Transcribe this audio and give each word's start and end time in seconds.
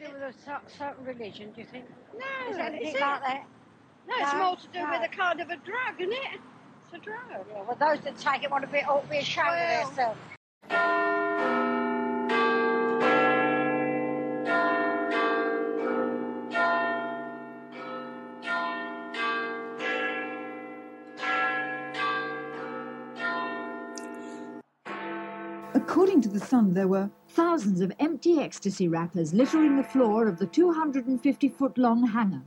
do 0.00 0.12
with 0.12 0.22
a 0.22 0.32
cer- 0.44 0.60
certain 0.78 1.04
religion, 1.04 1.52
do 1.54 1.60
you 1.60 1.66
think? 1.66 1.84
No, 2.16 2.50
Is 2.50 2.56
it 2.56 2.60
anything 2.60 2.88
is 2.88 2.94
it? 2.94 3.00
like 3.00 3.22
that? 3.22 3.44
No, 4.08 4.14
it's 4.18 4.32
No, 4.32 4.38
more 4.38 4.56
to 4.56 4.66
do 4.72 4.78
no. 4.80 4.90
with 4.90 5.10
a 5.12 5.14
kind 5.16 5.40
of 5.40 5.50
a 5.50 5.56
drug, 5.56 6.00
isn't 6.00 6.12
it? 6.12 6.40
It's 6.86 6.94
a 6.94 6.98
drug. 6.98 7.18
Yeah, 7.50 7.62
well, 7.62 7.76
those 7.78 8.02
that 8.04 8.16
take 8.18 8.42
it 8.42 8.50
want 8.50 8.64
to 8.64 8.70
be, 8.70 8.78
ought 8.78 9.02
to 9.02 9.08
be 9.10 9.18
ashamed 9.18 9.48
Well- 9.48 9.82
of 9.82 9.96
themselves. 9.96 10.20
According 25.74 26.22
to 26.22 26.28
The 26.28 26.40
Sun, 26.40 26.74
there 26.74 26.88
were 26.88 27.10
thousands 27.30 27.80
of 27.80 27.92
empty 28.00 28.40
ecstasy 28.40 28.88
wrappers 28.88 29.32
littering 29.32 29.76
the 29.76 29.84
floor 29.84 30.26
of 30.26 30.38
the 30.38 30.46
250 30.46 31.48
foot 31.48 31.78
long 31.78 32.06
hangar. 32.06 32.42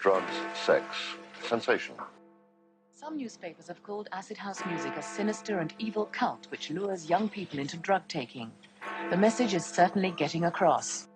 drugs, 0.00 0.32
sex, 0.54 0.84
sensation. 1.44 1.94
Some 2.90 3.16
newspapers 3.16 3.68
have 3.68 3.82
called 3.82 4.08
acid 4.12 4.36
house 4.36 4.64
music 4.66 4.96
a 4.96 5.02
sinister 5.02 5.60
and 5.60 5.72
evil 5.78 6.06
cult 6.06 6.46
which 6.50 6.70
lures 6.70 7.08
young 7.08 7.28
people 7.28 7.60
into 7.60 7.76
drug 7.76 8.02
taking. 8.08 8.50
The 9.10 9.16
message 9.16 9.54
is 9.54 9.64
certainly 9.64 10.10
getting 10.10 10.44
across. 10.44 11.08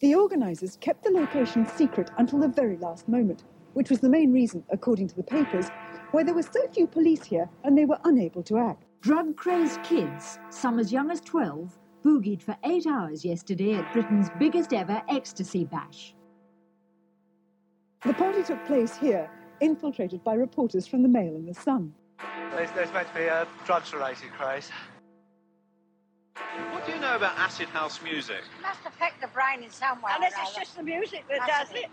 The 0.00 0.14
organisers 0.14 0.78
kept 0.80 1.04
the 1.04 1.10
location 1.10 1.66
secret 1.66 2.10
until 2.16 2.38
the 2.38 2.48
very 2.48 2.76
last 2.78 3.08
moment, 3.08 3.44
which 3.74 3.90
was 3.90 4.00
the 4.00 4.08
main 4.08 4.32
reason, 4.32 4.64
according 4.70 5.08
to 5.08 5.16
the 5.16 5.22
papers, 5.22 5.68
why 6.12 6.22
there 6.22 6.34
were 6.34 6.42
so 6.42 6.66
few 6.68 6.86
police 6.86 7.24
here 7.24 7.48
and 7.64 7.76
they 7.76 7.84
were 7.84 7.98
unable 8.04 8.42
to 8.44 8.56
act. 8.56 8.87
Drug 9.00 9.36
crazed 9.36 9.82
kids, 9.84 10.38
some 10.50 10.78
as 10.78 10.92
young 10.92 11.10
as 11.10 11.20
12, 11.20 11.78
boogied 12.04 12.42
for 12.42 12.56
eight 12.64 12.86
hours 12.86 13.24
yesterday 13.24 13.74
at 13.74 13.92
Britain's 13.92 14.28
biggest 14.38 14.72
ever 14.72 15.00
ecstasy 15.08 15.64
bash. 15.64 16.14
The 18.04 18.14
party 18.14 18.42
took 18.42 18.64
place 18.66 18.96
here, 18.96 19.30
infiltrated 19.60 20.22
by 20.24 20.34
reporters 20.34 20.86
from 20.86 21.02
the 21.02 21.08
Mail 21.08 21.34
and 21.36 21.48
the 21.48 21.54
Sun. 21.54 21.92
There's, 22.50 22.70
there's 22.72 22.92
meant 22.92 23.08
to 23.08 23.14
be 23.14 23.24
a 23.24 23.46
drugs-related 23.64 24.32
craze. 24.32 24.70
What 26.72 26.84
do 26.86 26.92
you 26.92 26.98
know 27.00 27.14
about 27.16 27.36
acid 27.38 27.68
house 27.68 28.00
music? 28.02 28.38
It 28.58 28.62
must 28.62 28.80
affect 28.86 29.20
the 29.20 29.28
brain 29.28 29.62
in 29.62 29.70
some 29.70 30.00
way. 30.02 30.10
or 30.12 30.16
Unless 30.16 30.34
it's 30.42 30.54
just 30.56 30.76
the 30.76 30.82
music 30.82 31.24
that 31.28 31.38
Must 31.38 31.50
does 31.50 31.68
be. 31.72 31.78
it. 31.80 31.86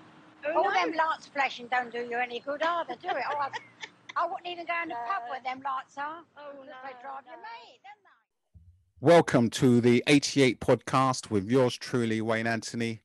Who 0.44 0.58
All 0.58 0.66
knows? 0.66 0.74
them 0.74 0.94
lights 0.94 1.28
flashing 1.28 1.68
don't 1.72 1.92
do 1.92 2.00
you 2.00 2.18
any 2.18 2.40
good 2.40 2.62
either, 2.64 2.96
do 3.02 3.10
it? 3.10 3.16
I, 4.16 4.24
I 4.24 4.28
wouldn't 4.28 4.48
even 4.48 4.66
go 4.66 4.74
in 4.84 4.90
the 4.90 4.96
pub 4.96 5.24
No. 5.26 5.32
where 5.32 5.42
them 5.44 5.62
lights 5.64 5.98
are. 5.98 6.24
Oh, 6.38 6.52
They 6.62 6.92
drive 7.02 7.24
no. 7.26 7.32
you 7.32 7.38
mad, 7.38 7.80
don't 7.84 8.04
they? 8.04 8.60
Welcome 9.02 9.50
to 9.52 9.82
the 9.82 10.04
88 10.08 10.60
podcast 10.60 11.30
with 11.30 11.50
yours 11.50 11.76
truly, 11.78 12.22
Wayne 12.22 12.48
Anthony. 12.48 13.02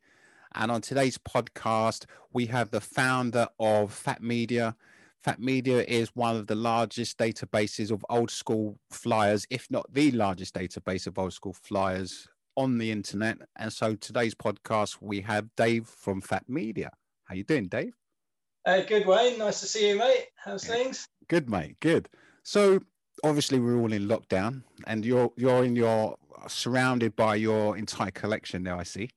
And 0.54 0.70
on 0.70 0.80
today's 0.80 1.18
podcast, 1.18 2.06
we 2.32 2.46
have 2.46 2.70
the 2.70 2.80
founder 2.80 3.48
of 3.58 3.92
PhatMedia. 4.04 4.74
Fat 5.22 5.38
Media 5.40 5.82
is 5.86 6.10
one 6.14 6.36
of 6.36 6.46
the 6.46 6.54
largest 6.54 7.18
databases 7.18 7.90
of 7.90 8.04
old 8.08 8.30
school 8.30 8.78
flyers, 8.90 9.46
if 9.50 9.70
not 9.70 9.92
the 9.92 10.10
largest 10.12 10.54
database 10.54 11.06
of 11.06 11.18
old 11.18 11.34
school 11.34 11.52
flyers 11.52 12.26
on 12.56 12.78
the 12.78 12.90
internet. 12.90 13.36
And 13.56 13.72
so 13.72 13.94
today's 13.96 14.34
podcast, 14.34 14.96
we 15.00 15.20
have 15.20 15.54
Dave 15.56 15.86
from 15.86 16.22
PhatMedia. 16.22 16.88
How 17.24 17.34
you 17.34 17.44
doing, 17.44 17.68
Dave? 17.68 17.94
Uh, 18.66 18.82
good, 18.82 19.06
Wayne. 19.06 19.38
Nice 19.38 19.60
to 19.60 19.66
see 19.66 19.88
you, 19.88 19.98
mate. 19.98 20.26
How's 20.36 20.64
things? 20.64 21.06
Good, 21.28 21.48
mate. 21.48 21.76
Good. 21.80 22.08
So 22.42 22.80
obviously 23.24 23.58
we're 23.58 23.78
all 23.78 23.92
in 23.92 24.06
lockdown, 24.06 24.62
and 24.86 25.04
you're 25.04 25.32
you're 25.36 25.64
in 25.64 25.76
your 25.76 26.16
surrounded 26.48 27.16
by 27.16 27.36
your 27.36 27.76
entire 27.76 28.10
collection 28.10 28.62
now. 28.62 28.78
I 28.78 28.82
see. 28.82 29.10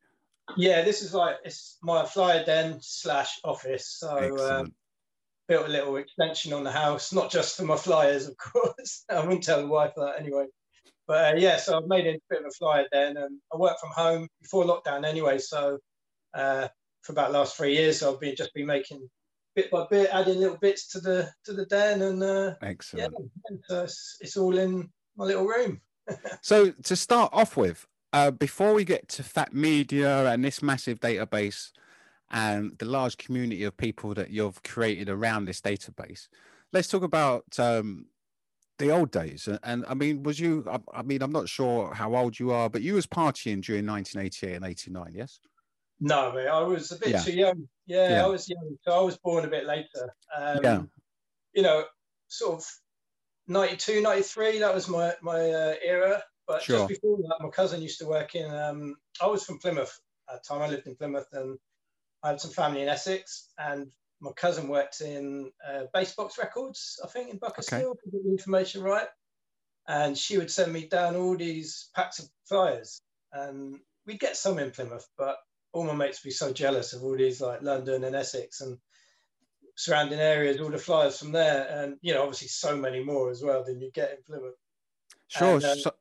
Yeah, 0.57 0.83
this 0.83 1.01
is 1.01 1.13
like 1.13 1.37
it's 1.43 1.77
my 1.81 2.05
flyer 2.05 2.43
den 2.45 2.77
slash 2.81 3.39
office. 3.43 3.87
So 3.87 4.37
um, 4.39 4.73
built 5.47 5.67
a 5.67 5.71
little 5.71 5.95
extension 5.97 6.53
on 6.53 6.63
the 6.63 6.71
house, 6.71 7.13
not 7.13 7.31
just 7.31 7.57
for 7.57 7.63
my 7.63 7.77
flyers, 7.77 8.27
of 8.27 8.37
course. 8.37 9.05
I 9.09 9.19
wouldn't 9.19 9.43
tell 9.43 9.61
the 9.61 9.67
wife 9.67 9.91
that 9.97 10.19
anyway. 10.19 10.45
But 11.05 11.35
uh, 11.35 11.37
yeah, 11.37 11.57
so 11.57 11.77
I've 11.77 11.87
made 11.87 12.05
it 12.05 12.15
a 12.15 12.21
bit 12.29 12.39
of 12.41 12.45
a 12.47 12.51
flyer 12.51 12.87
den, 12.91 13.17
and 13.17 13.39
I 13.53 13.57
work 13.57 13.77
from 13.79 13.89
home 13.93 14.27
before 14.41 14.63
lockdown 14.63 15.05
anyway. 15.05 15.37
So 15.37 15.79
uh, 16.33 16.69
for 17.01 17.11
about 17.11 17.31
the 17.31 17.39
last 17.39 17.57
three 17.57 17.75
years, 17.75 18.01
I've 18.03 18.19
been 18.19 18.35
just 18.35 18.53
been 18.53 18.67
making 18.67 19.09
bit 19.55 19.71
by 19.71 19.85
bit, 19.89 20.09
adding 20.11 20.39
little 20.39 20.57
bits 20.57 20.87
to 20.89 20.99
the 20.99 21.29
to 21.45 21.53
the 21.53 21.65
den, 21.65 22.01
and 22.01 22.23
uh, 22.23 22.53
Excellent. 22.61 23.13
and 23.47 23.59
so 23.67 23.83
it's, 23.83 24.17
it's 24.21 24.37
all 24.37 24.57
in 24.57 24.89
my 25.15 25.25
little 25.25 25.45
room. 25.45 25.81
So 26.41 26.71
to 26.71 26.95
start 26.97 27.31
off 27.33 27.55
with, 27.55 27.87
uh, 28.11 28.31
before 28.31 28.73
we 28.73 28.83
get 28.83 29.07
to 29.09 29.23
PhatMedia 29.23 30.33
and 30.33 30.43
this 30.43 30.61
massive 30.61 30.99
database 30.99 31.71
and 32.29 32.77
the 32.77 32.85
large 32.85 33.17
community 33.17 33.63
of 33.63 33.77
people 33.77 34.13
that 34.15 34.29
you've 34.29 34.61
created 34.63 35.07
around 35.07 35.45
this 35.45 35.61
database, 35.61 36.27
let's 36.73 36.89
talk 36.89 37.03
about 37.03 37.45
um, 37.57 38.07
the 38.79 38.91
old 38.91 39.11
days. 39.11 39.47
And, 39.47 39.59
and 39.63 39.85
I 39.87 39.93
mean, 39.93 40.23
was 40.23 40.39
you? 40.39 40.65
I, 40.69 40.79
I 40.93 41.01
mean, 41.03 41.21
I'm 41.21 41.31
not 41.31 41.47
sure 41.47 41.93
how 41.93 42.15
old 42.15 42.37
you 42.37 42.51
are, 42.51 42.69
but 42.69 42.81
you 42.81 42.95
was 42.95 43.07
partying 43.07 43.63
during 43.63 43.87
1988 43.87 44.55
and 44.55 44.65
89, 44.65 45.13
yes? 45.15 45.39
No, 46.03 46.33
mate, 46.33 46.47
I 46.47 46.59
was 46.61 46.91
a 46.91 46.97
bit 46.97 47.09
Yeah. 47.09 47.21
too 47.23 47.31
young. 47.33 47.69
Yeah, 47.85 48.09
Yeah. 48.09 48.25
I 48.25 48.27
was 48.27 48.49
young. 48.49 48.77
So 48.83 48.91
I 48.91 49.01
was 49.01 49.17
born 49.17 49.45
a 49.45 49.47
bit 49.47 49.65
later. 49.65 50.13
Um, 50.35 50.59
Yeah. 50.61 50.83
You 51.53 51.63
know, 51.63 51.85
sort 52.27 52.55
of 52.59 52.65
92, 53.47 54.01
93, 54.01 54.59
that 54.59 54.73
was 54.73 54.89
my, 54.89 55.15
my 55.21 55.39
uh, 55.51 55.75
era. 55.81 56.21
But 56.45 56.61
Sure. 56.61 56.79
just 56.79 56.89
before 56.89 57.17
that, 57.19 57.37
my 57.39 57.49
cousin 57.49 57.81
used 57.81 57.99
to 57.99 58.05
work 58.05 58.35
in, 58.35 58.53
um, 58.53 58.97
I 59.21 59.27
was 59.27 59.45
from 59.45 59.59
Plymouth 59.59 59.97
at 60.29 60.43
the 60.43 60.47
time. 60.53 60.61
I 60.61 60.67
lived 60.67 60.87
in 60.87 60.95
Plymouth 60.97 61.27
and 61.31 61.57
I 62.21 62.29
had 62.29 62.41
some 62.41 62.51
family 62.51 62.81
in 62.81 62.89
Essex. 62.89 63.53
And 63.57 63.89
my 64.19 64.33
cousin 64.33 64.67
worked 64.67 64.99
in 64.99 65.53
uh, 65.65 65.85
Basebox 65.93 66.37
Records, 66.37 66.99
I 67.01 67.07
think, 67.07 67.29
in 67.29 67.37
Buckersfield, 67.37 67.97
to 68.03 68.11
get 68.11 68.23
the 68.25 68.29
information 68.31 68.83
right. 68.83 69.07
And 69.87 70.17
she 70.17 70.37
would 70.37 70.51
send 70.51 70.73
me 70.73 70.85
down 70.85 71.15
all 71.15 71.37
these 71.37 71.89
packs 71.95 72.19
of 72.19 72.29
flyers. 72.45 73.01
And 73.31 73.79
we'd 74.05 74.19
get 74.19 74.35
some 74.35 74.59
in 74.59 74.71
Plymouth, 74.71 75.07
but 75.17 75.37
all 75.73 75.83
my 75.83 75.93
mates 75.93 76.23
would 76.23 76.29
be 76.29 76.33
so 76.33 76.53
jealous 76.53 76.93
of 76.93 77.03
all 77.03 77.17
these 77.17 77.41
like 77.41 77.61
London 77.61 78.03
and 78.05 78.15
Essex 78.15 78.61
and 78.61 78.77
surrounding 79.75 80.19
areas, 80.19 80.59
all 80.61 80.69
the 80.69 80.77
flyers 80.77 81.17
from 81.19 81.31
there, 81.31 81.67
and 81.69 81.97
you 82.01 82.13
know, 82.13 82.21
obviously 82.21 82.47
so 82.47 82.75
many 82.77 83.03
more 83.03 83.29
as 83.31 83.41
well 83.43 83.63
than 83.63 83.81
you 83.81 83.91
get 83.91 84.11
in 84.11 84.17
Plymouth. 84.25 84.55
Sure. 85.27 85.55
And, 85.55 85.65
um, 85.65 85.77
so, 85.79 85.91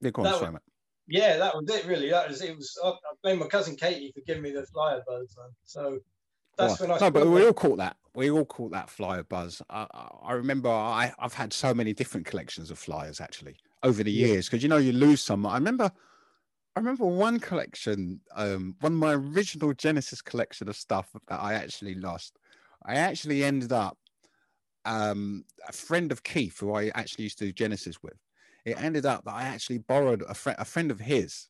yeah, 0.00 0.10
on, 0.16 0.24
sorry, 0.24 0.50
was- 0.52 0.60
Yeah, 1.06 1.36
that 1.38 1.54
was 1.54 1.64
it. 1.70 1.86
Really, 1.86 2.10
that 2.10 2.28
was 2.28 2.42
it. 2.42 2.56
Was 2.56 2.76
I, 2.84 2.88
I 2.88 2.94
blame 3.22 3.38
my 3.38 3.46
cousin 3.46 3.76
Katie 3.76 4.12
for 4.14 4.20
giving 4.26 4.42
me 4.42 4.50
the 4.50 4.66
flyer 4.66 5.02
buzz, 5.06 5.34
man. 5.38 5.50
So 5.64 6.00
that's 6.58 6.80
when 6.80 6.90
I. 6.90 6.98
no, 6.98 7.10
but 7.10 7.26
we 7.28 7.46
all 7.46 7.52
caught 7.52 7.78
that. 7.78 7.96
We 8.14 8.30
all 8.30 8.44
caught 8.44 8.72
that 8.72 8.90
flyer 8.90 9.22
buzz. 9.22 9.62
I, 9.70 9.86
I- 10.24 10.32
remember 10.32 10.68
I, 10.68 11.12
I've 11.20 11.34
had 11.34 11.52
so 11.52 11.72
many 11.72 11.92
different 11.92 12.26
collections 12.26 12.70
of 12.70 12.78
flyers 12.78 13.20
actually 13.20 13.56
over 13.84 14.02
the 14.02 14.10
years 14.10 14.46
because 14.46 14.62
you 14.62 14.68
know 14.68 14.76
you 14.78 14.92
lose 14.92 15.22
some. 15.22 15.46
I 15.46 15.54
remember, 15.54 15.92
I 16.76 16.80
remember 16.80 17.06
one 17.06 17.40
collection, 17.40 18.20
um, 18.34 18.76
one 18.80 18.92
of 18.92 18.98
my 18.98 19.14
original 19.14 19.72
Genesis 19.74 20.22
collection 20.22 20.68
of 20.68 20.76
stuff 20.76 21.10
that 21.28 21.40
I 21.40 21.54
actually 21.54 21.94
lost. 21.94 22.38
I 22.86 22.94
actually 22.94 23.44
ended 23.44 23.72
up 23.72 23.98
um, 24.84 25.44
a 25.68 25.72
friend 25.72 26.12
of 26.12 26.22
Keith, 26.22 26.58
who 26.60 26.74
I 26.74 26.90
actually 26.94 27.24
used 27.24 27.38
to 27.38 27.46
do 27.46 27.52
Genesis 27.52 28.02
with. 28.02 28.16
It 28.64 28.80
ended 28.80 29.04
up 29.04 29.24
that 29.24 29.34
I 29.34 29.42
actually 29.42 29.78
borrowed 29.78 30.22
a 30.28 30.34
friend, 30.34 30.56
a 30.60 30.64
friend 30.64 30.90
of 30.90 31.00
his 31.00 31.48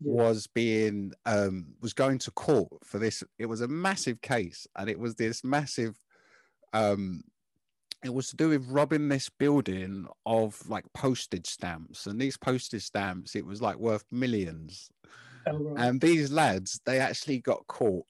was 0.00 0.46
being 0.48 1.12
um 1.24 1.66
was 1.80 1.92
going 1.92 2.18
to 2.18 2.30
court 2.32 2.68
for 2.84 2.98
this 2.98 3.22
it 3.38 3.46
was 3.46 3.60
a 3.60 3.68
massive 3.68 4.20
case 4.20 4.66
and 4.76 4.90
it 4.90 4.98
was 4.98 5.14
this 5.14 5.44
massive 5.44 5.96
um 6.72 7.22
it 8.04 8.12
was 8.12 8.28
to 8.28 8.36
do 8.36 8.50
with 8.50 8.68
robbing 8.68 9.08
this 9.08 9.28
building 9.30 10.06
of 10.26 10.60
like 10.68 10.84
postage 10.92 11.46
stamps 11.46 12.06
and 12.06 12.20
these 12.20 12.36
postage 12.36 12.82
stamps 12.84 13.34
it 13.34 13.44
was 13.44 13.60
like 13.62 13.76
worth 13.76 14.04
millions 14.12 14.90
Oh, 15.46 15.58
right. 15.58 15.86
and 15.88 16.00
these 16.00 16.30
lads 16.32 16.80
they 16.86 17.00
actually 17.00 17.38
got 17.40 17.66
caught 17.66 18.06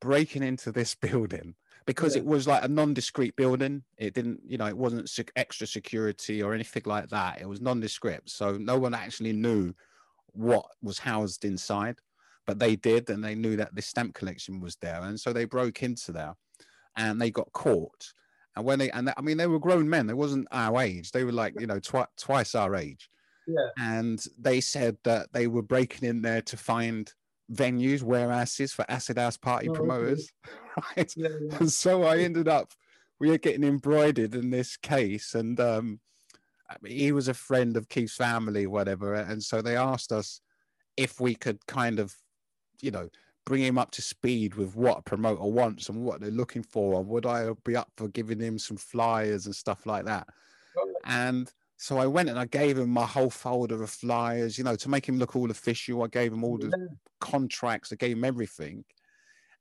breaking 0.00 0.42
into 0.42 0.72
this 0.72 0.94
building 1.00 1.54
because 1.86 2.14
Yeah. 2.14 2.20
it 2.22 2.26
was 2.26 2.46
like 2.46 2.62
a 2.64 2.68
non-discrete 2.68 3.36
building 3.36 3.82
it 3.96 4.14
didn't 4.14 4.40
you 4.46 4.56
know 4.58 4.66
it 4.66 4.76
wasn't 4.76 5.08
sec- 5.10 5.32
extra 5.36 5.66
security 5.66 6.42
or 6.42 6.54
anything 6.54 6.82
like 6.86 7.08
that 7.10 7.40
it 7.40 7.48
was 7.48 7.60
nondescript 7.60 8.30
so 8.30 8.56
no 8.56 8.78
one 8.78 8.94
actually 8.94 9.32
knew 9.32 9.74
what 10.32 10.66
was 10.82 10.98
housed 10.98 11.44
inside 11.44 11.98
but 12.46 12.58
they 12.58 12.76
did 12.76 13.10
and 13.10 13.22
they 13.22 13.34
knew 13.34 13.56
that 13.56 13.74
the 13.74 13.82
stamp 13.82 14.14
collection 14.14 14.60
was 14.60 14.76
there 14.76 15.02
and 15.02 15.18
so 15.20 15.32
they 15.32 15.44
broke 15.44 15.82
into 15.82 16.12
there 16.12 16.34
and 16.96 17.20
they 17.20 17.30
got 17.30 17.52
caught 17.52 18.12
and 18.58 18.66
when 18.66 18.78
they 18.80 18.90
and 18.90 19.14
i 19.16 19.20
mean 19.22 19.36
they 19.36 19.46
were 19.46 19.60
grown 19.60 19.88
men. 19.88 20.06
They 20.06 20.14
wasn't 20.14 20.48
our 20.50 20.80
age. 20.82 21.12
They 21.12 21.24
were 21.24 21.32
like 21.32 21.58
you 21.58 21.66
know 21.66 21.78
twi- 21.78 22.06
twice 22.18 22.54
our 22.54 22.74
age. 22.74 23.08
Yeah, 23.46 23.68
and 23.78 24.22
they 24.38 24.60
said 24.60 24.98
that 25.04 25.32
they 25.32 25.46
were 25.46 25.62
breaking 25.62 26.06
in 26.06 26.20
there 26.22 26.42
to 26.42 26.56
find 26.56 27.10
venues 27.50 28.02
warehouses 28.02 28.72
for 28.74 28.84
acid 28.90 29.16
house 29.16 29.38
party 29.38 29.68
Oh, 29.68 29.70
okay. 29.70 29.78
promoters 29.78 30.30
right? 30.96 31.14
Yeah, 31.16 31.28
yeah. 31.40 31.56
and 31.58 31.72
so 31.72 32.02
I 32.02 32.18
ended 32.18 32.46
up, 32.46 32.72
we 33.20 33.30
were 33.30 33.38
getting 33.38 33.64
embroidered 33.64 34.34
in 34.34 34.50
this 34.50 34.76
case, 34.76 35.34
and 35.34 35.58
um, 35.60 36.00
I 36.68 36.76
mean, 36.82 36.98
he 36.98 37.12
was 37.12 37.28
a 37.28 37.34
friend 37.34 37.76
of 37.76 37.88
Keith's 37.88 38.16
family, 38.16 38.66
whatever, 38.66 39.14
and 39.14 39.42
so 39.42 39.62
they 39.62 39.76
asked 39.76 40.12
us 40.12 40.40
if 40.96 41.20
we 41.20 41.34
could 41.34 41.64
kind 41.66 42.00
of 42.00 42.14
you 42.82 42.90
know, 42.90 43.08
bring 43.48 43.62
him 43.62 43.78
up 43.78 43.90
to 43.92 44.02
speed 44.02 44.56
with 44.56 44.76
what 44.76 44.98
a 44.98 45.02
promoter 45.02 45.42
wants 45.42 45.88
and 45.88 46.04
what 46.04 46.20
they're 46.20 46.30
looking 46.30 46.62
for. 46.62 47.00
And 47.00 47.08
would 47.08 47.24
I 47.24 47.50
be 47.64 47.76
up 47.76 47.90
for 47.96 48.08
giving 48.08 48.38
him 48.38 48.58
some 48.58 48.76
flyers 48.76 49.46
and 49.46 49.56
stuff 49.56 49.86
like 49.86 50.04
that? 50.04 50.28
And 51.06 51.50
so 51.78 51.96
I 51.96 52.06
went 52.06 52.28
and 52.28 52.38
I 52.38 52.44
gave 52.44 52.76
him 52.76 52.90
my 52.90 53.06
whole 53.06 53.30
folder 53.30 53.82
of 53.82 53.88
flyers, 53.88 54.58
you 54.58 54.64
know, 54.64 54.76
to 54.76 54.90
make 54.90 55.08
him 55.08 55.18
look 55.18 55.34
all 55.34 55.50
official. 55.50 56.02
I 56.02 56.08
gave 56.08 56.30
him 56.30 56.44
all 56.44 56.58
the 56.58 56.90
contracts, 57.20 57.90
I 57.90 57.96
gave 57.96 58.18
him 58.18 58.24
everything. 58.24 58.84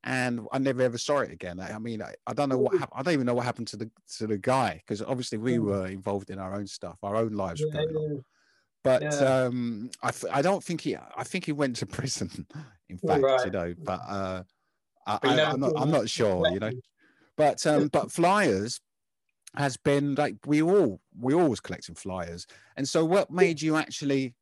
And 0.03 0.41
I 0.51 0.57
never 0.59 0.81
ever 0.81 0.97
saw 0.97 1.19
it 1.19 1.31
again. 1.31 1.59
I, 1.59 1.71
I 1.71 1.79
mean, 1.79 2.01
I, 2.01 2.13
I, 2.27 2.33
don't 2.33 2.49
know 2.49 2.57
what 2.57 2.73
happened. 2.73 2.93
I 2.93 3.03
don't 3.03 3.13
even 3.13 3.25
know 3.25 3.33
what 3.33 3.45
happened 3.45 3.67
to 3.69 3.77
the 3.77 3.89
to 4.17 4.27
the 4.27 4.37
guy 4.37 4.81
because 4.85 5.01
obviously 5.01 5.37
we 5.37 5.59
were 5.59 5.87
involved 5.87 6.29
in 6.29 6.39
our 6.39 6.53
own 6.53 6.67
stuff, 6.67 6.97
our 7.03 7.15
own 7.15 7.33
lives 7.33 7.61
were 7.61 7.71
going 7.71 7.95
on. 7.95 8.23
But 8.83 9.01
yeah. 9.01 9.09
um, 9.09 9.89
I, 10.03 10.11
I 10.31 10.41
don't 10.41 10.63
think 10.63 10.81
he. 10.81 10.95
I 10.95 11.23
think 11.23 11.45
he 11.45 11.51
went 11.51 11.77
to 11.77 11.85
prison. 11.97 12.47
In 12.89 12.97
fact, 12.97 13.23
right. 13.23 13.45
you 13.45 13.51
know, 13.51 13.73
but 13.83 14.01
uh, 14.07 14.43
I, 15.05 15.19
am 15.23 15.59
not. 15.59 15.73
I'm 15.75 15.91
not 15.91 16.09
sure. 16.09 16.49
You 16.51 16.59
know, 16.59 16.71
but 17.35 17.65
um, 17.67 17.87
but 17.87 18.11
flyers 18.11 18.79
has 19.55 19.77
been 19.77 20.15
like 20.15 20.35
we 20.45 20.61
all 20.61 20.99
we 21.19 21.33
always 21.33 21.59
collecting 21.59 21.95
flyers. 21.95 22.47
And 22.75 22.87
so, 22.87 23.03
what 23.05 23.31
made 23.31 23.61
you 23.61 23.75
actually? 23.75 24.35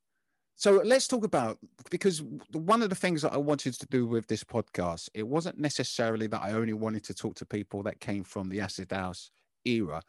So 0.58 0.82
let's 0.86 1.06
talk 1.06 1.26
about 1.26 1.58
because 1.92 2.24
one 2.54 2.82
of 2.82 2.90
the 2.90 2.96
things 2.96 3.22
that 3.24 3.34
I 3.34 3.38
wanted 3.38 3.74
to 3.74 3.86
do 3.88 4.08
with 4.08 4.28
this 4.28 4.42
podcast, 4.42 5.10
it 5.14 5.28
wasn't 5.28 5.60
necessarily 5.60 6.28
that 6.28 6.42
I 6.42 6.54
only 6.54 6.72
wanted 6.72 7.04
to 7.06 7.14
talk 7.14 7.36
to 7.36 7.46
people 7.46 7.84
that 7.84 8.00
came 8.00 8.24
from 8.24 8.48
the 8.48 8.62
acid 8.62 8.92
house 8.92 9.32
era 9.66 10.02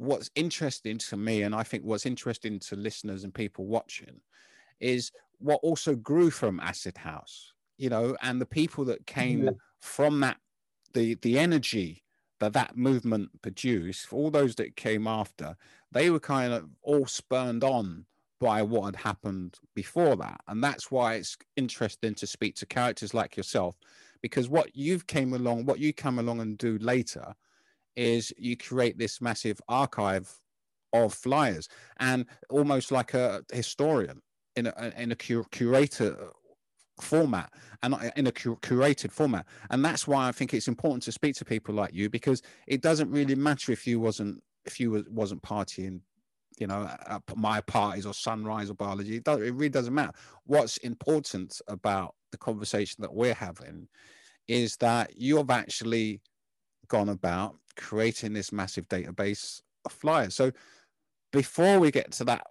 what's 0.00 0.30
interesting 0.34 0.96
to 0.96 1.16
me, 1.16 1.42
and 1.42 1.54
I 1.54 1.62
think 1.62 1.84
what's 1.84 2.06
interesting 2.06 2.58
to 2.60 2.76
listeners 2.76 3.22
and 3.22 3.34
people 3.34 3.66
watching, 3.66 4.20
is 4.80 5.12
what 5.38 5.60
also 5.62 5.94
grew 5.94 6.30
from 6.30 6.58
Acid 6.58 6.96
House, 6.96 7.52
you 7.80 7.88
know, 7.88 8.14
and 8.20 8.40
the 8.40 8.46
people 8.46 8.84
that 8.84 9.06
came 9.06 9.44
yeah. 9.44 9.50
from 9.80 10.20
that, 10.20 10.36
the 10.92 11.14
the 11.22 11.38
energy 11.38 12.04
that 12.38 12.52
that 12.52 12.76
movement 12.76 13.30
produced, 13.42 14.12
all 14.12 14.30
those 14.30 14.54
that 14.56 14.76
came 14.76 15.06
after, 15.06 15.56
they 15.90 16.10
were 16.10 16.20
kind 16.20 16.52
of 16.52 16.68
all 16.82 17.06
spurned 17.06 17.64
on 17.64 18.04
by 18.38 18.62
what 18.62 18.84
had 18.86 18.96
happened 18.96 19.58
before 19.74 20.16
that, 20.16 20.40
and 20.48 20.62
that's 20.62 20.90
why 20.90 21.14
it's 21.14 21.36
interesting 21.56 22.14
to 22.14 22.26
speak 22.26 22.54
to 22.56 22.66
characters 22.66 23.14
like 23.14 23.36
yourself, 23.36 23.76
because 24.22 24.48
what 24.48 24.74
you've 24.74 25.06
came 25.06 25.32
along, 25.32 25.64
what 25.64 25.78
you 25.78 25.92
come 25.92 26.18
along 26.18 26.40
and 26.40 26.58
do 26.58 26.76
later 26.78 27.34
is 27.96 28.32
you 28.36 28.56
create 28.56 28.98
this 28.98 29.20
massive 29.20 29.60
archive 29.68 30.38
of 30.92 31.14
flyers 31.14 31.68
and 31.98 32.26
almost 32.48 32.90
like 32.90 33.14
a 33.14 33.42
historian 33.52 34.20
in 34.56 34.66
a, 34.66 34.92
in 34.96 35.12
a 35.12 35.16
cur- 35.16 35.44
curator 35.50 36.30
format 37.02 37.52
and 37.82 37.94
in 38.16 38.26
a 38.26 38.32
curated 38.32 39.10
format. 39.10 39.46
And 39.70 39.84
that's 39.84 40.06
why 40.06 40.28
i 40.28 40.32
think 40.32 40.54
it's 40.54 40.68
important 40.68 41.02
to 41.04 41.12
speak 41.12 41.34
to 41.36 41.44
people 41.44 41.74
like 41.74 41.94
you 41.94 42.10
because 42.10 42.42
it 42.66 42.80
doesn't 42.82 43.10
really 43.10 43.34
matter 43.34 43.72
if 43.72 43.86
you 43.86 44.00
wasn't 44.00 44.42
if 44.64 44.78
you 44.78 44.90
was, 44.90 45.04
wasn't 45.08 45.42
partying 45.42 46.00
you 46.58 46.66
know 46.66 46.88
at 47.06 47.22
my 47.36 47.60
parties 47.62 48.06
or 48.06 48.12
sunrise 48.12 48.70
or 48.70 48.74
biology 48.74 49.16
it, 49.16 49.26
it 49.26 49.54
really 49.54 49.68
doesn't 49.68 49.94
matter. 49.94 50.12
What's 50.44 50.76
important 50.78 51.60
about 51.68 52.14
the 52.32 52.38
conversation 52.38 53.02
that 53.02 53.14
we're 53.14 53.34
having 53.34 53.88
is 54.48 54.76
that 54.76 55.16
you've 55.16 55.50
actually 55.50 56.20
gone 56.88 57.08
about 57.08 57.56
creating 57.76 58.32
this 58.32 58.52
massive 58.52 58.88
database 58.88 59.60
of 59.84 59.92
flyers. 59.92 60.34
So 60.34 60.50
before 61.32 61.78
we 61.78 61.90
get 61.90 62.10
to 62.12 62.24
that, 62.24 62.46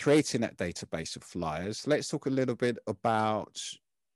creating 0.00 0.40
that 0.42 0.56
database 0.56 1.16
of 1.16 1.22
flyers, 1.22 1.86
let's 1.86 2.08
talk 2.08 2.26
a 2.26 2.30
little 2.30 2.54
bit 2.54 2.78
about, 2.86 3.60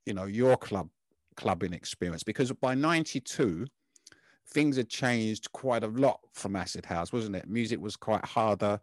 you 0.05 0.13
know, 0.13 0.25
your 0.25 0.57
club 0.57 0.89
clubbing 1.35 1.73
experience 1.73 2.23
because 2.23 2.51
by 2.51 2.75
92 2.75 3.65
things 4.49 4.77
had 4.77 4.87
changed 4.87 5.51
quite 5.51 5.83
a 5.83 5.87
lot 5.87 6.19
from 6.31 6.55
acid 6.55 6.85
house 6.85 7.11
wasn't 7.11 7.35
it 7.35 7.49
music 7.49 7.81
was 7.81 7.95
quite 7.95 8.23
harder 8.23 8.79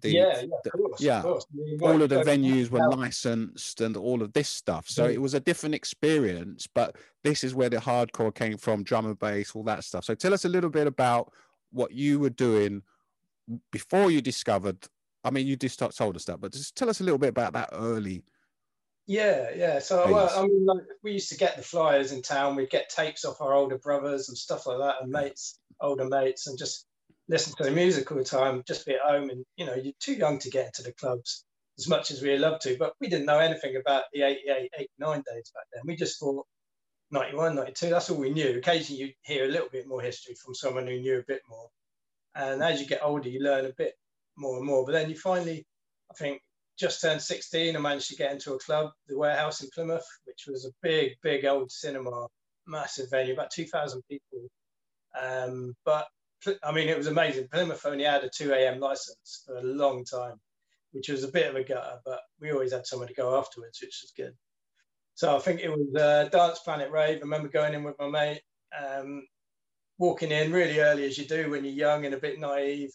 the, 0.00 0.10
yeah, 0.10 0.40
yeah, 0.40 0.42
of 0.42 0.72
course, 0.72 1.00
yeah. 1.00 1.18
Of 1.18 1.22
course. 1.24 1.46
all 1.82 2.00
of 2.00 2.08
the 2.08 2.22
venues 2.22 2.70
were 2.70 2.88
licensed 2.88 3.80
and 3.82 3.96
all 3.96 4.22
of 4.22 4.32
this 4.32 4.48
stuff. 4.48 4.88
So 4.88 5.06
mm. 5.06 5.12
it 5.12 5.20
was 5.20 5.34
a 5.34 5.40
different 5.40 5.74
experience, 5.74 6.66
but 6.66 6.96
this 7.22 7.44
is 7.44 7.54
where 7.54 7.68
the 7.68 7.76
hardcore 7.76 8.34
came 8.34 8.56
from, 8.56 8.84
drum 8.84 9.06
and 9.06 9.18
bass, 9.18 9.54
all 9.54 9.64
that 9.64 9.84
stuff. 9.84 10.04
So 10.04 10.14
tell 10.14 10.32
us 10.32 10.46
a 10.46 10.48
little 10.48 10.70
bit 10.70 10.86
about 10.86 11.32
what 11.72 11.92
you 11.92 12.18
were 12.18 12.30
doing 12.30 12.82
before 13.70 14.10
you 14.10 14.22
discovered. 14.22 14.78
I 15.24 15.30
mean, 15.30 15.46
you 15.46 15.56
just 15.56 15.78
told 15.78 16.16
us 16.16 16.24
that, 16.24 16.40
but 16.40 16.52
just 16.52 16.76
tell 16.76 16.90
us 16.90 17.00
a 17.00 17.04
little 17.04 17.18
bit 17.18 17.30
about 17.30 17.52
that 17.52 17.70
early. 17.72 18.24
Yeah, 19.06 19.50
yeah. 19.56 19.78
So 19.80 20.10
well, 20.10 20.30
I 20.36 20.42
mean, 20.42 20.64
like, 20.64 20.84
we 21.02 21.12
used 21.12 21.28
to 21.30 21.36
get 21.36 21.56
the 21.56 21.62
flyers 21.62 22.12
in 22.12 22.22
town. 22.22 22.56
We'd 22.56 22.70
get 22.70 22.88
tapes 22.88 23.24
off 23.24 23.40
our 23.40 23.52
older 23.52 23.78
brothers 23.78 24.28
and 24.28 24.38
stuff 24.38 24.66
like 24.66 24.78
that, 24.78 24.96
and 25.02 25.10
mates, 25.10 25.58
older 25.80 26.04
mates, 26.04 26.46
and 26.46 26.58
just 26.58 26.86
listen 27.28 27.54
to 27.56 27.64
the 27.64 27.70
music 27.70 28.10
all 28.10 28.18
the 28.18 28.24
time, 28.24 28.62
just 28.66 28.86
be 28.86 28.94
at 28.94 29.00
home. 29.00 29.30
And, 29.30 29.44
you 29.56 29.66
know, 29.66 29.74
you're 29.74 29.92
too 30.00 30.14
young 30.14 30.38
to 30.40 30.50
get 30.50 30.66
into 30.66 30.82
the 30.82 30.92
clubs 30.92 31.44
as 31.78 31.88
much 31.88 32.10
as 32.10 32.20
we 32.22 32.36
love 32.36 32.60
to. 32.60 32.76
But 32.78 32.94
we 33.00 33.08
didn't 33.08 33.26
know 33.26 33.38
anything 33.38 33.76
about 33.76 34.04
the 34.12 34.22
88, 34.22 34.70
89 34.78 35.16
days 35.16 35.52
back 35.54 35.64
then. 35.72 35.82
We 35.84 35.96
just 35.96 36.18
thought 36.18 36.46
91, 37.10 37.54
92, 37.54 37.90
that's 37.90 38.10
all 38.10 38.18
we 38.18 38.30
knew. 38.30 38.58
Occasionally 38.58 39.02
you 39.02 39.12
hear 39.22 39.44
a 39.44 39.48
little 39.48 39.68
bit 39.70 39.86
more 39.86 40.00
history 40.00 40.34
from 40.34 40.54
someone 40.54 40.86
who 40.86 40.98
knew 41.00 41.18
a 41.18 41.24
bit 41.26 41.42
more. 41.48 41.68
And 42.34 42.62
as 42.62 42.80
you 42.80 42.86
get 42.86 43.02
older, 43.02 43.28
you 43.28 43.40
learn 43.40 43.66
a 43.66 43.72
bit 43.76 43.94
more 44.42 44.58
and 44.58 44.66
more. 44.66 44.84
But 44.84 44.92
then 44.92 45.08
you 45.08 45.16
finally, 45.16 45.64
I 46.10 46.14
think, 46.14 46.42
just 46.78 47.00
turned 47.00 47.22
16 47.22 47.74
and 47.74 47.82
managed 47.82 48.08
to 48.08 48.16
get 48.16 48.32
into 48.32 48.54
a 48.54 48.58
club, 48.58 48.90
the 49.06 49.16
Warehouse 49.16 49.62
in 49.62 49.70
Plymouth, 49.74 50.06
which 50.24 50.46
was 50.48 50.64
a 50.66 50.72
big, 50.82 51.12
big 51.22 51.44
old 51.44 51.70
cinema, 51.70 52.26
massive 52.66 53.10
venue, 53.10 53.34
about 53.34 53.50
2,000 53.50 54.02
people. 54.10 54.48
Um, 55.20 55.74
but 55.84 56.06
I 56.62 56.72
mean, 56.72 56.88
it 56.88 56.98
was 56.98 57.06
amazing. 57.06 57.48
Plymouth 57.52 57.86
only 57.86 58.04
had 58.04 58.24
a 58.24 58.30
2 58.30 58.52
a.m. 58.52 58.80
license 58.80 59.44
for 59.46 59.56
a 59.56 59.62
long 59.62 60.04
time, 60.04 60.40
which 60.92 61.08
was 61.08 61.24
a 61.24 61.28
bit 61.28 61.48
of 61.48 61.56
a 61.56 61.62
gutter, 61.62 62.00
but 62.04 62.20
we 62.40 62.52
always 62.52 62.72
had 62.72 62.86
somewhere 62.86 63.08
to 63.08 63.14
go 63.14 63.38
afterwards, 63.38 63.78
which 63.80 64.00
was 64.02 64.12
good. 64.16 64.34
So 65.14 65.36
I 65.36 65.40
think 65.40 65.60
it 65.60 65.70
was 65.70 65.94
uh, 65.94 66.28
Dance 66.30 66.60
Planet 66.60 66.90
Rave. 66.90 67.18
I 67.18 67.20
remember 67.20 67.48
going 67.48 67.74
in 67.74 67.84
with 67.84 67.98
my 67.98 68.08
mate, 68.08 68.40
um, 68.76 69.26
walking 69.98 70.32
in 70.32 70.52
really 70.52 70.80
early 70.80 71.04
as 71.04 71.18
you 71.18 71.26
do 71.26 71.50
when 71.50 71.64
you're 71.64 71.74
young 71.74 72.06
and 72.06 72.14
a 72.14 72.18
bit 72.18 72.40
naive. 72.40 72.90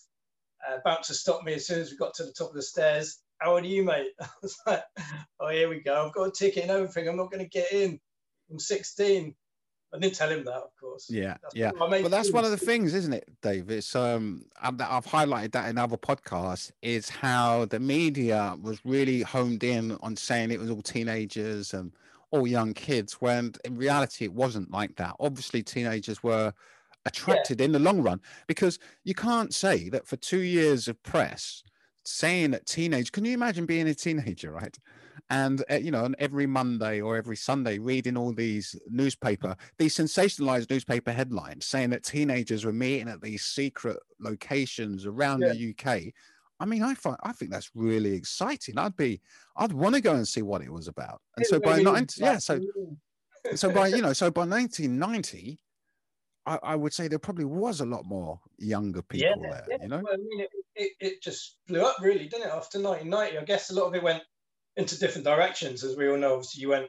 Uh, 0.68 0.77
bouncer 0.83 1.13
stopped 1.13 1.45
me 1.45 1.54
as 1.54 1.68
soon 1.68 1.80
as 1.80 1.92
we 1.92 1.98
got 1.98 2.13
to 2.15 2.24
the 2.24 2.33
top 2.33 2.50
of 2.50 2.56
the 2.56 2.62
stairs. 2.62 3.19
How 3.39 3.54
old 3.54 3.63
are 3.63 3.68
you, 3.68 3.83
mate? 3.83 4.12
I 4.21 4.27
was 4.42 4.57
like, 4.65 4.83
oh, 5.39 5.50
here 5.50 5.69
we 5.69 5.81
go. 5.81 6.06
I've 6.06 6.13
got 6.13 6.27
a 6.27 6.31
ticket 6.31 6.63
and 6.63 6.71
everything. 6.71 7.07
I'm 7.07 7.18
not 7.18 7.31
going 7.31 7.44
to 7.44 7.50
get 7.50 7.71
in. 7.71 8.00
I'm 8.51 8.59
16. 8.59 9.36
I 9.94 9.99
didn't 9.99 10.16
tell 10.16 10.30
him 10.30 10.44
that, 10.45 10.54
of 10.54 10.69
course. 10.80 11.07
Yeah, 11.09 11.37
that's 11.42 11.56
yeah. 11.56 11.71
But 11.78 12.11
that's 12.11 12.31
one 12.31 12.44
of 12.44 12.52
the 12.52 12.57
things, 12.57 12.94
isn't 12.94 13.14
it, 13.14 13.30
Dave? 13.42 13.69
It's 13.69 13.95
um, 13.95 14.45
I've, 14.61 14.80
I've 14.81 15.06
highlighted 15.06 15.54
that 15.54 15.69
in 15.69 15.78
other 15.78 15.95
podcasts. 15.95 16.71
Is 16.81 17.09
how 17.09 17.66
the 17.66 17.80
media 17.80 18.57
was 18.61 18.80
really 18.83 19.21
honed 19.21 19.64
in 19.64 19.97
on 20.02 20.18
saying 20.18 20.52
it 20.52 20.59
was 20.59 20.69
all 20.69 20.81
teenagers 20.81 21.73
and 21.73 21.94
all 22.31 22.45
young 22.45 22.73
kids, 22.73 23.14
when 23.21 23.54
in 23.64 23.78
reality 23.78 24.26
it 24.26 24.33
wasn't 24.33 24.71
like 24.71 24.97
that. 24.97 25.16
Obviously, 25.21 25.64
teenagers 25.64 26.21
were 26.21 26.54
attracted 27.07 27.59
yeah. 27.59 27.66
in 27.66 27.71
the 27.71 27.80
long 27.80 28.02
run 28.02 28.21
because 28.47 28.78
you 29.04 29.16
can't 29.16 29.54
say 29.54 29.90
that 29.90 30.07
for 30.07 30.18
two 30.18 30.42
years 30.42 30.87
of 30.87 31.02
press 31.04 31.64
saying 32.06 32.52
that 32.52 32.66
teenage. 32.66 33.11
Can 33.11 33.26
you 33.26 33.33
imagine 33.33 33.66
being 33.66 33.87
a 33.87 33.95
teenager, 33.95 34.52
right? 34.52 34.78
and 35.30 35.64
uh, 35.69 35.76
you 35.76 35.92
know, 35.92 36.06
on 36.06 36.16
every 36.19 36.45
Monday 36.45 37.02
or 37.02 37.18
every 37.18 37.35
Sunday, 37.35 37.80
reading 37.80 38.18
all 38.18 38.33
these 38.33 38.76
newspaper, 38.87 39.56
these 39.78 39.95
sensationalized 39.95 40.69
newspaper 40.69 41.11
headlines 41.11 41.66
saying 41.66 41.90
that 41.90 42.04
teenagers 42.04 42.66
were 42.66 42.73
meeting 42.73 43.09
at 43.09 43.21
these 43.21 43.44
secret 43.44 43.97
locations 44.19 45.06
around 45.06 45.42
yeah. 45.42 45.54
the 45.54 45.76
UK. 45.76 46.14
I 46.59 46.66
mean, 46.66 46.81
I 46.81 46.95
find 46.95 47.18
I 47.23 47.33
think 47.33 47.52
that's 47.52 47.71
really 47.76 48.14
exciting. 48.14 48.78
I'd 48.78 48.95
be, 48.95 49.21
I'd 49.57 49.73
want 49.73 49.95
to 49.95 50.02
go 50.02 50.16
and 50.16 50.28
see 50.28 50.42
what 50.42 50.61
it 50.61 50.71
was 50.71 50.87
about. 50.87 51.21
And 51.35 51.45
it 51.45 51.49
so 51.49 51.59
by 51.59 51.81
nine, 51.81 52.07
yeah, 52.18 52.37
so 52.37 52.59
so 53.56 53.69
by 53.69 53.87
you 53.87 54.02
know, 54.02 54.14
so 54.14 54.31
by 54.31 54.45
1990, 54.45 55.59
I, 56.47 56.59
I, 56.63 56.75
would 56.75 56.94
say 56.94 57.07
there 57.09 57.19
probably 57.19 57.45
was 57.45 57.81
a 57.81 57.85
lot 57.85 58.06
more 58.06 58.39
younger 58.57 59.01
people 59.01 59.27
yeah, 59.27 59.49
there. 59.49 59.66
Yeah. 59.69 59.77
You 59.81 59.87
know, 59.89 60.01
well, 60.04 60.13
I 60.13 60.18
mean, 60.18 60.39
it, 60.39 60.49
it, 60.75 60.92
it, 60.99 61.21
just 61.21 61.57
blew 61.68 61.81
up 61.81 61.97
really, 62.01 62.27
didn't 62.27 62.47
it? 62.47 62.54
After 62.54 62.81
1990, 62.81 63.37
I 63.37 63.44
guess 63.44 63.69
a 63.69 63.75
lot 63.75 63.87
of 63.87 63.95
it 63.95 64.01
went 64.01 64.23
into 64.77 64.97
different 64.97 65.25
directions, 65.25 65.83
as 65.83 65.97
we 65.97 66.09
all 66.09 66.18
know. 66.18 66.35
Obviously, 66.35 66.61
you 66.61 66.69
went, 66.69 66.87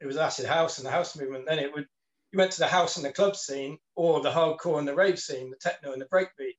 it 0.00 0.06
was 0.06 0.16
acid 0.16 0.46
house 0.46 0.78
and 0.78 0.86
the 0.86 0.92
house 0.92 1.18
movement. 1.18 1.46
Then 1.48 1.58
it 1.58 1.74
would, 1.74 1.86
you 2.32 2.38
went 2.38 2.52
to 2.52 2.60
the 2.60 2.68
house 2.68 2.96
and 2.96 3.04
the 3.04 3.12
club 3.12 3.34
scene, 3.34 3.78
or 3.96 4.22
the 4.22 4.30
hardcore 4.30 4.78
and 4.78 4.86
the 4.86 4.94
rave 4.94 5.18
scene, 5.18 5.50
the 5.50 5.56
techno 5.56 5.92
and 5.92 6.00
the 6.00 6.06
breakbeat, 6.06 6.56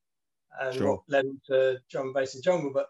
and 0.60 0.74
sure. 0.76 0.90
what 0.90 1.00
led 1.08 1.24
into 1.24 1.78
drum, 1.90 2.12
bass, 2.12 2.34
and 2.34 2.44
jungle. 2.44 2.70
But 2.74 2.86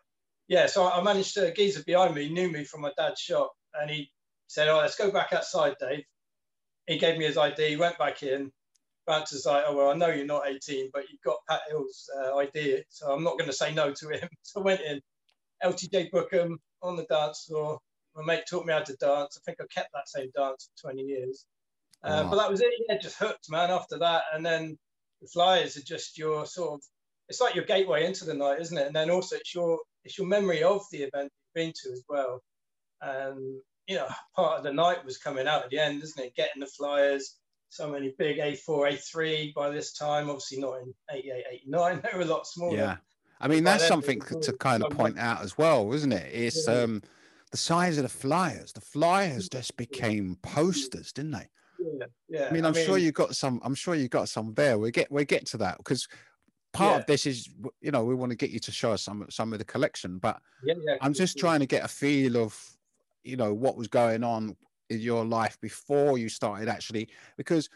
yeah, 0.48 0.66
so 0.66 0.90
I 0.90 1.00
managed 1.02 1.34
to. 1.34 1.54
Geezer 1.54 1.84
behind 1.84 2.16
me 2.16 2.28
knew 2.28 2.50
me 2.50 2.64
from 2.64 2.80
my 2.80 2.90
dad's 2.98 3.20
shop, 3.20 3.52
and 3.80 3.88
he 3.88 4.10
said, 4.48 4.68
"Oh, 4.68 4.78
let's 4.78 4.96
go 4.96 5.12
back 5.12 5.32
outside, 5.32 5.76
Dave." 5.78 6.04
He 6.88 6.98
gave 6.98 7.16
me 7.16 7.26
his 7.26 7.38
ID. 7.38 7.76
Went 7.76 7.96
back 7.98 8.24
in. 8.24 8.50
Bouncer's 9.12 9.46
like, 9.46 9.64
"Oh 9.66 9.76
well, 9.76 9.90
I 9.90 9.94
know 9.94 10.08
you're 10.08 10.26
not 10.26 10.46
18, 10.48 10.90
but 10.92 11.04
you've 11.10 11.20
got 11.22 11.36
Pat 11.48 11.60
Hill's 11.68 12.08
uh, 12.18 12.36
ID, 12.36 12.82
so 12.88 13.12
I'm 13.12 13.22
not 13.24 13.38
going 13.38 13.50
to 13.50 13.56
say 13.56 13.72
no 13.74 13.92
to 13.92 14.08
him." 14.08 14.28
So 14.42 14.60
I 14.60 14.64
went 14.64 14.80
in. 14.80 15.00
LTJ 15.64 16.10
Bukem 16.10 16.56
on 16.82 16.96
the 16.96 17.04
dance 17.04 17.44
floor, 17.48 17.78
My 18.16 18.24
mate 18.24 18.44
taught 18.50 18.66
me 18.66 18.72
how 18.72 18.80
to 18.80 18.96
dance. 18.96 19.38
I 19.38 19.40
think 19.44 19.58
I 19.60 19.64
kept 19.72 19.90
that 19.92 20.08
same 20.08 20.30
dance 20.34 20.68
for 20.76 20.90
20 20.92 21.02
years. 21.02 21.46
Uh, 22.02 22.22
Wow. 22.24 22.30
But 22.30 22.36
that 22.36 22.50
was 22.50 22.60
it. 22.60 22.72
Yeah, 22.88 22.98
just 22.98 23.18
hooked, 23.18 23.48
man. 23.50 23.70
After 23.70 23.98
that, 23.98 24.22
and 24.34 24.44
then 24.44 24.76
the 25.20 25.28
flyers 25.28 25.76
are 25.76 25.82
just 25.82 26.18
your 26.18 26.46
sort 26.46 26.74
of. 26.74 26.80
It's 27.28 27.40
like 27.40 27.54
your 27.54 27.64
gateway 27.64 28.04
into 28.06 28.24
the 28.24 28.34
night, 28.34 28.60
isn't 28.60 28.76
it? 28.76 28.86
And 28.88 28.96
then 28.96 29.10
also 29.10 29.36
it's 29.36 29.54
your 29.54 29.78
it's 30.04 30.18
your 30.18 30.26
memory 30.26 30.62
of 30.64 30.82
the 30.90 31.02
event 31.04 31.30
you've 31.32 31.54
been 31.54 31.72
to 31.84 31.92
as 31.92 32.02
well. 32.08 32.40
And 33.00 33.60
you 33.86 33.96
know, 33.96 34.08
part 34.36 34.58
of 34.58 34.64
the 34.64 34.72
night 34.72 35.04
was 35.04 35.18
coming 35.18 35.46
out 35.46 35.64
at 35.64 35.70
the 35.70 35.78
end, 35.78 36.02
isn't 36.02 36.24
it? 36.24 36.34
Getting 36.34 36.60
the 36.60 36.66
flyers. 36.66 37.36
So 37.72 37.90
many 37.90 38.14
big 38.18 38.36
A4, 38.36 38.92
A3 38.92 39.54
by 39.54 39.70
this 39.70 39.94
time. 39.94 40.28
Obviously 40.28 40.58
not 40.60 40.74
in 40.82 40.92
88, 41.10 41.44
89. 41.52 42.02
They 42.12 42.18
were 42.18 42.24
a 42.24 42.26
lot 42.26 42.46
smaller. 42.46 42.76
Yeah. 42.76 42.96
I 43.40 43.48
mean, 43.48 43.64
that's 43.64 43.88
something 43.88 44.20
to 44.20 44.52
kind 44.52 44.84
of 44.84 44.92
point 44.92 45.18
out 45.18 45.40
as 45.40 45.56
well, 45.56 45.90
isn't 45.94 46.12
it? 46.12 46.30
It's 46.34 46.68
um 46.68 47.02
the 47.50 47.56
size 47.56 47.96
of 47.96 48.02
the 48.02 48.10
flyers. 48.10 48.74
The 48.74 48.82
flyers 48.82 49.48
just 49.48 49.74
became 49.78 50.36
posters, 50.42 51.12
didn't 51.12 51.30
they? 51.30 51.48
Yeah, 51.80 52.06
yeah. 52.28 52.48
I 52.50 52.52
mean, 52.52 52.66
I'm 52.66 52.74
sure 52.74 52.98
you 52.98 53.10
got 53.10 53.34
some. 53.34 53.58
I'm 53.64 53.74
sure 53.74 53.94
you 53.94 54.06
got 54.06 54.28
some 54.28 54.52
there. 54.52 54.78
We 54.78 54.90
get 54.90 55.10
we 55.10 55.24
get 55.24 55.46
to 55.46 55.56
that 55.56 55.78
because 55.78 56.06
part 56.74 56.92
Yeah. 56.92 56.98
of 56.98 57.06
this 57.06 57.24
is 57.24 57.48
you 57.80 57.90
know 57.90 58.04
we 58.04 58.14
want 58.14 58.30
to 58.30 58.36
get 58.36 58.50
you 58.50 58.60
to 58.60 58.70
show 58.70 58.92
us 58.92 59.00
some 59.02 59.26
some 59.30 59.54
of 59.54 59.58
the 59.58 59.64
collection, 59.64 60.18
but 60.18 60.42
Yeah, 60.62 60.74
yeah. 60.86 60.96
I'm 61.00 61.14
just 61.14 61.38
trying 61.38 61.60
to 61.60 61.66
get 61.66 61.86
a 61.86 61.88
feel 61.88 62.36
of 62.36 62.54
you 63.24 63.36
know 63.38 63.54
what 63.54 63.78
was 63.78 63.88
going 63.88 64.22
on 64.24 64.56
your 65.00 65.24
life 65.24 65.58
before 65.60 66.18
you 66.18 66.28
started 66.28 66.68
actually 66.68 67.08
because 67.36 67.68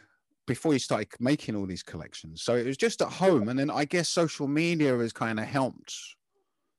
before 0.47 0.73
you 0.73 0.79
started 0.79 1.09
making 1.19 1.57
all 1.57 1.67
these 1.67 1.83
collections. 1.83 2.43
So 2.43 2.55
it 2.55 2.67
was 2.67 2.77
just 2.77 3.03
at 3.03 3.09
home, 3.09 3.49
and 3.49 3.59
then 3.59 3.71
I 3.71 3.85
guess 3.85 4.09
social 4.09 4.47
media 4.47 4.97
has 4.99 5.13
kind 5.13 5.41
of 5.41 5.47
helped 5.47 5.93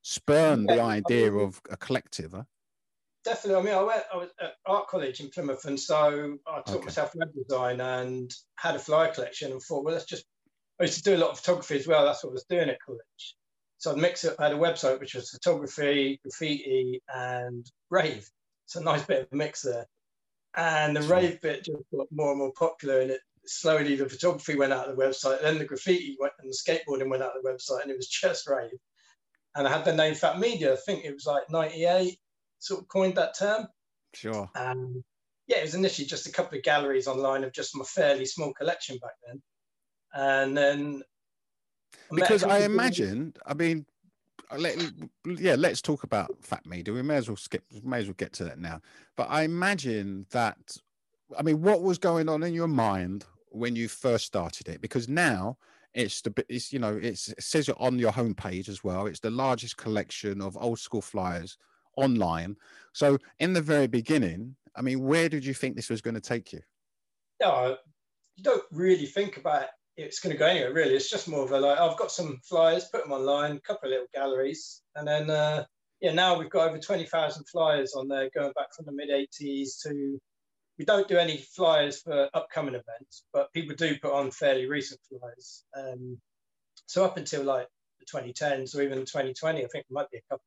spurn 0.03 0.65
the 0.65 0.75
Yeah, 0.75 0.86
I 0.86 0.98
idea 0.98 1.32
mean- 1.32 1.41
of 1.46 1.62
a 1.70 1.75
collective. 1.77 2.32
Huh? 2.34 2.44
Definitely. 3.25 3.62
I 3.62 3.65
mean, 3.65 3.74
I 3.74 3.84
went. 3.84 4.03
I 4.13 4.17
was 4.17 4.29
at 4.39 4.53
art 4.65 4.88
college 4.88 5.20
in 5.20 5.29
Plymouth, 5.29 5.65
and 5.65 5.77
so 5.77 6.38
I 6.48 6.62
taught 6.62 6.75
Okay. 6.77 6.86
myself 6.86 7.13
web 7.15 7.34
design 7.34 7.82
and 7.82 8.34
had 8.56 8.75
a 8.75 8.79
flyer 8.79 9.12
collection, 9.13 9.51
and 9.51 9.62
thought, 9.62 9.84
well, 9.84 9.94
let's 9.94 10.06
just. 10.06 10.24
I 10.79 10.84
used 10.84 11.03
to 11.03 11.10
do 11.10 11.15
a 11.15 11.17
lot 11.17 11.32
of 11.32 11.39
photography 11.39 11.75
as 11.75 11.88
well. 11.88 12.06
That's 12.06 12.24
what 12.24 12.29
I 12.29 12.34
was 12.34 12.46
doing 12.50 12.70
at 12.70 12.79
college. 12.86 13.36
So 13.79 13.91
I'd 13.91 13.98
mix 13.98 14.24
it. 14.24 14.36
I 14.39 14.44
had 14.44 14.53
a 14.53 14.58
website 14.58 15.00
which 15.01 15.13
was 15.15 15.29
photography, 15.32 16.20
graffiti, 16.24 17.01
and 17.13 17.70
rave. 17.89 18.29
It's 18.65 18.75
a 18.77 18.84
nice 18.84 19.03
bit 19.03 19.24
of 19.24 19.27
a 19.32 19.36
mix 19.36 19.62
there. 19.63 19.86
And 20.58 20.98
the 20.98 21.04
rave 21.04 21.40
bit 21.42 21.66
just 21.66 21.84
got 21.96 22.08
more 22.12 22.32
and 22.32 22.40
more 22.40 22.52
popular, 22.54 23.02
and 23.02 23.12
it 23.12 23.22
slowly 23.46 23.96
the 23.96 24.10
photography 24.10 24.56
went 24.56 24.74
out 24.74 24.90
of 24.90 24.98
the 24.98 25.02
website. 25.02 25.42
Then 25.42 25.60
the 25.60 25.66
graffiti 25.66 26.18
went, 26.20 26.34
and 26.40 26.52
the 26.52 26.58
skateboarding 26.58 27.10
went 27.10 27.24
out 27.24 27.38
of 27.38 27.44
the 27.44 27.50
website, 27.50 27.84
and 27.84 27.92
it 27.92 27.98
was 27.98 28.08
just 28.22 28.48
rave. 28.48 28.72
And 29.56 29.68
I 29.68 29.72
had 29.72 29.86
the 29.86 29.96
name 29.96 30.14
PhatMedia. 30.14 30.74
I 30.74 30.76
think 30.78 31.06
it 31.06 31.14
was 31.14 31.26
like 31.26 31.44
'98 31.50 32.18
sort 32.60 32.82
of 32.82 32.88
coined 32.88 33.16
that 33.16 33.38
term. 33.38 33.68
Sure. 34.14 34.50
And 34.56 35.04
yeah, 35.48 35.60
it 35.60 35.64
was 35.64 35.76
initially 35.76 36.08
just 36.08 36.28
a 36.28 36.32
couple 36.32 36.58
of 36.58 36.64
galleries 36.64 37.08
online 37.08 37.44
of 37.44 37.54
just 37.54 37.76
my 37.76 37.86
fairly 37.86 38.26
small 38.26 38.54
collection 38.54 38.98
back 38.98 39.14
then. 39.26 39.42
And 40.14 40.58
then 40.58 41.04
I 42.12 42.16
because 42.16 42.44
I 42.44 42.60
imagine, 42.60 43.34
I 43.46 43.54
mean, 43.54 43.86
Uh, 44.51 44.58
let, 44.58 44.92
yeah, 45.25 45.56
let's 45.58 45.82
talk 45.82 46.04
about 46.04 46.42
PhatMedia. 46.42 46.94
We 46.94 47.01
may 47.01 47.16
as 47.16 47.27
well 47.27 47.38
skip, 47.38 47.63
may 47.84 48.00
as 48.00 48.06
well 48.06 48.16
get 48.18 48.34
to 48.34 48.44
that 48.46 48.60
now. 48.60 48.82
But 49.16 49.27
I 49.30 49.44
imagine 49.44 50.25
that, 50.32 50.58
I 51.38 51.42
mean, 51.42 51.62
what 51.62 51.82
was 51.82 51.98
going 51.98 52.30
on 52.30 52.44
in 52.44 52.54
your 52.54 52.68
mind 52.68 53.25
when 53.50 53.75
you 53.75 53.88
first 53.88 54.25
started 54.25 54.70
it? 54.70 54.82
Because 54.82 55.10
now 55.10 55.58
it's 55.94 56.22
the, 56.22 56.30
bit 56.30 56.46
it's 56.48 56.72
you 56.72 56.80
know, 56.80 56.98
it's, 57.01 57.30
it 57.30 57.44
says 57.44 57.70
it 57.70 57.75
on 57.80 58.00
your 58.00 58.12
homepage 58.12 58.70
as 58.70 58.84
well. 58.84 59.08
It's 59.08 59.20
the 59.20 59.32
largest 59.32 59.77
collection 59.77 60.42
of 60.42 60.58
old 60.58 60.80
school 60.80 61.01
flyers 61.01 61.58
online. 61.98 62.56
So 62.94 63.18
in 63.39 63.54
the 63.54 63.62
very 63.62 63.88
beginning, 63.88 64.56
I 64.75 64.82
mean, 64.82 65.01
where 65.01 65.27
did 65.27 65.44
you 65.44 65.54
think 65.54 65.75
this 65.75 65.89
was 65.89 66.01
going 66.01 66.16
to 66.16 66.22
take 66.22 66.54
you? 66.54 66.62
no, 67.42 67.77
you 68.36 68.44
don't 68.44 68.63
really 68.72 69.06
think 69.06 69.38
about 69.38 69.66
it's 69.98 70.20
going 70.20 70.34
to 70.34 70.39
go 70.39 70.46
anywhere 70.46 70.74
really. 70.74 70.94
It's 70.94 71.10
just 71.10 71.27
more 71.27 71.44
of 71.44 71.51
a 71.51 71.60
like 71.60 71.80
I've 71.80 71.98
got 71.98 72.12
some 72.12 72.39
flyers, 72.48 72.86
put 72.86 73.04
them 73.04 73.12
online, 73.12 73.58
a 73.58 73.60
couple 73.60 73.89
of 73.89 73.92
little 73.92 74.08
galleries, 74.13 74.82
and 74.96 75.08
then 75.08 75.30
uh, 75.30 75.66
yeah, 76.00 76.13
now 76.13 76.38
we've 76.38 76.50
got 76.50 76.70
over 76.70 76.77
twenty 76.77 77.06
thousand 77.06 77.46
flyers 77.46 77.94
on 77.96 78.08
there, 78.08 78.30
going 78.34 78.54
back 78.56 78.74
from 78.75 78.86
the 78.86 78.92
mid 78.92 79.10
'80s 79.10 79.82
to. 79.84 80.20
We 80.77 80.86
don't 80.86 81.08
do 81.08 81.18
any 81.18 81.38
flyers 81.38 82.01
for 82.01 82.30
upcoming 82.36 82.75
events, 82.75 83.24
but 83.34 83.51
people 83.51 83.75
do 83.75 83.98
put 84.00 84.13
on 84.13 84.30
fairly 84.30 84.68
recent 84.68 85.00
flyers. 85.10 85.63
Um, 85.75 86.20
so 86.86 87.04
up 87.04 87.18
until 87.18 87.44
like 87.44 87.68
the 88.00 88.06
2010s 88.06 88.75
or 88.75 88.84
even 88.84 89.00
2020, 89.00 89.58
I 89.58 89.62
think 89.62 89.72
there 89.72 89.84
might 89.89 90.12
be 90.12 90.20
a 90.20 90.22
couple. 90.30 90.44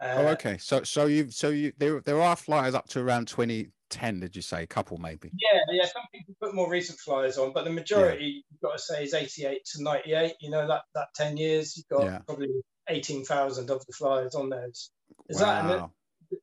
oh, 0.00 0.26
Uh, 0.26 0.30
okay. 0.32 0.58
So, 0.58 0.82
so 0.82 1.06
you, 1.06 1.30
so 1.30 1.50
you, 1.50 1.72
there, 1.78 2.00
there 2.00 2.20
are 2.20 2.34
flyers 2.34 2.74
up 2.74 2.88
to 2.88 3.00
around 3.00 3.28
2010, 3.92 4.20
did 4.20 4.36
you 4.36 4.42
say? 4.42 4.62
A 4.62 4.66
couple, 4.66 4.98
maybe. 4.98 5.30
Yeah, 5.38 5.60
yeah. 5.70 5.84
Some 5.84 6.02
people 6.14 6.34
put 6.40 6.54
more 6.54 6.70
recent 6.70 6.98
flyers 6.98 7.38
on, 7.38 7.52
but 7.52 7.64
the 7.64 7.70
majority 7.70 8.44
you've 8.50 8.60
got 8.60 8.72
to 8.76 8.78
say 8.82 9.04
is 9.04 9.14
88 9.14 9.64
to 9.74 9.82
98. 9.82 10.34
You 10.40 10.50
know 10.50 10.66
that 10.66 10.82
that 10.94 11.08
10 11.14 11.36
years, 11.36 11.76
you've 11.76 11.88
got 11.88 12.04
Yeah. 12.04 12.18
probably 12.26 12.48
18,000 12.88 13.70
of 13.70 13.84
the 13.86 13.92
flyers 13.92 14.34
on 14.34 14.48
those. 14.50 14.90
Is 15.28 15.38
that? 15.38 15.64
It- 15.64 15.80
Wow. 15.80 15.92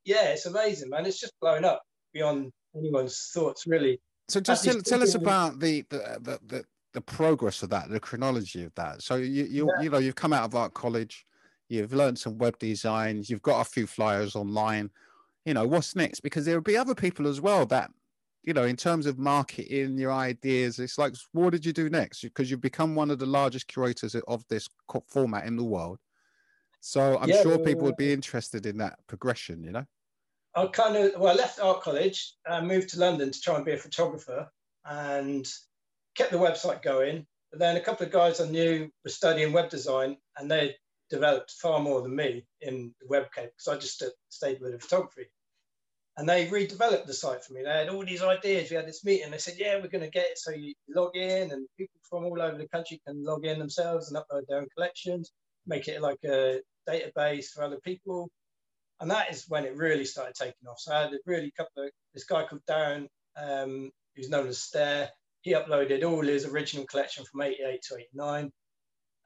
yeah, 0.06 0.30
it's 0.30 0.46
amazing, 0.46 0.90
man. 0.90 1.06
It's 1.06 1.20
just 1.20 1.34
blown 1.42 1.66
up 1.66 1.82
beyond 2.14 2.52
anyone's 2.76 3.32
thoughts, 3.34 3.66
really. 3.68 4.00
So 4.28 4.40
just 4.40 4.64
tell, 4.64 4.80
tell 4.82 5.02
us 5.02 5.16
about 5.16 5.60
the 5.60 5.82
the, 5.90 5.98
the 6.22 6.40
the 6.46 6.66
the 6.94 7.02
progress 7.02 7.64
of 7.64 7.70
that, 7.72 7.90
the 7.90 8.00
chronology 8.00 8.64
of 8.64 8.74
that. 8.76 9.02
So 9.02 9.16
you 9.16 9.46
you 9.46 9.72
you 9.82 9.90
know 9.90 9.98
you've 9.98 10.16
come 10.16 10.34
out 10.34 10.44
of 10.44 10.56
art 10.56 10.74
college, 10.76 11.26
you've 11.68 11.94
learned 11.94 12.20
some 12.20 12.38
web 12.38 12.58
design, 12.60 13.24
you've 13.26 13.42
got 13.42 13.62
a 13.62 13.66
few 13.66 13.88
flyers 13.88 14.36
online. 14.36 14.92
You 15.46 15.54
know 15.54 15.66
what's 15.66 15.96
next? 15.96 16.20
Because 16.20 16.46
there'll 16.46 16.62
be 16.62 16.78
other 16.78 16.96
people 16.96 17.28
as 17.28 17.42
well 17.42 17.66
that 17.68 17.92
you 18.44 18.54
know 18.54 18.64
in 18.64 18.76
terms 18.76 19.06
of 19.06 19.18
marketing 19.18 19.98
your 19.98 20.12
ideas. 20.12 20.80
It's 20.80 20.98
like 20.98 21.16
what 21.32 21.52
did 21.52 21.66
you 21.66 21.74
do 21.74 21.90
next? 21.90 22.22
Because 22.22 22.50
you've 22.50 22.62
become 22.62 22.96
one 22.96 23.12
of 23.12 23.20
the 23.20 23.26
largest 23.26 23.68
curators 23.68 24.16
of 24.16 24.44
this 24.50 24.68
format 25.08 25.46
in 25.46 25.56
the 25.56 25.64
world. 25.64 26.00
So 26.82 27.18
I'm 27.18 27.30
Yeah, 27.30 27.42
sure 27.42 27.58
well, 27.58 27.66
people 27.66 27.84
would 27.84 27.98
be 27.98 28.14
interested 28.14 28.66
in 28.66 28.78
that 28.78 29.00
progression. 29.08 29.64
You 29.64 29.72
know. 29.72 29.86
I 30.56 30.66
kind 30.68 30.96
of 30.96 31.20
well, 31.20 31.34
I 31.34 31.36
left 31.36 31.60
art 31.60 31.82
college 31.82 32.36
and 32.46 32.68
moved 32.68 32.90
to 32.90 33.00
London 33.00 33.32
to 33.32 33.42
try 33.42 33.56
and 33.56 33.66
be 33.66 33.74
a 33.74 33.78
photographer, 33.78 34.50
and 34.86 35.48
kept 36.16 36.32
the 36.32 36.38
website 36.38 36.82
going. 36.82 37.26
But 37.52 37.60
then 37.60 37.78
a 37.78 37.82
couple 37.82 38.06
of 38.06 38.12
guys 38.12 38.40
I 38.40 38.48
knew 38.48 38.92
were 39.04 39.10
studying 39.10 39.54
web 39.54 39.70
design, 39.70 40.18
and 40.38 40.50
they 40.50 40.76
developed 41.10 41.52
far 41.52 41.80
more 41.80 42.02
than 42.02 42.16
me 42.16 42.46
in 42.62 42.94
the 43.02 43.08
web 43.08 43.28
because 43.34 43.68
I 43.68 43.76
just 43.76 44.00
st- 44.00 44.14
stayed 44.30 44.62
with 44.62 44.74
the 44.74 44.80
photography. 44.80 45.28
And 46.18 46.28
they 46.28 46.48
redeveloped 46.48 47.06
the 47.06 47.14
site 47.14 47.44
for 47.44 47.54
me. 47.54 47.64
They 47.64 47.70
had 47.70 47.90
all 47.90 48.06
these 48.06 48.22
ideas. 48.22 48.70
We 48.70 48.76
had 48.76 48.88
this 48.88 49.06
meeting. 49.06 49.32
They 49.32 49.38
said, 49.38 49.56
"Yeah, 49.58 49.76
we're 49.78 49.88
going 49.88 50.04
to 50.04 50.10
get 50.10 50.32
it 50.32 50.38
so 50.38 50.52
you 50.52 50.74
log 50.90 51.16
in, 51.16 51.52
and 51.52 51.68
people 51.78 52.00
from 52.10 52.26
all 52.26 52.42
over 52.42 52.58
the 52.58 52.68
country 52.68 53.02
can 53.08 53.24
log 53.24 53.46
in 53.46 53.58
themselves 53.58 54.12
and 54.12 54.18
upload 54.18 54.46
their 54.48 54.60
own 54.60 54.68
collections, 54.76 55.32
make 55.66 55.88
it 55.88 56.02
like 56.02 56.20
a 56.26 56.62
database 56.88 57.48
for 57.48 57.64
other 57.64 57.80
people." 57.86 58.30
and 59.00 59.12
that 59.12 59.32
is 59.32 59.46
when 59.48 59.66
it 59.66 59.76
really 59.76 60.06
started 60.06 60.36
taking 60.36 60.68
off. 60.68 60.80
So 60.80 60.94
I 60.94 61.02
had 61.02 61.14
a 61.14 61.20
really 61.26 61.52
couple 61.56 61.84
of 61.84 61.92
this 62.14 62.26
guy 62.26 62.46
called 62.46 62.62
Darren, 62.70 63.08
um, 63.38 63.92
who's 64.16 64.30
known 64.30 64.48
as 64.48 64.62
Stare. 64.62 65.10
He 65.42 65.54
uploaded 65.54 66.04
all 66.04 66.22
his 66.22 66.46
original 66.46 66.86
collection 66.86 67.24
from 67.24 67.42
88 67.42 67.82
to 67.84 67.96
89. 67.96 68.52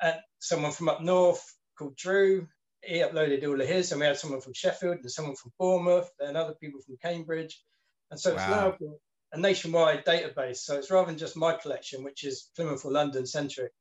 And 0.02 0.16
someone 0.40 0.72
from 0.72 0.90
up 0.90 1.02
north 1.02 1.44
called 1.77 1.96
Drew, 1.96 2.48
he 2.82 2.98
uploaded 3.00 3.48
all 3.48 3.60
of 3.60 3.68
his. 3.68 3.92
And 3.92 4.00
we 4.00 4.08
had 4.08 4.18
someone 4.18 4.42
from 4.42 4.53
Sheffield 4.53 4.98
and 5.01 5.12
someone 5.12 5.36
from 5.36 5.51
Bournemouth, 5.60 6.12
and 6.20 6.38
other 6.38 6.56
people 6.56 6.82
from 6.82 6.98
Cambridge. 7.01 7.62
And 8.12 8.20
so 8.20 8.34
it's 8.34 8.48
now 8.48 8.75
a 9.32 9.39
nationwide 9.39 10.06
database. 10.06 10.58
So 10.58 10.77
it's 10.77 10.92
rather 10.92 11.08
than 11.08 11.18
just 11.18 11.36
my 11.36 11.53
collection, 11.53 12.03
which 12.03 12.24
is 12.24 12.50
Plymouth 12.56 12.86
or 12.86 12.92
London 12.92 13.25
centric. 13.25 13.72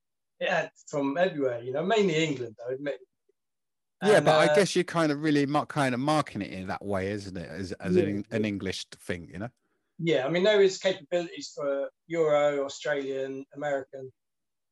It 0.40 0.48
had 0.48 0.70
from 0.88 1.18
everywhere, 1.18 1.62
you 1.62 1.72
know, 1.72 1.84
mainly 1.84 2.24
England, 2.24 2.56
though, 2.58 2.74
admit. 2.74 2.98
Yeah, 4.02 4.16
And, 4.16 4.24
but 4.24 4.36
I 4.36 4.46
uh, 4.46 4.54
guess 4.56 4.74
you're 4.74 4.84
kind 4.84 5.12
of 5.12 5.22
really 5.22 5.46
kind 5.68 5.94
of 5.94 6.00
marking 6.00 6.42
it 6.42 6.50
in 6.50 6.66
that 6.68 6.84
way, 6.84 7.10
isn't 7.12 7.36
it? 7.36 7.48
As, 7.48 7.72
as 7.72 7.94
Yeah. 7.94 8.04
an, 8.04 8.24
an 8.30 8.44
English 8.44 8.86
thing, 9.06 9.28
you 9.32 9.38
know? 9.38 9.50
Yeah, 9.98 10.26
I 10.26 10.30
mean, 10.30 10.42
there 10.42 10.62
is 10.62 10.78
capabilities 10.78 11.52
for 11.54 11.88
Euro, 12.08 12.64
Australian, 12.64 13.44
American, 13.54 14.10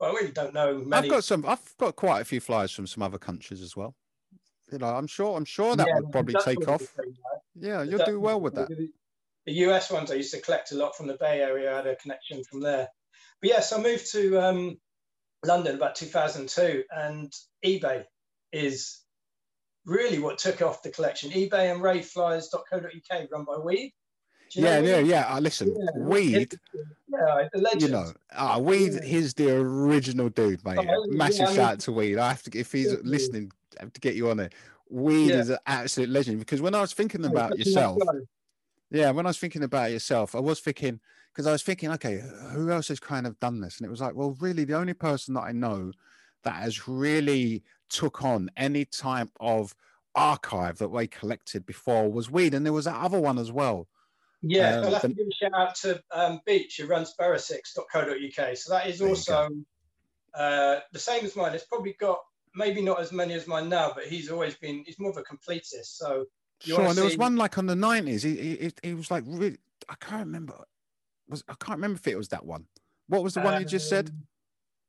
but 0.01 0.11
I 0.11 0.15
really 0.15 0.33
don't 0.33 0.55
know 0.55 0.79
many. 0.79 1.07
I've 1.09 1.11
got 1.11 1.25
some. 1.25 1.45
I've 1.47 1.61
got 1.79 1.95
quite 1.95 2.21
a 2.21 2.25
few 2.25 2.41
flyers 2.41 2.73
from 2.73 2.87
some 2.87 3.03
other 3.03 3.19
countries 3.19 3.61
as 3.61 3.77
well. 3.77 3.95
You 4.73 4.79
know, 4.79 4.87
I'm 4.87 5.07
sure. 5.07 5.37
I'm 5.37 5.45
sure 5.45 5.77
that 5.77 5.87
Yeah, 5.87 5.95
would 6.01 6.11
probably 6.11 6.35
take 6.43 6.67
off. 6.67 6.81
it's 6.83 6.93
saying, 6.97 7.17
right? 7.31 7.41
Yeah, 7.55 7.83
you'll 7.83 8.05
do 8.05 8.19
well 8.19 8.41
with 8.41 8.55
that. 8.55 8.69
The 9.47 9.53
US 9.53 9.91
ones, 9.91 10.11
I 10.11 10.15
used 10.15 10.33
to 10.33 10.41
collect 10.41 10.73
a 10.73 10.77
lot 10.77 10.97
from 10.97 11.07
the 11.07 11.17
Bay 11.21 11.41
Area. 11.41 11.73
I 11.73 11.77
had 11.77 11.87
a 11.87 11.97
connection 11.97 12.43
from 12.45 12.61
there. 12.61 12.89
But 13.41 13.51
yes, 13.51 13.73
I 13.73 13.81
moved 13.81 14.11
to 14.13 14.39
um, 14.41 14.79
London 15.45 15.75
about 15.77 15.97
2002, 15.97 16.85
and 16.91 17.33
eBay 17.65 18.05
is 18.53 19.01
really 19.87 20.19
what 20.19 20.39
took 20.39 20.63
off 20.63 20.83
the 20.83 20.91
collection. 20.91 21.31
eBay 21.31 21.73
and 21.73 21.83
raveflyers.co.uk, 21.83 23.31
run 23.33 23.45
by 23.45 23.57
Weed. 23.59 23.93
Do 24.51 24.61
you 24.61 24.65
know 24.67 24.81
Yeah, 24.81 24.81
yeah, 24.81 24.99
yeah. 24.99 25.35
Uh, 25.35 25.41
listen, 25.41 25.75
Yeah, 25.79 26.03
Weed. 26.03 26.55
Yeah, 27.09 27.49
the 27.53 27.61
legend. 27.61 27.83
You 27.83 27.89
know, 27.89 28.13
ah, 28.37 28.59
Weed. 28.59 28.95
Yeah. 28.95 29.05
He's 29.05 29.35
the 29.35 29.57
original 29.57 30.29
dude, 30.29 30.65
mate. 30.65 30.79
Oh, 30.79 30.83
yeah, 30.83 30.95
Massive 31.09 31.43
I 31.43 31.47
mean- 31.47 31.57
shout 31.57 31.73
out 31.73 31.81
to 31.81 31.93
Weed. 31.93 32.19
I 32.19 32.29
have 32.29 32.43
to. 32.45 32.59
If 32.59 32.73
he's 32.73 32.93
listening, 33.03 33.53
I 33.79 33.85
have 33.85 33.93
to 33.93 34.01
get 34.01 34.15
you 34.15 34.31
on 34.31 34.41
it. 34.41 34.55
weed 34.89 35.31
is 35.31 35.51
an 35.51 35.59
absolute 35.67 36.09
legend 36.11 36.41
because 36.41 36.61
when 36.61 36.75
I 36.75 36.81
was 36.81 36.93
thinking 36.93 37.25
about 37.25 37.57
yourself, 37.59 38.03
yeah, 38.91 39.11
when 39.13 39.25
I 39.27 39.31
was 39.31 39.39
thinking 39.39 39.63
about 39.63 39.93
yourself, 39.93 40.35
I 40.35 40.41
was 40.41 40.61
thinking 40.61 41.01
because 41.33 41.47
I 41.47 41.53
was 41.53 41.63
thinking, 41.63 41.93
okay, 41.93 42.23
who 42.53 42.71
else 42.71 42.89
has 42.89 42.99
kind 42.99 43.27
of 43.27 43.39
done 43.39 43.61
this? 43.61 43.79
And 43.79 43.87
it 43.87 43.91
was 43.91 44.01
like, 44.01 44.15
well, 44.17 44.37
really, 44.41 44.65
the 44.65 44.75
only 44.75 44.95
person 44.95 45.35
that 45.35 45.43
I 45.43 45.53
know 45.53 45.93
that 46.43 46.57
has 46.57 46.89
really 46.89 47.63
took 47.89 48.25
on 48.25 48.51
any 48.57 48.85
type 48.85 49.31
of 49.39 49.75
archive 50.17 50.79
that 50.79 50.89
we 50.89 51.07
collected 51.07 51.65
before 51.67 52.11
was 52.11 52.31
weed, 52.31 52.55
and 52.55 52.67
there 52.67 52.73
was 52.73 52.87
that 52.87 52.97
other 52.97 53.21
one 53.21 53.39
as 53.39 53.53
well. 53.53 53.87
Yeah, 54.43 54.79
Um, 54.79 54.85
I'll 54.87 54.93
have 54.93 55.03
to 55.03 55.09
give 55.09 55.27
a 55.27 55.33
shout 55.35 55.55
out 55.55 55.75
to 55.77 56.03
um, 56.13 56.41
Beach, 56.47 56.79
who 56.79 56.87
runs 56.87 57.15
borough6.co.uk. 57.21 58.57
So 58.57 58.73
that 58.73 58.87
is 58.87 59.03
also 59.03 59.49
uh, 60.35 60.81
the 60.93 60.99
same 60.99 61.25
as 61.25 61.37
mine. 61.37 61.55
It's 61.55 61.65
probably 61.65 61.95
got 62.01 62.21
maybe 62.55 62.83
not 62.83 63.01
as 63.01 63.13
many 63.13 63.35
as 63.35 63.47
mine 63.47 63.69
now, 63.69 63.93
but 63.95 64.05
he's 64.05 64.31
always 64.31 64.55
been, 64.57 64.83
he's 64.87 64.99
more 64.99 65.11
of 65.11 65.17
a 65.19 65.23
completist. 65.23 65.97
So 65.97 66.27
you 66.65 66.75
Sure, 66.75 66.87
and 66.87 66.97
there 66.97 67.05
was 67.05 67.19
one 67.19 67.37
like 67.37 67.59
on 67.59 67.67
the 67.67 67.77
nineties. 67.77 68.23
He, 68.23 68.37
he 68.37 68.73
he- 68.83 68.95
was 68.95 69.11
like 69.11 69.25
really, 69.27 69.59
I 69.89 69.95
can't 70.01 70.27
remember. 70.27 70.55
Was 71.29 71.45
I 71.49 71.55
can't 71.55 71.79
remember 71.79 71.97
if 71.97 72.07
it 72.07 72.17
was 72.17 72.29
that 72.29 72.45
one. 72.45 72.67
What 73.09 73.23
was 73.23 73.35
the 73.35 73.41
one 73.41 73.61
you 73.61 73.67
just 73.67 73.89
said? 73.89 74.11
Um, 74.11 74.27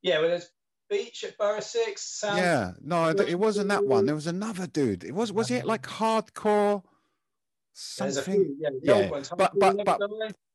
Yeah, 0.01 0.19
well, 0.19 0.29
there's 0.29 0.49
Beach 0.89 1.23
at 1.23 1.37
Borough 1.37 1.59
6. 1.61 2.01
Sound, 2.01 2.37
Yeah, 2.37 2.71
no, 2.81 3.07
it 3.09 3.39
wasn't 3.39 3.69
that 3.69 3.85
one. 3.85 4.05
There 4.05 4.15
was 4.15 4.27
another 4.27 4.67
dude. 4.67 5.03
It 5.03 5.13
was 5.13 5.31
was 5.31 5.49
it 5.51 5.65
like 5.65 5.83
hardcore 5.83 6.83
something? 7.73 8.55
yeah, 8.59 8.69
Yeah, 8.81 9.09
but 9.09 9.29
but 9.57 9.85
but 9.85 10.01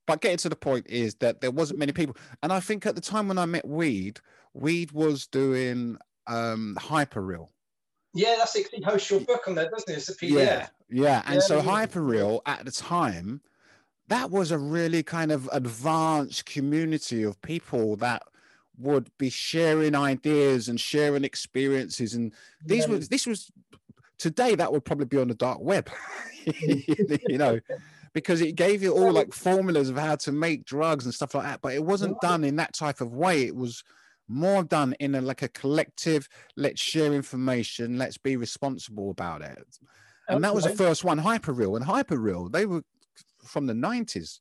but 0.07 0.21
getting 0.21 0.37
to 0.39 0.49
the 0.49 0.57
point 0.57 0.87
is 0.89 1.17
that 1.17 1.41
there 1.41 1.51
wasn't 1.51 1.79
many 1.79 1.93
people, 1.93 2.17
and 2.43 2.53
I 2.53 2.61
think 2.61 2.87
at 2.87 2.95
the 2.95 3.01
time 3.01 3.29
when 3.29 3.39
I 3.39 3.47
met 3.47 3.67
Weed, 3.67 4.21
Weed 4.55 4.93
was 4.93 5.27
doing 5.27 5.99
um 6.27 6.77
hyperreal. 6.81 7.49
Yeah, 8.15 8.37
that's 8.39 8.57
it. 8.57 8.69
He 8.73 8.83
hosts 8.83 9.11
your 9.11 9.21
book 9.21 9.47
on 9.47 9.55
there, 9.55 9.69
doesn't 9.69 9.93
it? 9.93 9.99
It's 9.99 10.09
a 10.09 10.15
PDF. 10.15 10.31
Yeah, 10.31 10.69
yeah, 10.89 11.23
and 11.27 11.35
Yeah, 11.35 11.41
so 11.41 11.57
yeah. 11.57 11.63
hyperreal 11.87 12.41
at 12.47 12.65
the 12.65 12.71
time, 12.71 13.43
that 14.09 14.31
was 14.31 14.51
a 14.51 14.59
really 14.59 15.03
kind 15.03 15.33
of 15.33 15.49
advanced 15.53 16.47
community 16.47 17.23
of 17.25 17.41
people 17.43 17.97
that 17.97 18.23
would 18.79 19.11
be 19.19 19.31
sharing 19.31 19.95
ideas 19.95 20.69
and 20.69 20.79
sharing 20.79 21.25
experiences 21.25 22.15
and 22.15 22.33
these 22.63 22.87
Yeah. 22.87 22.93
was 22.93 23.09
this 23.09 23.27
was 23.27 23.51
today 24.19 24.55
that 24.55 24.73
would 24.73 24.85
probably 24.85 25.07
be 25.07 25.19
on 25.19 25.29
the 25.29 25.35
dark 25.35 25.59
web 25.61 25.89
you 26.45 27.39
know 27.39 27.59
because 28.13 28.41
it 28.41 28.55
gave 28.55 28.83
you 28.83 28.93
all 28.93 29.13
like 29.13 29.33
formulas 29.33 29.91
of 29.91 29.99
how 29.99 30.17
to 30.17 30.33
make 30.33 30.65
drugs 30.65 31.05
and 31.05 31.15
stuff 31.15 31.35
like 31.35 31.45
that 31.45 31.61
but 31.61 31.75
it 31.75 31.85
wasn't 31.85 32.19
done 32.21 32.45
in 32.45 32.57
that 32.57 32.75
type 32.75 33.01
of 33.01 33.15
way 33.15 33.45
it 33.45 33.55
was 33.55 33.83
more 34.29 34.65
done 34.65 34.95
in 34.99 35.15
a 35.15 35.21
like 35.21 35.43
a 35.43 35.49
collective 35.49 36.29
let's 36.57 36.81
share 36.81 37.13
information 37.13 37.99
let's 37.99 38.19
be 38.19 38.37
responsible 38.37 39.11
about 39.11 39.43
it 39.43 39.79
and 40.29 40.43
that 40.43 40.55
was 40.55 40.65
the 40.65 40.71
first 40.71 41.05
one 41.05 41.21
hyperreal 41.21 41.77
and 41.77 41.87
hyperreal 41.87 42.51
they 42.51 42.67
were 42.67 42.83
from 43.45 43.67
the 43.67 43.75
90s 43.75 44.41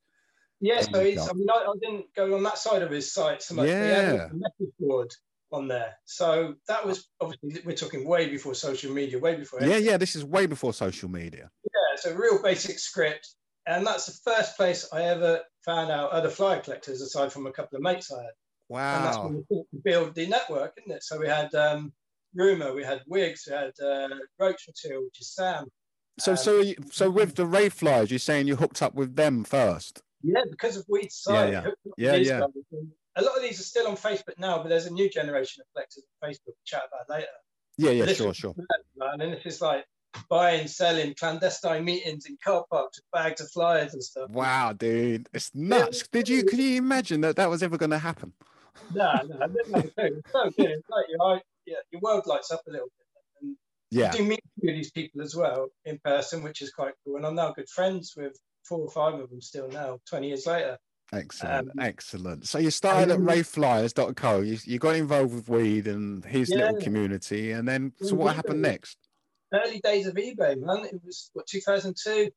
Yeah, 0.61 0.81
so. 0.81 0.99
I 0.99 1.33
mean, 1.33 1.49
I, 1.49 1.65
I 1.67 1.73
didn't 1.81 2.05
go 2.15 2.33
on 2.33 2.43
that 2.43 2.57
side 2.57 2.81
of 2.81 2.89
his 2.89 3.11
site 3.11 3.43
so 3.43 3.55
much. 3.55 3.67
Yeah. 3.67 4.29
message 4.31 4.73
board 4.79 5.13
on 5.51 5.67
there. 5.67 5.95
So 6.05 6.55
that 6.67 6.85
was 6.85 7.07
obviously, 7.21 7.61
we're 7.65 7.75
talking 7.75 8.07
way 8.07 8.29
before 8.29 8.53
social 8.55 8.91
media, 8.93 9.19
way 9.19 9.35
before. 9.35 9.61
yeah 9.61 9.77
yeah 9.77 9.97
this 9.97 10.15
is 10.15 10.23
way 10.25 10.45
before 10.45 10.73
social 10.73 11.09
media 11.09 11.49
Yeah, 11.63 11.93
it's 11.93 12.05
a 12.05 12.15
real 12.17 12.41
basic 12.41 12.79
script. 12.79 13.29
And 13.67 13.85
that's 13.85 14.05
the 14.05 14.31
first 14.31 14.57
place 14.57 14.87
I 14.93 15.03
ever 15.03 15.41
found 15.63 15.89
out 15.91 16.11
other 16.11 16.29
flyer 16.29 16.59
collectors 16.59 17.01
aside 17.01 17.31
from 17.31 17.47
a 17.47 17.51
couple 17.51 17.77
of 17.77 17.81
mates 17.83 18.11
I 18.11 18.21
had. 18.21 18.31
Wow. 18.69 18.95
And 18.97 19.05
that's 19.05 19.17
when 19.17 19.45
we 19.49 19.81
build 19.83 20.13
the 20.15 20.27
network, 20.27 20.73
isn't 20.77 20.95
it? 20.95 21.03
So 21.03 21.19
we 21.19 21.27
had 21.27 21.53
um, 21.55 21.91
Rumour, 22.35 22.73
we 22.75 22.83
had 22.83 23.01
Wigs, 23.07 23.47
we 23.47 23.53
had 23.55 23.71
uh, 23.83 24.09
Roach 24.39 24.65
Material, 24.67 25.03
which 25.03 25.19
is 25.21 25.33
Sam. 25.33 25.65
so 26.19 26.31
um, 26.31 26.37
so 26.37 26.59
you, 26.61 26.75
so 26.91 27.09
with 27.09 27.35
the 27.35 27.45
rave 27.45 27.73
flyers 27.73 28.09
you're 28.11 28.19
saying 28.19 28.47
you 28.47 28.55
hooked 28.55 28.81
up 28.81 28.93
with 28.93 29.15
them 29.15 29.43
first 29.43 30.01
Yeah, 30.21 30.41
because 30.49 30.77
of 30.77 30.85
Weed's 30.87 31.23
Yeah, 31.27 31.35
site. 31.35 31.51
yeah. 31.53 31.63
with 31.65 31.75
Yeah, 31.97 32.15
yeah. 32.15 32.45
A 33.17 33.21
lot 33.21 33.35
of 33.37 33.41
these 33.41 33.59
are 33.59 33.63
still 33.63 33.87
on 33.87 33.95
Facebook 33.95 34.37
now, 34.37 34.57
but 34.57 34.69
there's 34.69 34.85
a 34.85 34.93
new 34.93 35.09
generation 35.09 35.61
of 35.61 35.73
collectors 35.73 36.03
on 36.21 36.29
Facebook. 36.29 36.47
We'll 36.47 36.55
chat 36.65 36.83
about 36.87 37.09
later. 37.09 37.27
yeah 37.77 37.91
yeah 37.91 38.13
sure 38.13 38.33
sure 38.33 38.53
Man, 38.97 39.21
and 39.21 39.33
this 39.33 39.45
is 39.45 39.61
like 39.61 39.85
buying, 40.29 40.67
selling, 40.67 41.13
clandestine 41.13 41.83
meetings 41.83 42.25
in 42.25 42.37
car 42.43 42.65
parks 42.71 42.97
with 42.97 43.05
bags 43.11 43.41
of 43.41 43.49
flyers 43.51 43.93
and 43.93 44.03
stuff. 44.03 44.29
Wow, 44.29 44.73
dude, 44.73 45.29
it's 45.33 45.53
nuts. 45.53 46.07
Did 46.07 46.29
you? 46.29 46.43
Can 46.43 46.59
you 46.59 46.77
imagine 46.77 47.21
that 47.21 47.35
that 47.35 47.49
was 47.49 47.63
ever 47.63 47.77
going 47.77 47.91
to 47.91 47.99
happen? 47.99 48.33
No, 48.93 49.13
no, 49.27 49.39
I 49.41 49.47
didn't 49.47 49.73
have. 49.73 49.91
It's 49.97 50.31
so 50.31 50.49
good. 50.57 50.69
It's 50.71 50.89
like 50.89 51.05
your, 51.09 51.41
yeah, 51.65 51.75
your 51.91 52.01
world 52.01 52.25
lights 52.25 52.51
up 52.51 52.61
a 52.67 52.71
little 52.71 52.87
bit. 52.87 53.07
And 53.41 53.55
Yeah, 53.91 54.11
do 54.11 54.23
meet 54.23 54.41
these 54.61 54.91
people 54.91 55.21
as 55.21 55.35
well 55.35 55.67
in 55.85 55.99
person, 56.03 56.43
which 56.43 56.61
is 56.61 56.71
quite 56.71 56.93
cool. 57.03 57.17
And 57.17 57.25
I'm 57.25 57.35
now 57.35 57.51
good 57.51 57.69
friends 57.69 58.13
with 58.15 58.37
four 58.63 58.79
or 58.79 58.91
five 58.91 59.19
of 59.19 59.29
them 59.29 59.41
still 59.41 59.69
now, 59.69 59.99
20 60.09 60.27
years 60.27 60.45
later. 60.45 60.77
Excellent, 61.13 61.69
Um, 61.71 61.79
excellent. 61.79 62.47
So 62.47 62.57
you 62.57 62.71
started 62.71 63.11
at 63.11 63.17
um, 63.17 63.25
raveflyers.co. 63.25 64.41
You, 64.41 64.57
you 64.65 64.79
got 64.79 64.95
involved 64.95 65.33
with 65.33 65.49
weed 65.49 65.87
and 65.87 66.25
his 66.25 66.49
little 66.49 66.79
community, 66.81 67.51
and 67.51 67.67
then 67.67 67.93
so 68.01 68.15
what 68.15 68.31
yeah. 68.31 68.33
happened 68.33 68.61
next? 68.61 68.97
Early 69.53 69.79
days 69.79 70.07
of 70.07 70.15
eBay, 70.15 70.59
man. 70.59 70.85
It 70.85 71.01
was, 71.05 71.29
what, 71.33 71.47
2002? 71.47 72.31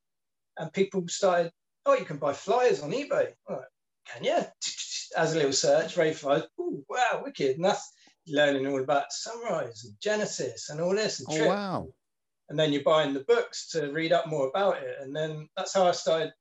And 0.57 0.71
people 0.71 1.03
started, 1.07 1.51
oh, 1.85 1.95
you 1.95 2.05
can 2.05 2.17
buy 2.17 2.33
flyers 2.33 2.81
on 2.81 2.91
eBay. 2.91 3.33
Right, 3.49 3.61
can 4.07 4.23
you? 4.23 4.39
As 5.17 5.33
a 5.33 5.37
little 5.37 5.53
search, 5.53 5.97
Rave 5.97 6.17
Flyers. 6.17 6.43
Ooh, 6.59 6.85
wow, 6.87 7.21
wicked. 7.23 7.55
And 7.55 7.65
that's 7.65 7.91
learning 8.27 8.67
all 8.67 8.81
about 8.81 9.11
Sunrise 9.11 9.83
and 9.85 9.95
Genesis 9.99 10.69
and 10.69 10.79
all 10.79 10.93
this 10.93 11.19
and 11.19 11.27
Oh 11.31 11.37
Trip. 11.37 11.47
wow, 11.49 11.87
and 12.49 12.59
then 12.59 12.73
you're 12.73 12.83
buying 12.83 13.13
the 13.13 13.21
books 13.21 13.69
to 13.69 13.91
read 13.91 14.11
up 14.11 14.27
more 14.27 14.47
about 14.47 14.77
it 14.77 14.97
and 15.01 15.15
then 15.15 15.47
that's 15.55 15.73
how 15.73 15.87
i 15.87 15.91
started 15.91 16.31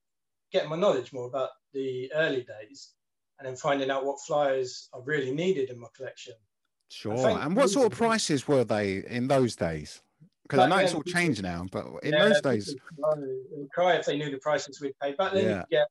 getting 0.53 0.71
my 0.71 0.77
knowledge 0.77 1.13
more 1.13 1.27
about 1.27 1.51
the 1.73 2.11
early 2.15 2.45
days 2.45 2.95
and 3.39 3.47
then 3.47 3.57
finding 3.57 3.91
out 3.91 4.05
what 4.05 4.21
flyers 4.21 4.89
i 4.95 4.99
really 5.05 5.33
needed 5.33 5.71
in 5.71 5.79
my 5.79 5.89
collection 5.97 6.35
sure. 6.91 7.39
And 7.39 7.55
what 7.55 7.71
sort 7.71 7.93
of 7.93 7.99
prices 7.99 8.49
were 8.49 8.65
they 8.65 9.05
in 9.07 9.29
those 9.29 9.55
days? 9.55 10.03
Because 10.43 10.61
I 10.61 10.69
know 10.69 10.79
it's 10.79 10.95
all 10.95 11.03
changed 11.03 11.43
now, 11.43 11.67
but 11.71 11.87
in 12.03 12.15
Yeah, 12.15 12.25
those 12.25 12.41
days 12.41 12.75
cry- 12.99 13.13
would 13.51 13.71
cry 13.71 13.97
if 13.97 14.07
they 14.07 14.17
knew 14.17 14.31
the 14.31 14.39
prices 14.39 14.81
we'd 14.81 14.99
pay 15.01 15.13
back 15.13 15.33
then 15.35 15.45
Yeah. 15.45 15.57
you 15.71 15.77
get 15.79 15.89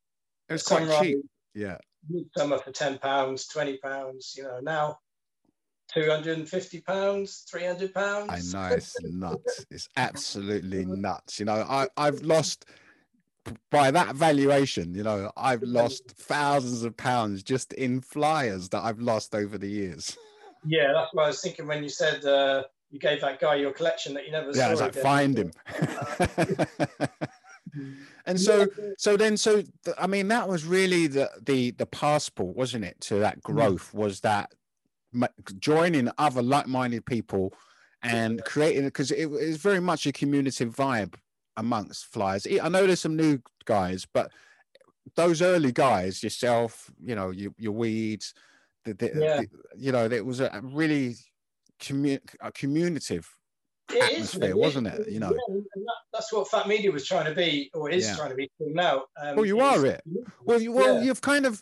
it 0.50 0.54
was 0.54 0.64
quite 0.64 0.90
cheap. 1.00 1.18
Yeah, 1.54 1.78
summer 2.36 2.58
for 2.58 2.72
10 2.72 2.98
pounds 3.00 3.48
20 3.48 3.78
pounds 3.78 4.34
you 4.36 4.44
know 4.44 4.60
now 4.60 4.98
250 5.94 6.82
pounds 6.82 7.46
300 7.50 7.94
pounds 7.94 8.30
I 8.32 8.40
know 8.70 8.76
it's 8.76 9.00
nuts. 9.02 9.66
It's 9.72 9.90
absolutely 9.96 10.86
nuts. 11.08 11.40
You 11.40 11.46
know, 11.46 11.66
I 11.68 11.88
I've 11.96 12.22
lost 12.22 12.66
by 13.72 13.92
that 13.92 14.16
valuation. 14.16 14.94
You 14.94 15.04
know, 15.04 15.32
I've 15.38 15.64
lost 15.64 16.12
thousands 16.12 16.84
of 16.84 16.96
pounds 16.98 17.44
just 17.44 17.74
in 17.74 18.02
flyers 18.02 18.70
that 18.70 18.84
I've 18.84 19.00
lost 19.00 19.36
over 19.36 19.58
the 19.58 19.70
years. 19.70 20.18
yeah 20.66 20.92
that's 20.92 21.14
what 21.14 21.26
i 21.26 21.28
was 21.28 21.40
thinking 21.40 21.68
when 21.68 21.84
you 21.84 21.88
said 21.88 22.26
uh, 22.26 22.64
you 22.90 23.00
gave 23.00 23.22
that 23.22 23.40
guy 23.40 23.54
your 23.56 23.72
collection 23.72 24.14
that 24.14 24.26
you 24.26 24.32
never 24.32 24.48
yeah, 24.48 24.66
saw 24.66 24.72
it's 24.72 24.82
like 24.82 24.92
again. 24.92 25.04
find 25.04 25.38
him. 25.38 25.52
and 28.26 28.40
so, 28.40 28.60
Yeah. 28.62 28.90
so 28.98 29.18
then, 29.18 29.38
so 29.38 29.62
th- 29.62 29.96
I 30.00 30.08
mean, 30.08 30.28
that 30.30 30.48
was 30.48 30.66
really 30.66 31.08
the 31.08 31.30
the 31.42 31.72
the 31.72 31.86
passport, 31.86 32.56
wasn't 32.56 32.86
it, 32.86 33.00
to 33.02 33.16
that 33.20 33.42
growth? 33.42 33.94
Was 33.94 34.22
that 34.22 34.52
ma- 35.12 35.28
joining 35.60 36.10
other 36.18 36.42
like-minded 36.42 37.06
people 37.06 37.54
and 38.02 38.44
creating 38.46 38.86
because 38.86 39.12
it 39.12 39.26
was 39.28 39.58
very 39.58 39.80
much 39.80 40.06
a 40.08 40.12
community 40.12 40.66
vibe 40.66 41.16
amongst 41.58 42.06
flyers. 42.06 42.48
I 42.62 42.70
know 42.70 42.86
there's 42.88 43.02
some 43.02 43.16
new 43.18 43.40
guys, 43.66 44.06
but 44.12 44.32
those 45.16 45.42
early 45.42 45.72
guys, 45.72 46.22
yourself, 46.24 46.92
you 47.04 47.16
know, 47.16 47.32
your, 47.32 47.52
your 47.58 47.72
weeds, 47.74 48.34
the, 48.86 48.94
the, 48.94 49.12
Yeah. 49.16 49.42
the- 49.42 49.50
you 49.76 49.92
know, 49.92 50.06
it 50.06 50.26
was 50.26 50.40
a 50.40 50.62
really 50.64 51.16
commu- 51.80 52.22
a 52.42 52.52
communicative 52.52 53.30
It 53.90 53.96
is, 53.96 54.02
atmosphere, 54.04 54.42
really. 54.50 54.54
wasn't 54.62 54.88
it? 54.88 55.10
You 55.10 55.20
know, 55.20 55.34
Yeah, 55.50 55.62
that's 56.14 56.32
what 56.34 56.48
PhatMedia 56.50 56.92
was 56.94 57.06
trying 57.08 57.26
to 57.26 57.34
be, 57.36 57.70
or 57.74 57.90
is 57.90 58.06
Yeah. 58.08 58.16
trying 58.16 58.30
to 58.30 58.36
be 58.36 58.50
now. 58.60 59.06
Um, 59.22 59.36
Well, 59.38 59.46
you 59.46 59.60
are 59.60 59.86
it. 59.86 60.02
Well, 60.44 60.62
you, 60.62 60.72
well, 60.72 61.02
you've 61.04 61.22
kind 61.22 61.46
of, 61.46 61.62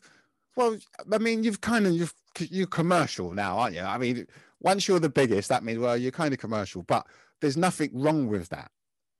well, 0.55 0.77
I 1.11 1.17
mean, 1.17 1.43
you've 1.43 1.61
kind 1.61 1.85
of, 1.87 1.93
you've, 1.93 2.13
you're 2.39 2.67
commercial 2.67 3.31
now, 3.31 3.57
aren't 3.59 3.75
you? 3.75 3.81
I 3.81 3.97
mean, 3.97 4.27
once 4.59 4.87
you're 4.87 4.99
the 4.99 5.09
biggest, 5.09 5.49
that 5.49 5.63
means, 5.63 5.79
well, 5.79 5.95
you're 5.97 6.11
kind 6.11 6.33
of 6.33 6.39
commercial, 6.39 6.83
but 6.83 7.05
there's 7.41 7.57
nothing 7.57 7.91
wrong 7.93 8.27
with 8.27 8.49
that. 8.49 8.71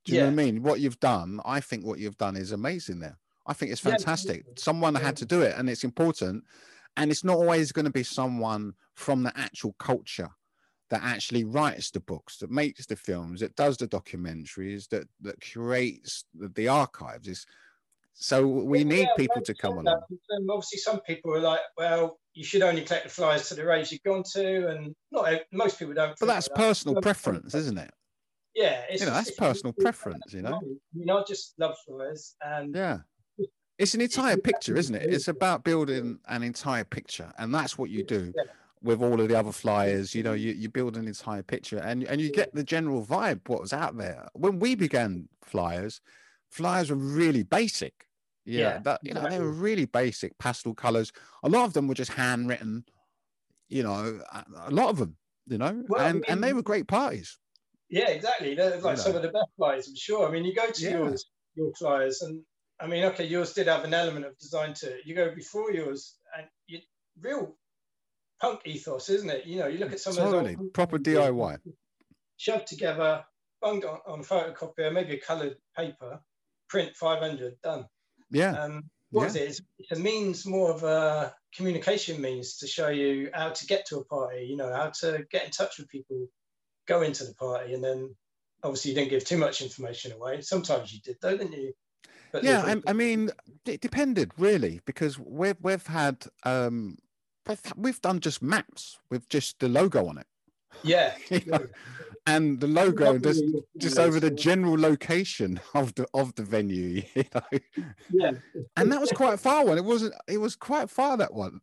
Do 0.05 0.13
you 0.13 0.19
know 0.19 0.25
what 0.25 0.31
I 0.33 0.35
mean? 0.35 0.63
What 0.63 0.79
you've 0.79 0.99
done, 0.99 1.41
I 1.45 1.59
think 1.59 1.85
what 1.85 1.99
you've 1.99 2.17
done 2.17 2.37
is 2.37 2.51
amazing 2.51 2.99
there. 2.99 3.17
I 3.47 3.53
think 3.53 3.71
it's 3.71 3.81
fantastic. 3.81 4.45
absolutely. 4.45 4.61
Someone 4.61 4.95
Yeah. 4.95 5.01
had 5.01 5.15
to 5.17 5.25
do 5.25 5.41
it 5.41 5.55
and 5.57 5.69
it's 5.69 5.83
important. 5.83 6.43
And 6.97 7.11
it's 7.11 7.23
not 7.23 7.37
always 7.37 7.71
going 7.71 7.85
to 7.85 7.91
be 7.91 8.03
someone 8.03 8.73
from 8.93 9.23
the 9.23 9.37
actual 9.37 9.73
culture 9.73 10.29
that 10.89 11.03
actually 11.03 11.43
writes 11.43 11.91
the 11.91 11.99
books, 11.99 12.37
that 12.37 12.51
makes 12.51 12.85
the 12.85 12.95
films, 12.95 13.41
that 13.41 13.55
does 13.55 13.77
the 13.77 13.87
documentaries, 13.87 14.87
that 14.89 15.07
that 15.19 15.41
curates 15.41 16.25
the, 16.33 16.47
the 16.47 16.67
archives. 16.67 17.27
Is 17.27 17.45
so 18.13 18.47
we 18.47 18.83
Yeah, 18.83 18.89
need 18.89 19.07
yeah, 19.07 19.13
people 19.17 19.41
to 19.41 19.53
come 19.55 19.77
along. 19.77 19.85
um, 19.87 20.49
obviously, 20.49 20.79
some 20.79 21.01
people 21.01 21.33
are 21.33 21.41
like, 21.41 21.61
well, 21.75 22.19
you 22.33 22.43
should 22.43 22.61
only 22.61 22.83
take 22.83 23.03
the 23.03 23.09
flyers 23.09 23.49
to 23.49 23.55
the 23.55 23.65
raves 23.65 23.91
you've 23.91 24.03
gone 24.03 24.23
to, 24.33 24.67
and 24.67 24.95
not 25.11 25.41
most 25.51 25.79
people 25.79 25.93
don't. 25.95 26.17
But 26.19 26.27
that's 26.27 26.47
that. 26.47 26.55
personal 26.55 26.95
preference, 26.95 27.55
isn't 27.55 27.77
it? 27.77 27.91
Yeah, 28.55 28.83
it's 28.89 29.01
you 29.01 29.07
know, 29.07 29.13
just- 29.13 29.27
that's 29.27 29.37
personal 29.37 29.73
preference, 29.73 30.33
you 30.33 30.41
know. 30.41 30.59
You 30.93 31.05
know, 31.05 31.23
just 31.27 31.53
love 31.59 31.75
flyers 31.85 32.35
and 32.41 32.73
Yeah. 32.75 32.99
It's 33.77 33.93
an 33.93 33.99
entire 33.99 34.37
picture, 34.37 34.77
isn't 34.77 34.95
it? 34.95 35.13
It's 35.13 35.27
about 35.27 35.65
building 35.65 36.19
an 36.29 36.43
entire 36.43 36.85
picture, 36.85 37.33
and 37.37 37.53
that's 37.53 37.77
what 37.77 37.89
you 37.89 38.05
do 38.05 38.31
Yeah. 38.35 38.43
with 38.81 39.01
all 39.01 39.19
of 39.19 39.27
the 39.27 39.37
other 39.37 39.51
flyers. 39.51 40.15
You 40.15 40.23
know, 40.23 40.31
you, 40.31 40.53
you 40.53 40.69
build 40.69 40.95
an 40.95 41.07
entire 41.07 41.43
picture, 41.43 41.79
and 41.79 42.03
and 42.05 42.21
you 42.21 42.31
get 42.31 42.53
the 42.55 42.63
general 42.63 43.05
vibe 43.05 43.41
what 43.49 43.59
was 43.59 43.73
out 43.73 43.97
there 43.97 44.29
when 44.33 44.59
we 44.59 44.75
began 44.75 45.27
flyers. 45.43 45.99
Flyers 46.49 46.89
were 46.89 46.95
really 46.95 47.43
basic. 47.43 48.07
Yeah, 48.45 48.59
Yeah, 48.59 48.79
that 48.83 48.99
you 49.03 49.13
know 49.13 49.27
they 49.29 49.39
were 49.39 49.51
really 49.51 49.85
basic 49.85 50.37
pastel 50.37 50.73
colors. 50.73 51.11
A 51.43 51.49
lot 51.49 51.65
of 51.65 51.73
them 51.73 51.87
were 51.89 51.95
just 51.95 52.13
handwritten. 52.13 52.85
You 53.67 53.83
know, 53.83 54.21
a 54.57 54.71
lot 54.71 54.89
of 54.89 54.97
them. 54.99 55.17
You 55.47 55.57
know, 55.57 55.83
Well, 55.89 56.01
I 56.01 56.09
and 56.09 56.23
and 56.29 56.41
they 56.41 56.53
were 56.53 56.61
great 56.63 56.87
parties. 56.87 57.37
Yeah, 57.89 58.09
exactly. 58.09 58.55
They're 58.55 58.79
like 58.79 58.97
You 58.97 59.03
some 59.03 59.15
of 59.15 59.21
the 59.21 59.29
best 59.29 59.49
flyers, 59.57 59.87
I'm 59.87 59.95
sure. 59.95 60.27
I 60.27 60.31
mean, 60.31 60.43
you 60.43 60.53
go 60.53 60.69
to 60.69 60.81
Yeah. 60.81 60.91
yours, 60.91 61.25
your 61.55 61.73
flyers, 61.75 62.21
and 62.21 62.43
I 62.79 62.87
mean, 62.87 63.05
okay, 63.05 63.25
yours 63.25 63.53
did 63.53 63.67
have 63.67 63.83
an 63.85 63.93
element 63.93 64.25
of 64.25 64.37
design 64.37 64.73
to 64.75 64.97
it. 64.97 65.05
You 65.05 65.15
go 65.15 65.33
before 65.33 65.71
yours, 65.71 66.17
and 66.37 66.47
you 66.67 66.79
real 67.19 67.57
punk 68.41 68.61
ethos, 68.65 69.09
isn't 69.09 69.29
it? 69.29 69.45
You 69.45 69.59
know, 69.59 69.67
you 69.67 69.77
look 69.77 69.93
at 69.93 69.99
some 69.99 70.17
of 70.17 70.31
those 70.31 70.57
old 70.57 70.73
proper 70.73 70.97
DIY. 70.97 71.59
shoved 72.37 72.67
together, 72.67 73.23
bunged 73.61 73.85
on, 73.85 73.99
on 74.05 74.23
photocopier, 74.23 74.91
maybe 74.91 75.13
a 75.13 75.19
coloured 75.21 75.57
paper, 75.75 76.19
print 76.67 76.95
500, 76.95 77.61
done. 77.61 77.85
Yeah, 78.31 78.51
Um, 78.51 78.89
what 79.11 79.27
is 79.27 79.35
it? 79.35 79.43
It's, 79.49 79.61
it's 79.79 79.91
a 79.97 80.01
means 80.01 80.45
more 80.45 80.71
of 80.71 80.83
a 80.83 81.33
communication 81.55 82.19
means 82.19 82.57
to 82.57 82.67
show 82.67 82.89
you 82.89 83.29
how 83.33 83.49
to 83.51 83.65
get 83.67 83.85
to 83.87 83.99
a 83.99 84.05
party, 84.05 84.45
you 84.49 84.57
know, 84.57 84.73
how 84.73 84.89
to 85.01 85.25
get 85.31 85.45
in 85.45 85.51
touch 85.51 85.77
with 85.77 85.87
people, 85.87 86.27
go 86.87 87.01
into 87.01 87.23
the 87.23 87.33
party, 87.35 87.73
and 87.73 87.83
then 87.83 88.15
obviously 88.63 88.91
you 88.91 88.95
didn't 88.95 89.11
give 89.11 89.25
too 89.25 89.37
much 89.37 89.61
information 89.61 90.11
away. 90.11 90.41
Sometimes 90.41 90.93
you 90.93 90.99
did, 91.01 91.17
though, 91.21 91.37
didn't 91.37 91.53
you? 91.53 91.73
But 92.35 92.43
yeah 92.43 92.63
I, 92.65 92.89
I 92.89 92.93
mean 92.93 93.29
it 93.65 93.79
depended 93.79 94.31
really 94.37 94.81
because 94.85 95.17
we've 95.17 95.55
we've 95.61 95.87
had 95.87 96.25
um 96.43 96.97
we've, 97.47 97.61
we've 97.77 98.01
done 98.01 98.19
just 98.19 98.41
maps 98.41 98.99
with 99.09 99.29
just 99.29 99.59
the 99.59 99.69
logo 99.69 100.07
on 100.07 100.17
it. 100.17 100.27
Yeah, 100.83 101.13
you 101.29 101.41
know, 101.45 101.65
and 102.27 102.59
the 102.59 102.67
logo 102.67 103.13
Lovely 103.13 103.21
just 103.21 103.43
just 103.77 103.99
over 103.99 104.19
the 104.19 104.31
general 104.31 104.77
location 104.77 105.61
of 105.73 105.95
the 105.95 106.07
of 106.13 106.35
the 106.35 106.43
venue 106.43 107.03
you 107.15 107.23
know. 107.33 107.59
Yeah, 108.11 108.31
and 108.75 108.91
that 108.91 108.99
was 108.99 109.13
quite 109.13 109.39
far 109.39 109.65
one. 109.65 109.77
It 109.77 109.85
wasn't 109.85 110.13
it 110.27 110.39
was 110.39 110.57
quite 110.57 110.89
far 110.89 111.15
that 111.15 111.33
one. 111.33 111.61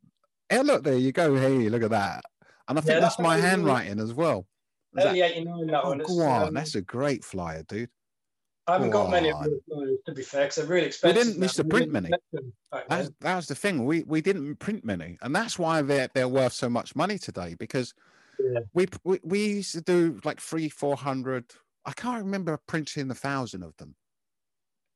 Hey 0.49 0.63
look 0.63 0.85
there 0.85 0.97
you 0.97 1.13
go. 1.13 1.37
Hey 1.37 1.69
look 1.69 1.83
at 1.83 1.91
that. 1.91 2.25
And 2.69 2.79
i 2.79 2.81
think 2.81 2.95
Yeah, 2.95 3.01
that's 3.01 3.17
that 3.17 3.23
my 3.23 3.37
handwriting 3.37 3.99
as 3.99 4.15
well 4.15 4.47
Is 4.97 5.05
that- 5.05 5.11
early 5.11 5.23
89, 5.23 5.67
that 5.69 5.85
oh, 5.85 5.89
one. 5.89 5.99
Go 5.99 6.21
on 6.21 6.49
um, 6.49 6.55
that's 6.55 6.75
a 6.75 6.83
great 6.83 7.25
flyer 7.25 7.63
dude 7.63 7.91
I 8.67 8.75
haven't 8.75 8.91
got 8.91 9.11
many 9.11 9.31
of 9.31 9.37
on. 9.39 9.61
those, 9.69 9.99
to 10.07 10.13
be 10.13 10.23
fair, 10.23 10.43
because 10.45 10.57
they're 10.57 10.67
really 10.67 10.87
expensive. 10.87 11.17
We 11.17 11.25
didn't 11.25 11.43
used 11.43 11.57
to 11.57 11.65
print 11.65 11.91
many. 11.91 12.11
That's, 12.89 13.11
that 13.21 13.37
was 13.37 13.49
the 13.49 13.57
thing. 13.57 13.85
We 13.87 14.05
we 14.05 14.21
didn't 14.21 14.57
print 14.57 14.85
many, 14.85 15.19
and 15.21 15.35
that's 15.35 15.59
why 15.59 15.83
they're 15.83 16.09
they're 16.15 16.29
worth 16.29 16.53
so 16.53 16.69
much 16.69 16.95
money 16.95 17.19
today. 17.19 17.57
Because 17.59 17.93
Yeah. 18.39 18.61
we, 18.73 18.87
we 19.03 19.21
we 19.25 19.47
used 19.47 19.73
to 19.73 19.81
do 19.81 20.21
like 20.25 20.41
three, 20.41 20.69
four 20.69 20.97
hundred. 20.97 21.47
I 21.85 21.93
can't 21.93 22.25
remember 22.25 22.57
printing 22.69 23.11
a 23.11 23.15
thousand 23.15 23.65
of 23.65 23.77
them. 23.79 23.97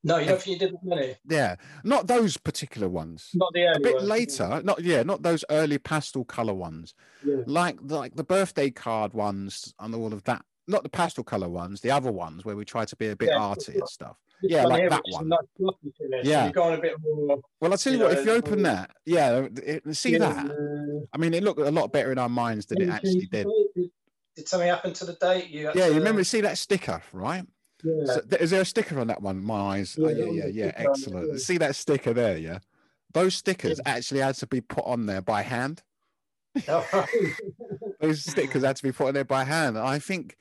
No, 0.07 0.19
you 0.19 0.27
don't 0.27 0.41
think 0.41 0.61
you 0.61 0.67
did 0.69 0.75
as 0.75 0.81
many? 0.85 1.15
Yeah, 1.29 1.57
not 1.85 2.07
those 2.07 2.37
particular 2.37 2.89
ones. 2.89 3.31
Not 3.35 3.53
the 3.53 3.65
early 3.65 3.77
A 3.77 3.81
bit 3.81 3.95
ones. 3.97 4.09
later, 4.09 4.61
not 4.65 4.83
yeah, 4.83 5.03
not 5.03 5.23
those 5.23 5.45
early 5.51 5.79
pastel 5.79 6.25
color 6.25 6.55
ones, 6.55 6.95
Yeah. 7.25 7.37
like 7.47 7.77
like 7.83 8.15
the 8.17 8.25
birthday 8.25 8.71
card 8.71 9.15
ones 9.15 9.75
and 9.81 9.95
all 9.95 10.13
of 10.13 10.23
that. 10.25 10.45
Not 10.69 10.83
the 10.83 10.89
pastel 10.89 11.23
color 11.25 11.49
ones, 11.49 11.81
the 11.81 11.91
other 11.91 12.11
ones 12.13 12.45
where 12.45 12.57
we 12.57 12.65
try 12.65 12.85
to 12.85 12.97
be 12.97 13.09
a 13.09 13.17
bit 13.17 13.29
Yeah, 13.31 13.39
arty 13.41 13.75
and 13.75 13.89
stuff. 13.89 14.17
Yeah, 14.43 14.65
like 14.65 14.91
that 14.91 15.03
which 15.05 15.15
is 15.15 15.21
a 15.21 15.25
one. 15.25 15.31
so 15.59 15.77
Yeah. 16.23 16.51
You're 16.55 16.75
a 16.75 16.81
bit 16.81 16.95
more. 17.01 17.39
Well, 17.61 17.73
I'll 17.73 17.79
tell 17.79 17.93
you, 17.93 17.99
You 18.01 18.05
what, 18.05 18.13
know, 18.15 18.21
if 18.21 18.27
you 18.27 18.33
open 18.33 18.53
um, 18.55 18.63
that, 18.65 18.91
yeah, 19.07 19.47
it, 19.63 19.97
see 19.97 20.17
that. 20.19 20.47
uh, 20.51 21.07
I 21.13 21.19
mean, 21.19 21.35
it 21.35 21.43
looked 21.43 21.61
a 21.61 21.71
lot 21.71 21.93
better 21.93 22.13
in 22.13 22.19
our 22.19 22.29
minds 22.29 22.67
than 22.67 22.83
it 22.83 22.89
actually 22.91 23.27
did. 23.31 23.47
Did, 24.37 24.49
something 24.49 24.69
happen 24.69 24.93
to 24.93 25.05
the 25.07 25.15
date? 25.15 25.49
You 25.49 25.71
Yeah, 25.75 25.87
you 25.87 25.93
to- 25.95 25.99
remember, 25.99 26.23
see 26.25 26.41
that 26.43 26.59
sticker, 26.59 27.01
right? 27.13 27.47
Yeah. 27.85 28.05
So, 28.07 28.21
is 28.41 28.51
there 28.51 28.63
a 28.63 28.65
sticker 28.65 28.99
on 28.99 29.07
that 29.09 29.23
one? 29.23 29.43
My 29.45 29.77
eyes. 29.77 29.99
Oh, 30.01 30.09
Yeah, 30.09 30.25
yeah, 30.25 30.31
yeah, 30.33 30.47
yeah. 30.47 30.67
it, 30.67 30.75
Excellent. 30.79 31.33
yeah. 31.33 31.39
See 31.39 31.59
that 31.59 31.77
sticker 31.77 32.13
there, 32.13 32.37
yeah? 32.39 32.59
Those 33.13 33.35
stickers 33.35 33.81
actually 33.87 34.21
had 34.21 34.35
to 34.37 34.47
be 34.47 34.61
put 34.61 34.85
on 34.87 35.07
there 35.07 35.23
by 35.23 35.43
hand. 35.43 35.83
Oh, 36.69 37.07
Those 38.01 38.25
stickers 38.25 38.63
had 38.65 38.77
to 38.77 38.83
be 38.83 38.93
put 38.93 39.09
on 39.09 39.15
there 39.15 39.25
by 39.25 39.45
hand. 39.45 39.79
I 39.79 39.99
think 39.99 40.37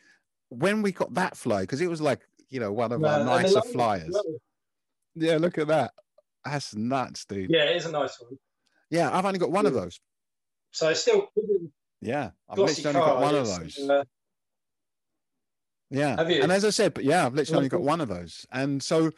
when 0.50 0.82
we 0.82 0.91
got 0.91 1.13
that 1.15 1.36
fly, 1.38 1.62
because 1.62 1.82
it 1.82 1.89
was 1.89 2.02
like, 2.02 2.21
you 2.50 2.60
know, 2.60 2.71
one 2.71 2.91
of 2.91 3.04
our 3.04 3.24
nicer 3.24 3.62
flyers. 3.62 4.15
Yeah, 5.15 5.38
look 5.38 5.58
at 5.58 5.67
that. 5.67 5.91
That's 6.43 6.76
nuts, 6.76 7.26
dude. 7.26 7.50
Yeah, 7.50 7.63
it 7.65 7.78
is 7.78 7.86
a 7.86 7.91
nice 7.91 8.19
one. 8.19 8.38
Yeah, 8.89 9.10
I've 9.15 9.26
only 9.26 9.39
got 9.39 9.52
one 9.52 9.65
of 9.65 9.74
those. 9.74 10.00
So 10.71 10.89
it's 10.89 11.02
still 11.02 11.28
Yeah, 12.02 12.32
I've 12.50 12.58
literally 12.58 12.88
only 12.98 13.00
got 13.00 13.21
one 13.21 13.36
of 13.36 13.48
those. 13.48 13.78
uh, 13.89 14.04
Yeah. 15.95 16.19
And 16.19 16.51
as 16.51 16.65
I 16.65 16.69
said, 16.69 16.93
but 16.93 17.03
yeah, 17.03 17.25
I've 17.25 17.34
literally 17.34 17.58
only 17.58 17.69
got 17.69 17.81
one 17.81 18.01
of 18.01 18.10
those. 18.10 18.45
And 18.51 18.81
so 18.84 19.12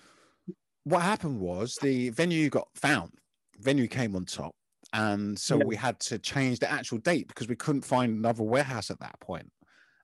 what 0.83 1.01
happened 1.01 1.39
was 1.39 1.77
the 1.81 2.09
venue 2.09 2.49
got 2.49 2.67
found. 2.75 3.11
Venue 3.59 3.87
came 3.87 4.15
on 4.15 4.25
top. 4.25 4.53
And 4.93 5.37
so 5.37 5.57
Yeah. 5.57 5.65
we 5.65 5.75
had 5.75 5.99
to 6.01 6.19
change 6.19 6.59
the 6.59 6.71
actual 6.71 6.99
date 6.99 7.27
because 7.27 7.47
we 7.47 7.55
couldn't 7.55 7.81
find 7.81 8.17
another 8.17 8.43
warehouse 8.43 8.89
at 8.91 8.99
that 8.99 9.19
point. 9.19 9.51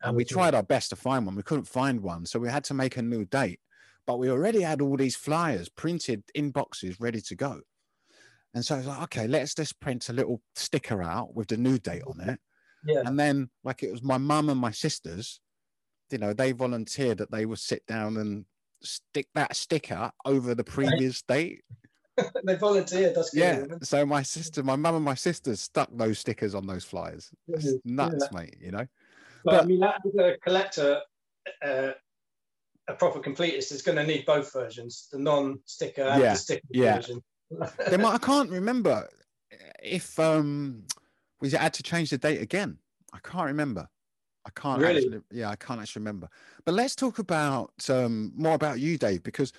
And 0.01 0.17
we 0.17 0.25
tried 0.25 0.53
our 0.53 0.63
best 0.63 0.89
to 0.89 0.97
find 0.97 1.25
one. 1.25 1.35
We 1.35 1.43
couldn't 1.43 1.67
find 1.67 2.01
one. 2.01 2.25
So 2.25 2.37
we 2.37 2.49
had 2.49 2.65
to 2.65 2.73
make 2.73 2.97
a 2.97 3.01
new 3.01 3.23
date. 3.23 3.59
But 4.05 4.19
we 4.19 4.29
already 4.29 4.61
had 4.61 4.81
all 4.81 4.97
these 4.97 5.15
flyers 5.15 5.69
printed 5.69 6.23
in 6.35 6.51
boxes 6.51 6.99
ready 6.99 7.21
to 7.21 7.35
go. 7.35 7.61
And 8.53 8.65
so 8.65 8.75
I 8.75 8.77
was 8.79 8.87
like, 8.87 9.01
okay, 9.03 9.27
let's 9.27 9.55
just 9.55 9.79
print 9.79 10.09
a 10.09 10.13
little 10.13 10.41
sticker 10.55 11.01
out 11.01 11.33
with 11.33 11.47
the 11.47 11.57
new 11.57 11.77
date 11.77 12.03
on 12.05 12.19
it. 12.19 12.39
Yeah. 12.85 13.03
And 13.05 13.17
then, 13.17 13.49
like, 13.63 13.81
it 13.81 13.91
was 13.91 14.03
my 14.03 14.17
mum 14.17 14.49
and 14.49 14.59
my 14.59 14.71
sisters, 14.71 15.39
you 16.13 16.19
know, 16.19 16.31
they 16.31 16.51
volunteered 16.51 17.17
that 17.17 17.31
they 17.31 17.45
would 17.45 17.59
sit 17.59 17.85
down 17.87 18.17
and 18.17 18.45
stick 18.83 19.27
that 19.33 19.55
sticker 19.55 20.11
over 20.25 20.53
the 20.53 20.63
previous 20.63 21.23
date. 21.23 21.63
they 22.45 22.55
volunteered. 22.55 23.15
That's 23.15 23.31
good. 23.31 23.67
Yeah. 23.69 23.77
So 23.81 24.05
my 24.05 24.21
sister, 24.21 24.61
my 24.61 24.75
mum 24.75 24.95
and 24.95 25.03
my 25.03 25.15
sisters 25.15 25.59
stuck 25.59 25.89
those 25.91 26.19
stickers 26.19 26.53
on 26.53 26.67
those 26.67 26.83
flyers. 26.83 27.31
Nuts, 27.83 28.27
yeah. 28.31 28.39
mate, 28.39 28.57
you 28.61 28.71
know? 28.71 28.85
But, 29.43 29.63
I 29.63 29.65
mean, 29.65 29.79
that, 29.79 30.01
a 30.19 30.37
collector, 30.37 31.01
uh, 31.65 31.91
a 32.87 32.93
proper 32.93 33.19
completist 33.19 33.71
is 33.71 33.81
going 33.81 33.97
to 33.97 34.05
need 34.05 34.25
both 34.27 34.53
versions: 34.53 35.07
the 35.11 35.17
non-sticker 35.17 36.03
and 36.03 36.21
Yeah, 36.21 36.33
the 36.33 36.39
sticker 36.39 36.67
yeah. 36.69 36.95
version. 36.97 37.23
They 37.89 37.97
might, 37.97 38.13
I 38.13 38.17
can't 38.19 38.49
remember 38.49 39.07
if 39.81 40.17
um 40.19 40.83
we 41.41 41.49
had 41.51 41.73
to 41.73 41.83
change 41.83 42.09
the 42.09 42.17
date 42.17 42.41
again. 42.41 42.77
I 43.13 43.19
can't 43.19 43.45
remember. 43.47 43.87
I 44.45 44.49
can't 44.59 44.81
Really? 44.81 44.97
actually, 44.97 45.21
yeah, 45.31 45.49
I 45.49 45.55
can't 45.55 45.79
actually 45.81 46.01
remember. 46.01 46.29
But 46.65 46.73
let's 46.73 46.95
talk 46.95 47.19
about 47.19 47.71
um 47.89 48.33
more 48.35 48.55
about 48.55 48.79
you, 48.79 48.97
Dave, 48.97 49.23
because 49.23 49.53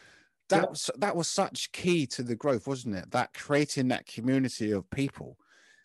that 0.51 0.65
Yeah. 0.65 0.69
was 0.71 0.91
that 0.99 1.17
was 1.17 1.29
such 1.29 1.73
key 1.73 2.07
to 2.09 2.23
the 2.23 2.37
growth, 2.37 2.67
wasn't 2.67 2.97
it? 2.97 3.11
That 3.11 3.33
creating 3.35 3.89
that 3.89 4.07
community 4.07 4.71
of 4.73 4.89
people. 4.91 5.39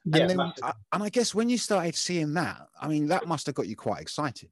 Yeah, 0.06 0.22
and 0.22 0.30
then. 0.30 0.40
I, 0.64 0.74
and 0.94 1.04
I 1.04 1.10
guess 1.10 1.36
when 1.36 1.50
you 1.50 1.58
started 1.58 1.96
seeing 1.96 2.34
that, 2.34 2.68
I 2.80 2.88
mean, 2.88 3.08
that 3.08 3.28
must 3.28 3.46
have 3.46 3.56
got 3.56 3.68
you 3.68 3.76
quite 3.76 4.02
excited. 4.02 4.50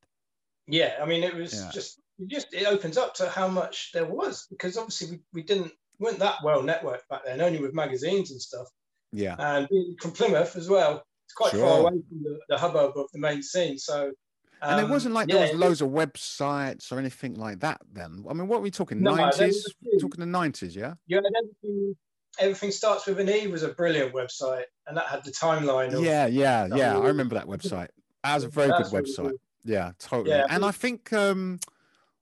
Yeah, 0.68 0.98
I 1.02 1.06
mean, 1.06 1.24
it 1.24 1.34
was 1.36 1.54
Yeah. 1.54 1.72
just 1.74 2.00
it 2.20 2.28
just 2.30 2.54
it 2.54 2.66
opens 2.68 2.98
up 2.98 3.14
to 3.16 3.30
how 3.30 3.48
much 3.48 3.92
there 3.92 4.06
was 4.06 4.48
because 4.50 4.78
obviously 4.78 5.18
we, 5.18 5.20
we 5.34 5.44
didn't 5.44 5.74
weren't 6.00 6.20
that 6.20 6.36
well 6.44 6.62
networked 6.62 7.08
back 7.10 7.26
then, 7.26 7.42
only 7.42 7.60
with 7.60 7.74
magazines 7.74 8.32
and 8.32 8.42
stuff. 8.42 8.68
Yeah. 9.12 9.36
And 9.40 9.68
being 9.70 9.96
from 10.00 10.12
Plymouth 10.12 10.56
as 10.56 10.70
well, 10.70 11.04
it's 11.26 11.34
quite 11.34 11.52
Sure. 11.52 11.62
far 11.62 11.80
away 11.80 12.02
from 12.08 12.24
the, 12.24 12.40
the 12.50 12.58
hubbub 12.58 12.98
of 12.98 13.10
the 13.14 13.20
main 13.20 13.42
scene. 13.42 13.78
So 13.78 14.12
And 14.62 14.80
it 14.80 14.86
um, 14.86 14.90
wasn't 14.90 15.14
like 15.14 15.28
yeah, 15.30 15.36
there 15.36 15.48
was 15.50 15.56
loads 15.60 15.82
of 15.82 15.90
websites 15.90 16.92
or 16.92 16.98
anything 17.00 17.36
like 17.36 17.60
that 17.60 17.80
then. 17.92 18.24
I 18.30 18.34
mean, 18.34 18.48
what 18.48 18.58
are 18.58 18.62
we 18.62 18.72
talking? 18.72 19.02
No, 19.02 19.14
Nineties? 19.16 19.66
few. 19.82 20.00
Talking 20.00 20.20
the 20.20 20.26
nineties, 20.26 20.76
yeah? 20.76 20.96
Had 21.10 21.24
everything. 21.38 21.96
Everything 22.40 22.72
starts 22.72 23.08
with 23.08 23.20
an 23.20 23.30
E 23.30 23.48
was 23.48 23.64
a 23.64 23.70
brilliant 23.70 24.14
website, 24.14 24.64
and 24.86 24.96
that 24.98 25.06
had 25.08 25.24
the 25.24 25.32
timeline. 25.32 25.94
Of, 25.94 26.04
Yeah, 26.04 26.28
yeah, 26.28 26.68
yeah. 26.76 26.98
I 26.98 27.06
remember 27.08 27.36
that 27.36 27.46
website. 27.56 27.90
That 28.24 28.36
was 28.36 28.44
a 28.44 28.50
very 28.50 28.68
good 28.70 28.86
really 28.92 29.04
website. 29.12 29.24
good. 29.32 29.40
Yeah, 29.64 29.92
totally. 30.00 30.32
Yeah, 30.32 30.46
and 30.50 30.64
I 30.66 30.72
think 30.72 31.12
um 31.14 31.60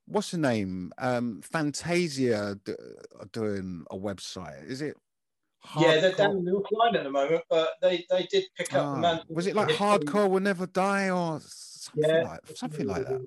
what's 0.08 0.32
the 0.32 0.38
name? 0.38 0.92
Um 0.98 1.42
Fantazia 1.54 2.60
d- 2.64 2.74
doing 3.32 3.86
a 3.92 3.98
website. 3.98 4.66
Is 4.70 4.82
it 4.82 4.96
Yeah, 5.80 6.00
they're 6.00 6.12
Hardcore- 6.12 6.18
down 6.18 6.46
the 6.46 6.52
offline 6.52 6.96
at 6.96 7.04
the 7.04 7.12
moment, 7.12 7.44
but 7.50 7.70
they 7.82 8.06
they 8.10 8.24
did 8.32 8.46
pick 8.58 8.74
up 8.74 8.84
the 8.84 8.88
Ah, 8.88 8.96
man. 8.96 9.22
was 9.30 9.48
it 9.48 9.56
like 9.56 9.70
hardcore 9.70 10.30
will 10.30 10.40
never 10.40 10.66
die 10.68 11.10
or 11.10 11.40
something 11.96 12.18
Yeah. 12.18 12.24
like 12.24 12.40
something 12.56 12.88
like 12.88 13.06
that? 13.06 13.22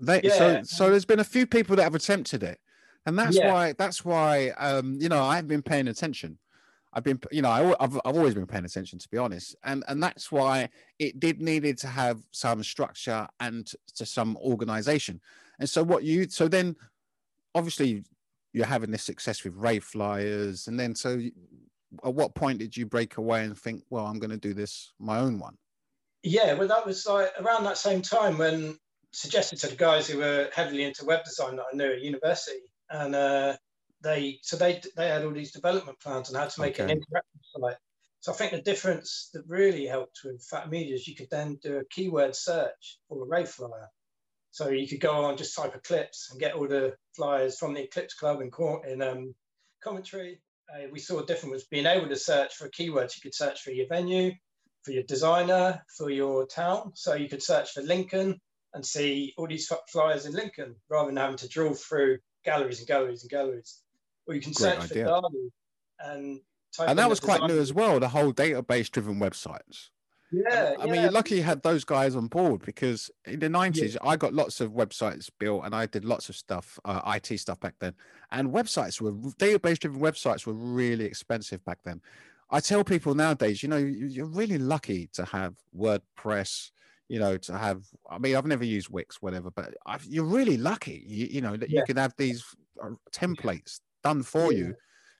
They, 0.00 0.22
Yeah. 0.22 0.30
So 0.30 0.62
so 0.64 0.90
there's 0.90 1.04
been 1.04 1.20
a 1.20 1.24
few 1.24 1.46
people 1.46 1.76
that 1.76 1.82
have 1.82 1.94
attempted 1.94 2.42
it, 2.42 2.60
and 3.06 3.18
that's 3.18 3.36
Yeah. 3.36 3.52
why 3.52 3.72
that's 3.72 4.04
why 4.04 4.50
um 4.58 4.98
you 5.00 5.08
know 5.08 5.22
I've 5.22 5.48
been 5.48 5.62
paying 5.62 5.88
attention. 5.88 6.38
I've 6.92 7.04
been, 7.04 7.20
you 7.30 7.42
know, 7.42 7.50
I, 7.50 7.62
have 7.80 8.00
I've 8.06 8.16
always 8.16 8.34
been 8.34 8.46
paying 8.46 8.64
attention 8.64 8.98
to 8.98 9.08
be 9.10 9.18
honest, 9.18 9.54
and 9.64 9.84
and 9.86 10.02
that's 10.02 10.32
why 10.32 10.70
it 10.98 11.20
did 11.20 11.42
needed 11.42 11.76
to 11.78 11.88
have 11.88 12.22
some 12.30 12.62
structure 12.62 13.28
and 13.38 13.70
to 13.96 14.06
some 14.06 14.34
organization. 14.38 15.20
And 15.58 15.68
so 15.68 15.82
what 15.82 16.04
you, 16.04 16.26
so 16.30 16.48
then, 16.48 16.74
obviously, 17.54 18.04
you're 18.54 18.64
having 18.64 18.90
this 18.92 19.02
success 19.02 19.44
with 19.44 19.54
Rave 19.56 19.84
flyers, 19.84 20.68
and 20.68 20.80
then 20.80 20.94
so, 20.94 21.20
at 22.02 22.14
what 22.14 22.34
point 22.34 22.60
did 22.60 22.74
you 22.74 22.86
break 22.86 23.18
away 23.18 23.44
and 23.44 23.58
think, 23.58 23.82
well, 23.90 24.06
I'm 24.06 24.18
going 24.18 24.30
to 24.30 24.38
do 24.38 24.54
this 24.54 24.94
my 24.98 25.18
own 25.18 25.38
one? 25.38 25.58
Yeah, 26.26 26.54
well, 26.54 26.66
that 26.66 26.84
was 26.84 27.06
like 27.06 27.30
around 27.38 27.62
that 27.64 27.78
same 27.78 28.02
time 28.02 28.36
when 28.36 28.76
suggested 29.12 29.60
to 29.60 29.68
the 29.68 29.76
guys 29.76 30.08
who 30.08 30.18
were 30.18 30.50
heavily 30.52 30.82
into 30.82 31.04
web 31.04 31.24
design 31.24 31.54
that 31.54 31.66
I 31.72 31.76
knew 31.76 31.92
at 31.92 32.02
university, 32.02 32.62
and 32.90 33.14
uh, 33.14 33.56
they 34.02 34.40
so 34.42 34.56
they 34.56 34.82
they 34.96 35.06
had 35.06 35.24
all 35.24 35.32
these 35.32 35.52
development 35.52 36.00
plans 36.00 36.28
on 36.28 36.40
how 36.40 36.48
to 36.48 36.60
make 36.60 36.80
okay. 36.80 36.92
an 36.92 36.98
interactive 36.98 37.60
site. 37.60 37.76
So 38.18 38.32
I 38.32 38.34
think 38.34 38.50
the 38.50 38.60
difference 38.60 39.30
that 39.34 39.44
really 39.46 39.86
helped 39.86 40.22
with 40.24 40.44
PhatMedia 40.52 40.94
is 40.94 41.06
you 41.06 41.14
could 41.14 41.30
then 41.30 41.60
do 41.62 41.78
a 41.78 41.84
keyword 41.84 42.34
search 42.34 42.98
for 43.08 43.22
a 43.22 43.28
rave 43.28 43.48
flyer. 43.48 43.88
So 44.50 44.70
you 44.70 44.88
could 44.88 45.00
go 45.00 45.26
on 45.26 45.36
just 45.36 45.54
type 45.54 45.76
Eclipse 45.76 46.30
and 46.32 46.40
get 46.40 46.54
all 46.54 46.66
the 46.66 46.96
flyers 47.14 47.56
from 47.56 47.74
the 47.74 47.84
Eclipse 47.84 48.14
Club 48.14 48.40
in, 48.40 48.50
in 48.90 49.00
um, 49.00 49.32
Coventry. 49.80 50.40
Uh, 50.68 50.88
we 50.90 50.98
saw 50.98 51.20
a 51.20 51.26
difference 51.26 51.52
was 51.52 51.64
being 51.66 51.86
able 51.86 52.08
to 52.08 52.16
search 52.16 52.56
for 52.56 52.68
keywords. 52.68 53.14
You 53.14 53.22
could 53.22 53.34
search 53.34 53.60
for 53.60 53.70
your 53.70 53.86
venue, 53.86 54.32
for 54.86 54.92
your 54.92 55.02
designer, 55.02 55.82
for 55.98 56.10
your 56.10 56.46
town. 56.46 56.92
So 56.94 57.14
you 57.14 57.28
could 57.28 57.42
search 57.42 57.72
for 57.72 57.82
Lincoln 57.82 58.40
and 58.72 58.86
see 58.86 59.34
all 59.36 59.48
these 59.48 59.70
flyers 59.90 60.26
in 60.26 60.32
Lincoln 60.32 60.76
rather 60.88 61.08
than 61.08 61.16
having 61.16 61.36
to 61.38 61.48
drill 61.48 61.74
through 61.74 62.18
galleries 62.44 62.78
and 62.78 62.86
galleries 62.86 63.22
and 63.22 63.30
galleries 63.30 63.82
or 64.26 64.34
you 64.34 64.40
can 64.40 64.52
Great 64.52 64.74
search 64.74 64.90
idea. 64.92 65.06
for 65.06 65.22
Derby 65.22 65.50
and 66.00 66.40
and 66.78 66.98
that 66.98 67.08
was 67.08 67.20
quite 67.20 67.42
new 67.44 67.58
as 67.58 67.72
well. 67.72 67.98
The 67.98 68.08
whole 68.08 68.34
database-driven 68.34 69.18
websites. 69.18 69.88
Yeah, 70.30 70.74
I 70.78 70.84
yeah. 70.84 70.92
mean, 70.92 71.02
you're 71.02 71.10
lucky 71.10 71.36
you 71.36 71.42
had 71.42 71.62
those 71.62 71.84
guys 71.84 72.14
on 72.14 72.26
board 72.26 72.60
because 72.66 73.10
in 73.24 73.38
the 73.38 73.48
90s, 73.48 73.94
yeah. 73.94 74.00
I 74.02 74.16
got 74.16 74.34
lots 74.34 74.60
of 74.60 74.72
websites 74.72 75.30
built 75.38 75.64
and 75.64 75.74
I 75.74 75.86
did 75.86 76.04
lots 76.04 76.28
of 76.28 76.36
stuff, 76.36 76.78
uh, 76.84 77.00
IT 77.14 77.38
stuff 77.38 77.58
back 77.60 77.76
then. 77.78 77.94
And 78.30 78.50
websites 78.50 79.00
were 79.00 79.12
database 79.12 79.78
driven 79.78 80.00
websites 80.00 80.46
were 80.46 80.52
really 80.52 81.06
expensive 81.06 81.64
back 81.64 81.78
then. 81.84 82.02
I 82.50 82.60
tell 82.60 82.84
people 82.84 83.14
nowadays, 83.14 83.62
you 83.62 83.68
know, 83.68 83.76
you're 83.76 84.26
really 84.26 84.58
lucky 84.58 85.08
to 85.14 85.24
have 85.24 85.54
WordPress, 85.76 86.70
you 87.08 87.18
know, 87.18 87.36
to 87.38 87.58
have, 87.58 87.82
I 88.08 88.18
mean, 88.18 88.36
I've 88.36 88.46
never 88.46 88.64
used 88.64 88.88
Wix, 88.88 89.20
whatever, 89.20 89.50
but 89.50 89.74
I've, 89.84 90.04
you're 90.04 90.24
really 90.24 90.56
lucky, 90.56 91.04
you, 91.06 91.26
you 91.26 91.40
know, 91.40 91.56
that 91.56 91.70
yeah. 91.70 91.80
you 91.80 91.86
can 91.86 91.96
have 91.96 92.14
these 92.16 92.44
uh, 92.80 92.90
templates 93.12 93.80
done 94.04 94.22
for 94.22 94.52
yeah. 94.52 94.58
you 94.58 94.74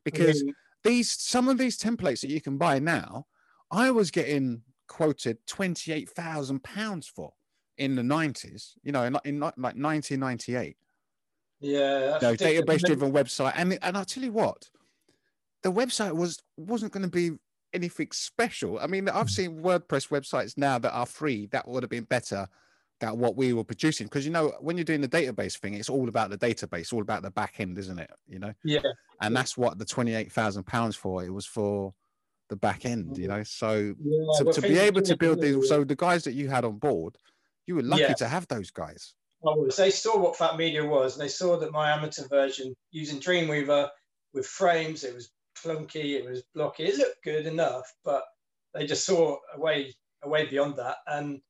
because 0.04 0.44
these 0.84 1.10
some 1.10 1.48
of 1.48 1.58
these 1.58 1.76
templates 1.76 2.20
that 2.20 2.30
you 2.30 2.40
can 2.40 2.56
buy 2.56 2.78
now 2.78 3.26
i 3.70 3.90
was 3.90 4.10
getting 4.10 4.62
quoted 4.86 5.36
28000 5.46 6.62
pounds 6.62 7.08
for 7.08 7.32
in 7.76 7.96
the 7.96 8.02
90s 8.02 8.72
you 8.84 8.92
know 8.92 9.02
in, 9.02 9.16
in 9.24 9.40
like 9.40 9.56
1998 9.56 10.76
yeah 11.60 12.14
you 12.14 12.22
know, 12.22 12.34
database 12.34 12.82
driven 12.82 13.12
website 13.12 13.52
and 13.56 13.78
and 13.82 13.96
i'll 13.96 14.04
tell 14.04 14.22
you 14.22 14.32
what 14.32 14.70
the 15.66 15.72
website 15.72 16.14
was 16.14 16.38
wasn't 16.56 16.92
going 16.92 17.02
to 17.02 17.10
be 17.10 17.32
anything 17.72 18.08
special. 18.12 18.78
I 18.78 18.86
mean 18.86 19.08
i've 19.08 19.26
mm. 19.26 19.30
seen 19.30 19.62
wordpress 19.62 20.08
websites 20.08 20.56
now 20.56 20.78
that 20.78 20.92
are 20.92 21.06
free 21.06 21.46
that 21.46 21.66
would 21.66 21.82
have 21.82 21.90
been 21.90 22.04
better 22.04 22.46
than 23.00 23.18
what 23.18 23.36
we 23.36 23.52
were 23.52 23.64
producing. 23.64 24.06
Because 24.06 24.24
you 24.24 24.30
know 24.30 24.52
when 24.60 24.76
you're 24.76 24.84
doing 24.84 25.00
the 25.00 25.08
database 25.08 25.58
thing 25.58 25.74
it's 25.74 25.90
all 25.90 26.08
about 26.08 26.30
the 26.30 26.38
database 26.38 26.92
all 26.92 27.02
about 27.02 27.22
the 27.22 27.32
back 27.32 27.54
end 27.58 27.78
isn't 27.78 27.98
it? 27.98 28.10
You 28.28 28.38
know? 28.38 28.52
Yeah 28.62 28.78
and 29.20 29.34
that's 29.34 29.56
what 29.56 29.78
the 29.78 29.84
28,000 29.84 30.64
pounds 30.64 30.94
for 30.94 31.24
it 31.24 31.30
was 31.30 31.46
for 31.46 31.92
the 32.48 32.56
back 32.56 32.84
end 32.84 33.18
you 33.18 33.26
know? 33.26 33.42
So 33.42 33.96
yeah, 34.00 34.44
to, 34.44 34.52
to 34.52 34.62
be 34.62 34.78
able 34.78 35.02
to 35.02 35.16
build 35.16 35.40
these 35.40 35.68
so 35.68 35.82
the 35.82 35.96
guys 35.96 36.22
that 36.24 36.34
you 36.34 36.48
had 36.48 36.64
on 36.64 36.78
board 36.78 37.16
you 37.66 37.74
were 37.74 37.82
lucky 37.82 38.02
yeah. 38.02 38.14
to 38.14 38.28
have 38.28 38.46
those 38.46 38.70
guys. 38.70 39.14
Oh, 39.44 39.68
they 39.76 39.90
saw 39.90 40.16
what 40.16 40.36
PhatMedia 40.36 40.88
was 40.88 41.16
and 41.16 41.24
they 41.24 41.28
saw 41.28 41.58
that 41.58 41.72
my 41.72 41.90
amateur 41.90 42.28
version 42.28 42.72
using 42.92 43.18
dreamweaver 43.18 43.88
with 44.32 44.46
frames 44.46 45.02
it 45.02 45.12
was 45.12 45.30
clunky 45.62 46.14
it 46.14 46.24
was 46.24 46.42
blocky 46.54 46.84
it 46.84 46.98
looked 46.98 47.22
good 47.24 47.46
enough 47.46 47.92
but 48.04 48.22
they 48.74 48.86
just 48.86 49.06
saw 49.06 49.36
a 49.54 49.60
way 49.60 49.92
a 50.22 50.28
way 50.28 50.46
beyond 50.46 50.76
that 50.76 50.96
and 51.06 51.40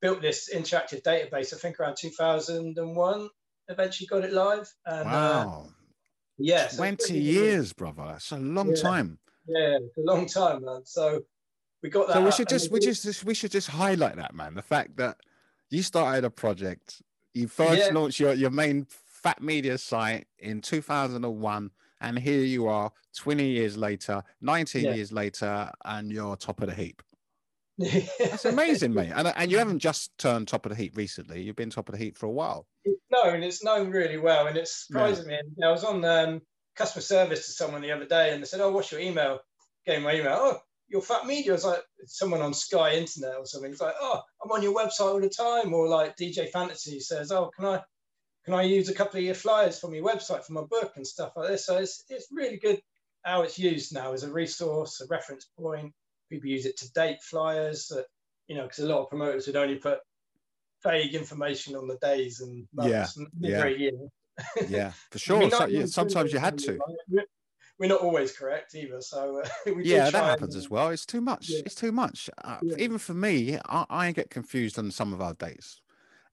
built 0.00 0.22
this 0.22 0.50
interactive 0.54 1.02
database, 1.02 1.54
I 1.54 1.58
think 1.58 1.80
around 1.80 1.96
2001, 1.98 3.28
eventually 3.68 4.06
got 4.06 4.24
it 4.24 4.32
live. 4.32 4.72
And, 4.84 5.08
uh, 5.08 5.12
wow. 5.12 5.64
Uh, 5.66 5.70
yeah. 6.38 6.68
20 6.68 7.18
years, 7.18 7.72
brother. 7.72 8.04
That's 8.06 8.30
a 8.32 8.38
long 8.38 8.70
yeah. 8.70 8.82
time. 8.82 9.18
Yeah, 9.48 9.78
it's 9.80 9.96
a 9.96 10.02
long 10.02 10.26
time, 10.26 10.64
man. 10.64 10.84
So 10.84 11.22
we 11.82 11.90
got 11.90 12.08
that. 12.08 12.14
So 12.14 12.24
we 12.24 12.30
should 12.32 12.48
just, 12.48 12.70
we 12.70 12.80
just, 12.80 13.24
we 13.24 13.34
should 13.34 13.52
just 13.52 13.68
highlight 13.68 14.16
that, 14.16 14.34
man. 14.34 14.54
The 14.54 14.62
fact 14.62 14.96
that 14.96 15.18
you 15.70 15.82
started 15.82 16.24
a 16.24 16.30
project, 16.30 17.02
you 17.32 17.48
first 17.48 17.78
yeah. 17.86 17.92
launched 17.92 18.20
your, 18.20 18.34
your 18.34 18.50
main 18.50 18.86
PhatMedia 19.24 19.78
site 19.78 20.26
in 20.38 20.60
2001 20.60 21.70
and 22.00 22.18
here 22.18 22.40
you 22.40 22.68
are 22.68 22.90
20 23.16 23.44
years 23.44 23.76
later 23.76 24.22
19 24.40 24.84
yeah. 24.84 24.94
years 24.94 25.12
later 25.12 25.70
and 25.84 26.12
you're 26.12 26.36
top 26.36 26.60
of 26.60 26.68
the 26.68 26.74
heap 26.74 27.02
that's 28.18 28.46
amazing, 28.46 28.94
mate. 28.94 29.12
And, 29.14 29.28
and 29.36 29.50
you 29.50 29.58
haven't 29.58 29.80
just 29.80 30.16
turned 30.16 30.48
top 30.48 30.64
of 30.64 30.70
the 30.70 30.76
heap 30.76 30.96
recently. 30.96 31.42
You've 31.42 31.56
been 31.56 31.68
top 31.68 31.88
of 31.88 31.92
the 31.94 32.02
heap 32.02 32.16
for 32.16 32.24
a 32.24 32.30
while. 32.30 32.66
No, 33.10 33.24
and 33.24 33.44
it's 33.44 33.62
known 33.62 33.90
really 33.90 34.16
well. 34.16 34.46
And 34.46 34.56
it's 34.56 34.86
surprising 34.86 35.28
yeah. 35.28 35.42
me. 35.42 35.66
I 35.66 35.70
was 35.70 35.84
on 35.84 36.02
um, 36.04 36.40
customer 36.74 37.02
service 37.02 37.46
to 37.46 37.52
someone 37.52 37.82
the 37.82 37.92
other 37.92 38.06
day 38.06 38.32
and 38.32 38.42
they 38.42 38.46
said, 38.46 38.60
Oh, 38.60 38.70
what's 38.70 38.90
your 38.90 39.00
email? 39.00 39.40
Gave 39.84 40.02
my 40.02 40.14
email. 40.14 40.36
Oh, 40.38 40.58
your 40.88 41.02
PhatMedia. 41.02 41.50
I 41.50 41.52
was 41.52 41.64
like, 41.66 41.82
someone 42.06 42.40
on 42.40 42.54
Sky 42.54 42.94
Internet 42.94 43.36
or 43.36 43.44
something. 43.44 43.70
It's 43.70 43.80
like, 43.80 43.94
Oh, 44.00 44.22
I'm 44.42 44.50
on 44.52 44.62
your 44.62 44.74
website 44.74 45.12
all 45.12 45.20
the 45.20 45.28
time. 45.28 45.74
Or 45.74 45.86
like 45.86 46.16
DJ 46.16 46.48
Fantasy 46.48 46.98
says, 47.00 47.30
Oh, 47.30 47.50
can 47.54 47.66
I 47.66 47.82
can 48.46 48.54
I 48.54 48.62
use 48.62 48.88
a 48.88 48.94
couple 48.94 49.18
of 49.18 49.24
your 49.24 49.34
flyers 49.34 49.78
from 49.78 49.92
your 49.92 50.06
website 50.06 50.44
for 50.44 50.54
my 50.54 50.62
book 50.62 50.92
and 50.96 51.06
stuff 51.06 51.32
like 51.36 51.48
this? 51.48 51.66
So 51.66 51.76
it's, 51.76 52.04
it's 52.08 52.28
really 52.32 52.56
good 52.56 52.80
how 53.24 53.42
it's 53.42 53.58
used 53.58 53.92
now 53.92 54.14
as 54.14 54.22
a 54.22 54.32
resource, 54.32 55.02
a 55.02 55.06
reference 55.08 55.46
point 55.58 55.92
people 56.30 56.48
use 56.48 56.66
it 56.66 56.76
to 56.78 56.90
date 56.92 57.22
flyers 57.22 57.88
that 57.88 58.06
you 58.48 58.56
know 58.56 58.62
because 58.62 58.80
a 58.80 58.86
lot 58.86 59.02
of 59.02 59.08
promoters 59.08 59.46
would 59.46 59.56
only 59.56 59.76
put 59.76 59.98
vague 60.84 61.14
information 61.14 61.74
on 61.74 61.86
the 61.86 61.96
days 61.96 62.40
and 62.40 62.66
months 62.74 63.18
yeah, 63.40 63.66
yeah. 63.66 63.90
yeah, 64.68 64.92
for 65.10 65.18
sure. 65.18 65.36
I 65.36 65.40
mean, 65.40 65.50
so, 65.50 65.66
yeah, 65.66 65.86
sometimes 65.86 66.32
you 66.32 66.38
had 66.38 66.58
to. 66.58 66.78
We're 67.78 67.88
not 67.88 68.02
always 68.02 68.36
correct 68.36 68.74
either, 68.74 69.00
so 69.00 69.42
uh, 69.42 69.70
yeah, 69.82 70.10
that 70.10 70.24
happens 70.24 70.54
and, 70.54 70.62
as 70.62 70.70
well. 70.70 70.90
It's 70.90 71.06
too 71.06 71.22
much. 71.22 71.48
Yeah. 71.48 71.60
It's 71.64 71.74
too 71.74 71.92
much. 71.92 72.28
Uh, 72.42 72.58
even 72.78 72.98
for 72.98 73.14
me, 73.14 73.58
I, 73.66 73.86
I, 73.88 74.12
get 74.12 74.30
confused 74.30 74.78
on 74.78 74.90
some 74.90 75.12
of 75.12 75.20
our 75.20 75.34
dates. 75.34 75.80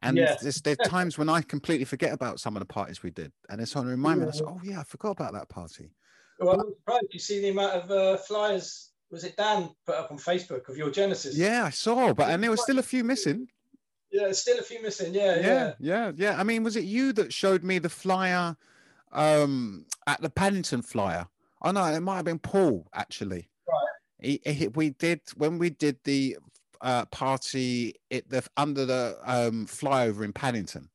And 0.03 0.17
there's, 0.17 0.61
there's 0.61 0.77
times 0.85 1.17
when 1.17 1.29
I 1.29 1.41
completely 1.41 1.85
forget 1.85 2.13
about 2.13 2.39
some 2.39 2.55
of 2.55 2.59
the 2.59 2.65
parties 2.65 3.01
we 3.01 3.09
did, 3.09 3.31
and 3.49 3.59
it's 3.59 3.75
on 3.75 3.85
to 3.85 3.89
remind 3.89 4.21
me. 4.21 4.27
I 4.27 4.31
say, 4.31 4.43
"Oh 4.45 4.59
yeah, 4.63 4.79
I 4.79 4.83
forgot 4.83 5.11
about 5.11 5.33
that 5.33 5.49
party." 5.49 5.91
Well, 6.39 6.57
but, 6.57 6.65
I'm 6.65 6.73
surprised 6.73 7.05
you 7.11 7.19
see 7.19 7.41
the 7.41 7.49
amount 7.49 7.73
of 7.73 7.91
uh, 7.91 8.17
flyers 8.17 8.91
was 9.13 9.23
it 9.23 9.37
Dan 9.37 9.69
put 9.85 9.95
up 9.95 10.11
on 10.11 10.17
Facebook 10.17 10.67
of 10.67 10.75
your 10.75 10.89
Genesis? 10.89 11.37
Yeah, 11.37 11.65
I 11.65 11.69
saw, 11.69 12.13
but 12.13 12.29
and 12.29 12.43
there 12.43 12.49
was 12.49 12.63
still 12.63 12.79
a 12.79 12.83
few 12.83 13.03
missing. 13.03 13.47
Yeah, 14.11 14.31
still 14.31 14.59
a 14.59 14.63
few 14.63 14.81
missing. 14.81 15.13
Yeah, 15.13 15.35
yeah, 15.35 15.41
yeah, 15.41 15.73
yeah, 15.79 16.11
yeah. 16.15 16.39
I 16.39 16.43
mean, 16.43 16.63
was 16.63 16.75
it 16.75 16.83
you 16.83 17.13
that 17.13 17.31
showed 17.31 17.63
me 17.63 17.77
the 17.77 17.89
flyer 17.89 18.57
um, 19.11 19.85
at 20.07 20.19
the 20.21 20.31
Paddington 20.31 20.81
flyer? 20.81 21.27
Oh 21.61 21.71
no, 21.71 21.85
it 21.85 21.99
might 22.01 22.17
have 22.17 22.25
been 22.25 22.39
Paul 22.39 22.87
actually. 22.93 23.49
Right. 23.67 24.39
He, 24.43 24.51
he, 24.51 24.67
we 24.69 24.89
did 24.89 25.21
when 25.35 25.59
we 25.59 25.69
did 25.69 25.97
the 26.03 26.37
uh, 26.83 27.05
party 27.05 27.95
at 28.11 28.29
the 28.29 28.45
under 28.57 28.85
the 28.85 29.17
um, 29.25 29.65
flyover 29.65 30.23
in 30.23 30.33
Paddington. 30.33 30.89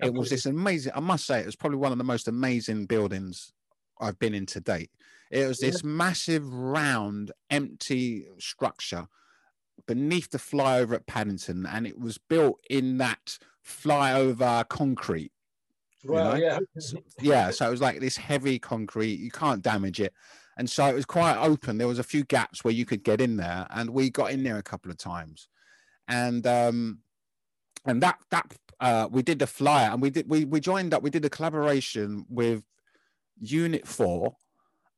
It 0.00 0.12
was 0.12 0.30
this 0.30 0.46
amazing. 0.46 0.92
I 0.94 1.00
must 1.00 1.26
say, 1.26 1.40
it 1.40 1.46
was 1.46 1.56
probably 1.56 1.78
one 1.78 1.90
of 1.90 1.98
the 1.98 2.04
most 2.04 2.28
amazing 2.28 2.86
buildings 2.86 3.52
I've 4.00 4.18
been 4.18 4.34
in 4.34 4.46
to 4.46 4.60
date. 4.60 4.90
It 5.30 5.46
was 5.46 5.58
this 5.58 5.82
yeah. 5.82 5.90
massive, 5.90 6.52
round, 6.52 7.32
empty 7.50 8.26
structure 8.38 9.08
beneath 9.86 10.30
the 10.30 10.38
flyover 10.38 10.94
at 10.94 11.06
Paddington, 11.06 11.66
and 11.66 11.86
it 11.86 11.98
was 11.98 12.18
built 12.18 12.60
in 12.70 12.98
that 12.98 13.38
flyover 13.66 14.68
concrete. 14.68 15.32
Well, 16.04 16.38
yeah. 16.38 16.58
Yeah, 17.20 17.50
so 17.50 17.66
it 17.66 17.70
was 17.70 17.80
like 17.80 18.00
this 18.00 18.16
heavy 18.16 18.58
concrete. 18.58 19.18
You 19.18 19.30
can't 19.30 19.62
damage 19.62 20.00
it. 20.00 20.12
And 20.58 20.68
so 20.68 20.84
it 20.86 20.94
was 20.94 21.06
quite 21.06 21.36
open. 21.38 21.78
There 21.78 21.88
was 21.88 22.00
a 22.00 22.04
few 22.04 22.24
gaps 22.24 22.64
where 22.64 22.74
you 22.74 22.84
could 22.84 23.04
get 23.04 23.20
in 23.20 23.36
there, 23.36 23.66
and 23.70 23.90
we 23.90 24.10
got 24.10 24.32
in 24.32 24.42
there 24.42 24.58
a 24.58 24.62
couple 24.62 24.90
of 24.90 24.98
times. 24.98 25.48
And 26.08 26.46
um, 26.46 26.98
and 27.86 28.02
that 28.02 28.18
that 28.30 28.54
uh, 28.80 29.08
we 29.10 29.22
did 29.22 29.38
the 29.38 29.46
flyer, 29.46 29.90
and 29.90 30.02
we 30.02 30.10
did 30.10 30.28
we 30.28 30.44
we 30.44 30.60
joined 30.60 30.92
up. 30.92 31.02
We 31.02 31.10
did 31.10 31.24
a 31.24 31.30
collaboration 31.30 32.26
with 32.28 32.64
Unit 33.40 33.86
Four, 33.86 34.34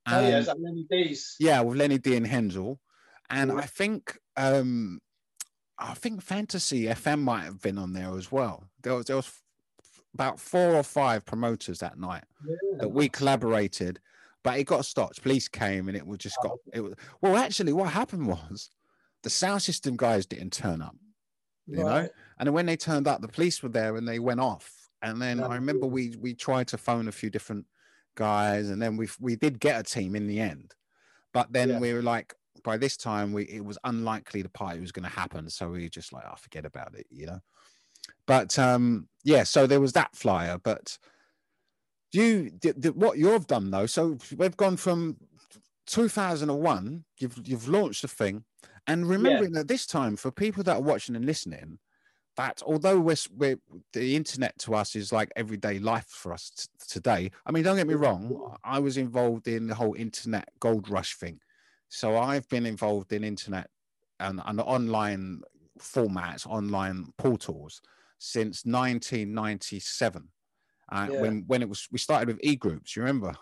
oh 0.09 0.21
yeah, 0.21 0.39
is 0.39 0.47
that 0.47 0.61
Lenny 0.61 0.87
D's? 0.91 1.37
Yeah, 1.39 1.61
with 1.61 1.79
Lenny 1.79 1.99
D 1.99 2.17
and 2.17 2.27
Hensel, 2.27 2.81
and 3.29 3.51
yeah. 3.51 3.57
I 3.59 3.67
think 3.67 4.19
um, 4.37 5.01
I 5.79 5.95
think 5.95 6.23
Fantasy 6.23 6.85
FM 6.85 7.23
might 7.23 7.45
have 7.45 7.61
been 7.61 7.79
on 7.79 7.93
there 7.93 8.17
as 8.17 8.31
well. 8.31 8.65
There 8.83 8.95
was 8.95 9.07
there 9.07 9.17
was 9.17 9.31
about 10.15 10.41
four 10.41 10.75
or 10.75 10.83
five 10.83 11.25
promoters 11.25 11.79
that 11.81 11.99
night 11.99 12.25
yeah. 12.47 12.79
that 12.81 12.89
we 12.89 13.09
collaborated. 13.09 14.01
But 14.43 14.59
it 14.59 14.65
got 14.65 14.85
stopped. 14.85 15.23
Police 15.23 15.49
came 15.49 15.89
and 15.89 15.97
it 15.97 16.07
was 16.07 16.19
just 16.19 16.37
got 16.43 16.57
it 16.73 16.81
was 16.81 16.95
well 17.21 17.37
actually 17.37 17.73
what 17.73 17.93
happened 17.93 18.27
was 18.27 18.71
the 19.23 19.31
sound 19.31 19.63
system 19.63 19.97
guys 19.97 20.27
didn't 20.27 20.53
turn 20.53 20.81
up. 20.83 20.97
You 21.67 21.85
know? 21.85 22.09
And 22.39 22.47
then 22.47 22.53
when 22.53 22.67
they 22.67 22.77
turned 22.77 23.07
up, 23.07 23.21
the 23.21 23.29
police 23.29 23.63
were 23.63 23.69
there 23.69 23.97
and 23.97 24.09
they 24.09 24.19
went 24.19 24.41
off. 24.41 24.73
And 25.03 25.21
then 25.23 25.41
I 25.43 25.55
remember 25.55 25.87
we 25.87 26.15
we 26.19 26.35
tried 26.35 26.69
to 26.69 26.79
phone 26.79 27.07
a 27.09 27.13
few 27.13 27.31
different 27.31 27.67
guys, 28.17 28.71
and 28.71 28.83
then 28.83 28.97
we 28.97 29.09
we 29.21 29.37
did 29.37 29.61
get 29.61 29.81
a 29.81 29.83
team 29.83 30.15
in 30.17 30.27
the 30.27 30.41
end. 30.41 30.75
But 31.33 31.53
then 31.53 31.69
Yeah. 31.69 31.79
we 31.79 31.93
were 31.95 32.03
like, 32.03 32.35
by 32.65 32.77
this 32.77 32.97
time, 32.97 33.33
we 33.33 33.45
it 33.45 33.65
was 33.65 33.79
unlikely 33.85 34.43
the 34.43 34.49
party 34.49 34.81
was 34.81 34.93
going 34.93 35.05
to 35.05 35.15
happen, 35.15 35.49
so 35.49 35.71
we 35.71 35.89
just 35.89 36.13
like, 36.13 36.25
oh, 36.31 36.35
forget 36.37 36.67
about 36.67 36.95
it, 36.95 37.07
you 37.11 37.27
know. 37.27 37.41
But 38.27 38.59
um, 38.59 39.09
yeah, 39.23 39.45
so 39.45 39.67
there 39.67 39.81
was 39.81 39.93
that 39.93 40.15
flyer. 40.17 40.59
But 40.59 40.99
you, 42.13 42.51
the, 42.61 42.73
the, 42.73 42.93
what 42.93 43.19
you've 43.19 43.47
done 43.47 43.71
though, 43.71 43.87
so 43.87 44.19
we've 44.37 44.57
gone 44.57 44.77
from 44.77 45.17
2001. 45.87 47.05
You've 47.19 47.41
you've 47.45 47.69
launched 47.69 48.05
a 48.05 48.09
thing, 48.09 48.45
and 48.87 49.09
remembering 49.09 49.53
that 49.53 49.69
this 49.69 49.87
time 49.87 50.17
for 50.17 50.31
people 50.31 50.63
that 50.65 50.77
are 50.77 50.83
watching 50.83 51.17
and 51.17 51.25
listening, 51.25 51.79
that 52.37 52.63
although 52.65 52.99
we're, 52.99 53.17
we're 53.37 53.59
the 53.93 54.17
internet 54.17 54.59
to 54.59 54.75
us 54.75 54.97
is 54.97 55.13
like 55.13 55.31
everyday 55.37 55.79
life 55.79 56.07
for 56.09 56.33
us 56.33 56.51
t- 56.51 56.67
today. 56.89 57.31
I 57.47 57.53
mean, 57.53 57.63
don't 57.63 57.77
get 57.77 57.87
me 57.87 57.95
wrong. 57.95 58.57
I 58.65 58.79
was 58.79 58.97
involved 58.97 59.49
in 59.49 59.67
the 59.67 59.75
whole 59.75 59.95
internet 59.95 60.49
gold 60.59 60.89
rush 60.89 61.17
thing, 61.17 61.41
so 61.89 62.17
I've 62.17 62.49
been 62.49 62.67
involved 62.67 63.13
in 63.13 63.25
internet 63.25 63.69
and, 64.19 64.41
and 64.45 64.61
online 64.61 65.43
formats, 65.79 66.47
online 66.47 67.13
portals 67.19 67.81
since 68.19 68.65
1997. 68.65 70.29
Uh, 70.91 71.09
Yeah. 71.11 71.21
When 71.21 71.45
when 71.47 71.63
it 71.63 71.69
was 71.69 71.89
we 71.93 71.99
started 71.99 72.29
with 72.29 72.41
e 72.43 72.57
groups, 72.57 72.97
you 72.97 73.03
remember? 73.03 73.35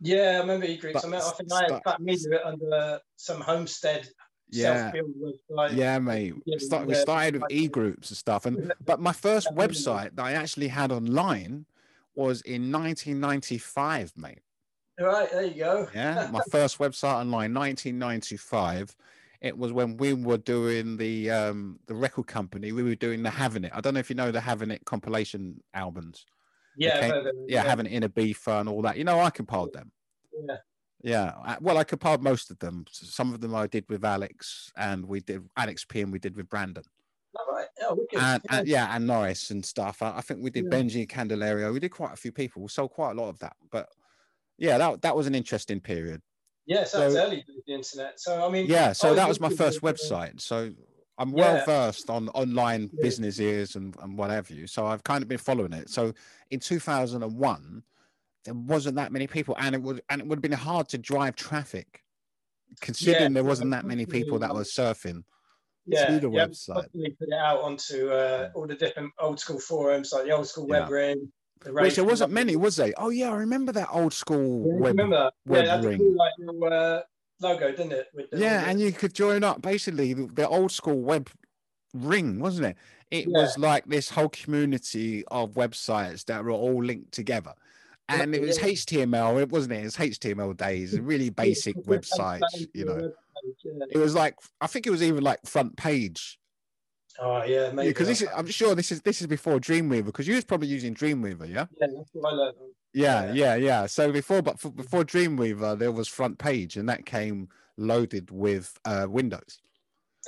Yeah, 0.00 0.36
I 0.36 0.38
remember 0.40 0.66
e-groups. 0.66 1.04
I, 1.04 1.08
mean, 1.08 1.20
I 1.20 1.30
think 1.30 1.52
I 1.52 1.72
had 1.72 1.80
that 1.86 2.00
media 2.00 2.40
under 2.44 3.00
some 3.16 3.40
homestead 3.40 4.08
Yeah. 4.50 4.92
website. 4.92 5.74
yeah, 5.74 5.98
mate. 5.98 6.34
We, 6.46 6.58
start, 6.58 6.86
we 6.86 6.94
started 6.94 7.40
with 7.40 7.50
e 7.50 7.66
groups 7.68 8.10
and 8.10 8.16
stuff. 8.16 8.44
And 8.46 8.72
but 8.84 9.00
my 9.00 9.12
first 9.12 9.48
website 9.54 10.14
that 10.16 10.24
I 10.24 10.32
actually 10.32 10.68
had 10.68 10.92
online 10.92 11.64
was 12.14 12.42
in 12.42 12.70
1995, 12.70 14.12
mate. 14.16 14.40
Right, 14.98 15.30
there 15.30 15.44
you 15.44 15.54
go. 15.54 15.88
Yeah, 15.94 16.28
my 16.32 16.40
first 16.50 16.78
website 16.78 17.14
online, 17.14 17.52
1995. 17.54 18.96
It 19.42 19.56
was 19.56 19.70
when 19.72 19.98
we 19.98 20.14
were 20.14 20.38
doing 20.38 20.96
the 20.96 21.30
um 21.30 21.78
the 21.86 21.94
record 21.94 22.26
company. 22.26 22.72
We 22.72 22.82
were 22.82 22.94
doing 22.94 23.22
the 23.22 23.30
Having 23.30 23.64
It. 23.64 23.72
I 23.74 23.80
don't 23.80 23.94
know 23.94 24.00
if 24.00 24.10
you 24.10 24.16
know 24.16 24.30
the 24.30 24.40
Having 24.40 24.70
It 24.72 24.84
compilation 24.84 25.62
albums. 25.74 26.26
Yeah, 26.76 27.00
came- 27.00 27.10
no, 27.24 27.32
yeah, 27.48 27.62
no. 27.62 27.68
Having 27.68 27.86
It 27.86 27.92
in 28.04 28.10
Ibiza 28.10 28.60
and 28.60 28.68
all 28.68 28.82
that. 28.82 28.96
You 28.96 29.04
know, 29.04 29.18
I 29.20 29.30
compiled 29.30 29.72
them. 29.72 29.90
Yeah. 30.46 30.56
Yeah, 31.02 31.56
well, 31.60 31.78
I 31.78 31.84
compiled 31.84 32.22
most 32.22 32.50
of 32.50 32.58
them. 32.58 32.84
Some 32.90 33.32
of 33.32 33.40
them 33.40 33.54
I 33.54 33.66
did 33.68 33.84
with 33.88 34.04
Alex, 34.04 34.72
and 34.76 35.06
we 35.06 35.20
did 35.20 35.42
Alex 35.56 35.84
P, 35.84 36.00
and 36.00 36.10
we 36.10 36.18
did 36.18 36.34
with 36.36 36.48
Brandon, 36.48 36.82
All 37.38 37.54
right. 37.54 37.66
Oh, 37.82 37.92
and, 38.12 38.42
yeah. 38.50 38.58
and 38.58 38.66
yeah, 38.68 38.96
and 38.96 39.06
Norris 39.06 39.50
and 39.50 39.64
stuff. 39.64 40.02
I, 40.02 40.16
I 40.16 40.20
think 40.22 40.42
we 40.42 40.50
did 40.50 40.64
Yeah. 40.64 40.70
Benji 40.78 41.06
Candelario. 41.06 41.72
We 41.72 41.78
did 41.80 41.90
quite 41.90 42.12
a 42.14 42.16
few 42.16 42.32
people. 42.32 42.62
We 42.62 42.68
sold 42.68 42.90
quite 42.90 43.12
a 43.12 43.14
lot 43.14 43.28
of 43.28 43.38
that. 43.40 43.54
But 43.70 43.88
yeah, 44.58 44.78
that 44.78 45.02
that 45.02 45.14
was 45.14 45.26
an 45.28 45.34
interesting 45.34 45.80
period. 45.80 46.22
Yeah, 46.66 46.84
so 46.84 47.08
so- 47.10 47.18
early 47.24 47.44
the 47.66 47.74
internet. 47.74 48.18
So 48.18 48.44
I 48.44 48.50
mean, 48.50 48.66
Yeah, 48.66 48.88
I 48.88 48.92
so 48.92 49.14
that 49.14 49.28
was 49.28 49.38
my 49.38 49.50
first 49.50 49.78
uh, 49.84 49.86
website. 49.86 50.40
So 50.40 50.72
I'm 51.18 51.32
well 51.32 51.56
Yeah. 51.56 51.64
versed 51.64 52.10
on 52.10 52.28
online 52.30 52.90
Yeah. 52.92 53.00
businesses 53.00 53.76
and, 53.76 53.96
and 54.02 54.18
what 54.18 54.30
have 54.30 54.50
you. 54.50 54.66
So 54.66 54.86
I've 54.86 55.04
kind 55.04 55.22
of 55.22 55.28
been 55.28 55.38
following 55.38 55.72
it. 55.72 55.88
So 55.88 56.12
in 56.50 56.60
2001, 56.60 57.82
there 58.44 58.54
wasn't 58.54 58.96
that 58.96 59.12
many 59.12 59.26
people, 59.26 59.56
and 59.58 59.74
it 59.74 59.82
would 59.82 60.02
and 60.08 60.20
it 60.20 60.26
would 60.26 60.36
have 60.36 60.42
been 60.42 60.52
hard 60.52 60.88
to 60.90 60.98
drive 60.98 61.34
traffic, 61.36 62.04
considering 62.80 63.32
there 63.32 63.44
wasn't 63.44 63.70
that 63.72 63.84
many 63.84 64.06
people 64.06 64.38
that 64.38 64.54
were 64.54 64.62
surfing 64.62 65.24
Yeah, 65.86 66.06
to 66.06 66.20
the 66.20 66.30
yeah, 66.30 66.46
website. 66.46 66.88
put 66.92 67.28
it 67.28 67.32
out 67.32 67.60
onto 67.62 68.10
uh, 68.10 68.50
all 68.54 68.66
the 68.66 68.74
different 68.76 69.12
old 69.18 69.40
school 69.40 69.58
forums, 69.58 70.12
like 70.12 70.24
the 70.24 70.30
old 70.30 70.46
school 70.46 70.66
web 70.68 70.88
Yeah. 70.88 70.94
ring. 70.94 71.32
The 71.60 71.72
Which 71.72 71.96
there 71.96 72.04
wasn't 72.04 72.32
many, 72.32 72.54
was 72.54 72.76
there? 72.76 72.92
Oh 72.96 73.08
yeah, 73.08 73.30
I 73.30 73.36
remember 73.36 73.72
that 73.72 73.88
old 73.90 74.12
school 74.12 74.68
Yeah, 74.68 74.74
web. 74.74 74.96
remember 74.96 75.30
web 75.46 75.64
yeah, 75.64 75.74
that's 75.74 75.86
ring. 75.86 75.98
cool, 75.98 76.16
like 76.16 76.72
uh, 76.72 77.02
logo, 77.40 77.70
didn't 77.70 77.92
it? 77.92 78.08
Yeah, 78.32 78.68
and 78.68 78.80
you 78.80 78.92
could 78.92 79.14
join 79.14 79.44
up 79.44 79.62
basically 79.62 80.12
the, 80.14 80.48
old 80.48 80.72
school 80.72 81.00
web 81.00 81.30
ring, 81.94 82.40
wasn't 82.40 82.68
it? 82.68 82.76
It 83.10 83.28
Yeah. 83.28 83.42
was 83.42 83.58
like 83.58 83.86
this 83.86 84.10
whole 84.10 84.28
community 84.28 85.24
of 85.28 85.54
websites 85.54 86.24
that 86.26 86.44
were 86.44 86.50
all 86.50 86.82
linked 86.82 87.12
together. 87.12 87.54
And 88.08 88.34
it 88.34 88.40
was 88.40 88.58
HTML, 88.58 89.40
it 89.42 89.50
wasn't 89.50 89.74
it? 89.74 89.80
It 89.80 89.84
was 89.84 89.96
HTML 89.96 90.56
days, 90.56 90.98
really 90.98 91.30
basic 91.30 91.76
websites, 91.76 92.40
you 92.72 92.84
know. 92.84 93.12
It 93.90 93.98
was 93.98 94.14
like 94.14 94.36
I 94.60 94.66
think 94.66 94.86
it 94.86 94.90
was 94.90 95.02
even 95.02 95.22
like 95.22 95.44
front 95.44 95.76
page. 95.76 96.38
Oh 97.18 97.42
yeah, 97.44 97.72
maybe. 97.72 97.88
Because 97.88 98.08
this 98.08 98.22
is 98.22 98.28
I'm 98.34 98.46
sure 98.46 98.74
this 98.74 98.92
is 98.92 99.02
this 99.02 99.20
is 99.20 99.26
before 99.26 99.58
Dreamweaver, 99.58 100.06
because 100.06 100.28
you 100.28 100.34
was 100.34 100.44
probably 100.44 100.68
using 100.68 100.94
Dreamweaver, 100.94 101.48
yeah? 101.48 101.66
yeah, 101.80 101.86
that's 101.96 102.10
what 102.12 102.32
I 102.32 102.36
learned. 102.36 102.56
Yeah, 102.96 103.30
yeah, 103.34 103.56
yeah. 103.56 103.84
So 103.86 104.10
before, 104.10 104.40
but 104.40 104.58
for, 104.58 104.70
before 104.70 105.04
Dreamweaver, 105.04 105.78
there 105.78 105.92
was 105.92 106.08
front 106.08 106.38
page, 106.38 106.78
and 106.78 106.88
that 106.88 107.04
came 107.04 107.48
loaded 107.76 108.30
with 108.30 108.78
uh, 108.86 109.06
Windows. 109.08 109.60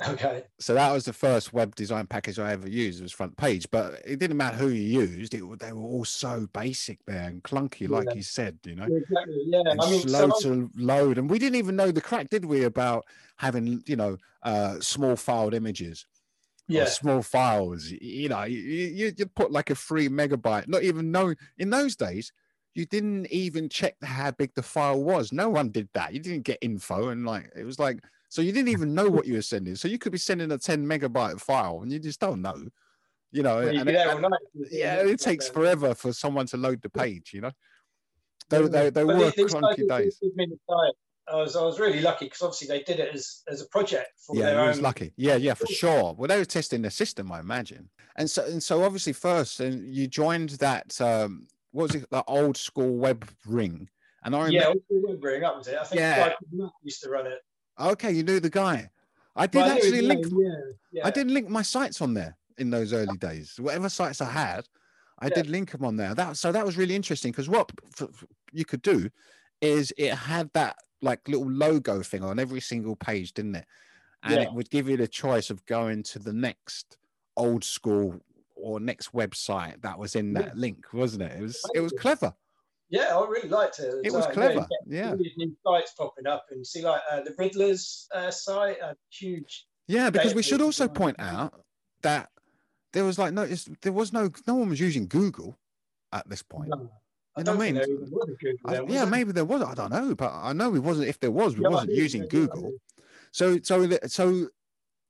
Okay. 0.07 0.43
So 0.59 0.75
that 0.75 0.91
was 0.91 1.05
the 1.05 1.13
first 1.13 1.51
web 1.51 1.73
design 1.75 2.05
package 2.05 2.37
I 2.37 2.51
ever 2.51 2.69
used. 2.69 3.01
Was 3.01 3.11
front 3.11 3.35
page, 3.37 3.67
but 3.71 4.01
it 4.05 4.19
didn't 4.19 4.37
matter 4.37 4.55
who 4.57 4.69
you 4.69 5.01
used. 5.01 5.33
It 5.33 5.41
they 5.59 5.73
were 5.73 5.81
all 5.81 6.05
so 6.05 6.47
basic 6.53 6.99
there 7.07 7.27
and 7.27 7.43
clunky, 7.43 7.89
like 7.89 8.09
Yeah. 8.09 8.13
you 8.13 8.21
said. 8.21 8.59
You 8.63 8.75
know, 8.75 8.87
Yeah, 8.87 8.97
exactly. 8.97 9.43
Yeah, 9.47 9.61
and 9.65 9.81
I 9.81 9.89
mean, 9.89 10.01
slow 10.01 10.29
to 10.41 10.69
load, 10.75 11.17
and 11.17 11.27
we 11.27 11.39
didn't 11.39 11.55
even 11.55 11.75
know 11.75 11.91
the 11.91 12.01
crack, 12.01 12.29
did 12.29 12.45
we? 12.45 12.63
About 12.65 13.05
having 13.37 13.81
you 13.87 13.95
know 13.95 14.17
uh, 14.43 14.79
small 14.79 15.15
filed 15.15 15.55
images. 15.55 16.05
yeah, 16.67 16.85
small 16.85 17.23
files. 17.23 17.89
You 17.89 18.29
know, 18.29 18.43
you, 18.43 18.59
you 18.59 19.11
you 19.17 19.25
put 19.25 19.51
like 19.51 19.71
a 19.71 19.75
three 19.75 20.07
megabyte. 20.07 20.67
Not 20.67 20.83
even 20.83 21.11
know 21.11 21.33
in 21.57 21.71
those 21.71 21.95
days, 21.95 22.31
you 22.75 22.85
didn't 22.85 23.27
even 23.31 23.67
check 23.69 23.95
how 24.03 24.31
big 24.31 24.53
the 24.55 24.61
file 24.63 25.01
was. 25.01 25.31
No 25.31 25.49
one 25.49 25.69
did 25.69 25.89
that. 25.93 26.13
You 26.13 26.19
didn't 26.19 26.43
get 26.43 26.57
info, 26.61 27.09
and 27.09 27.25
like 27.25 27.51
it 27.55 27.63
was 27.63 27.79
like 27.79 27.99
so 28.29 28.41
you 28.41 28.51
didn't 28.51 28.69
even 28.69 28.93
know 28.93 29.09
what 29.09 29.25
you 29.25 29.33
were 29.33 29.41
sending. 29.41 29.75
So 29.75 29.87
you 29.87 29.97
could 29.97 30.11
be 30.11 30.17
sending 30.17 30.51
a 30.51 30.57
ten 30.57 30.85
megabyte 30.85 31.41
file, 31.41 31.81
and 31.81 31.91
you 31.91 31.99
just 31.99 32.19
don't 32.19 32.41
know. 32.41 32.57
You 33.31 33.43
know, 33.43 33.57
Well, 33.57 33.73
you 33.73 33.79
and, 33.81 33.89
and- 33.89 34.35
yeah, 34.71 34.95
it 34.95 35.19
takes 35.19 35.49
forever 35.49 35.93
for 35.93 36.13
someone 36.13 36.45
to 36.47 36.57
load 36.57 36.81
the 36.81 36.89
page. 36.89 37.31
You 37.33 37.41
know, 37.41 37.51
they 38.49 38.61
they, 38.67 38.89
they 38.89 39.03
were 39.03 39.13
clunky 39.31 39.87
days. 39.87 40.17
give 40.21 40.35
me 40.35 40.47
the 40.47 40.57
site. 40.69 40.93
I 41.31 41.35
was 41.35 41.55
I 41.55 41.63
was 41.63 41.79
really 41.79 42.01
lucky 42.01 42.25
because 42.25 42.41
obviously 42.41 42.67
they 42.67 42.81
did 42.83 42.99
it 42.99 43.13
as 43.13 43.43
as 43.47 43.61
a 43.61 43.67
project 43.67 44.09
for 44.17 44.35
yeah, 44.35 44.45
their 44.45 44.61
he 44.63 44.67
was 44.67 44.77
own. 44.77 44.83
lucky. 44.83 45.13
Yeah, 45.15 45.35
yeah, 45.35 45.53
for 45.53 45.67
sure. 45.67 46.13
Well, 46.17 46.27
they 46.27 46.37
were 46.37 46.45
testing 46.45 46.81
the 46.81 46.89
system, 46.91 47.31
I 47.31 47.39
imagine. 47.39 47.89
And 48.15 48.29
so, 48.29 48.43
and 48.45 48.61
so, 48.61 48.83
obviously, 48.83 49.13
first, 49.13 49.59
and 49.59 49.93
you 49.93 50.07
joined 50.07 50.49
that. 50.51 50.99
Um, 50.99 51.47
what 51.71 51.83
was 51.83 51.95
it? 51.95 52.09
The 52.09 52.23
old 52.25 52.57
school 52.57 52.97
web 52.97 53.29
ring. 53.45 53.89
And 54.23 54.35
I 54.35 54.45
remember. 54.45 54.59
Yeah, 54.59 54.67
also 54.67 54.81
web 54.89 55.23
ring, 55.23 55.41
that 55.41 55.55
was 55.55 55.67
it. 55.67 55.77
I 55.79 55.83
think 55.83 55.99
Yeah. 55.99 56.33
Matt 56.51 56.71
used 56.83 57.01
to 57.03 57.09
run 57.09 57.27
it. 57.27 57.39
Okay, 57.79 58.11
you 58.11 58.23
knew 58.23 58.39
the 58.39 58.49
guy. 58.49 58.89
I 59.35 59.47
did 59.47 59.61
I 59.61 59.75
actually 59.75 60.01
link. 60.01 60.25
Yeah, 60.29 60.49
yeah. 60.91 61.07
I 61.07 61.11
did 61.11 61.31
link 61.31 61.47
my 61.47 61.61
sites 61.61 62.01
on 62.01 62.13
there 62.13 62.35
in 62.57 62.69
those 62.69 62.91
early 62.91 63.17
days. 63.17 63.55
Whatever 63.57 63.87
sites 63.87 64.19
I 64.19 64.29
had, 64.29 64.67
I 65.19 65.27
Yeah. 65.27 65.35
did 65.35 65.49
link 65.49 65.71
them 65.71 65.85
on 65.85 65.95
there. 65.95 66.13
That 66.13 66.35
so 66.35 66.51
that 66.51 66.65
was 66.65 66.75
really 66.75 66.95
interesting 66.95 67.31
because 67.31 67.47
what 67.47 67.71
you 68.51 68.65
could 68.65 68.81
do 68.81 69.09
is 69.61 69.93
it 69.97 70.13
had 70.13 70.51
that 70.53 70.75
like 71.01 71.25
little 71.29 71.49
logo 71.49 72.01
thing 72.01 72.23
on 72.23 72.39
every 72.39 72.59
single 72.59 72.97
page, 72.97 73.33
didn't 73.33 73.55
it? 73.55 73.65
And 74.23 74.33
Yeah. 74.33 74.41
it 74.47 74.53
would 74.53 74.69
give 74.69 74.89
you 74.89 74.97
the 74.97 75.07
choice 75.07 75.49
of 75.49 75.65
going 75.65 76.03
to 76.03 76.19
the 76.19 76.33
next 76.33 76.97
old 77.37 77.63
school 77.63 78.19
or 78.61 78.79
next 78.79 79.13
website 79.13 79.81
that 79.81 79.97
was 79.97 80.15
in 80.15 80.33
that 80.33 80.47
Yeah. 80.47 80.51
link, 80.55 80.85
wasn't 80.93 81.23
it? 81.23 81.31
It 81.39 81.41
was 81.41 81.61
it 81.75 81.79
was 81.79 81.93
clever. 81.93 82.33
Yeah, 82.89 83.15
I 83.17 83.27
really 83.27 83.49
liked 83.49 83.79
it. 83.79 83.93
It 84.03 84.11
was 84.11 84.25
like, 84.25 84.33
clever. 84.33 84.61
get 84.61 84.79
Yeah. 84.87 85.13
New 85.13 85.55
sites 85.65 85.93
popping 85.97 86.25
up, 86.27 86.45
and 86.51 86.65
see 86.65 86.81
like 86.83 87.01
uh, 87.11 87.21
the 87.21 87.31
Riddlers 87.33 88.05
uh, 88.13 88.31
site, 88.31 88.77
a 88.81 88.95
huge. 89.11 89.67
Yeah, 89.87 90.09
because 90.09 90.33
we 90.35 90.43
should 90.43 90.61
also 90.61 90.87
point 90.87 91.17
out 91.19 91.63
that 92.01 92.29
there 92.93 93.03
was 93.05 93.19
like 93.19 93.33
no, 93.33 93.43
it's- 93.43 93.69
there 93.81 93.93
was 93.93 94.11
no, 94.13 94.31
no 94.47 94.55
one 94.55 94.69
was 94.69 94.79
using 94.79 95.07
Google 95.07 95.57
at 96.11 96.27
this 96.29 96.41
point. 96.41 96.69
No, 96.69 96.89
I 97.35 97.41
You 97.41 97.43
know 97.45 97.55
what 97.55 97.67
I 97.67 97.71
don't 97.71 97.75
mean? 97.75 97.75
think 97.75 97.87
there 97.87 98.17
was 98.19 98.29
a 98.29 98.43
Google 98.43 98.91
I- 98.91 98.93
yeah, 98.93 99.05
maybe 99.05 99.31
there 99.31 99.45
was. 99.45 99.61
I 99.61 99.73
don't 99.75 99.91
know, 99.91 100.15
but 100.15 100.31
I 100.33 100.53
know 100.53 100.73
it 100.75 100.83
wasn't. 100.83 101.07
If 101.09 101.19
there 101.19 101.31
was, 101.31 101.55
we 101.55 101.63
Yeah, 101.63 101.69
wasn't 101.69 101.93
using 101.93 102.23
I 102.23 102.27
Google. 102.27 102.73
So, 103.31 103.59
so, 103.61 103.87
so 104.07 104.47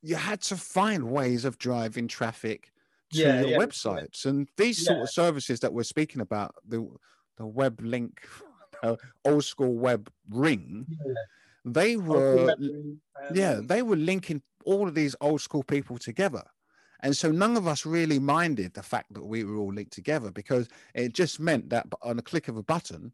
you 0.01 0.15
had 0.15 0.41
to 0.41 0.57
find 0.57 1.09
ways 1.09 1.45
of 1.45 1.57
driving 1.57 2.09
traffic 2.09 2.71
to 3.11 3.29
Yeah, 3.29 3.35
your 3.35 3.51
yeah, 3.51 3.57
websites, 3.57 4.25
and 4.25 4.47
these 4.57 4.79
sort 4.79 5.03
of 5.03 5.09
services 5.09 5.59
that 5.61 5.73
we're 5.73 5.83
speaking 5.83 6.21
about, 6.21 6.55
the 6.65 6.87
the 7.37 7.45
web 7.47 7.81
link, 7.81 8.27
uh, 8.83 8.97
old 9.25 9.45
school 9.45 9.75
web 9.75 10.11
ring, 10.29 10.87
Yeah. 10.87 11.25
they 11.65 11.97
were 11.97 12.55
ring, 12.57 13.01
um, 13.15 13.35
yeah, 13.35 13.61
they 13.63 13.81
were 13.81 13.95
linking 13.95 14.43
all 14.65 14.87
of 14.87 14.95
these 14.95 15.15
old 15.21 15.41
school 15.41 15.63
people 15.63 15.97
together. 15.97 16.43
And 17.01 17.15
so 17.15 17.31
none 17.31 17.57
of 17.57 17.67
us 17.67 17.85
really 17.85 18.19
minded 18.19 18.73
the 18.73 18.83
fact 18.83 19.13
that 19.13 19.25
we 19.25 19.43
were 19.43 19.55
all 19.57 19.73
linked 19.73 19.93
together 19.93 20.31
because 20.31 20.67
it 20.95 21.13
just 21.13 21.39
meant 21.39 21.69
that 21.69 21.87
on 22.01 22.19
a 22.19 22.21
click 22.23 22.47
of 22.49 22.57
a 22.57 22.63
button, 22.63 23.13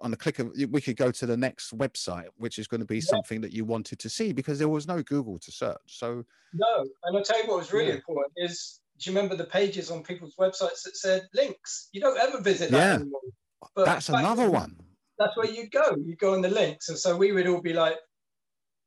on 0.00 0.10
the 0.10 0.16
click 0.16 0.38
of 0.40 0.52
we 0.70 0.80
could 0.80 0.96
go 0.96 1.10
to 1.12 1.26
the 1.26 1.36
next 1.36 1.76
website, 1.76 2.28
which 2.36 2.58
is 2.58 2.68
going 2.68 2.80
to 2.80 2.86
be 2.86 3.00
something 3.00 3.40
that 3.42 3.52
you 3.52 3.64
wanted 3.64 3.98
to 4.00 4.10
see 4.10 4.32
because 4.32 4.58
there 4.58 4.68
was 4.68 4.86
no 4.88 5.02
Google 5.02 5.38
to 5.40 5.52
search. 5.52 5.98
So 5.98 6.24
No, 6.52 6.84
and 7.02 7.16
I'll 7.16 7.24
tell 7.24 7.42
you 7.42 7.48
what 7.48 7.58
was 7.58 7.72
really 7.72 7.90
Yeah. 7.90 7.96
important 7.96 8.32
is 8.36 8.80
do 8.98 9.10
you 9.10 9.16
remember 9.16 9.36
the 9.36 9.44
pages 9.44 9.90
on 9.90 10.02
people's 10.02 10.34
websites 10.36 10.82
that 10.84 10.96
said 10.96 11.26
links? 11.34 11.88
You 11.92 12.00
don't 12.00 12.18
ever 12.18 12.40
visit 12.40 12.70
that 12.70 12.76
Yeah. 12.78 12.94
anymore. 12.94 13.20
But 13.74 13.86
that's 13.86 14.08
another 14.08 14.50
one. 14.50 14.76
That's 15.18 15.36
where 15.36 15.50
you 15.50 15.68
go. 15.70 15.96
You 16.04 16.16
go 16.16 16.34
on 16.34 16.42
the 16.42 16.48
links, 16.50 16.88
and 16.88 16.98
so 16.98 17.16
we 17.16 17.32
would 17.32 17.46
all 17.46 17.60
be 17.60 17.72
like, 17.72 17.96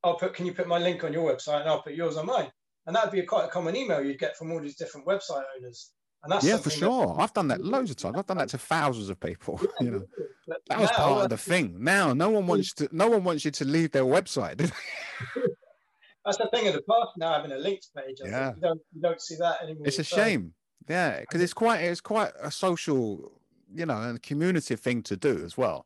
"I'll 0.03 0.17
put. 0.17 0.33
Can 0.33 0.45
you 0.45 0.53
put 0.53 0.67
my 0.67 0.77
link 0.77 1.03
on 1.03 1.13
your 1.13 1.29
website, 1.33 1.61
and 1.61 1.69
I'll 1.69 1.81
put 1.81 1.93
yours 1.93 2.17
on 2.17 2.25
mine?" 2.25 2.51
And 2.85 2.95
that 2.95 3.03
would 3.05 3.11
be 3.11 3.19
a 3.19 3.25
quite 3.25 3.45
a 3.45 3.49
common 3.49 3.75
email 3.75 4.03
you'd 4.03 4.19
get 4.19 4.37
from 4.37 4.51
all 4.51 4.61
these 4.61 4.75
different 4.77 5.05
website 5.07 5.43
owners. 5.57 5.91
And 6.23 6.31
that's 6.31 6.43
yeah, 6.45 6.57
for 6.57 6.69
something 6.69 6.89
that- 6.89 7.07
sure. 7.07 7.15
I've 7.21 7.33
done 7.33 7.47
that 7.49 7.63
loads 7.63 7.91
of 7.91 7.97
times. 7.97 8.15
I've 8.17 8.25
done 8.25 8.37
that 8.37 8.49
to 8.49 8.57
thousands 8.57 9.09
of 9.09 9.19
people. 9.19 9.59
You 9.81 9.91
know, 9.91 10.03
that 10.47 10.59
that 10.67 10.79
was 10.79 10.89
now, 10.91 10.95
part 10.97 11.23
of 11.25 11.29
the 11.29 11.37
thing. 11.37 11.75
Now, 11.83 12.13
no 12.13 12.29
one 12.29 12.47
wants 12.47 12.73
to. 12.75 12.89
No 12.91 13.07
one 13.09 13.23
wants 13.23 13.45
you 13.45 13.51
to 13.51 13.65
leave 13.65 13.91
their 13.91 14.03
website. 14.05 14.57
That's 16.27 16.37
the 16.37 16.49
thing 16.53 16.67
of 16.67 16.73
the 16.73 16.81
past 16.83 17.11
now 17.17 17.33
having 17.33 17.51
a 17.51 17.57
links 17.57 17.89
page. 17.95 18.17
I 18.23 18.27
Yeah. 18.27 18.53
you 18.55 18.61
don't 18.61 18.81
you 18.93 19.01
don't 19.01 19.21
see 19.21 19.35
that 19.39 19.63
anymore. 19.63 19.87
it's 19.87 19.97
a 19.97 20.03
So- 20.03 20.15
shame. 20.17 20.53
Yeah, 20.89 21.21
because 21.21 21.41
it's 21.41 21.53
quite 21.53 21.79
it's 21.81 22.01
quite 22.01 22.31
a 22.39 22.51
social, 22.51 23.41
you 23.73 23.85
know, 23.85 23.99
and 24.01 24.21
community 24.21 24.75
thing 24.75 25.01
to 25.03 25.17
do 25.17 25.43
as 25.43 25.57
well. 25.57 25.85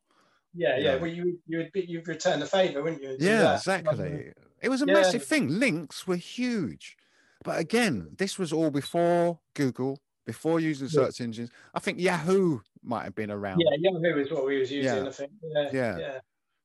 Yeah, 0.53 0.77
you 0.77 0.83
yeah. 0.83 0.95
Well, 0.97 1.09
you 1.11 1.39
you 1.47 1.59
would 1.59 1.71
be, 1.71 1.85
you'd 1.87 2.07
return 2.07 2.39
the 2.39 2.45
favour, 2.45 2.81
wouldn't 2.83 3.01
you? 3.01 3.15
Yeah, 3.19 3.41
that? 3.43 3.55
exactly. 3.59 4.33
It 4.61 4.69
was 4.69 4.81
a 4.81 4.85
Yeah. 4.85 4.93
massive 4.95 5.23
thing. 5.23 5.47
Links 5.59 6.05
were 6.07 6.17
huge. 6.17 6.97
But 7.43 7.57
again, 7.59 8.15
this 8.17 8.37
was 8.37 8.51
all 8.53 8.69
before 8.69 9.39
Google, 9.55 9.99
before 10.25 10.59
using 10.59 10.87
Yeah. 10.87 11.05
search 11.05 11.21
engines. 11.21 11.49
I 11.73 11.79
think 11.79 11.99
Yahoo 11.99 12.59
might 12.83 13.03
have 13.05 13.15
been 13.15 13.31
around. 13.31 13.59
Yeah, 13.61 13.77
Yahoo 13.91 14.19
is 14.19 14.31
what 14.31 14.45
we 14.45 14.59
was 14.59 14.71
using. 14.71 15.03
Yeah. 15.03 15.07
I 15.07 15.11
think. 15.11 15.31
Yeah, 15.41 15.69
Yeah. 15.73 15.97
yeah. 15.97 16.19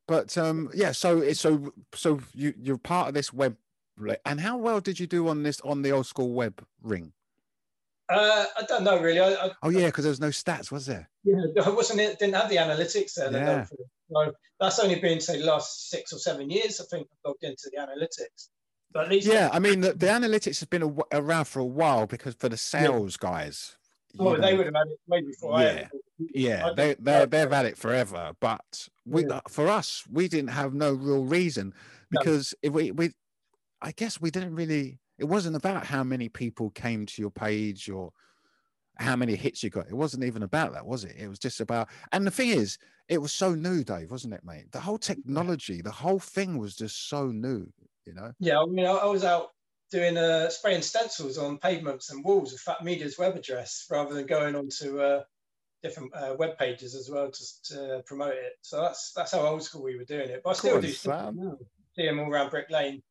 But 0.09 0.37
um 0.37 0.71
yeah, 0.75 0.93
so 0.93 1.21
it's 1.21 1.41
so 1.41 1.73
so 1.95 2.21
you 2.35 2.53
you're 2.59 2.79
part 2.79 3.09
of 3.09 3.15
this 3.15 3.33
web 3.33 3.57
and 4.25 4.41
how 4.41 4.57
well 4.57 4.81
did 4.81 4.99
you 5.01 5.07
do 5.07 5.29
on 5.29 5.43
this 5.43 5.61
on 5.63 5.83
the 5.83 5.91
old 5.93 6.07
school 6.07 6.33
web 6.33 6.65
ring? 6.83 7.13
Uh, 8.09 8.45
I 8.57 8.63
don't 8.69 8.85
know 8.85 9.01
really. 9.01 9.19
I, 9.21 9.47
I, 9.47 9.51
Oh 9.63 9.69
yeah, 9.71 9.87
because 9.87 10.05
there 10.05 10.11
was 10.11 10.21
no 10.21 10.29
stats, 10.29 10.71
was 10.71 10.87
there? 10.87 11.09
yeah, 11.25 11.43
I 11.65 11.71
wasn't 11.71 12.01
it 12.01 12.19
didn't 12.19 12.37
have 12.37 12.49
the 12.49 12.57
analytics 12.57 13.15
there. 13.15 13.33
Yeah. 13.33 13.67
So 14.13 14.33
that's 14.61 14.79
only 14.79 15.01
been 15.01 15.21
say 15.21 15.39
the 15.41 15.45
last 15.47 15.91
six 15.91 16.13
or 16.13 16.19
seven 16.19 16.49
years. 16.49 16.81
I 16.81 16.85
think 16.85 17.09
I've 17.11 17.31
logged 17.31 17.43
into 17.43 17.71
the 17.73 17.81
analytics. 17.81 18.49
But 18.93 19.07
at 19.07 19.11
least 19.11 19.27
Yeah, 19.27 19.51
I 19.53 19.59
mean 19.59 19.81
the, 19.81 19.93
the 19.93 20.07
analytics 20.07 20.61
has 20.61 20.65
been 20.69 20.83
a, 20.83 21.19
around 21.19 21.47
for 21.47 21.61
a 21.61 21.65
while 21.65 22.07
because 22.07 22.35
for 22.35 22.49
the 22.49 22.57
sales 22.57 23.17
guys. 23.17 23.77
oh, 24.21 24.37
they 24.37 24.53
know, 24.53 24.57
would 24.59 24.67
have 24.67 24.75
had 24.77 24.87
it 24.87 25.01
way 25.09 25.23
before 25.23 25.55
I 25.57 25.63
had 25.65 25.77
it. 25.77 25.91
Yeah, 26.33 26.69
I 26.69 26.75
they 26.75 26.95
they're, 27.01 27.27
they've 27.27 27.51
had 27.51 27.67
it 27.67 27.77
forever, 27.77 28.33
but 28.41 28.89
we 29.05 29.27
Yeah. 29.27 29.41
for 29.49 29.67
us 29.69 30.05
we 30.11 30.29
didn't 30.29 30.51
have 30.51 30.73
no 30.75 30.93
real 30.93 31.25
reason 31.25 31.75
No. 32.13 32.21
because 32.21 32.55
if 32.63 32.73
we 32.73 32.93
we 32.93 33.11
I 33.83 33.93
guess 33.93 34.21
we 34.21 34.31
didn't 34.31 34.55
really 34.55 34.99
it 35.19 35.25
wasn't 35.25 35.57
about 35.57 35.87
how 35.87 36.05
many 36.05 36.29
people 36.29 36.71
came 36.71 37.07
to 37.07 37.23
your 37.23 37.31
page 37.31 37.89
or 37.89 38.13
how 38.99 39.17
many 39.17 39.35
hits 39.35 39.63
you 39.63 39.71
got. 39.71 39.89
It 39.89 39.95
wasn't 39.95 40.25
even 40.25 40.43
about 40.43 40.73
that, 40.73 40.87
was 40.87 41.05
it? 41.05 41.17
It 41.19 41.29
was 41.29 41.39
just 41.39 41.61
about 41.61 41.89
and 42.13 42.27
the 42.27 42.31
thing 42.31 42.51
is, 42.51 42.79
it 43.09 43.23
was 43.23 43.33
so 43.33 43.55
new, 43.55 43.85
Dave, 43.85 44.11
wasn't 44.11 44.35
it, 44.35 44.45
mate? 44.45 44.73
The 44.73 44.81
whole 44.81 44.99
technology, 44.99 45.81
the 45.81 45.91
whole 45.91 46.19
thing 46.19 46.59
was 46.59 46.75
just 46.75 47.09
so 47.09 47.29
new, 47.29 47.67
you 48.05 48.15
know. 48.15 48.33
Yeah, 48.41 48.59
I 48.59 48.67
mean, 48.67 48.85
I, 48.85 48.93
I 48.93 49.07
was 49.07 49.25
out 49.25 49.51
doing 49.91 50.17
uh, 50.17 50.49
spraying 50.49 50.83
stencils 50.83 51.39
on 51.39 51.59
pavements 51.59 52.11
and 52.11 52.25
walls 52.25 52.53
with 52.53 52.65
PhatMedia's 52.65 53.19
web 53.19 53.37
address 53.37 53.87
rather 53.91 54.15
than 54.15 54.27
going 54.27 54.57
onto 54.57 55.01
uh, 55.01 55.23
different 55.83 56.15
uh, 56.15 56.35
web 56.39 56.59
pages 56.59 56.95
as 56.95 57.09
well 57.11 57.31
to, 57.31 57.45
to 57.65 58.03
promote 58.07 58.35
it. 58.35 58.55
So 58.63 58.81
that's 58.81 59.13
that's 59.15 59.33
how 59.33 59.41
old 59.41 59.63
school 59.63 59.83
we 59.83 59.97
were 59.97 60.05
doing 60.05 60.29
it. 60.29 60.43
But 60.43 60.51
I 60.51 60.53
still 60.55 60.81
do 60.81 60.89
course, 60.89 60.99
stuff 60.99 61.25
Sam. 61.27 61.37
now. 61.37 61.57
See 61.95 62.07
them 62.07 62.19
all 62.19 62.31
around 62.31 62.51
Brick 62.51 62.71
Lane. 62.71 63.03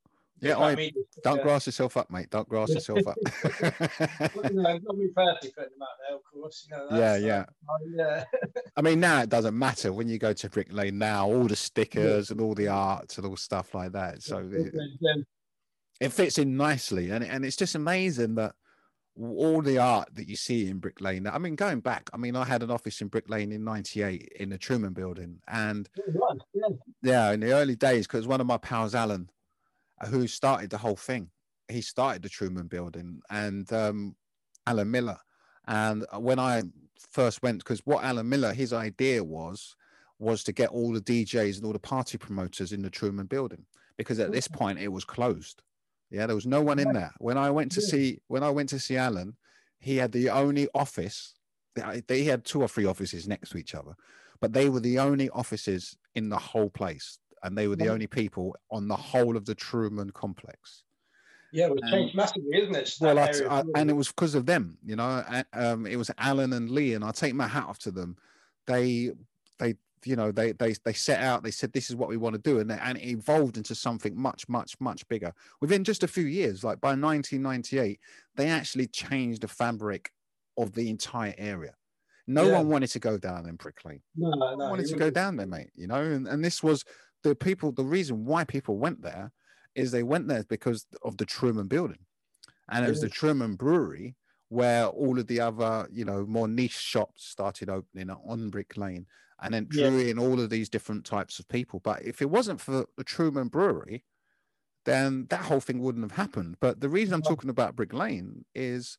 Yeah, 0.42 0.58
I, 0.58 0.76
Media's, 0.76 1.06
don't 1.24 1.38
yeah. 1.38 1.44
grass 1.44 1.66
yourself 1.66 1.96
up, 1.98 2.12
mate. 2.12 2.30
Don't 2.30 2.48
grass 2.48 2.70
yourself 2.70 3.00
up. 3.08 3.16
Well, 4.36 4.52
you 4.52 4.62
know, 4.62 4.78
not 4.84 4.98
me 4.98 5.08
personally 5.16 5.54
putting 5.56 5.72
them 5.72 5.82
out 5.82 5.98
there, 6.08 6.18
of 6.18 6.24
course. 6.32 6.68
You 6.70 6.78
know, 6.78 6.88
yeah, 6.98 7.16
yeah. 7.18 7.46
uh, 7.70 7.76
yeah. 7.96 8.24
I 8.76 8.82
mean, 8.82 9.00
now 9.00 9.22
it 9.22 9.30
doesn't 9.30 9.58
matter 9.58 9.94
when 9.94 10.10
you 10.10 10.18
go 10.18 10.34
to 10.34 10.50
Brick 10.50 10.72
Lane. 10.72 10.98
Now 10.98 11.28
all 11.28 11.46
the 11.46 11.56
stickers 11.56 12.32
and 12.32 12.42
all 12.42 12.54
the 12.54 12.68
art 12.68 13.18
and 13.18 13.26
all 13.26 13.38
stuff 13.38 13.74
like 13.74 13.94
that. 13.94 14.24
So 14.24 14.40
it, 14.52 14.74
Yeah. 15.00 15.14
it 16.02 16.10
fits 16.12 16.38
in 16.38 16.58
nicely, 16.58 17.12
and 17.12 17.24
and 17.24 17.46
it's 17.46 17.56
just 17.56 17.76
amazing 17.76 18.36
that 18.36 18.56
all 19.18 19.62
the 19.62 19.78
art 19.78 20.14
that 20.16 20.28
you 20.28 20.36
see 20.36 20.68
in 20.70 20.80
Brick 20.80 21.00
Lane. 21.00 21.28
I 21.28 21.38
mean, 21.38 21.56
going 21.56 21.80
back, 21.80 22.10
I 22.14 22.18
mean, 22.18 22.36
I 22.36 22.44
had 22.44 22.64
an 22.64 22.72
office 22.72 23.00
in 23.02 23.08
Brick 23.08 23.30
Lane 23.30 23.52
in 23.52 23.64
'98 23.64 24.34
in 24.40 24.50
the 24.50 24.58
Truman 24.58 24.94
Building, 24.94 25.40
and 25.48 25.88
yeah. 26.54 26.70
yeah, 27.02 27.32
in 27.32 27.40
the 27.40 27.54
early 27.54 27.76
days, 27.76 28.08
because 28.08 28.28
one 28.28 28.42
of 28.42 28.48
my 28.48 28.58
pals, 28.58 28.94
Alan, 28.94 29.30
uh, 29.30 29.35
who 30.08 30.28
started 30.28 30.70
the 30.70 30.78
whole 30.78 30.96
thing, 30.96 31.30
he 31.70 31.82
started 31.82 32.22
the 32.22 32.30
Truman 32.30 32.68
Building, 32.68 33.22
and 33.30 33.72
um, 33.74 34.16
Alan 34.68 34.92
Miller. 34.92 35.18
And 35.68 36.06
when 36.18 36.40
I 36.40 36.64
first 37.12 37.42
went, 37.42 37.60
because 37.60 37.82
what 37.86 38.04
Alan 38.04 38.30
Miller, 38.30 38.54
his 38.54 38.74
idea 38.74 39.24
was, 39.24 39.76
was 40.20 40.44
to 40.44 40.52
get 40.52 40.70
all 40.70 40.94
the 40.94 41.02
DJs 41.02 41.58
and 41.58 41.66
all 41.66 41.74
the 41.74 41.80
party 41.80 42.18
promoters 42.18 42.72
in 42.72 42.82
the 42.82 42.90
Truman 42.90 43.26
Building, 43.26 43.66
because 43.98 44.20
at 44.20 44.32
this 44.32 44.48
point 44.48 44.80
it 44.80 44.90
was 44.90 45.06
closed. 45.06 45.62
Yeah, 46.12 46.28
there 46.28 46.36
was 46.36 46.46
no 46.46 46.62
one 46.62 46.80
in 46.80 46.94
there. 46.94 47.12
When 47.18 47.38
I 47.38 47.50
went 47.50 47.72
to 47.74 47.82
see, 47.82 48.20
when 48.28 48.44
I 48.44 48.50
went 48.50 48.70
to 48.70 48.80
see 48.80 48.96
Alan, 48.96 49.36
he 49.80 49.98
had 49.98 50.12
the 50.12 50.30
only 50.30 50.70
office. 50.74 51.34
They 51.76 52.04
they 52.08 52.24
had 52.24 52.46
two 52.46 52.62
or 52.62 52.68
three 52.68 52.86
offices 52.86 53.28
next 53.28 53.50
to 53.50 53.58
each 53.58 53.76
other, 53.76 53.96
but 54.40 54.54
they 54.54 54.70
were 54.70 54.80
the 54.80 55.00
only 55.00 55.30
offices 55.32 55.98
in 56.14 56.30
the 56.30 56.38
whole 56.38 56.70
place, 56.70 57.20
and 57.46 57.58
they 57.58 57.68
were 57.68 57.76
the 57.76 57.88
only 57.88 58.08
people 58.08 58.56
on 58.72 58.88
the 58.88 58.96
whole 58.96 59.38
of 59.38 59.46
the 59.46 59.56
Truman 59.56 60.10
complex. 60.10 60.84
Yeah, 61.52 61.68
Um, 61.68 61.78
changed 61.90 62.16
massively, 62.16 62.58
isn't 62.62 62.76
it? 62.76 62.94
Well, 63.00 63.18
I, 63.20 63.30
I, 63.50 63.64
and 63.76 63.90
it 63.90 63.94
was 63.94 64.10
because 64.10 64.36
of 64.36 64.46
them, 64.46 64.78
you 64.84 64.96
know. 64.96 65.24
a- 65.28 65.46
Um, 65.54 65.86
it 65.86 65.96
was 65.96 66.12
Alan 66.18 66.52
and 66.54 66.70
Lee, 66.70 66.96
and 66.96 67.04
I 67.06 67.12
take 67.12 67.34
my 67.36 67.48
hat 67.48 67.66
off 67.66 67.80
to 67.80 67.92
them. 67.92 68.18
They, 68.66 69.12
they, 69.60 69.76
you 70.04 70.16
know, 70.18 70.32
they 70.32 70.52
they 70.54 70.74
they 70.84 70.92
set 70.94 71.22
out. 71.22 71.44
They 71.44 71.52
said 71.52 71.72
this 71.72 71.90
is 71.90 71.96
what 71.96 72.10
we 72.10 72.18
want 72.18 72.34
to 72.36 72.42
do, 72.42 72.60
and 72.60 72.70
they- 72.70 72.80
and 72.80 72.98
it 72.98 73.06
evolved 73.06 73.58
into 73.58 73.74
something 73.76 74.20
much, 74.20 74.50
much, 74.50 74.76
much 74.82 75.08
bigger 75.08 75.34
within 75.62 75.84
just 75.86 76.04
a 76.04 76.08
few 76.08 76.26
years. 76.26 76.64
Like 76.64 76.82
by 76.82 76.94
1998, 76.96 78.00
they 78.36 78.48
actually 78.50 78.88
changed 78.88 79.42
the 79.44 79.48
fabric 79.48 80.12
of 80.58 80.74
the 80.74 80.90
entire 80.90 81.36
area. 81.38 81.76
No 82.28 82.48
Yeah. 82.48 82.58
one 82.58 82.70
wanted 82.70 82.90
to 82.90 83.00
go 83.00 83.18
down 83.20 83.48
in 83.48 83.56
Brick 83.56 83.86
Lane. 83.86 84.02
no, 84.16 84.30
No 84.32 84.36
no, 84.36 84.56
one 84.58 84.70
wanted 84.72 84.88
to 84.88 84.98
go 84.98 85.12
down 85.12 85.38
there, 85.38 85.46
mate. 85.48 85.70
You 85.76 85.86
know, 85.88 86.02
and, 86.02 86.28
and 86.28 86.44
this 86.44 86.62
was 86.64 86.84
the 87.30 87.36
people. 87.36 87.72
The 87.72 87.84
reason 87.84 88.26
why 88.26 88.44
people 88.44 88.78
went 88.78 89.02
there 89.02 89.32
is 89.76 89.92
they 89.92 90.04
went 90.04 90.28
there 90.28 90.44
because 90.44 90.86
of 91.04 91.18
the 91.18 91.26
Truman 91.26 91.68
Building, 91.68 92.06
and 92.70 92.86
it 92.86 92.90
was 92.90 93.02
the 93.02 93.08
mm. 93.08 93.14
Truman 93.14 93.56
Brewery 93.56 94.16
where 94.50 94.86
all 94.86 95.18
of 95.18 95.28
the 95.28 95.40
other, 95.40 95.88
you 95.92 96.06
know, 96.06 96.26
more 96.26 96.48
niche 96.48 96.78
shops 96.78 97.26
started 97.26 97.70
opening 97.70 98.10
on 98.10 98.50
Brick 98.50 98.78
Lane, 98.78 99.06
and 99.42 99.54
then 99.54 99.68
Yeah. 99.72 99.90
drew 99.90 100.00
in 100.00 100.20
all 100.20 100.40
of 100.40 100.50
these 100.50 100.70
different 100.70 101.06
types 101.06 101.40
of 101.40 101.48
people. 101.48 101.80
But 101.80 102.04
if 102.04 102.22
it 102.22 102.30
wasn't 102.30 102.62
for 102.62 102.86
the 102.96 103.04
Truman 103.04 103.48
Brewery, 103.48 104.06
then 104.86 105.26
that 105.30 105.42
whole 105.42 105.60
thing 105.60 105.80
wouldn't 105.80 106.04
have 106.04 106.18
happened. 106.18 106.58
But 106.60 106.80
the 106.80 106.90
reason 106.90 107.16
I'm 107.16 107.24
talking 107.24 107.50
about 107.50 107.76
Brick 107.76 107.92
Lane 107.92 108.46
is 108.54 108.98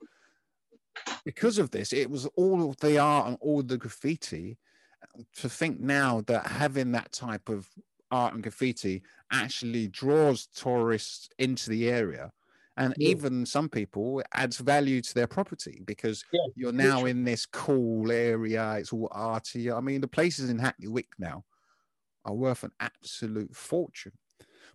because 1.24 1.58
of 1.58 1.70
this, 1.70 1.92
it 1.92 2.10
was 2.10 2.26
all 2.36 2.68
of 2.68 2.76
the 2.78 2.98
art 2.98 3.28
and 3.28 3.38
all 3.40 3.62
the 3.62 3.78
graffiti. 3.78 4.58
To 5.36 5.48
think 5.48 5.80
now 5.80 6.22
that 6.22 6.46
having 6.46 6.92
that 6.92 7.12
type 7.12 7.48
of 7.48 7.70
art 8.10 8.34
and 8.34 8.42
graffiti 8.42 9.02
actually 9.32 9.88
draws 9.88 10.46
tourists 10.46 11.28
into 11.38 11.70
the 11.70 11.88
area. 11.90 12.32
And 12.78 12.94
Yeah. 12.98 13.08
even 13.08 13.46
some 13.46 13.68
people 13.70 14.20
it 14.20 14.26
adds 14.34 14.58
value 14.58 15.00
to 15.00 15.14
their 15.14 15.26
property 15.26 15.80
because 15.86 16.22
Yeah, 16.32 16.40
you're 16.54 16.72
now 16.72 16.96
literally. 16.96 17.10
in 17.12 17.24
this 17.24 17.46
cool 17.46 18.12
area. 18.12 18.74
It's 18.74 18.92
all 18.92 19.08
arty. 19.10 19.70
I 19.72 19.80
mean, 19.80 20.00
the 20.02 20.08
places 20.08 20.50
in 20.50 20.58
Hackney 20.58 20.88
Wick 20.88 21.08
now 21.18 21.44
are 22.24 22.34
worth 22.34 22.64
an 22.64 22.72
absolute 22.80 23.54
fortune. 23.56 24.12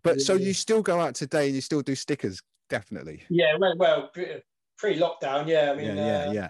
But 0.04 0.20
so 0.22 0.34
Yeah. 0.34 0.48
you 0.48 0.54
still 0.54 0.82
go 0.82 1.00
out 1.00 1.14
today 1.16 1.46
and 1.48 1.56
you 1.56 1.62
still 1.62 1.82
do 1.84 1.94
stickers, 1.96 2.42
definitely. 2.70 3.24
Yeah, 3.30 3.56
well, 3.58 3.78
well 3.78 4.08
pre- 4.08 4.42
pre-lockdown, 4.78 5.48
yeah. 5.48 5.72
I 5.72 5.76
mean, 5.76 5.96
yeah, 5.96 6.06
yeah, 6.24 6.30
uh, 6.30 6.32
yeah. 6.34 6.50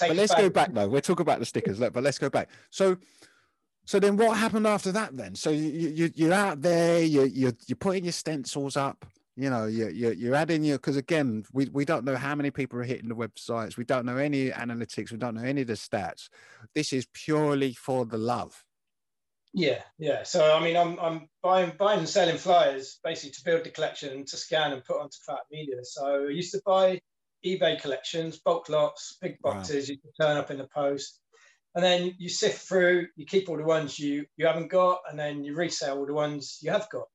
But 0.00 0.16
let's 0.16 0.34
go 0.34 0.48
back- 0.48 0.68
back 0.68 0.74
though. 0.74 0.88
We'll 0.88 1.02
talk 1.02 1.20
about 1.20 1.38
the 1.38 1.44
stickers. 1.44 1.78
Look, 1.78 1.92
but 1.92 2.02
let's 2.02 2.18
go 2.18 2.30
back. 2.30 2.48
So, 2.70 2.96
so 3.88 3.98
then 3.98 4.18
what 4.18 4.36
happened 4.36 4.66
after 4.66 4.92
that? 4.92 5.16
Then, 5.16 5.34
so 5.34 5.48
you, 5.48 5.88
you 5.88 6.10
you're 6.14 6.34
out 6.34 6.60
there. 6.60 7.02
You 7.02 7.22
you 7.22 7.54
you're 7.66 7.76
putting 7.76 8.04
your 8.04 8.12
stencils 8.12 8.76
up. 8.76 9.06
You 9.34 9.48
know, 9.48 9.64
you 9.64 9.88
you 9.88 10.10
you're 10.10 10.34
adding 10.34 10.62
your 10.62 10.76
because 10.76 10.98
again, 10.98 11.46
we 11.54 11.70
we 11.72 11.86
don't 11.86 12.04
know 12.04 12.16
how 12.16 12.34
many 12.34 12.50
people 12.50 12.78
are 12.78 12.82
hitting 12.82 13.08
the 13.08 13.14
websites. 13.16 13.78
We 13.78 13.84
don't 13.84 14.04
know 14.04 14.18
any 14.18 14.50
analytics. 14.50 15.10
We 15.10 15.16
don't 15.16 15.36
know 15.36 15.42
any 15.42 15.62
of 15.62 15.68
the 15.68 15.72
stats. 15.72 16.28
This 16.74 16.92
is 16.92 17.06
purely 17.14 17.72
for 17.72 18.04
the 18.04 18.18
love. 18.18 18.62
Yeah, 19.54 19.80
yeah. 19.98 20.22
So 20.22 20.54
I 20.54 20.62
mean, 20.62 20.76
I'm 20.76 21.00
I'm 21.00 21.30
buying 21.42 21.72
buying 21.78 22.00
and 22.00 22.08
selling 22.08 22.36
flyers 22.36 23.00
basically 23.02 23.30
to 23.30 23.42
build 23.42 23.64
the 23.64 23.70
collection 23.70 24.22
to 24.26 24.36
scan 24.36 24.74
and 24.74 24.84
put 24.84 25.00
onto 25.00 25.16
PhatMedia. 25.26 25.82
So 25.84 26.26
I 26.26 26.30
used 26.30 26.52
to 26.52 26.60
buy 26.66 27.00
eBay 27.42 27.80
collections, 27.80 28.38
bulk 28.38 28.68
lots, 28.68 29.16
big 29.22 29.38
Wow. 29.42 29.54
boxes. 29.54 29.88
You 29.88 29.96
could 29.96 30.12
turn 30.20 30.36
up 30.36 30.50
in 30.50 30.58
the 30.58 30.68
post. 30.74 31.22
And 31.74 31.84
then 31.84 32.14
you 32.18 32.28
sift 32.28 32.66
through, 32.68 33.06
you 33.16 33.26
keep 33.26 33.48
all 33.48 33.56
the 33.56 33.64
ones 33.64 33.98
you 33.98 34.26
you 34.36 34.46
haven't 34.46 34.70
got, 34.70 35.00
and 35.08 35.18
then 35.18 35.44
you 35.44 35.54
resell 35.54 35.98
all 35.98 36.06
the 36.06 36.12
ones 36.14 36.58
you 36.62 36.70
have 36.70 36.88
got, 36.90 37.06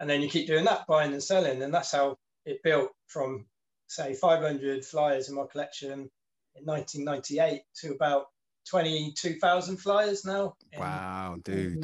and 0.00 0.08
then 0.08 0.22
you 0.22 0.28
keep 0.28 0.46
doing 0.46 0.64
that, 0.64 0.86
buying 0.86 1.12
and 1.12 1.22
selling, 1.22 1.62
and 1.62 1.72
that's 1.72 1.92
how 1.92 2.16
it 2.44 2.62
built 2.62 2.90
from 3.06 3.46
say 3.88 4.14
500 4.14 4.84
flyers 4.84 5.28
in 5.28 5.34
my 5.34 5.44
collection 5.50 6.10
in 6.56 6.64
1998 6.64 7.62
to 7.80 7.92
about 7.92 8.26
22,000 8.68 9.76
flyers 9.76 10.24
now. 10.24 10.54
Wow, 10.78 11.36
dude. 11.44 11.82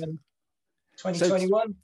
2021. 0.97 1.75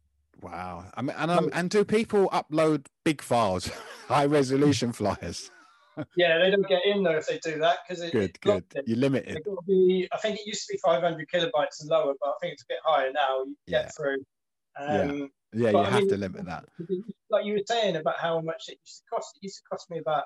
wow. 0.41 0.84
I 0.95 1.03
mean, 1.03 1.16
and 1.18 1.30
um, 1.30 1.51
and 1.53 1.70
do 1.70 1.84
people 1.84 2.28
upload 2.30 2.87
big 3.05 3.22
files, 3.22 3.70
high 4.09 4.26
resolution 4.26 4.93
flyers? 4.93 5.51
Yeah, 6.16 6.38
they 6.38 6.51
don't 6.51 6.66
get 6.68 6.84
in 6.84 7.03
there 7.03 7.18
if 7.18 7.26
they 7.26 7.38
do 7.38 7.59
that 7.59 7.78
because 7.86 8.03
it, 8.03 8.12
good, 8.12 8.38
good. 8.40 8.64
You 8.86 8.97
limit 8.97 9.24
it. 9.26 9.42
Be, 9.66 10.09
I 10.12 10.18
think 10.18 10.38
it 10.38 10.47
used 10.47 10.66
to 10.66 10.74
be 10.74 10.78
500 10.84 11.26
kilobytes 11.32 11.80
and 11.80 11.88
lower, 11.90 12.14
but 12.20 12.28
I 12.28 12.32
think 12.40 12.55
it's 12.55 12.62
a 12.62 12.66
bit 12.68 12.78
higher 12.84 13.12
now. 13.12 13.44
You 13.44 13.57
get 13.68 13.84
Yeah. 13.84 13.90
through. 13.97 14.16
Yeah. 14.80 15.01
Um, 15.03 15.30
Yeah, 15.53 15.72
but 15.72 15.78
you 15.78 15.84
I 15.84 15.90
have 15.90 16.01
mean, 16.01 16.09
to 16.11 16.16
limit 16.16 16.44
that. 16.47 16.64
Like 17.30 17.44
you 17.44 17.55
were 17.55 17.61
saying 17.66 17.97
about 17.97 18.18
how 18.18 18.40
much 18.40 18.68
it 18.68 18.78
used 18.84 18.99
to 18.99 19.03
cost. 19.14 19.36
It 19.36 19.44
used 19.47 19.57
to 19.57 19.62
cost 19.70 19.90
me 19.90 19.99
about 19.99 20.24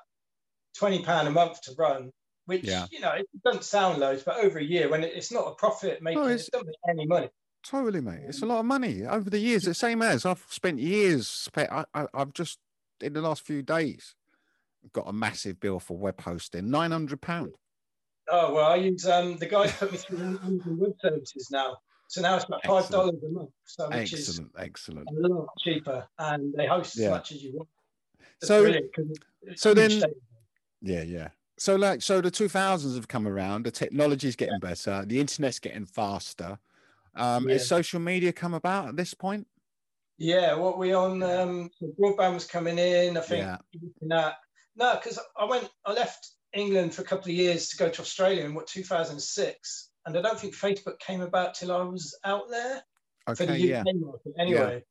20 0.77 1.03
pound 1.03 1.27
a 1.27 1.31
month 1.31 1.61
to 1.63 1.73
run, 1.77 2.11
which 2.45 2.63
Yeah. 2.63 2.85
you 2.91 2.99
know 2.99 3.11
it 3.11 3.25
doesn't 3.43 3.63
sound 3.63 3.99
loads, 3.99 4.23
but 4.23 4.37
over 4.37 4.59
a 4.59 4.63
year 4.63 4.87
when 4.89 5.03
it, 5.03 5.13
it's 5.15 5.31
not 5.31 5.47
a 5.47 5.55
profit 5.55 6.01
making, 6.01 6.21
it's- 6.23 6.47
it 6.47 6.51
doesn't 6.51 6.67
make 6.67 6.75
any 6.89 7.05
money. 7.07 7.29
Totally, 7.63 8.01
mate. 8.01 8.21
It's 8.27 8.41
a 8.41 8.45
lot 8.45 8.59
of 8.59 8.65
money 8.65 9.03
over 9.05 9.29
the 9.29 9.37
years. 9.39 9.63
The 9.63 9.73
same 9.75 10.01
as 10.01 10.25
I've 10.25 10.43
spent 10.49 10.79
years. 10.79 11.47
I, 11.55 11.85
I, 11.93 12.07
I've 12.13 12.33
just 12.33 12.57
in 13.01 13.13
the 13.13 13.21
last 13.21 13.43
few 13.45 13.61
days 13.61 14.15
got 14.93 15.07
a 15.07 15.13
massive 15.13 15.59
bill 15.59 15.79
for 15.79 15.97
web 15.97 16.19
hosting, 16.21 16.69
nine 16.69 16.91
hundred 16.91 17.21
pound. 17.21 17.53
Oh 18.29 18.53
well, 18.53 18.67
I 18.71 18.75
use 18.75 19.07
um 19.07 19.37
the 19.37 19.45
guys 19.47 19.71
put 19.73 19.91
me 19.91 19.97
through 19.97 20.39
Web 20.65 20.93
Services 21.01 21.49
now, 21.51 21.77
so 22.07 22.21
now 22.21 22.35
it's 22.35 22.45
about 22.45 22.63
five 22.65 22.89
dollars 22.89 23.15
a 23.23 23.29
month, 23.29 23.49
so 23.65 23.89
which 23.89 24.13
is 24.13 24.29
Excellent, 24.29 24.51
excellent. 24.57 25.07
a 25.09 25.27
lot 25.27 25.47
cheaper, 25.59 26.07
and 26.19 26.53
they 26.55 26.67
host 26.67 26.97
Yeah. 26.97 27.07
as 27.07 27.11
much 27.11 27.31
as 27.31 27.43
you 27.43 27.53
want. 27.57 27.69
It's 28.37 28.47
So- 28.47 28.61
brilliant 28.63 28.93
'cause 28.95 29.05
it- 29.09 29.17
it's 29.43 29.61
so 29.61 29.73
then- 29.73 29.89
data. 29.89 30.13
Yeah, 30.81 31.03
yeah. 31.03 31.29
So 31.57 31.75
like, 31.75 32.01
so 32.01 32.21
the 32.21 32.31
two 32.31 32.47
thousands 32.49 32.95
have 32.95 33.07
come 33.07 33.27
around. 33.27 33.65
The 33.65 33.71
technology 33.71 34.27
is 34.27 34.35
getting 34.35 34.59
better. 34.59 35.05
The 35.05 35.19
internet's 35.19 35.59
getting 35.59 35.85
faster. 35.85 36.57
Um, 37.15 37.47
Yeah. 37.47 37.53
Has 37.53 37.67
social 37.67 37.99
media 37.99 38.33
come 38.33 38.55
about 38.55 38.87
at 38.87 38.95
this 38.95 39.13
point? 39.13 39.47
Yeah, 40.17 40.55
what 40.55 40.77
we 40.79 40.93
on? 40.93 41.21
Um, 41.21 41.69
broadband 41.99 42.33
was 42.35 42.47
coming 42.47 42.79
in. 42.79 43.15
I 43.17 43.21
think 43.21 43.43
Yeah. 43.43 43.57
looking 43.79 44.11
at 44.11 44.37
no, 44.75 44.95
because 44.95 45.19
I 45.37 45.45
went, 45.45 45.69
I 45.85 45.93
left 45.93 46.31
England 46.53 46.93
for 46.93 47.01
a 47.01 47.05
couple 47.05 47.29
of 47.29 47.35
years 47.35 47.69
to 47.69 47.77
go 47.77 47.89
to 47.89 48.01
Australia 48.01 48.45
in 48.45 48.53
what 48.53 48.67
2006, 48.67 49.89
and 50.05 50.17
I 50.17 50.21
don't 50.21 50.39
think 50.39 50.55
Facebook 50.55 50.99
came 50.99 51.21
about 51.21 51.55
till 51.55 51.71
I 51.71 51.83
was 51.83 52.17
out 52.23 52.49
there 52.49 52.81
for 53.35 53.45
the 53.45 53.53
Okay, 53.53 53.73
UK 53.73 53.85
yeah. 53.85 53.93
market 53.95 54.33
anyway, 54.39 54.83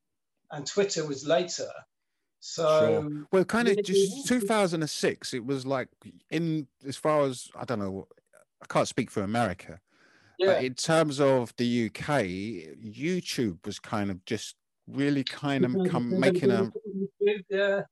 and 0.50 0.66
Twitter 0.66 1.06
was 1.06 1.26
later. 1.26 1.68
So 2.40 3.02
Sure. 3.02 3.26
Well, 3.32 3.44
kind 3.44 3.68
of 3.68 3.82
just 3.84 4.26
2006. 4.26 5.34
It 5.34 5.44
was 5.44 5.66
like 5.66 5.88
in 6.30 6.66
as 6.86 6.96
far 6.96 7.22
as 7.22 7.48
I 7.54 7.64
don't 7.64 7.78
know. 7.78 8.08
I 8.62 8.66
can't 8.66 8.88
speak 8.88 9.10
for 9.10 9.22
America, 9.22 9.80
yeah, 10.38 10.46
but 10.46 10.64
in 10.64 10.74
terms 10.74 11.20
of 11.20 11.54
the 11.56 11.86
UK, 11.86 12.24
YouTube 12.24 13.64
was 13.64 13.78
kind 13.78 14.10
of 14.10 14.24
just 14.24 14.54
really 14.86 15.24
kind 15.24 15.64
of 15.64 15.74
come 15.90 16.18
making 16.18 16.50
a 16.50 16.70
yeah, 17.48 17.82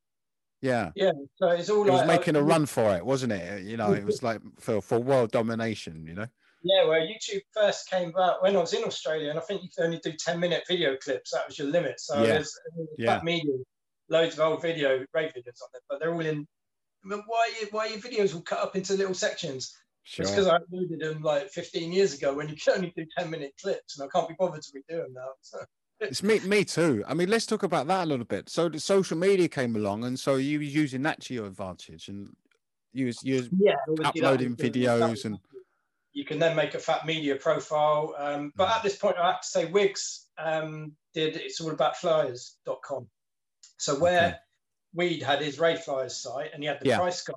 yeah. 0.61 0.91
yeah. 0.95 1.13
So 1.37 1.49
it's 1.49 1.71
all 1.71 1.87
It 1.87 1.93
was 1.93 2.01
like 2.01 2.21
making 2.21 2.37
a 2.37 2.43
run 2.43 2.67
for 2.67 2.95
it, 2.97 3.05
wasn't 3.05 3.33
it? 3.33 3.65
You 3.65 3.77
know, 3.77 3.93
it 3.93 4.05
was 4.05 4.23
like 4.29 4.41
for 4.59 4.81
for 4.81 4.99
world 4.99 5.31
domination. 5.31 6.07
You 6.07 6.15
know. 6.15 6.27
Yeah, 6.63 6.87
where 6.87 7.01
YouTube 7.01 7.43
first 7.55 7.89
came 7.89 8.09
about 8.11 8.43
when 8.43 8.57
I 8.57 8.61
was 8.61 8.73
in 8.73 8.83
Australia, 8.85 9.31
and 9.31 9.39
I 9.39 9.43
think 9.43 9.63
you 9.63 9.69
could 9.75 9.85
only 9.85 10.01
do 10.03 10.13
10 10.13 10.41
minute 10.41 10.65
video 10.67 10.97
clips. 10.97 11.31
That 11.31 11.47
was 11.47 11.59
your 11.59 11.69
limit. 11.69 12.01
So 12.01 12.21
Yeah. 12.21 12.27
there's, 12.27 12.59
Yeah. 12.99 13.21
Loads 14.11 14.35
of 14.35 14.41
old 14.41 14.63
video, 14.63 15.05
great 15.13 15.35
videos 15.35 15.61
on 15.63 15.69
there, 15.73 15.83
but 15.89 16.01
they're 16.01 16.13
all 16.15 16.25
in. 16.25 16.49
But 17.05 17.21
why, 17.27 17.53
why 17.71 17.87
are 17.87 17.91
your 17.91 17.99
videos 17.99 18.35
all 18.35 18.41
cut 18.41 18.59
up 18.59 18.75
into 18.75 18.95
little 18.95 19.15
sections? 19.15 19.77
Sure. 20.05 20.23
It's 20.23 20.31
because 20.31 20.47
I 20.47 20.59
uploaded 20.59 21.01
them 21.01 21.23
like 21.23 21.51
15 21.51 21.93
years 21.93 22.15
ago 22.15 22.33
when 22.33 22.49
you 22.49 22.57
could 22.57 22.75
only 22.75 22.93
do 22.97 23.05
10 23.19 23.31
minute 23.31 23.53
clips, 23.61 23.99
and 23.99 24.09
I 24.09 24.11
can't 24.11 24.27
be 24.29 24.35
bothered 24.39 24.63
to 24.63 24.73
redo 24.73 25.03
them 25.03 25.13
now. 25.13 25.33
So 25.43 25.59
It's 26.01 26.23
me, 26.23 26.39
me 26.41 26.65
too. 26.65 27.05
I 27.09 27.15
mean, 27.15 27.29
let's 27.29 27.47
talk 27.47 27.65
about 27.65 27.87
that 27.89 28.05
a 28.05 28.07
little 28.07 28.25
bit. 28.25 28.49
So 28.49 28.69
the 28.69 28.79
social 28.79 29.17
media 29.17 29.49
came 29.49 29.75
along, 29.75 30.05
and 30.05 30.19
so 30.19 30.37
you 30.37 30.59
were 30.59 30.65
using 30.65 31.03
that 31.03 31.21
to 31.23 31.35
your 31.35 31.47
advantage, 31.47 32.09
and 32.09 32.35
you 32.93 33.07
was 33.07 33.23
you 33.25 33.37
was 33.37 33.51
yeah, 33.59 33.75
that 33.97 34.07
uploading 34.07 34.51
was 34.51 34.59
videos 34.59 35.25
and 35.25 35.39
you 36.13 36.25
can 36.25 36.39
then 36.39 36.57
make 36.57 36.75
a 36.75 36.79
PhatMedia 36.79 37.41
profile. 37.41 38.15
Um, 38.19 38.53
but 38.57 38.69
at 38.69 38.83
this 38.83 38.97
point, 38.97 39.17
I 39.19 39.31
have 39.31 39.41
to 39.41 39.47
say, 39.47 39.67
Wiggs 39.67 40.27
um, 40.39 40.93
did 41.15 41.37
it's 41.37 41.61
all 41.61 41.71
about 41.71 41.97
flyers.com. 41.97 43.07
So 43.77 43.99
where 43.99 44.27
Okay. 44.27 44.37
Weed 44.95 45.23
had 45.23 45.41
his 45.41 45.61
Rave 45.61 45.81
Flyers 45.81 46.17
site 46.17 46.51
and 46.53 46.63
he 46.63 46.67
had 46.67 46.81
the 46.81 46.89
Yeah. 46.89 46.99
price 46.99 47.23
guide 47.23 47.37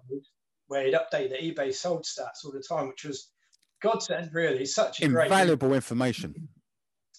where 0.68 0.86
he'd 0.86 0.96
update 0.96 1.30
the 1.30 1.38
eBay 1.38 1.74
sold 1.74 2.06
stats 2.06 2.46
all 2.46 2.52
the 2.52 2.64
time, 2.64 2.88
which 2.88 3.04
was 3.04 3.30
godsend, 3.82 4.34
really. 4.34 4.66
Such 4.66 5.02
a 5.02 5.08
great. 5.10 5.26
invaluable 5.26 5.74
information. 5.74 6.48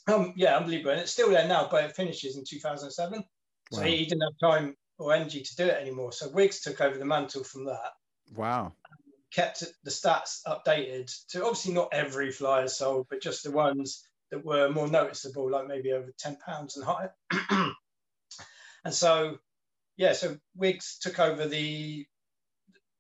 Um, 0.08 0.34
yeah, 0.36 0.56
unbelievable. 0.56 0.92
And 0.92 1.00
it's 1.00 1.12
still 1.12 1.30
there 1.30 1.46
now, 1.46 1.68
but 1.70 1.84
it 1.84 1.96
finishes 1.96 2.36
in 2.36 2.44
2007. 2.44 3.24
So 3.70 3.82
Wow. 3.82 3.86
he, 3.86 3.96
he 3.96 4.06
didn't 4.06 4.22
have 4.22 4.38
time 4.50 4.76
or 4.98 5.12
energy 5.14 5.42
to 5.42 5.56
do 5.56 5.64
it 5.64 5.80
anymore. 5.80 6.12
So 6.12 6.28
Wiggs 6.28 6.60
took 6.60 6.80
over 6.80 6.98
the 6.98 7.04
mantle 7.04 7.44
from 7.44 7.66
that 7.66 7.92
Wow. 8.34 8.72
kept 9.32 9.64
the 9.82 9.90
stats 9.90 10.40
updated 10.46 11.10
to 11.28 11.42
obviously 11.42 11.72
not 11.72 11.88
every 11.92 12.30
flyer 12.30 12.68
sold, 12.68 13.06
but 13.08 13.22
just 13.22 13.42
the 13.42 13.50
ones 13.50 14.06
that 14.30 14.44
were 14.44 14.68
more 14.70 14.88
noticeable, 14.88 15.50
like 15.50 15.66
maybe 15.66 15.92
over 15.92 16.12
ten 16.18 16.36
pounds 16.36 16.76
and 16.76 16.84
higher. 16.84 17.14
and 18.84 18.94
so, 18.94 19.38
yeah, 19.96 20.12
so 20.12 20.36
Wiggs 20.54 20.98
took 20.98 21.18
over 21.18 21.46
the 21.46 22.06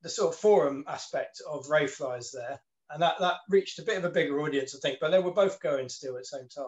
the 0.02 0.08
sort 0.08 0.34
of 0.34 0.40
forum 0.40 0.84
aspect 0.88 1.40
of 1.48 1.68
Rave 1.68 1.90
flyers 1.90 2.32
there, 2.32 2.60
and 2.90 3.02
that 3.02 3.16
that 3.20 3.36
reached 3.48 3.78
a 3.78 3.82
bit 3.84 3.98
of 3.98 4.04
a 4.04 4.10
bigger 4.10 4.40
audience, 4.40 4.74
I 4.74 4.78
think. 4.80 4.98
But 5.00 5.10
they 5.10 5.20
were 5.20 5.32
both 5.32 5.60
going 5.60 5.88
still 5.88 6.16
at 6.16 6.22
the 6.22 6.38
same 6.38 6.48
time. 6.48 6.66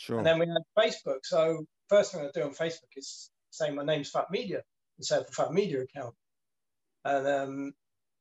Sure. 0.00 0.16
And 0.16 0.26
then 0.26 0.38
we 0.38 0.46
had 0.46 0.62
Facebook. 0.78 1.18
So 1.24 1.66
first 1.90 2.12
thing 2.12 2.22
I 2.22 2.30
do 2.32 2.42
on 2.42 2.54
Facebook 2.54 2.96
is 2.96 3.30
say 3.50 3.70
my 3.70 3.84
name's 3.84 4.10
PhatMedia 4.10 4.60
and 4.96 5.04
set 5.04 5.20
up 5.20 5.28
a 5.28 5.32
PhatMedia 5.32 5.82
account. 5.82 6.14
And 7.04 7.26
um, 7.26 7.72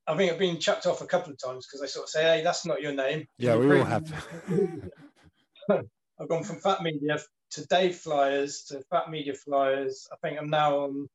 I 0.05 0.17
think 0.17 0.29
I've 0.29 0.39
been 0.39 0.59
chucked 0.59 0.87
off 0.87 0.99
a 0.99 1.05
couple 1.05 1.31
of 1.31 1.39
times 1.39 1.65
because 1.65 1.79
they 1.79 1.87
sort 1.87 2.03
of 2.03 2.09
say, 2.09 2.23
"Hey, 2.23 2.43
that's 2.43 2.65
not 2.65 2.81
your 2.81 2.91
name." 2.91 3.25
yeah, 3.37 3.55
we 3.55 3.79
all 3.79 3.85
have. 3.85 4.11
I've 5.69 6.27
gone 6.27 6.43
from 6.43 6.57
PhatMedia 6.57 7.21
to 7.51 7.65
Dave 7.67 7.95
Flyers 7.95 8.63
to 8.63 8.83
PhatMedia 8.91 9.37
Flyers. 9.37 10.05
I 10.11 10.17
think 10.21 10.37
I'm 10.37 10.49
now 10.49 10.79
on 10.79 11.07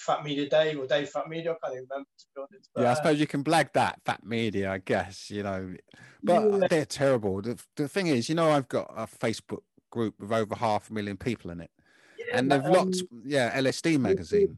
PhatMedia 0.00 0.48
Dave 0.48 0.78
or 0.78 0.86
Dave 0.86 1.10
PhatMedia. 1.12 1.50
I 1.50 1.56
can't 1.62 1.74
even 1.74 1.86
remember 1.90 2.08
to 2.18 2.26
be 2.34 2.40
honest. 2.40 2.70
But, 2.74 2.82
yeah, 2.82 2.88
I 2.88 2.92
uh, 2.92 2.94
suppose 2.94 3.20
you 3.20 3.26
can 3.26 3.44
blag 3.44 3.74
that 3.74 4.02
PhatMedia, 4.04 4.70
I 4.70 4.78
guess. 4.78 5.30
You 5.30 5.42
know, 5.42 5.74
but 6.22 6.42
Yeah. 6.42 6.68
they're 6.68 6.86
terrible. 6.86 7.42
The, 7.42 7.62
the 7.76 7.88
thing 7.88 8.06
is, 8.06 8.28
you 8.28 8.34
know, 8.34 8.50
I've 8.50 8.68
got 8.68 8.92
a 8.96 9.06
Facebook 9.06 9.62
group 9.90 10.14
with 10.18 10.32
over 10.32 10.54
half 10.54 10.90
a 10.90 10.92
million 10.92 11.16
people 11.16 11.50
in 11.50 11.60
it, 11.60 11.70
yeah, 12.18 12.38
and 12.38 12.50
they've 12.50 12.64
locked, 12.64 13.02
um, 13.12 13.22
yeah, 13.24 13.58
LSD 13.58 13.98
magazine. 13.98 14.56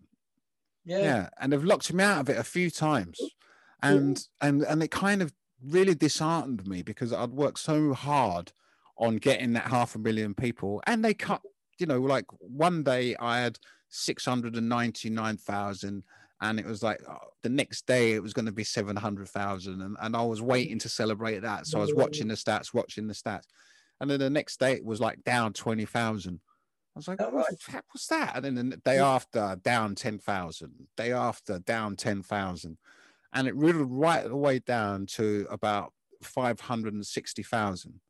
yeah, 0.85 0.99
yeah 0.99 1.29
and 1.41 1.53
they've 1.53 1.65
locked 1.65 1.93
me 1.93 2.05
out 2.05 2.21
of 2.21 2.29
it 2.29 2.39
a 2.39 2.45
few 2.45 2.71
times. 2.71 3.19
And 3.85 4.25
and 4.41 4.63
and 4.63 4.83
it 4.83 4.93
kind 4.93 5.23
of 5.23 5.33
really 5.65 5.95
disheartened 5.95 6.67
me 6.67 6.83
because 6.83 7.13
i'd 7.13 7.31
worked 7.31 7.59
so 7.59 7.93
hard 7.93 8.53
on 8.99 9.17
getting 9.17 9.53
that 9.53 9.69
half 9.69 9.95
a 9.95 9.99
million 9.99 10.35
people 10.35 10.83
and 10.89 11.05
they 11.05 11.15
cut 11.15 11.41
you 11.79 11.87
know 11.87 12.01
like 12.01 12.25
one 12.41 12.83
day 12.83 13.15
i 13.21 13.39
had 13.39 13.57
699,000 13.93 16.03
and 16.41 16.59
it 16.59 16.67
was 16.67 16.83
like 16.83 17.01
oh, 17.09 17.19
the 17.43 17.49
next 17.49 17.87
day 17.87 18.13
it 18.13 18.23
was 18.23 18.33
going 18.33 18.47
to 18.47 18.53
be 18.53 18.65
700,000 18.65 19.81
and, 19.81 19.97
and 20.01 20.17
I 20.17 20.23
was 20.23 20.43
waiting 20.43 20.81
to 20.81 20.89
celebrate 20.89 21.39
that. 21.41 21.67
So 21.67 21.79
I 21.79 21.83
was 21.83 21.95
watching 21.95 22.27
the 22.29 22.35
stats 22.35 22.75
watching 22.75 23.07
the 23.07 23.15
stats 23.15 23.47
and 24.03 24.11
then 24.11 24.21
the 24.21 24.31
next 24.31 24.61
day 24.61 24.75
it 24.75 24.85
was 24.87 25.01
like 25.01 25.25
down 25.25 25.55
20,000 25.55 26.43
I 26.97 27.01
was 27.01 27.09
like, 27.09 27.21
Oh, 27.23 27.31
"What 27.31 27.59
the 27.67 27.73
heck 27.73 27.87
was 27.95 28.07
that? 28.09 28.45
And 28.45 28.59
then 28.59 28.71
the 28.71 28.77
day 28.79 28.99
after, 28.99 29.57
down 29.63 29.95
10,000. 29.95 30.89
Day 30.97 31.13
after, 31.13 31.59
down 31.61 31.97
10,000. 31.97 32.79
And 33.33 33.49
it 33.49 33.57
riddled 33.57 33.91
right 33.91 34.25
the 34.29 34.37
way 34.37 34.59
down 34.59 35.07
to 35.19 35.47
about 35.51 35.95
560,000. 36.23 38.03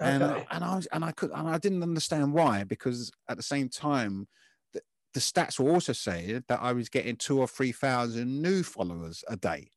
And, 0.00 0.22
Okay. 0.22 0.46
and 0.50 0.64
I 0.64 0.76
was, 0.76 0.86
and 0.86 1.04
I 1.04 1.12
could, 1.12 1.30
and 1.32 1.48
I 1.48 1.58
didn't 1.58 1.82
understand 1.82 2.34
why, 2.34 2.64
because 2.64 3.10
at 3.28 3.36
the 3.36 3.42
same 3.42 3.68
time, 3.68 4.28
the, 4.72 4.82
the 5.14 5.20
stats 5.20 5.58
were 5.58 5.70
also 5.72 5.92
saying 5.92 6.44
that 6.48 6.60
I 6.60 6.72
was 6.72 6.88
getting 6.88 7.16
two 7.16 7.40
or 7.40 7.48
3,000 7.48 8.42
new 8.42 8.62
followers 8.62 9.24
a 9.28 9.36
day. 9.36 9.70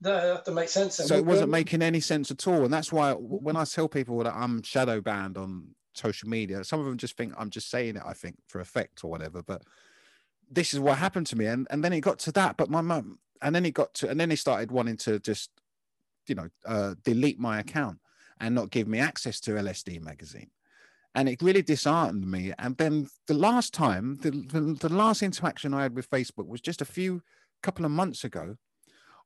That, 0.00 0.22
that 0.22 0.38
doesn't 0.44 0.54
make 0.54 0.68
sense. 0.68 0.96
So 0.96 1.16
it 1.16 1.24
wasn't 1.24 1.50
making 1.50 1.82
any 1.82 2.00
sense 2.00 2.30
at 2.30 2.46
all. 2.46 2.64
And 2.64 2.72
that's 2.72 2.92
why 2.92 3.12
when 3.12 3.56
I 3.56 3.64
tell 3.64 3.88
people 3.88 4.18
that 4.24 4.34
I'm 4.34 4.62
shadow 4.62 5.00
banned 5.00 5.38
on 5.38 5.68
social 5.94 6.28
media, 6.28 6.64
some 6.64 6.80
of 6.80 6.86
them 6.86 6.98
just 6.98 7.16
think 7.16 7.32
I'm 7.38 7.50
just 7.50 7.70
saying 7.70 7.96
it, 7.96 8.02
I 8.04 8.12
think, 8.12 8.36
for 8.46 8.60
effect 8.60 9.04
or 9.04 9.10
whatever. 9.10 9.42
But 9.42 9.62
this 10.50 10.74
is 10.74 10.80
what 10.80 10.98
happened 10.98 11.26
to 11.28 11.36
me. 11.36 11.46
And, 11.46 11.66
and 11.70 11.82
then 11.82 11.92
it 11.92 12.00
got 12.00 12.18
to 12.20 12.32
that. 12.32 12.56
But 12.56 12.70
my 12.70 12.80
mum, 12.80 13.18
and 13.42 13.54
then 13.54 13.64
it 13.64 13.74
got 13.74 13.94
to, 13.94 14.08
and 14.08 14.18
then 14.20 14.28
they 14.28 14.36
started 14.36 14.70
wanting 14.70 14.96
to 14.98 15.18
just, 15.18 15.50
you 16.26 16.34
know, 16.34 16.48
uh, 16.66 16.94
delete 17.02 17.38
my 17.38 17.58
account. 17.60 17.98
and 18.40 18.54
not 18.54 18.70
give 18.70 18.86
me 18.86 18.98
access 18.98 19.40
to 19.40 19.52
LSD 19.52 20.02
magazine. 20.02 20.50
And 21.14 21.28
it 21.28 21.40
really 21.40 21.62
disheartened 21.62 22.30
me. 22.30 22.52
And 22.58 22.76
then 22.76 23.08
the 23.26 23.34
last 23.34 23.72
time, 23.72 24.18
the, 24.20 24.30
the, 24.30 24.88
the 24.88 24.94
last 24.94 25.22
interaction 25.22 25.72
I 25.72 25.82
had 25.82 25.96
with 25.96 26.10
Facebook 26.10 26.46
was 26.46 26.60
just 26.60 26.82
a 26.82 26.86
few 26.86 27.22
couple 27.62 27.86
of 27.86 27.90
months 27.90 28.22
ago, 28.24 28.56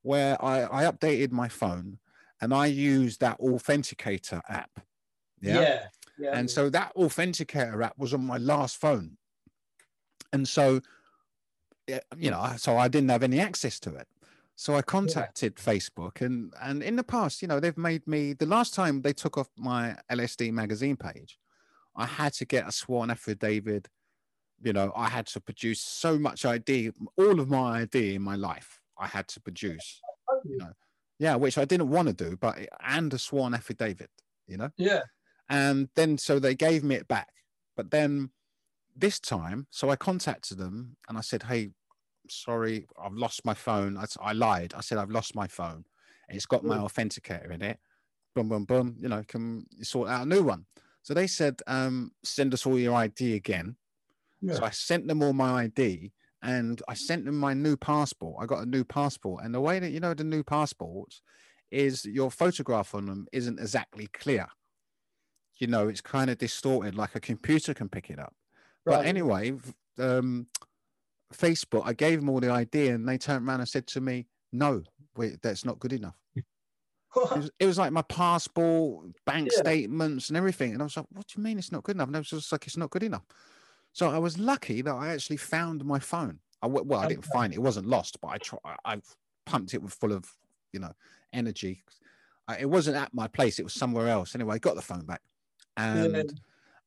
where 0.02 0.42
I, 0.42 0.84
I 0.84 0.90
updated 0.90 1.32
my 1.32 1.48
phone 1.48 1.98
and 2.40 2.54
I 2.54 2.66
used 2.66 3.20
that 3.20 3.38
authenticator 3.40 4.40
app. 4.48 4.80
Yeah. 5.40 5.60
Yeah. 5.60 5.86
yeah. 6.18 6.30
And 6.34 6.50
so 6.50 6.70
that 6.70 6.94
authenticator 6.96 7.84
app 7.84 7.98
was 7.98 8.14
on 8.14 8.24
my 8.24 8.38
last 8.38 8.78
phone. 8.78 9.16
And 10.32 10.46
so, 10.48 10.80
you 12.16 12.30
know, 12.30 12.54
so 12.56 12.76
I 12.76 12.88
didn't 12.88 13.10
have 13.10 13.22
any 13.22 13.40
access 13.40 13.80
to 13.80 13.94
it. 13.94 14.06
So 14.56 14.74
I 14.74 14.82
contacted 14.82 15.56
Facebook 15.56 16.20
and 16.20 16.52
and 16.60 16.82
in 16.82 16.96
the 16.96 17.02
past, 17.02 17.40
you 17.40 17.48
know, 17.48 17.60
they've 17.60 17.78
made 17.78 18.06
me 18.06 18.34
the 18.34 18.44
last 18.44 18.74
time 18.74 19.00
they 19.00 19.14
took 19.14 19.38
off 19.38 19.48
my 19.56 19.96
LSD 20.12 20.52
magazine 20.52 20.96
page, 20.96 21.38
I 21.96 22.04
had 22.04 22.34
to 22.34 22.44
get 22.44 22.68
a 22.68 22.72
sworn 22.72 23.10
affidavit. 23.10 23.88
You 24.62 24.74
know, 24.74 24.92
I 24.94 25.08
had 25.08 25.26
to 25.28 25.40
produce 25.40 25.80
so 25.80 26.18
much 26.18 26.44
ID, 26.44 26.90
all 27.16 27.40
of 27.40 27.48
my 27.48 27.80
ID 27.80 28.16
in 28.16 28.22
my 28.22 28.36
life, 28.36 28.79
I 29.00 29.06
had 29.06 29.26
to 29.28 29.40
produce. 29.40 30.00
You 30.44 30.58
know, 30.58 30.72
yeah, 31.18 31.34
which 31.34 31.58
I 31.58 31.64
didn't 31.64 31.90
want 31.90 32.08
to 32.08 32.14
do, 32.14 32.36
but 32.36 32.58
and 32.86 33.12
a 33.12 33.18
sworn 33.18 33.54
affidavit, 33.54 34.10
you 34.46 34.56
know. 34.56 34.70
Yeah. 34.76 35.02
And 35.48 35.88
then 35.96 36.18
so 36.18 36.38
they 36.38 36.54
gave 36.54 36.84
me 36.84 36.94
it 36.94 37.08
back, 37.08 37.32
but 37.76 37.90
then 37.90 38.30
this 38.94 39.18
time, 39.18 39.66
so 39.70 39.90
I 39.90 39.96
contacted 39.96 40.58
them 40.58 40.96
and 41.08 41.18
I 41.18 41.22
said, 41.22 41.42
"Hey, 41.42 41.70
sorry, 42.28 42.86
I've 43.02 43.14
lost 43.14 43.44
my 43.44 43.54
phone." 43.54 43.96
I, 43.96 44.04
I 44.20 44.32
lied. 44.32 44.74
I 44.74 44.80
said 44.80 44.98
I've 44.98 45.10
lost 45.10 45.34
my 45.34 45.48
phone. 45.48 45.84
It's 46.28 46.46
got 46.46 46.64
my 46.64 46.78
authenticator 46.78 47.50
in 47.50 47.62
it. 47.62 47.78
Boom, 48.36 48.48
boom, 48.48 48.64
boom. 48.64 48.96
You 49.00 49.08
know, 49.08 49.24
can 49.26 49.66
you 49.76 49.84
sort 49.84 50.08
out 50.08 50.26
a 50.26 50.28
new 50.28 50.42
one? 50.42 50.66
So 51.02 51.12
they 51.14 51.26
said, 51.26 51.60
um, 51.66 52.12
"Send 52.22 52.54
us 52.54 52.66
all 52.66 52.78
your 52.78 52.94
ID 52.94 53.34
again." 53.34 53.76
Yeah. 54.40 54.54
So 54.54 54.64
I 54.64 54.70
sent 54.70 55.08
them 55.08 55.22
all 55.22 55.32
my 55.32 55.64
ID 55.64 56.12
and 56.42 56.82
I 56.88 56.94
sent 56.94 57.24
them 57.26 57.36
my 57.38 57.54
new 57.54 57.76
passport. 57.76 58.42
I 58.42 58.46
got 58.46 58.62
a 58.62 58.66
new 58.66 58.84
passport, 58.84 59.44
and 59.44 59.54
the 59.54 59.60
way 59.60 59.78
that 59.78 59.90
you 59.90 60.00
know 60.00 60.14
the 60.14 60.24
new 60.24 60.42
passports 60.44 61.22
is 61.70 62.04
your 62.04 62.30
photograph 62.30 62.94
on 62.94 63.06
them 63.06 63.26
isn't 63.32 63.58
exactly 63.60 64.08
clear. 64.08 64.48
You 65.58 65.66
know, 65.66 65.88
it's 65.88 66.00
kind 66.00 66.30
of 66.30 66.38
distorted, 66.38 66.94
like 66.94 67.14
a 67.14 67.20
computer 67.20 67.74
can 67.74 67.88
pick 67.88 68.08
it 68.10 68.18
up. 68.18 68.34
But 68.88 69.04
anyway, 69.04 69.52
um, 69.98 70.48
Facebook, 71.32 71.82
I 71.86 71.94
gave 71.94 72.20
them 72.20 72.30
all 72.30 72.40
the 72.40 72.50
idea, 72.50 72.94
and 72.94 73.08
they 73.08 73.18
turned 73.18 73.48
around 73.48 73.60
and 73.60 73.68
said 73.68 73.86
to 73.88 74.00
me, 74.02 74.28
"No, 74.52 74.84
wait, 75.16 75.42
that's 75.42 75.64
not 75.64 75.80
good 75.80 75.92
enough." 75.94 76.18
It 77.32 77.38
was, 77.38 77.50
it 77.60 77.66
was 77.66 77.78
like 77.78 77.92
my 77.92 78.02
passport, 78.02 79.06
bank 79.24 79.52
Yeah. 79.52 79.52
statements, 79.52 80.28
and 80.28 80.36
everything. 80.36 80.72
And 80.72 80.82
I 80.82 80.84
was 80.86 80.96
like, 80.96 81.06
"What 81.10 81.28
do 81.28 81.38
you 81.38 81.44
mean 81.44 81.58
it's 81.58 81.70
not 81.70 81.84
good 81.84 81.96
enough?" 81.96 82.08
And 82.08 82.16
it 82.16 82.20
was 82.20 82.30
just 82.30 82.50
like, 82.52 82.66
"It's 82.66 82.76
not 82.76 82.90
good 82.90 83.04
enough." 83.04 83.24
So 83.92 84.08
I 84.08 84.18
was 84.18 84.38
lucky 84.38 84.82
that 84.82 84.94
I 84.94 85.08
actually 85.08 85.36
found 85.36 85.84
my 85.84 85.98
phone. 85.98 86.38
I 86.62 86.66
well, 86.66 87.00
I 87.00 87.08
didn't 87.08 87.24
find 87.24 87.52
it; 87.52 87.56
it 87.56 87.62
wasn't 87.62 87.86
lost, 87.86 88.20
but 88.20 88.28
I 88.28 88.38
try, 88.38 88.58
I 88.84 89.00
pumped 89.46 89.74
it 89.74 89.82
with 89.82 89.92
full 89.94 90.12
of 90.12 90.36
you 90.72 90.80
know 90.80 90.92
energy. 91.32 91.84
I, 92.46 92.58
it 92.58 92.70
wasn't 92.70 92.96
at 92.96 93.14
my 93.14 93.28
place; 93.28 93.58
it 93.58 93.64
was 93.64 93.74
somewhere 93.74 94.08
else. 94.08 94.34
Anyway, 94.34 94.54
I 94.54 94.58
got 94.58 94.76
the 94.76 94.82
phone 94.82 95.06
back, 95.06 95.22
and 95.76 96.14
Yeah. 96.14 96.22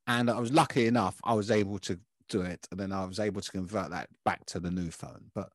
and 0.07 0.29
I 0.29 0.39
was 0.39 0.51
lucky 0.51 0.85
enough; 0.85 1.19
I 1.23 1.33
was 1.33 1.49
able 1.49 1.79
to 1.79 1.99
do 2.29 2.41
it, 2.41 2.67
and 2.71 2.79
then 2.79 2.91
I 2.91 3.05
was 3.05 3.19
able 3.19 3.41
to 3.41 3.51
convert 3.51 3.89
that 3.89 4.09
back 4.23 4.45
to 4.47 4.59
the 4.59 4.71
new 4.71 4.91
phone. 4.91 5.31
But 5.33 5.49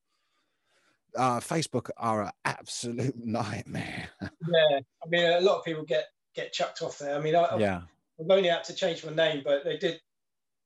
uh, 1.16 1.40
Facebook 1.40 1.90
are 1.96 2.24
an 2.24 2.30
absolute 2.44 3.16
nightmare. 3.24 4.09
yeah. 4.20 4.80
I 5.03 5.09
mean, 5.09 5.24
a 5.24 5.40
lot 5.40 5.59
of 5.59 5.64
people 5.64 5.84
get 5.84 6.07
get 6.34 6.53
chucked 6.53 6.82
off 6.82 6.99
there. 6.99 7.16
I 7.16 7.20
mean, 7.20 7.36
I, 7.36 7.57
yeah, 7.57 7.82
I've 8.20 8.30
only 8.30 8.49
had 8.49 8.64
to 8.64 8.74
change 8.74 9.05
my 9.05 9.12
name, 9.12 9.42
but 9.44 9.64
they 9.64 9.76
did 9.76 10.01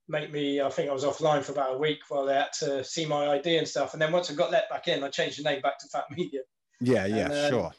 make 0.08 0.32
me. 0.32 0.60
I 0.60 0.68
think 0.68 0.90
I 0.90 0.92
was 0.92 1.04
offline 1.04 1.42
for 1.42 1.52
about 1.52 1.74
a 1.74 1.78
week 1.78 2.00
while 2.08 2.26
they 2.26 2.34
had 2.34 2.52
to 2.60 2.82
see 2.84 3.06
my 3.06 3.28
ID 3.32 3.58
and 3.58 3.66
stuff. 3.68 3.92
And 3.92 4.02
then 4.02 4.12
once 4.12 4.30
I 4.30 4.34
got 4.34 4.50
let 4.50 4.68
back 4.68 4.88
in, 4.88 5.02
I 5.02 5.08
changed 5.08 5.38
the 5.38 5.42
name 5.44 5.60
back 5.62 5.78
to 5.78 5.86
PhatMedia. 5.88 6.40
yeah, 6.80 7.06
yeah, 7.06 7.24
And, 7.26 7.32
uh, 7.32 7.48
sure. 7.50 7.72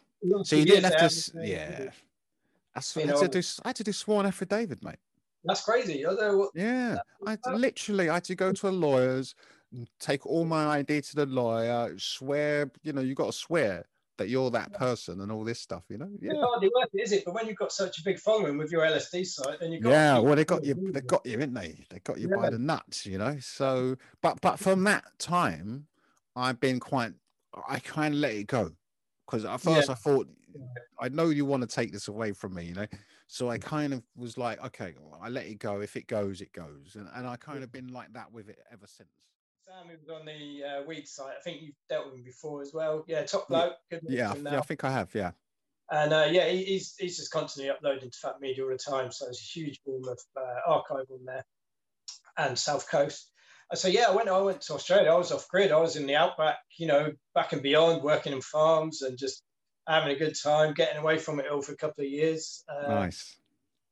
So 0.44 0.56
you 0.56 0.66
didn't 0.66 0.86
have 0.94 1.10
to, 1.12 1.32
yeah. 1.46 1.90
That's, 2.74 2.96
You 2.96 3.04
I, 3.04 3.06
had 3.08 3.16
to 3.18 3.22
know- 3.24 3.28
do, 3.28 3.42
I 3.64 3.68
had 3.70 3.76
to 3.76 3.84
do 3.84 3.92
sworn 3.92 4.26
affidavit, 4.26 4.84
mate. 4.84 4.96
That's 5.44 5.62
crazy. 5.64 6.06
I 6.08 6.14
know 6.14 6.38
what, 6.38 6.52
Yeah, 6.56 6.98
I 7.28 7.32
had 7.32 7.44
to, 7.44 7.56
literally 7.56 8.10
I 8.10 8.16
had 8.16 8.24
to 8.26 8.36
go 8.36 8.54
to 8.54 8.70
a 8.70 8.72
lawyer's, 8.72 9.36
take 10.00 10.26
all 10.26 10.46
my 10.46 10.78
ID 10.78 11.02
to 11.02 11.16
the 11.18 11.26
lawyer, 11.26 11.94
swear. 11.98 12.72
You 12.84 12.94
know, 12.94 13.02
you 13.02 13.14
got 13.16 13.26
to 13.28 13.34
swear 13.34 13.86
that 14.18 14.30
you're 14.30 14.52
that 14.52 14.74
person 14.74 15.22
and 15.22 15.32
all 15.32 15.44
this 15.44 15.60
stuff. 15.60 15.84
You 15.90 15.98
know, 15.98 16.10
it's 16.22 16.24
yeah, 16.36 16.42
hardly 16.42 16.70
worth 16.74 16.90
it, 16.94 17.02
is 17.02 17.12
it? 17.12 17.26
But 17.26 17.34
when 17.34 17.48
you've 17.48 17.58
got 17.58 17.72
such 17.72 18.00
a 18.00 18.04
big 18.04 18.20
following 18.20 18.58
with 18.58 18.72
your 18.72 18.82
LSD 18.82 19.26
site, 19.26 19.60
then 19.60 19.72
you've 19.72 19.84
got 19.84 19.90
yeah. 19.90 20.20
Well, 20.20 20.36
they 20.36 20.46
got 20.46 20.64
you. 20.64 20.76
They 20.92 21.02
got 21.02 21.26
you, 21.26 21.38
didn't 21.38 21.56
they? 21.56 21.86
They 21.90 22.00
got 22.00 22.20
you 22.20 22.30
by 22.30 22.50
the 22.50 22.60
nuts. 22.60 23.06
You 23.06 23.18
know. 23.18 23.38
So, 23.40 23.96
but 24.22 24.40
but 24.42 24.60
from 24.60 24.84
that 24.86 25.04
time, 25.20 25.88
I've 26.36 26.60
been 26.60 26.80
quite. 26.80 27.14
I 27.68 27.80
kind 27.80 28.14
of 28.14 28.20
let 28.20 28.34
it 28.34 28.48
go 28.48 28.72
because 29.26 29.46
at 29.46 29.62
first 29.62 29.90
I 29.90 29.94
thought, 29.94 30.28
I 31.00 31.10
know 31.10 31.30
you 31.30 31.46
want 31.46 31.62
to 31.62 31.68
take 31.68 31.92
this 31.92 32.08
away 32.08 32.34
from 32.34 32.56
me, 32.56 32.66
you 32.66 32.74
know. 32.74 32.88
So 33.28 33.50
I 33.50 33.58
kind 33.58 33.94
of 33.94 34.04
was 34.16 34.38
like, 34.38 34.64
okay, 34.64 34.94
well, 35.00 35.20
I 35.22 35.30
let 35.30 35.46
it 35.46 35.60
go. 35.60 35.82
If 35.82 35.96
it 35.96 36.08
goes, 36.08 36.42
it 36.42 36.54
goes, 36.54 36.96
and, 36.96 37.08
and 37.16 37.28
I 37.28 37.36
kind 37.36 37.64
of 37.64 37.72
been 37.72 37.88
like 37.88 38.14
that 38.14 38.32
with 38.32 38.50
it 38.50 38.60
ever 38.72 38.86
since. 38.86 39.10
Sam, 39.66 39.88
who 39.88 39.98
was 39.98 40.20
on 40.20 40.26
the 40.26 40.64
uh, 40.64 40.84
weed 40.86 41.08
site, 41.08 41.36
I 41.40 41.42
think 41.42 41.62
you've 41.62 41.76
dealt 41.90 42.08
with 42.08 42.16
him 42.16 42.24
before 42.24 42.62
as 42.62 42.72
well. 42.74 43.06
Yeah, 43.08 43.24
top 43.24 43.48
bloke. 43.48 43.74
Yeah, 44.08 44.34
yeah. 44.36 44.60
I 44.60 44.62
think 44.62 44.84
I 44.84 44.92
have. 44.92 45.14
Yeah, 45.16 45.32
And 45.90 46.14
uh, 46.14 46.28
yeah, 46.30 46.50
he, 46.50 46.64
he's 46.64 46.96
he's 46.98 47.18
just 47.18 47.32
constantly 47.32 47.70
uploading 47.70 48.12
to 48.12 48.18
PhatMedia 48.18 48.64
all 48.64 48.70
the 48.70 48.78
time. 48.78 49.12
So 49.12 49.26
there's 49.26 49.40
a 49.40 49.60
huge 49.60 49.80
boom 49.86 50.04
of 50.08 50.20
uh, 50.36 50.72
archive 50.72 51.06
on 51.12 51.26
there, 51.26 51.46
and 52.38 52.58
South 52.60 52.90
Coast. 52.90 53.30
So 53.74 53.88
yeah, 53.88 54.06
I 54.10 54.16
went 54.16 54.30
I 54.30 54.42
went 54.42 54.62
to 54.64 54.74
Australia. 54.74 55.12
I 55.12 55.18
was 55.18 55.32
off 55.32 55.48
grid. 55.48 55.72
I 55.72 55.80
was 55.80 55.96
in 55.96 56.08
the 56.08 56.16
outback, 56.16 56.58
you 56.78 56.88
know, 56.88 57.14
back 57.34 57.54
and 57.54 57.64
beyond, 57.64 58.04
working 58.04 58.34
in 58.34 58.42
farms 58.42 59.02
and 59.02 59.18
just 59.18 59.44
having 59.88 60.14
a 60.14 60.20
good 60.20 60.36
time, 60.42 60.74
getting 60.74 60.98
away 60.98 61.18
from 61.18 61.40
it 61.40 61.48
all 61.50 61.62
for 61.62 61.72
a 61.72 61.78
couple 61.78 62.04
of 62.04 62.10
years. 62.10 62.64
Uh, 62.68 62.88
nice. 62.88 63.38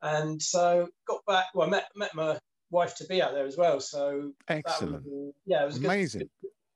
And 0.01 0.41
so 0.41 0.89
got 1.07 1.25
back. 1.25 1.45
Well, 1.53 1.67
I 1.67 1.71
met 1.71 1.85
met 1.95 2.13
my 2.13 2.37
wife 2.71 2.95
to 2.95 3.05
be 3.05 3.21
out 3.21 3.33
there 3.33 3.45
as 3.45 3.57
well. 3.57 3.79
So 3.79 4.31
that 4.47 4.63
was, 4.63 4.63
Excellent. 4.65 5.05
uh, 5.05 5.31
yeah, 5.45 5.63
it 5.63 5.65
was 5.65 5.77
a 5.77 5.79
good- 5.81 5.85
Amazing. 5.85 6.29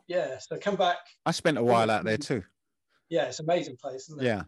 yeah, 0.08 0.38
so 0.38 0.58
come 0.60 0.76
back. 0.76 0.98
I 1.26 1.32
spent 1.32 1.58
a 1.58 1.64
while 1.64 1.89
out 1.89 2.04
there 2.04 2.18
too. 2.18 2.43
Yeah, 3.10 3.26
it's 3.26 3.39
an 3.39 3.46
amazing 3.46 3.78
place, 3.78 4.10
isn't 4.10 4.22
it? 4.22 4.26
Yeah, 4.26 4.43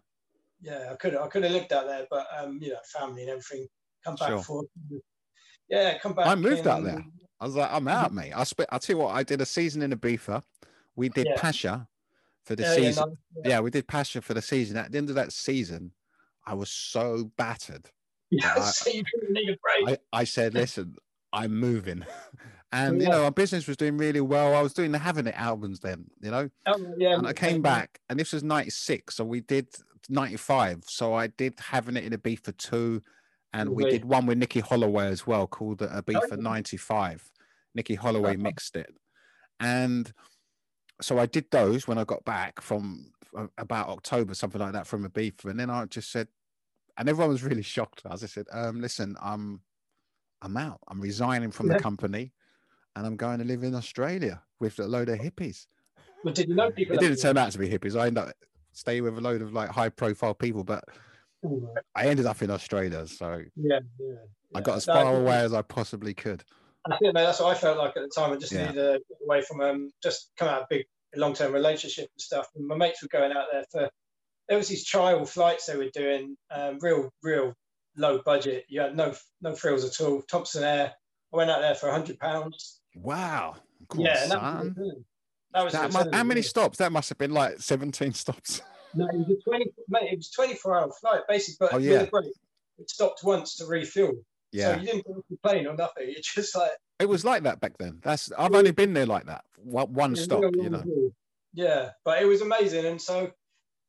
yeah, 0.62 0.90
I 0.92 0.96
could 0.96 1.16
I 1.16 1.28
could 1.28 1.44
have 1.44 1.52
lived 1.54 1.72
out 1.74 1.88
there, 1.88 2.06
but 2.10 2.28
um, 2.40 2.60
you 2.62 2.70
know, 2.70 2.80
family 2.86 3.22
and 3.24 3.30
everything. 3.32 3.68
Come 4.04 4.16
back 4.16 4.30
Sure. 4.30 4.44
for 4.44 4.64
yeah, 5.70 5.98
come 6.00 6.14
back. 6.14 6.28
I 6.28 6.36
moved 6.36 6.66
out 6.68 6.84
there. 6.84 7.04
I 7.40 7.46
was 7.46 7.56
like, 7.56 7.72
I'm 7.72 7.88
out, 7.88 8.14
mate. 8.14 8.34
I 8.36 8.44
spent. 8.44 8.70
I'll 8.72 8.80
tell 8.80 8.96
you 8.96 9.02
what. 9.04 9.14
I 9.16 9.24
did 9.24 9.42
a 9.42 9.46
season 9.46 9.82
in 9.82 9.92
Ibiza. 9.92 10.42
We 10.96 11.10
did 11.10 11.28
Yeah. 11.28 11.36
Pacha 11.40 11.88
for 12.46 12.56
the 12.56 12.64
Yeah, 12.64 12.70
yeah, 12.76 12.76
season. 12.88 13.10
nice, 13.36 13.46
yeah. 13.46 13.60
we 13.60 13.70
did 13.70 13.88
Pacha 13.88 14.22
for 14.22 14.34
the 14.34 14.42
season. 14.42 14.78
At 14.78 14.92
the 14.92 14.98
end 14.98 15.10
of 15.10 15.16
that 15.16 15.32
season, 15.34 15.92
I 16.46 16.54
was 16.56 16.70
so 16.70 17.32
battered. 17.38 17.90
Yeah, 18.32 18.54
I- 18.58 18.60
so 18.62 18.90
you 18.90 19.04
didn't 19.04 19.34
need 19.34 19.50
a 19.50 19.58
break. 19.86 20.00
I, 20.12 20.20
I 20.20 20.24
said, 20.26 20.54
listen, 20.54 20.96
I'm 21.34 21.56
moving. 21.60 22.06
And 22.74 23.02
you 23.02 23.08
know, 23.08 23.24
our 23.24 23.32
business 23.32 23.66
was 23.66 23.78
doing 23.78 23.98
really 23.98 24.20
well. 24.20 24.54
I 24.54 24.62
was 24.62 24.74
doing 24.74 24.92
the 24.92 24.98
Having 24.98 25.28
It 25.28 25.36
albums 25.40 25.80
then, 25.80 26.08
you 26.20 26.30
know. 26.30 26.50
Oh, 26.66 26.94
yeah, 26.98 27.14
and 27.18 27.26
I 27.26 27.32
came 27.32 27.62
back, 27.62 28.02
and 28.10 28.20
this 28.20 28.34
was 28.34 28.44
'96, 28.44 29.16
so 29.16 29.24
we 29.24 29.40
did 29.40 29.70
'95. 30.10 30.84
So 30.86 31.14
I 31.14 31.28
did 31.28 31.58
Having 31.62 31.96
It 31.96 32.04
in 32.04 32.12
Ibiza 32.12 32.58
two, 32.58 33.02
and 33.54 33.70
we 33.70 33.86
did 33.90 34.04
one 34.04 34.26
with 34.26 34.38
Nicky 34.38 34.60
Holloway 34.60 35.08
as 35.08 35.26
well, 35.26 35.48
called 35.48 35.82
uh, 35.82 36.02
Ibiza 36.02 36.32
yeah. 36.32 36.36
'95. 36.36 37.32
Nicky 37.74 37.96
Holloway 37.96 38.34
Uh-huh. 38.34 38.44
mixed 38.44 38.76
it, 38.76 38.94
and 39.62 40.12
so 41.02 41.20
I 41.20 41.26
did 41.26 41.46
those 41.52 41.88
when 41.88 41.98
I 41.98 42.04
got 42.04 42.26
back 42.26 42.60
from 42.60 43.14
uh, 43.34 43.48
about 43.58 43.88
October, 43.88 44.34
something 44.34 44.60
like 44.60 44.74
that, 44.74 44.88
from 44.88 45.08
Ibiza, 45.10 45.46
and 45.46 45.60
then 45.60 45.70
I 45.70 45.86
just 45.86 46.12
said, 46.12 46.28
and 46.98 47.08
everyone 47.08 47.32
was 47.32 47.44
really 47.44 47.62
shocked. 47.76 48.02
As 48.12 48.26
I 48.26 48.28
said, 48.28 48.48
um, 48.52 48.82
"Listen, 48.82 49.16
I'm, 49.22 49.62
I'm 50.42 50.58
out. 50.58 50.80
I'm 50.88 51.02
resigning 51.02 51.52
from 51.52 51.68
Yeah. 51.68 51.74
the 51.78 51.84
company, 51.84 52.34
and 52.96 53.06
I'm 53.06 53.18
going 53.18 53.40
to 53.40 53.46
live 53.46 53.64
in 53.64 53.76
Australia 53.76 54.44
with 54.60 54.80
a 54.80 54.88
load 54.88 55.10
of 55.10 55.20
hippies." 55.20 55.68
But 56.24 56.36
did 56.36 56.50
you 56.50 56.56
know 56.56 56.72
people? 56.72 56.96
It 56.96 57.00
didn't 57.00 57.20
turn 57.20 57.38
out 57.38 57.52
to 57.52 57.58
be 57.58 57.70
hippies. 57.70 58.00
I 58.00 58.08
ended 58.08 58.24
up 58.26 58.34
staying 58.74 59.04
with 59.04 59.18
a 59.18 59.22
load 59.22 59.42
of 59.42 59.54
like 59.54 59.70
high 59.70 59.90
profile 59.90 60.34
people, 60.34 60.64
but 60.64 60.84
right. 61.44 61.84
I 61.96 62.08
ended 62.08 62.26
up 62.26 62.42
in 62.42 62.52
Australia, 62.52 63.08
so 63.08 63.44
Yeah, 63.56 63.80
yeah. 64.00 64.16
I 64.56 64.62
got 64.62 64.78
as 64.78 64.86
far 64.86 65.16
away 65.16 65.38
as 65.38 65.54
I 65.54 65.62
possibly 65.62 66.14
could. 66.14 66.44
I 66.90 66.98
think 66.98 67.14
that's 67.16 67.40
what 67.40 67.56
I 67.56 67.60
felt 67.60 67.78
like 67.78 67.98
at 67.98 68.04
the 68.04 68.10
time. 68.10 68.32
I 68.32 68.38
just 68.38 68.54
Yeah. 68.54 68.68
needed 68.68 68.76
to 68.76 69.02
get 69.10 69.18
away 69.26 69.42
from 69.42 69.62
um, 69.62 69.92
just 70.02 70.32
come 70.38 70.48
out 70.48 70.62
of 70.62 70.64
a 70.64 70.68
big 70.70 70.86
long 71.16 71.34
term 71.34 71.52
relationship 71.52 72.10
and 72.14 72.22
stuff. 72.22 72.48
And 72.56 72.66
my 72.66 72.76
mates 72.76 73.02
were 73.02 73.10
going 73.10 73.32
out 73.32 73.48
there 73.52 73.66
for 73.72 73.90
there 74.48 74.58
was 74.58 74.70
these 74.70 74.86
trial 74.86 75.26
flights 75.26 75.66
they 75.66 75.76
were 75.76 75.90
doing, 75.90 76.38
um, 76.50 76.80
real 76.80 77.12
real 77.22 77.54
low 77.98 78.20
budget. 78.24 78.66
You 78.70 78.82
had 78.82 78.96
no 78.96 79.14
no 79.42 79.54
frills 79.56 79.84
at 79.86 80.00
all. 80.06 80.22
Thompson 80.24 80.64
Air. 80.64 80.94
I 81.34 81.38
went 81.38 81.50
out 81.50 81.62
there 81.62 81.76
for 81.76 81.90
hundred 81.92 82.20
pounds. 82.20 82.80
Wow. 82.96 83.56
Come 83.90 84.02
Yeah, 84.02 84.24
and 84.24 84.32
that 84.32 84.96
that 85.54 85.64
was 85.64 85.74
That 85.74 85.92
good 85.92 86.06
mu- 86.12 86.18
how 86.18 86.24
many 86.24 86.42
stops? 86.42 86.78
That 86.78 86.92
must 86.92 87.10
have 87.10 87.18
been 87.18 87.32
like 87.32 87.60
17 87.60 88.14
stops. 88.14 88.62
No, 88.94 89.08
it 89.08 89.16
was 89.18 89.30
a 89.30 89.50
twenty. 89.50 89.66
Mate, 89.90 90.12
it 90.14 90.18
was 90.18 90.30
twenty 90.30 90.56
four 90.56 90.78
hour 90.78 90.90
flight 91.02 91.22
basically, 91.28 91.68
but 91.70 91.74
Oh, 91.76 91.78
yeah. 91.78 92.06
break. 92.06 92.26
it 92.80 92.90
stopped 92.90 93.24
once 93.24 93.56
to 93.58 93.66
refuel. 93.66 94.14
Yeah. 94.52 94.76
So 94.76 94.80
you 94.82 94.88
didn't 94.88 95.06
go 95.06 95.14
off 95.14 95.24
the 95.30 95.38
plane 95.44 95.68
or 95.68 95.76
nothing. 95.76 96.06
It's 96.18 96.34
just 96.34 96.56
like 96.56 96.72
It 97.00 97.10
was 97.10 97.26
like 97.26 97.44
that 97.44 97.60
back 97.60 97.78
then. 97.78 98.00
That's 98.04 98.32
I've 98.38 98.56
only 98.56 98.72
been 98.72 98.94
there 98.94 99.06
like 99.06 99.26
that. 99.26 99.44
One, 99.58 99.94
one 99.94 100.16
stop, 100.16 100.44
you 100.56 100.70
know. 100.70 100.84
Yeah, 101.54 101.90
but 102.06 102.22
it 102.22 102.26
was 102.26 102.42
amazing, 102.42 102.86
and 102.86 103.02
so 103.02 103.32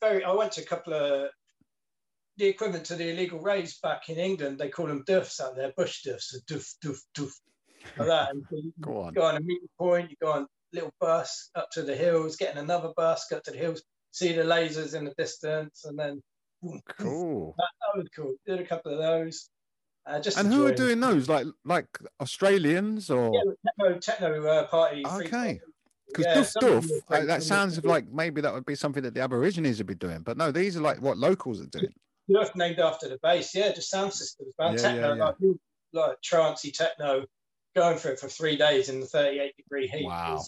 very. 0.01 0.25
I 0.25 0.33
went 0.33 0.53
to 0.53 0.63
a 0.63 0.65
couple 0.65 0.95
of 0.95 1.29
the 2.39 2.47
equivalent 2.47 2.87
to 2.87 2.95
the 2.95 3.11
illegal 3.11 3.41
raves 3.41 3.79
back 3.81 4.09
in 4.09 4.17
England. 4.17 4.59
They 4.59 4.69
call 4.69 4.87
them 4.87 5.05
doofs 5.05 5.41
out 5.41 5.57
there, 5.57 5.73
bush 5.77 6.07
doofs, 6.07 6.35
a 6.35 6.41
doof, 6.53 6.75
doof, 6.85 6.99
doof, 7.17 7.33
like 7.97 8.09
that. 8.09 8.31
And 8.31 8.45
so 8.49 8.57
you 8.57 8.73
Go 8.81 9.03
on. 9.03 9.15
go 9.15 9.23
on 9.23 9.37
a 9.37 9.41
meeting 9.41 9.69
point, 9.79 10.11
you 10.11 10.17
go 10.23 10.33
on 10.33 10.47
little 10.73 10.93
bus 11.01 11.51
up 11.55 11.69
to 11.73 11.83
the 11.83 11.97
hills, 11.97 12.37
getting 12.37 12.59
another 12.59 12.93
bus, 12.97 13.27
go 13.29 13.39
up 13.39 13.43
to 13.45 13.51
the 13.51 13.59
hills, 13.59 13.83
see 14.13 14.33
the 14.33 14.43
lasers 14.43 14.95
in 14.95 15.05
the 15.05 15.15
distance, 15.19 15.85
and 15.85 15.99
then 15.99 16.23
boom, 16.63 16.81
Cool. 16.89 17.55
that, 17.59 17.69
that 17.81 17.99
was 17.99 18.09
cool. 18.15 18.35
Did 18.47 18.61
a 18.61 18.67
couple 18.67 18.93
of 18.93 18.99
those. 18.99 19.51
Uh, 20.07 20.21
just 20.21 20.39
And 20.39 20.49
who 20.49 20.67
are 20.67 20.73
doing 20.73 21.01
those? 21.01 21.29
Like 21.29 21.47
like 21.65 21.87
Australians 22.21 23.11
or 23.11 23.35
Yeah, 23.35 23.53
techno, 23.67 23.99
techno 23.99 24.47
uh, 24.47 24.67
party. 24.69 25.03
okay? 25.05 25.61
Because 26.07 26.27
Yeah, 26.27 26.63
doof 26.63 26.83
doof, 26.83 27.03
like, 27.11 27.27
that 27.27 27.43
sounds 27.43 27.85
like 27.85 28.09
maybe 28.11 28.41
that 28.41 28.55
would 28.55 28.65
be 28.65 28.75
something 28.75 29.03
that 29.03 29.13
the 29.13 29.21
Aborigines 29.21 29.77
would 29.79 29.87
be 29.87 29.95
doing. 29.95 30.21
But 30.21 30.39
no, 30.39 30.51
these 30.51 30.77
are 30.77 30.81
like 30.81 31.03
what 31.03 31.19
locals 31.19 31.61
are 31.61 31.67
doing. 31.67 31.93
Named 32.55 32.79
after 32.79 33.09
the 33.09 33.19
bass, 33.23 33.55
yeah, 33.55 33.73
just 33.73 33.91
sound 33.91 34.13
systems, 34.13 34.53
man. 34.59 34.73
Yeah, 34.75 34.79
techno, 34.79 35.09
yeah, 35.09 35.17
yeah. 35.17 35.25
like 35.25 35.35
like 35.93 36.17
trancey 36.23 36.73
techno, 36.73 37.25
going 37.75 37.97
for 37.99 38.11
it 38.11 38.21
for 38.21 38.29
three 38.29 38.57
days 38.57 38.89
in 38.91 39.01
the 39.01 39.07
38 39.07 39.57
degree 39.57 39.89
heat. 39.89 40.05
Wow. 40.05 40.43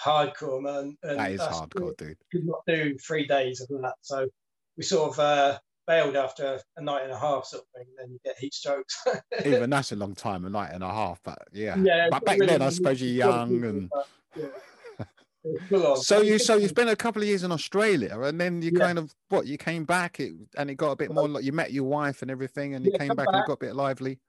hardcore, 0.00 0.62
man. 0.62 0.96
And 1.02 1.18
That 1.18 1.32
is 1.32 1.40
hardcore, 1.40 1.96
dude. 1.96 2.16
Could 2.30 2.46
not 2.46 2.60
do 2.66 2.96
three 2.98 3.26
days 3.26 3.60
of 3.60 3.68
that, 3.82 3.94
so 4.02 4.28
we 4.76 4.84
sort 4.84 5.12
of 5.12 5.18
uh, 5.18 5.58
bailed 5.86 6.16
after 6.16 6.60
a 6.76 6.82
night 6.82 7.02
and 7.02 7.12
a 7.12 7.18
half, 7.18 7.46
sort 7.46 7.64
of 7.64 7.68
thing. 7.80 7.86
Then 7.98 8.12
you 8.12 8.18
get 8.24 8.38
heat 8.38 8.54
strokes. 8.54 9.04
Even 9.44 9.70
that's 9.70 9.92
a 9.92 9.96
long 9.96 10.14
time, 10.14 10.44
a 10.44 10.50
night 10.50 10.70
and 10.72 10.84
a 10.84 10.88
half. 10.88 11.20
But 11.24 11.38
yeah, 11.52 11.76
Yeah, 11.76 12.08
but 12.10 12.24
back 12.24 12.38
really- 12.38 12.46
then 12.46 12.62
I 12.62 12.70
suppose 12.70 13.02
you're 13.02 13.10
young 13.28 13.64
and. 13.64 13.90
yeah. 14.36 14.46
It 14.46 14.48
was 14.48 15.00
full 15.00 15.00
on. 15.00 15.06
So 15.94 16.20
you 16.20 16.38
so 16.38 16.56
you 16.56 16.68
spent 16.68 16.88
a 16.90 16.96
couple 16.96 17.22
of 17.22 17.28
years 17.28 17.42
in 17.42 17.52
Australia, 17.52 18.20
and 18.22 18.40
then 18.40 18.62
you 18.62 18.70
Yeah. 18.70 18.78
kind 18.80 18.98
of 18.98 19.14
what 19.28 19.46
you 19.46 19.58
came 19.58 19.84
back, 19.84 20.20
it, 20.20 20.32
and 20.56 20.70
it 20.70 20.76
got 20.76 20.92
a 20.92 20.96
bit 20.96 21.10
more 21.10 21.28
like 21.28 21.44
you 21.44 21.52
met 21.52 21.72
your 21.72 21.84
wife 21.84 22.22
and 22.22 22.30
everything, 22.30 22.74
and 22.74 22.84
you 22.84 22.90
Yeah, 22.90 22.98
came 22.98 23.08
come 23.08 23.16
back, 23.16 23.32
and 23.32 23.40
it 23.40 23.44
got 23.44 23.54
a 23.54 23.58
bit 23.58 23.74
lively. 23.74 24.20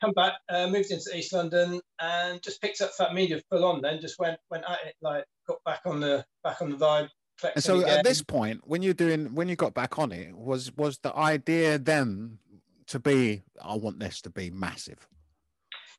come 0.00 0.12
back, 0.12 0.34
uh, 0.48 0.68
moved 0.68 0.90
into 0.90 1.16
East 1.16 1.32
London, 1.32 1.80
and 2.00 2.42
just 2.42 2.60
picked 2.60 2.80
up 2.80 2.92
PhatMedia 2.98 3.42
full 3.50 3.64
on. 3.64 3.80
Then 3.82 4.00
just 4.00 4.18
went 4.18 4.38
went 4.50 4.64
at 4.68 4.86
it, 4.86 4.94
like 5.00 5.24
got 5.46 5.62
back 5.64 5.80
on 5.86 6.00
the 6.00 6.24
back 6.44 6.62
on 6.62 6.70
the 6.70 6.76
vibe. 6.76 7.10
And 7.54 7.64
so 7.64 7.80
again. 7.80 7.98
at 7.98 8.04
this 8.04 8.22
point, 8.22 8.66
when 8.66 8.82
you're 8.82 8.94
doing 8.94 9.34
when 9.34 9.48
you 9.48 9.56
got 9.56 9.74
back 9.74 9.98
on 9.98 10.12
it, 10.12 10.36
was 10.36 10.72
was 10.76 10.98
the 10.98 11.14
idea 11.16 11.78
then 11.78 12.38
to 12.86 12.98
be 13.00 13.42
I 13.60 13.74
want 13.74 14.00
this 14.00 14.20
to 14.22 14.30
be 14.30 14.50
massive? 14.50 15.08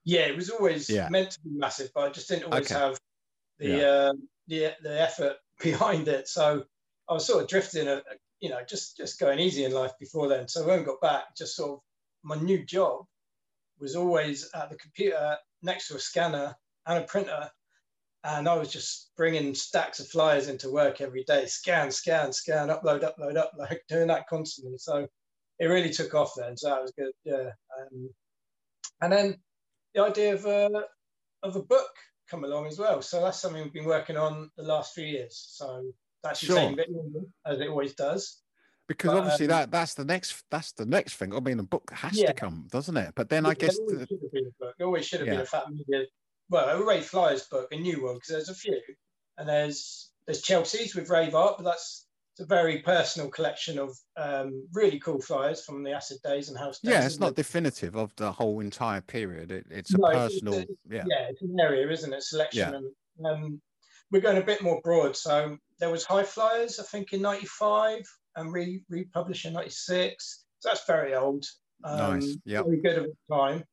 yeah, 0.06 0.22
it 0.22 0.36
was 0.36 0.50
always 0.50 0.90
Yeah. 0.90 1.10
meant 1.10 1.32
to 1.32 1.42
be 1.42 1.50
massive, 1.52 1.92
but 1.94 2.02
I 2.06 2.10
just 2.10 2.30
didn't 2.30 2.46
always 2.46 2.66
Okay. 2.66 2.74
have 2.74 2.98
the 3.60 4.10
um, 4.10 4.28
the 4.48 4.74
the 4.82 5.02
effort 5.02 5.38
behind 5.62 6.08
it. 6.08 6.28
So 6.28 6.64
I 7.10 7.14
was 7.14 7.26
sort 7.26 7.44
of 7.44 7.50
drifting, 7.50 7.88
uh, 7.88 8.02
you 8.40 8.50
know, 8.50 8.60
just 8.68 8.98
just 8.98 9.20
going 9.20 9.40
easy 9.40 9.66
in 9.66 9.74
life 9.74 9.94
before 10.00 10.28
then. 10.28 10.48
So 10.48 10.66
when 10.66 10.80
I 10.80 10.84
got 10.84 11.02
back, 11.02 11.36
just 11.38 11.56
sort 11.56 11.72
of 11.72 11.80
my 12.24 12.36
new 12.36 12.66
job 12.66 13.06
was 13.80 13.96
always 13.96 14.50
at 14.54 14.70
the 14.70 14.76
computer 14.76 15.38
next 15.62 15.88
to 15.88 15.96
a 15.96 16.00
scanner 16.00 16.56
and 16.86 17.00
a 17.00 17.08
printer. 17.08 17.50
And 18.26 18.50
I 18.50 18.56
was 18.56 18.72
just 18.72 19.12
bringing 19.16 19.56
stacks 19.56 20.02
of 20.02 20.10
flyers 20.10 20.50
into 20.50 20.70
work 20.70 21.00
every 21.00 21.24
day, 21.24 21.46
scan, 21.46 21.90
scan, 21.90 22.34
scan, 22.34 22.68
upload, 22.68 23.02
upload, 23.02 23.36
upload, 23.36 23.78
doing 23.90 24.08
that 24.08 24.28
constantly. 24.28 24.78
So 24.78 25.08
it 25.58 25.66
really 25.66 25.90
took 25.90 26.14
off 26.14 26.34
then. 26.36 26.58
So 26.58 26.70
that 26.70 26.82
was 26.82 26.92
good. 26.98 27.14
Yeah. 27.24 27.52
Um, 27.80 28.10
and 29.02 29.14
then 29.14 29.38
the 29.94 30.04
idea 30.04 30.34
of 30.34 30.46
a, 30.46 30.84
of 31.44 31.56
a 31.56 31.64
book 31.64 31.92
come 32.30 32.44
along 32.44 32.68
as 32.68 32.78
well. 32.80 33.02
So 33.02 33.22
that's 33.22 33.40
something 33.40 33.64
we've 33.64 33.74
been 33.74 33.86
working 33.86 34.18
on 34.18 34.52
the 34.58 34.64
last 34.64 34.94
few 34.94 35.06
years. 35.06 35.36
So 35.58 35.92
that's 36.24 36.40
Sure. 36.40 36.56
taking 36.56 36.74
a 36.74 36.78
bit 36.78 36.92
longer, 36.92 37.22
as 37.46 37.60
it 37.60 37.68
always 37.70 37.94
does. 37.96 38.42
Because 38.88 39.12
But, 39.12 39.18
obviously 39.20 39.46
um, 39.46 39.50
that 39.52 39.72
that's 39.72 39.94
the 39.94 40.06
next 40.06 40.44
that's 40.50 40.72
the 40.72 40.86
next 40.86 41.16
thing. 41.16 41.34
I 41.36 41.40
mean, 41.40 41.60
a 41.60 41.64
book 41.64 41.92
has 41.94 42.18
Yeah. 42.18 42.28
to 42.28 42.34
come, 42.34 42.68
doesn't 42.72 42.98
it? 42.98 43.14
But 43.16 43.30
then 43.30 43.46
I 43.46 43.50
There 43.50 43.56
guess 43.68 43.78
always 43.78 44.00
the- 44.00 44.08
should 44.08 44.22
have 44.24 44.32
been 44.32 44.48
a 44.48 44.64
book. 44.64 44.76
There 44.78 44.88
always 44.88 45.06
should 45.06 45.20
have 45.22 45.30
been 45.30 45.40
a 45.42 45.44
PhatMedia, 45.46 46.06
well, 46.50 46.70
a 46.82 46.84
Rave 46.86 47.06
Flyers 47.06 47.44
book, 47.48 47.72
a 47.72 47.78
new 47.78 48.04
one, 48.06 48.16
because 48.16 48.30
there's 48.30 48.50
a 48.50 48.56
few, 48.56 48.82
and 49.38 49.48
there's 49.48 50.12
there's 50.26 50.42
Chelsea's 50.42 50.96
with 50.96 51.10
Rave 51.10 51.34
Art, 51.36 51.58
but 51.58 51.64
that's 51.66 52.08
it's 52.40 52.46
a 52.52 52.56
very 52.56 52.80
personal 52.80 53.30
collection 53.30 53.78
of 53.78 53.98
um, 54.18 54.66
really 54.74 55.00
cool 55.00 55.20
flyers 55.20 55.64
from 55.66 55.84
the 55.84 55.92
Acid 55.92 56.18
Days 56.24 56.48
and 56.50 56.58
House 56.58 56.80
Days. 56.80 56.92
yeah, 56.92 57.00
it's 57.06 57.16
isn't 57.16 57.24
it? 57.24 57.36
definitive 57.36 57.96
of 57.96 58.16
the 58.16 58.32
whole 58.32 58.62
entire 58.62 59.02
period. 59.02 59.52
It, 59.52 59.66
it's 59.70 59.94
a 59.94 59.98
No, 59.98 60.08
personal, 60.10 60.54
it's- 60.54 60.78
yeah. 60.90 61.04
yeah, 61.08 61.28
it's 61.30 61.42
an 61.42 61.58
area, 61.60 61.90
isn't 61.90 62.14
it? 62.14 62.24
Selection, 62.24 62.60
Yeah. 62.72 62.78
and 62.78 63.26
um, 63.28 63.62
we're 64.12 64.22
going 64.22 64.38
a 64.38 64.46
bit 64.46 64.62
more 64.62 64.80
broad. 64.84 65.16
So 65.18 65.58
there 65.80 65.90
was 65.90 66.06
High 66.06 66.24
Flyers, 66.24 66.80
I 66.80 66.84
think, 66.84 67.12
in 67.14 67.22
'95, 67.22 68.02
and 68.38 68.54
re 68.54 68.82
republished 68.90 69.46
in 69.46 69.54
'96. 69.54 70.46
So 70.60 70.70
that's 70.70 70.86
very 70.88 71.16
old. 71.16 71.46
Um, 71.84 72.20
Nice, 72.20 72.38
yep. 72.46 72.66
Very 72.66 72.82
good 72.82 72.98
of 73.00 73.06
its 73.06 73.18
time. 73.32 73.64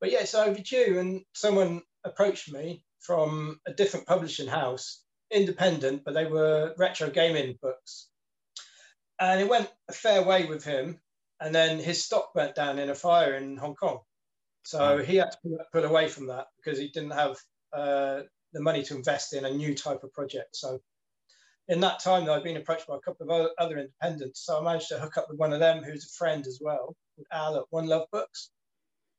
But 0.00 0.10
yeah, 0.12 0.20
it's 0.20 0.34
overdue. 0.34 0.98
And 0.98 1.22
someone 1.34 1.82
approached 2.04 2.52
me 2.52 2.82
from 3.00 3.58
a 3.66 3.72
different 3.72 4.06
publishing 4.06 4.46
house, 4.48 5.02
independent, 5.30 6.02
but 6.04 6.14
they 6.14 6.26
were 6.26 6.74
retro 6.76 7.10
gaming 7.10 7.58
books. 7.60 8.08
And 9.20 9.40
it 9.40 9.48
went 9.48 9.70
a 9.88 9.92
fair 9.92 10.22
way 10.22 10.46
with 10.46 10.64
him. 10.64 11.00
And 11.40 11.54
then 11.54 11.78
his 11.78 12.04
stock 12.04 12.34
went 12.34 12.54
down 12.54 12.78
in 12.78 12.90
a 12.90 12.94
fire 12.94 13.34
in 13.34 13.56
Hong 13.56 13.74
Kong. 13.74 14.00
So 14.64 14.98
he 14.98 15.16
had 15.16 15.30
to 15.30 15.38
pull, 15.72 15.84
away 15.84 16.08
from 16.08 16.26
that 16.26 16.48
because 16.56 16.78
he 16.78 16.88
didn't 16.88 17.12
have 17.12 17.36
uh, 17.72 18.22
the 18.52 18.60
money 18.60 18.82
to 18.82 18.96
invest 18.96 19.32
in 19.32 19.44
a 19.44 19.50
new 19.50 19.74
type 19.74 20.02
of 20.02 20.12
project. 20.12 20.56
So 20.56 20.80
in 21.68 21.80
that 21.80 22.00
time, 22.00 22.24
though, 22.24 22.34
I'd 22.34 22.42
been 22.42 22.56
approached 22.56 22.86
by 22.86 22.96
a 22.96 23.00
couple 23.00 23.30
of 23.30 23.50
other, 23.58 23.78
independents. 23.78 24.44
So 24.44 24.58
I 24.58 24.62
managed 24.62 24.88
to 24.88 24.98
hook 24.98 25.16
up 25.16 25.26
with 25.30 25.38
one 25.38 25.52
of 25.52 25.60
them 25.60 25.82
who's 25.82 26.04
a 26.04 26.18
friend 26.18 26.46
as 26.46 26.58
well, 26.62 26.94
called 27.14 27.26
Al 27.32 27.56
at 27.56 27.64
One 27.70 27.86
Love 27.86 28.08
Books. 28.12 28.50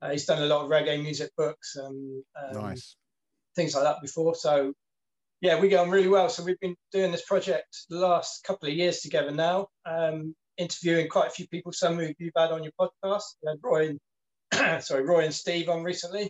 Uh, 0.02 0.12
he's 0.12 0.26
done 0.26 0.42
a 0.42 0.46
lot 0.46 0.66
of 0.66 0.72
reggae 0.72 1.02
music 1.02 1.32
books 1.38 1.76
and 1.76 2.24
um, 2.42 2.62
Nice. 2.62 2.96
things 3.56 3.76
like 3.76 3.84
that 3.84 4.02
before. 4.02 4.36
So 4.36 4.74
yeah, 5.42 5.60
we 5.60 5.70
get 5.70 5.80
on 5.80 5.90
really 5.90 6.08
well. 6.10 6.30
So 6.30 6.44
we've 6.44 6.60
been 6.60 6.76
doing 6.92 7.12
this 7.12 7.26
project 7.26 7.68
the 7.90 8.00
last 8.00 8.44
couple 8.44 8.68
of 8.70 8.76
years 8.76 9.00
together 9.00 9.32
now, 9.32 9.68
um, 9.86 10.36
interviewing 10.58 11.08
quite 11.08 11.28
a 11.28 11.32
few 11.32 11.48
people, 11.48 11.72
some 11.72 11.98
who 11.98 12.12
you've 12.18 12.34
had 12.38 12.52
on 12.52 12.64
your 12.64 12.74
podcast. 12.80 13.24
We 13.44 13.50
had 13.50 13.58
Roy 13.64 13.90
and 14.52 14.84
sorry, 14.84 15.04
Roy 15.04 15.26
and 15.26 15.34
Steve 15.34 15.70
on 15.70 15.84
recently. 15.84 16.30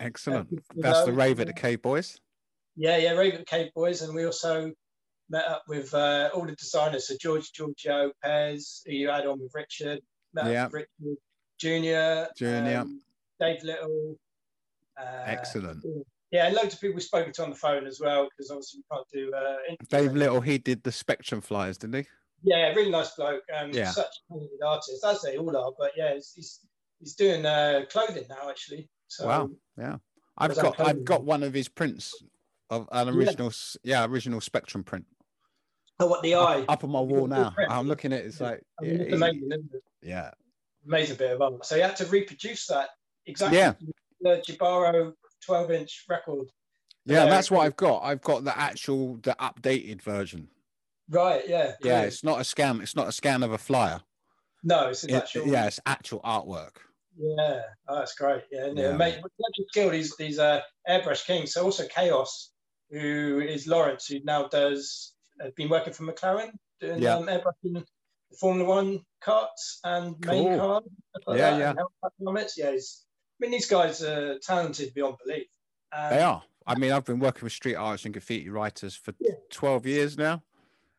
Excellent. 0.00 0.48
to 0.50 0.62
That's 0.76 1.04
the 1.04 1.12
rave 1.12 1.40
at 1.40 1.46
the 1.48 1.52
Cave 1.52 1.82
Boys. 1.82 2.18
Yeah, 2.76 2.96
yeah, 2.96 3.12
Raven 3.12 3.44
Cave 3.46 3.70
Boys, 3.74 4.02
and 4.02 4.14
we 4.14 4.24
also 4.24 4.70
met 5.30 5.44
up 5.46 5.64
with 5.68 5.92
uh, 5.92 6.30
all 6.32 6.46
the 6.46 6.54
designers. 6.54 7.08
So 7.08 7.14
George 7.20 7.50
Giorgio, 7.52 8.12
Pez, 8.24 8.80
who 8.86 8.92
you 8.92 9.08
had 9.08 9.26
on 9.26 9.40
with 9.40 9.50
Richard, 9.54 10.00
met 10.32 10.46
Yeah. 10.46 10.66
up 10.66 10.72
with 10.72 10.86
Richard 11.00 11.18
Junior, 11.58 12.28
Junior. 12.36 12.78
um, 12.78 13.00
Dave 13.40 13.62
Little. 13.64 14.16
Uh, 15.00 15.22
Excellent. 15.26 15.84
Yeah, 16.30 16.46
and 16.46 16.54
loads 16.54 16.74
of 16.74 16.80
people 16.80 16.94
we've 16.94 17.02
spoken 17.02 17.32
to 17.32 17.42
on 17.44 17.50
the 17.50 17.56
phone 17.56 17.86
as 17.86 18.00
well, 18.00 18.28
because 18.28 18.50
obviously 18.50 18.80
we 18.80 18.96
can't 18.96 19.08
do 19.12 19.32
uh. 19.34 19.74
Dave 19.88 20.14
Little, 20.14 20.40
he 20.40 20.58
did 20.58 20.82
the 20.82 20.92
Spectrum 20.92 21.40
flyers, 21.40 21.78
didn't 21.78 21.96
he? 21.96 22.06
Yeah, 22.42 22.68
really 22.74 22.90
nice 22.90 23.10
bloke. 23.16 23.42
Um, 23.56 23.70
Yeah. 23.72 23.90
Such 23.90 24.06
a 24.06 24.32
talented 24.32 24.58
artist, 24.64 25.04
as 25.04 25.22
they 25.22 25.36
all 25.38 25.56
are. 25.56 25.72
But 25.78 25.92
yeah, 25.96 26.14
he's, 26.14 26.32
he's, 26.34 26.60
he's 27.00 27.14
doing 27.14 27.46
uh, 27.46 27.82
clothing 27.90 28.24
now, 28.28 28.48
actually. 28.48 28.88
So, 29.08 29.26
wow. 29.26 29.50
Yeah. 29.78 29.96
I've 30.36 30.54
got 30.54 30.78
I've 30.78 31.04
got 31.04 31.24
one 31.24 31.42
of 31.42 31.52
his 31.52 31.68
prints 31.68 32.14
of 32.70 32.88
an 32.92 33.08
original 33.08 33.48
s 33.48 33.76
yeah, 33.82 34.04
original 34.04 34.40
Spectrum 34.40 34.84
print. 34.84 35.04
Oh, 35.98 36.06
what 36.06 36.22
the 36.22 36.36
eye? 36.36 36.60
Up, 36.60 36.70
up 36.70 36.84
on 36.84 36.90
my 36.90 37.00
wall 37.00 37.26
now. 37.26 37.52
I'm 37.68 37.88
looking 37.88 38.12
at 38.12 38.20
it, 38.20 38.26
it's 38.26 38.40
Yeah. 38.40 38.46
like 38.50 38.62
I 38.80 38.84
mean, 38.84 39.00
it's 39.00 39.10
yeah, 39.10 39.16
amazing, 39.16 39.48
it? 39.50 39.82
yeah. 40.02 40.30
amazing 40.86 41.16
bit 41.16 41.32
of 41.32 41.42
art. 41.42 41.66
So 41.66 41.74
you 41.74 41.82
had 41.82 41.96
to 41.96 42.06
reproduce 42.06 42.66
that 42.68 42.90
exactly. 43.26 43.58
Yeah. 43.58 43.72
The 44.20 44.42
Jibaro 44.46 45.12
12 45.44 45.70
inch 45.70 46.04
record. 46.08 46.48
Yeah, 47.04 47.24
Yeah. 47.24 47.30
that's 47.30 47.50
what 47.50 47.60
I've 47.66 47.76
got. 47.76 48.02
I've 48.02 48.20
got 48.22 48.44
the 48.44 48.56
actual 48.58 49.16
the 49.16 49.34
updated 49.40 50.02
version. 50.02 50.48
Right, 51.08 51.48
yeah. 51.48 51.68
Yeah, 51.68 51.74
brilliant. 51.80 52.06
it's 52.08 52.24
not 52.24 52.38
a 52.38 52.42
scam. 52.42 52.82
it's 52.82 52.94
not 52.96 53.08
a 53.08 53.12
scan 53.12 53.42
of 53.42 53.52
a 53.52 53.58
flyer. 53.58 54.02
No, 54.62 54.88
it's 54.88 55.04
It- 55.04 55.12
actual. 55.12 55.46
yeah, 55.46 55.66
it's 55.66 55.80
actual 55.86 56.20
artwork. 56.20 56.76
Yeah, 57.16 57.62
oh, 57.88 57.96
that's 57.96 58.14
great. 58.14 58.44
Yeah, 58.52 58.66
and 58.66 58.78
Yeah. 58.78 58.90
yeah. 58.90 58.96
mate, 58.96 59.20
skilled, 59.70 59.92
he's, 59.94 60.14
he's 60.16 60.38
uh, 60.38 60.60
airbrush 60.88 61.24
king. 61.24 61.46
So 61.46 61.64
also 61.64 61.86
Chaos, 61.88 62.52
who 62.90 63.40
is 63.40 63.66
Lawrence, 63.66 64.06
who 64.06 64.20
now 64.24 64.46
does, 64.48 65.14
has 65.40 65.52
been 65.54 65.68
working 65.68 65.92
for 65.92 66.04
McLaren, 66.04 66.52
doing 66.80 67.02
Yeah. 67.02 67.16
um, 67.16 67.26
airbrushing 67.26 67.84
Formula 68.38 68.68
One 68.68 69.04
karts 69.22 69.78
and 69.84 70.14
main 70.26 70.44
Cool. 70.44 70.58
cars. 70.58 70.84
stuff 71.10 71.22
like 71.26 71.38
Yeah, 71.38 71.50
that, 71.58 71.58
yeah. 71.76 71.84
helmet. 72.20 72.52
Yeah, 72.56 72.70
he's, 72.72 73.04
mean, 73.40 73.50
these 73.50 73.66
guys 73.68 74.02
are 74.02 74.38
talented 74.38 74.94
beyond 74.94 75.16
belief. 75.24 75.46
Um, 75.92 76.10
They 76.10 76.22
are. 76.22 76.42
I 76.66 76.74
mean, 76.74 76.92
I've 76.92 77.04
been 77.04 77.18
working 77.18 77.44
with 77.44 77.52
street 77.52 77.76
artists 77.76 78.04
and 78.04 78.12
graffiti 78.12 78.48
writers 78.50 78.94
for 78.94 79.14
Yeah. 79.20 79.34
12 79.50 79.86
years 79.86 80.18
now, 80.18 80.42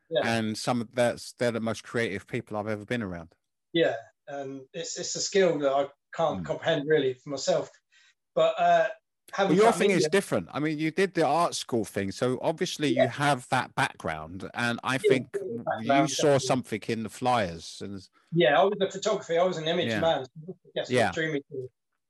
Yeah. 0.10 0.22
and 0.24 0.58
some 0.58 0.82
of 0.82 0.96
that's 0.96 1.34
they're 1.34 1.52
the 1.52 1.60
most 1.60 1.84
creative 1.84 2.26
people 2.26 2.58
I've 2.58 2.68
ever 2.68 2.86
been 2.86 3.04
around. 3.04 3.36
Yeah, 3.72 3.96
and 4.28 4.62
it's 4.74 4.98
it's 4.98 5.16
a 5.16 5.22
skill 5.22 5.60
that 5.60 5.72
I 5.72 5.88
can't 6.14 6.42
Mm. 6.42 6.46
comprehend 6.46 6.88
really 6.88 7.14
for 7.14 7.30
myself. 7.30 7.70
But 8.34 8.60
uh, 8.60 8.88
having 9.32 9.58
Well, 9.58 9.66
your 9.66 9.74
thing 9.74 9.92
is 9.92 10.08
different. 10.08 10.48
I 10.52 10.60
mean, 10.60 10.80
you 10.80 10.90
did 10.90 11.14
the 11.14 11.26
art 11.26 11.54
school 11.54 11.86
thing, 11.86 12.12
so 12.12 12.40
obviously 12.42 12.88
you 12.88 13.08
have 13.08 13.48
that 13.50 13.76
background, 13.76 14.50
and 14.56 14.80
I 14.84 14.94
Yeah, 14.94 15.10
think 15.10 15.28
you 15.36 15.64
background, 15.66 16.10
saw 16.10 16.24
definitely. 16.24 16.48
something 16.48 16.82
in 16.88 17.04
the 17.04 17.10
flyers, 17.10 17.82
and 17.84 18.10
Yeah, 18.32 18.60
I 18.60 18.64
was 18.64 18.78
a 18.82 18.90
photography. 18.90 19.38
I 19.38 19.44
was 19.44 19.58
an 19.58 19.68
image 19.68 19.90
Yeah. 19.90 20.02
man. 20.02 20.26
So 20.86 20.94
Yeah. 20.94 21.08
what 21.08 21.14
drew 21.16 21.34
me 21.34 21.42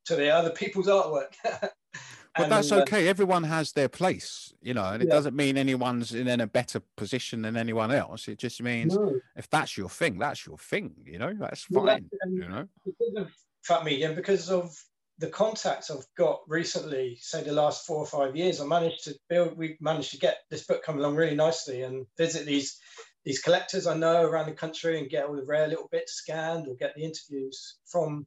to, 0.09 0.15
the 0.15 0.29
other 0.29 0.49
people's 0.49 0.87
artwork. 0.87 1.33
but 1.43 2.49
that's 2.49 2.71
uh, 2.71 2.81
okay. 2.81 3.07
Everyone 3.07 3.43
has 3.43 3.71
their 3.71 3.89
place, 3.89 4.53
you 4.61 4.73
know, 4.73 4.85
and 4.85 5.01
it 5.01 5.07
Yeah. 5.07 5.15
doesn't 5.15 5.35
mean 5.35 5.57
anyone's 5.57 6.13
in 6.13 6.27
a 6.27 6.47
better 6.47 6.81
position 6.97 7.41
than 7.41 7.57
anyone 7.57 7.91
else. 7.91 8.27
It 8.27 8.37
just 8.39 8.61
means 8.61 8.95
no. 8.95 9.19
if 9.35 9.49
that's 9.49 9.77
your 9.77 9.89
thing, 9.89 10.19
that's 10.19 10.45
your 10.45 10.57
thing. 10.57 10.95
You 11.05 11.19
know, 11.19 11.33
that's 11.33 11.69
Well, 11.69 11.85
fine. 11.85 12.03
that's- 12.03 12.19
and 12.21 12.37
You 12.37 12.49
know, 12.49 12.67
because 12.85 13.15
of 13.15 13.31
Fat 13.63 13.83
Medium, 13.83 14.15
because 14.15 14.49
of 14.49 14.75
the 15.17 15.27
contacts 15.27 15.91
I've 15.91 16.07
got 16.15 16.41
recently, 16.47 17.17
say 17.21 17.43
the 17.43 17.51
last 17.51 17.85
four 17.85 17.97
or 17.97 18.05
five 18.05 18.35
years, 18.37 18.61
I 18.61 18.65
managed 18.65 19.03
to 19.03 19.15
build. 19.27 19.57
We 19.57 19.77
managed 19.81 20.11
to 20.11 20.17
get 20.17 20.39
this 20.49 20.65
book 20.65 20.81
come 20.81 20.97
along 20.97 21.15
really 21.17 21.35
nicely 21.35 21.83
and 21.83 22.05
visit 22.17 22.45
these 22.45 22.79
these 23.25 23.41
collectors 23.41 23.85
I 23.85 23.97
know 23.97 24.23
around 24.23 24.45
the 24.45 24.53
country 24.53 24.97
and 24.97 25.09
get 25.09 25.25
all 25.25 25.35
the 25.35 25.43
rare 25.43 25.67
little 25.67 25.89
bits 25.91 26.13
scanned 26.13 26.67
or 26.69 26.75
get 26.75 26.95
the 26.95 27.03
interviews 27.03 27.75
from 27.85 28.25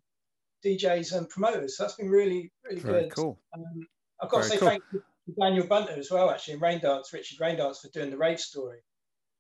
DJs 0.64 1.16
and 1.16 1.28
promoters. 1.28 1.76
So 1.76 1.84
that's 1.84 1.96
been 1.96 2.10
really 2.10 2.50
really 2.64 2.80
very 2.80 3.02
good. 3.02 3.14
cool. 3.14 3.38
Um, 3.54 3.86
I've 4.20 4.30
got 4.30 4.44
to 4.44 4.48
say 4.48 4.58
cool. 4.58 4.68
thank 4.68 4.82
you 4.92 5.02
to 5.26 5.40
Daniel 5.40 5.66
Bunter 5.66 5.92
as 5.92 6.10
well, 6.10 6.30
actually, 6.30 6.54
in 6.54 6.60
Raindance, 6.60 7.12
Richard 7.12 7.38
Raindance, 7.38 7.80
for 7.80 7.88
doing 7.88 8.10
the 8.10 8.16
rave 8.16 8.40
story 8.40 8.78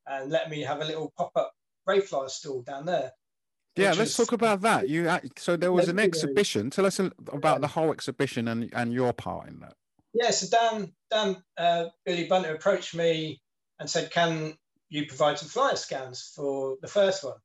and 0.06 0.30
let 0.30 0.50
me 0.50 0.60
have 0.62 0.80
a 0.80 0.84
little 0.84 1.12
pop 1.16 1.32
up 1.36 1.52
rave 1.86 2.04
flyer 2.04 2.28
stall 2.28 2.62
down 2.62 2.86
there. 2.86 3.12
Yeah, 3.76 3.88
let's 3.88 3.98
was- 3.98 4.16
talk 4.16 4.32
about 4.32 4.60
that. 4.62 4.88
You 4.88 5.10
so 5.36 5.56
there 5.56 5.72
was 5.72 5.88
an 5.88 5.98
exhibition. 5.98 6.70
Tell 6.70 6.86
us 6.86 6.98
about 6.98 7.60
the 7.60 7.68
whole 7.68 7.90
exhibition 7.90 8.48
and 8.48 8.70
and 8.74 8.92
your 8.92 9.12
part 9.12 9.48
in 9.48 9.60
that. 9.60 9.74
Yeah, 10.14 10.30
so 10.30 10.46
Dan, 10.54 10.92
Dan, 11.10 11.42
uh, 11.56 11.86
Billy 12.04 12.26
Bunter 12.26 12.54
approached 12.54 12.94
me 12.94 13.40
and 13.78 13.88
said, 13.88 14.10
"Can 14.10 14.58
you 14.90 15.06
provide 15.06 15.38
some 15.38 15.48
flyer 15.48 15.76
scans 15.76 16.32
for 16.36 16.76
the 16.82 16.88
first 16.88 17.24
one?" 17.24 17.38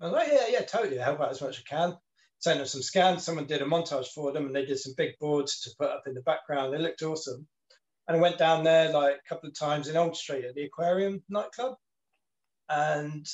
I 0.00 0.04
was 0.04 0.12
like, 0.12 0.28
"Yeah, 0.28 0.46
yeah, 0.48 0.60
totally. 0.60 1.00
I'll 1.00 1.06
help 1.06 1.20
out 1.20 1.32
as 1.32 1.40
much 1.40 1.58
as 1.58 1.64
I 1.66 1.76
can." 1.76 1.98
Sent 2.44 2.58
them 2.58 2.66
some 2.66 2.82
scans. 2.82 3.24
Someone 3.24 3.46
did 3.46 3.62
a 3.62 3.64
montage 3.64 4.08
for 4.08 4.30
them, 4.30 4.44
and 4.44 4.54
they 4.54 4.66
did 4.66 4.78
some 4.78 4.92
big 4.98 5.18
boards 5.18 5.60
to 5.60 5.70
put 5.78 5.88
up 5.88 6.02
in 6.06 6.12
the 6.12 6.20
background. 6.20 6.74
They 6.74 6.78
looked 6.78 7.00
awesome. 7.00 7.48
And 8.06 8.18
I 8.18 8.20
went 8.20 8.36
down 8.36 8.64
there 8.64 8.92
like 8.92 9.14
a 9.14 9.28
couple 9.30 9.48
of 9.48 9.58
times 9.58 9.88
in 9.88 9.96
Old 9.96 10.14
Street 10.14 10.44
at 10.44 10.54
the 10.54 10.64
Aquarium 10.64 11.22
nightclub, 11.30 11.76
and 12.68 13.26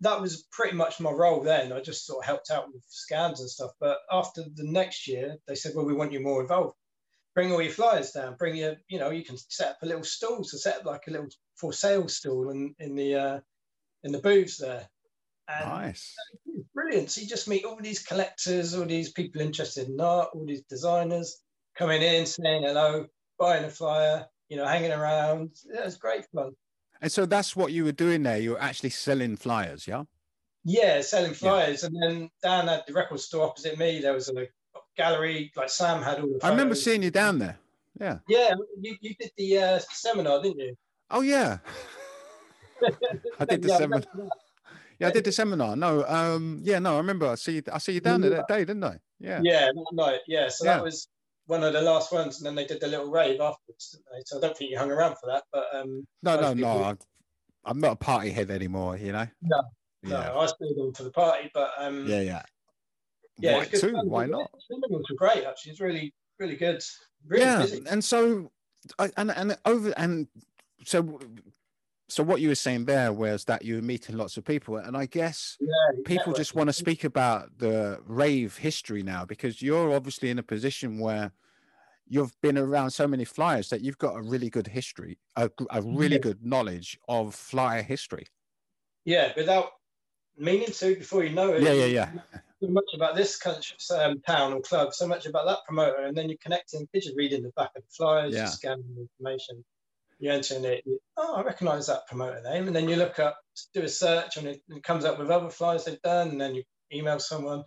that 0.00 0.20
was 0.20 0.48
pretty 0.50 0.76
much 0.76 0.98
my 0.98 1.12
role 1.12 1.44
then. 1.44 1.72
I 1.72 1.80
just 1.80 2.06
sort 2.06 2.24
of 2.24 2.26
helped 2.26 2.50
out 2.50 2.66
with 2.72 2.82
scans 2.88 3.38
and 3.38 3.48
stuff. 3.48 3.70
But 3.78 3.98
after 4.10 4.42
the 4.42 4.68
next 4.68 5.06
year, 5.06 5.36
they 5.46 5.54
said, 5.54 5.76
"Well, 5.76 5.86
we 5.86 5.94
want 5.94 6.10
you 6.10 6.18
more 6.18 6.42
involved." 6.42 6.74
bring 7.36 7.52
all 7.52 7.62
your 7.62 7.70
flyers 7.70 8.10
down. 8.10 8.34
Bring 8.34 8.56
your, 8.56 8.76
you 8.88 8.98
know, 8.98 9.10
you 9.10 9.22
can 9.22 9.36
set 9.36 9.68
up 9.68 9.82
a 9.82 9.86
little 9.86 10.02
stall. 10.02 10.42
So 10.42 10.56
set 10.56 10.78
up 10.78 10.86
like 10.86 11.06
a 11.06 11.12
little 11.12 11.28
for 11.54 11.72
sale 11.72 12.08
stall 12.08 12.50
in 12.50 12.74
in 12.80 12.96
the 12.96 13.14
uh, 13.14 13.40
in 14.02 14.10
the 14.10 14.18
booths 14.18 14.58
there. 14.58 14.88
And 15.48 15.70
Nice. 15.70 16.14
brilliant. 16.74 17.10
So 17.10 17.20
you 17.20 17.26
just 17.26 17.48
meet 17.48 17.64
all 17.64 17.78
these 17.80 18.02
collectors, 18.02 18.74
all 18.74 18.84
these 18.84 19.12
people 19.12 19.40
interested 19.40 19.88
in 19.88 20.00
art, 20.00 20.30
all 20.34 20.44
these 20.44 20.62
designers 20.62 21.42
coming 21.76 22.02
in, 22.02 22.26
saying 22.26 22.64
hello, 22.64 23.06
buying 23.38 23.64
a 23.64 23.70
flyer, 23.70 24.26
you 24.48 24.56
know, 24.56 24.66
hanging 24.66 24.92
around. 24.92 25.50
Yeah, 25.72 25.84
was 25.84 25.96
great 25.96 26.24
fun. 26.34 26.52
And 27.00 27.12
so 27.12 27.26
that's 27.26 27.54
what 27.54 27.72
you 27.72 27.84
were 27.84 27.92
doing 27.92 28.22
there. 28.22 28.38
You 28.38 28.52
were 28.52 28.60
actually 28.60 28.90
selling 28.90 29.36
flyers, 29.36 29.86
yeah? 29.86 30.04
Yeah, 30.64 31.00
selling 31.02 31.34
flyers. 31.34 31.84
And 31.84 31.94
then 32.02 32.30
down 32.42 32.68
at 32.68 32.86
the 32.86 32.92
record 32.92 33.20
store 33.20 33.46
opposite 33.46 33.78
me, 33.78 34.00
there 34.00 34.14
was 34.14 34.28
a 34.28 34.48
gallery, 34.96 35.52
like 35.54 35.68
Sam 35.68 36.02
had 36.02 36.20
all 36.20 36.26
the 36.26 36.44
I 36.44 36.48
remember 36.48 36.74
seeing 36.74 37.02
you 37.02 37.10
down 37.10 37.38
there. 37.38 37.58
Yeah. 38.00 38.18
Yeah, 38.28 38.54
you, 38.80 38.96
you 39.00 39.14
did 39.14 39.30
the 39.36 39.58
uh, 39.58 39.78
seminar, 39.90 40.42
didn't 40.42 40.58
you? 40.58 40.74
Oh 41.10 41.20
yeah. 41.20 41.58
I 43.38 43.44
did 43.44 43.62
the 43.62 43.68
Yeah, 43.68 43.76
seminar. 43.78 44.02
Yeah, 44.98 45.08
I 45.08 45.10
did 45.10 45.24
the 45.24 45.32
seminar. 45.32 45.76
No, 45.76 46.04
um, 46.06 46.60
yeah, 46.62 46.78
no, 46.78 46.94
I 46.94 46.96
remember. 46.98 47.26
I 47.28 47.34
see. 47.34 47.62
I 47.72 47.78
see 47.78 47.92
you 47.92 48.00
down 48.00 48.20
there 48.22 48.30
that 48.30 48.48
day, 48.48 48.60
didn't 48.64 48.84
I? 48.84 48.98
Yeah. 49.20 49.40
Yeah, 49.42 49.66
that 49.74 49.86
night. 49.92 50.20
Yeah, 50.26 50.48
so 50.48 50.64
Yeah. 50.64 50.76
that 50.76 50.84
was 50.84 51.08
one 51.46 51.62
of 51.62 51.72
the 51.72 51.82
last 51.82 52.12
ones, 52.12 52.38
and 52.38 52.46
then 52.46 52.54
they 52.54 52.64
did 52.66 52.80
the 52.80 52.88
little 52.88 53.10
rave 53.10 53.40
afterwards. 53.40 53.90
Didn't 53.90 54.06
they? 54.12 54.22
So 54.24 54.38
I 54.38 54.40
don't 54.40 54.56
think 54.56 54.70
you 54.70 54.78
hung 54.78 54.90
around 54.90 55.16
for 55.16 55.26
that, 55.26 55.44
but 55.52 55.66
um, 55.74 56.06
No, 56.22 56.36
no, 56.36 56.42
most 56.54 56.56
no. 56.56 56.66
people- 56.74 57.06
I'm, 57.64 57.80
not 57.80 57.92
a 57.92 57.96
party 57.96 58.30
head 58.30 58.50
anymore. 58.50 58.96
You 58.96 59.12
know. 59.12 59.26
No, 59.42 59.62
Yeah. 60.02 60.28
no, 60.28 60.38
I 60.40 60.46
stayed 60.46 60.78
on 60.80 60.92
for 60.94 61.02
the 61.02 61.10
party, 61.12 61.50
but 61.52 61.72
um, 61.78 62.06
Yeah, 62.06 62.20
yeah. 62.20 62.42
yeah, 63.38 63.56
Why 63.58 63.64
too? 63.66 63.96
Why 64.04 64.26
not? 64.26 64.50
Seminars 64.68 65.04
were 65.10 65.16
great, 65.16 65.44
actually. 65.44 65.72
It's 65.72 65.80
really, 65.80 66.14
really 66.38 66.56
good. 66.56 66.82
Really 67.26 67.44
yeah, 67.44 67.62
busy. 67.62 67.82
and 67.88 68.02
so, 68.04 68.50
I- 68.98 69.12
and 69.16 69.30
and 69.32 69.58
over 69.64 69.90
and 69.96 70.28
so, 70.84 71.18
so 72.08 72.22
what 72.22 72.40
you 72.40 72.48
were 72.48 72.54
saying 72.54 72.84
there 72.84 73.12
was 73.12 73.44
that 73.44 73.64
you 73.64 73.76
were 73.76 73.82
meeting 73.82 74.16
lots 74.16 74.36
of 74.36 74.44
people, 74.44 74.76
and 74.76 74.96
I 74.96 75.06
guess 75.06 75.56
Yeah, 75.60 76.02
people 76.04 76.32
just 76.32 76.54
want 76.54 76.68
to 76.68 76.72
speak 76.72 77.04
about 77.04 77.58
the 77.58 78.00
rave 78.06 78.56
history 78.56 79.02
now 79.02 79.24
because 79.24 79.60
you're 79.60 79.92
obviously 79.92 80.30
in 80.30 80.38
a 80.38 80.42
position 80.42 80.98
where 80.98 81.32
you've 82.08 82.40
been 82.40 82.56
around 82.58 82.90
so 82.90 83.08
many 83.08 83.24
flyers 83.24 83.68
that 83.70 83.80
you've 83.80 83.98
got 83.98 84.14
a 84.16 84.22
really 84.22 84.48
good 84.48 84.68
history, 84.68 85.18
a 85.36 85.50
really 85.82 86.16
Yeah. 86.16 86.22
good 86.22 86.44
knowledge 86.44 86.98
of 87.08 87.34
flyer 87.34 87.82
history. 87.82 88.26
Yeah, 89.04 89.32
without 89.36 89.70
meaning 90.36 90.70
to, 90.70 90.96
before 90.96 91.24
you 91.24 91.34
know 91.34 91.54
it. 91.54 91.62
Yeah, 91.62 91.72
yeah, 91.72 91.86
yeah. 91.86 92.12
So 92.62 92.68
much 92.68 92.90
about 92.94 93.16
this 93.16 93.36
country, 93.36 93.76
um, 93.98 94.20
town 94.20 94.52
or 94.52 94.60
club, 94.60 94.94
so 94.94 95.06
much 95.06 95.26
about 95.26 95.46
that 95.46 95.58
promoter, 95.66 96.04
and 96.04 96.16
then 96.16 96.28
you're 96.28 96.38
connecting. 96.40 96.88
because 96.90 97.06
You're 97.06 97.16
reading 97.16 97.42
the 97.42 97.50
back 97.50 97.70
of 97.76 97.82
the 97.82 97.88
flyers, 97.90 98.32
Yeah. 98.32 98.40
you're 98.40 98.46
scanning 98.48 98.94
the 98.94 99.02
information, 99.02 99.64
you're 100.18 100.32
entering 100.32 100.64
it. 100.64 100.82
You, 100.86 100.98
oh, 101.16 101.34
I 101.34 101.42
recognise 101.42 101.86
that 101.86 102.06
promoter 102.08 102.42
name, 102.42 102.66
and 102.66 102.74
then 102.74 102.88
you 102.88 102.96
look 102.96 103.18
up, 103.18 103.36
do 103.74 103.82
a 103.82 103.88
search, 103.88 104.36
and 104.36 104.46
it, 104.46 104.62
it 104.68 104.82
comes 104.82 105.04
up 105.04 105.18
with 105.18 105.30
other 105.30 105.50
flyers 105.50 105.84
they've 105.84 106.00
done, 106.02 106.28
and 106.28 106.40
then 106.40 106.54
you 106.54 106.62
email 106.92 107.18
someone. 107.18 107.64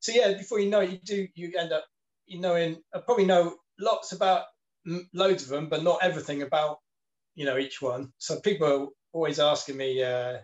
So 0.00 0.12
yeah, 0.12 0.32
before 0.32 0.60
you 0.60 0.70
know 0.70 0.80
it, 0.80 0.90
you 0.90 0.98
do 1.04 1.28
you 1.34 1.52
end 1.58 1.72
up 1.72 1.84
you 2.26 2.40
knowing 2.40 2.78
I 2.94 3.00
probably 3.00 3.26
know 3.26 3.56
lots 3.78 4.12
about 4.12 4.44
loads 5.12 5.42
of 5.42 5.48
them, 5.50 5.68
but 5.68 5.82
not 5.82 5.98
everything 6.02 6.42
about 6.42 6.78
you 7.34 7.44
know 7.44 7.58
each 7.58 7.82
one. 7.82 8.12
So 8.18 8.40
people 8.40 8.66
are 8.66 8.86
always 9.12 9.38
asking 9.38 9.76
me 9.76 10.02
uh, 10.02 10.38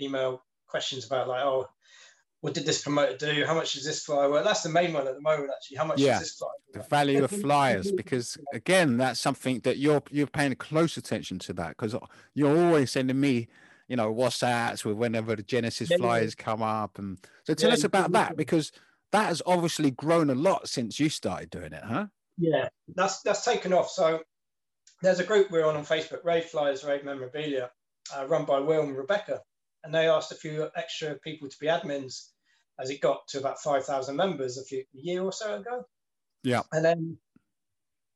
email 0.00 0.42
questions 0.68 1.06
about 1.06 1.28
like, 1.28 1.44
oh, 1.44 1.66
what 2.40 2.54
did 2.54 2.66
this 2.66 2.82
promoter 2.82 3.16
do? 3.16 3.44
How 3.44 3.54
much 3.54 3.74
does 3.74 3.84
this 3.84 4.04
flyer 4.04 4.30
worth? 4.30 4.44
That's 4.44 4.62
the 4.62 4.68
main 4.68 4.92
one 4.92 5.06
at 5.08 5.14
the 5.14 5.20
moment, 5.20 5.50
actually. 5.54 5.76
How 5.76 5.84
much 5.84 6.00
Yeah. 6.00 6.14
is 6.14 6.20
this 6.20 6.34
flyer? 6.34 6.50
the 6.74 6.80
value 6.80 7.24
of 7.24 7.30
flyers 7.30 7.90
because 7.92 8.36
again 8.52 8.98
that's 8.98 9.18
something 9.18 9.58
that 9.60 9.78
you're 9.78 10.02
you're 10.10 10.26
paying 10.26 10.54
close 10.54 10.98
attention 10.98 11.38
to 11.38 11.54
that 11.54 11.70
because 11.70 11.96
you're 12.34 12.58
always 12.66 12.90
sending 12.90 13.18
me 13.18 13.48
you 13.88 13.96
know 13.96 14.14
whatsapps 14.14 14.84
with 14.84 14.98
whenever 14.98 15.34
the 15.34 15.42
genesis 15.42 15.88
Yeah, 15.88 15.96
yeah. 15.96 16.02
flyers 16.02 16.34
come 16.34 16.60
up 16.60 16.98
and 16.98 17.18
so 17.44 17.54
tell 17.54 17.70
Yeah, 17.70 17.74
us 17.74 17.84
about 17.84 18.12
that 18.12 18.36
because 18.36 18.70
that 19.12 19.28
has 19.28 19.40
obviously 19.46 19.90
grown 19.90 20.28
a 20.28 20.34
lot 20.34 20.68
since 20.68 21.00
you 21.00 21.08
started 21.08 21.48
doing 21.48 21.72
it 21.72 21.82
huh 21.82 22.08
Yeah, 22.36 22.68
that's 22.94 23.22
that's 23.22 23.44
taken 23.46 23.72
off. 23.72 23.88
So 23.90 24.22
there's 25.02 25.20
a 25.20 25.24
group 25.24 25.50
we're 25.50 25.66
on 25.66 25.76
on 25.76 25.84
Facebook, 25.84 26.24
Rave 26.24 26.44
Flyers, 26.44 26.84
Rave 26.84 27.04
Memorabilia, 27.04 27.70
uh, 28.16 28.26
run 28.26 28.44
by 28.44 28.58
Will 28.60 28.82
and 28.82 28.96
Rebecca, 28.96 29.40
and 29.84 29.94
they 29.94 30.08
asked 30.08 30.32
a 30.32 30.36
few 30.36 30.68
extra 30.76 31.14
people 31.16 31.48
to 31.48 31.56
be 31.60 31.66
admins 31.66 32.28
as 32.80 32.90
it 32.90 33.00
got 33.00 33.26
to 33.28 33.38
about 33.38 33.60
five 33.60 33.84
thousand 33.84 34.16
members 34.16 34.58
a 34.58 34.64
few 34.64 34.80
a 34.80 34.98
year 34.98 35.22
or 35.22 35.32
so 35.32 35.56
ago. 35.56 35.84
yeah 36.42 36.62
And 36.72 36.84
then 36.84 37.16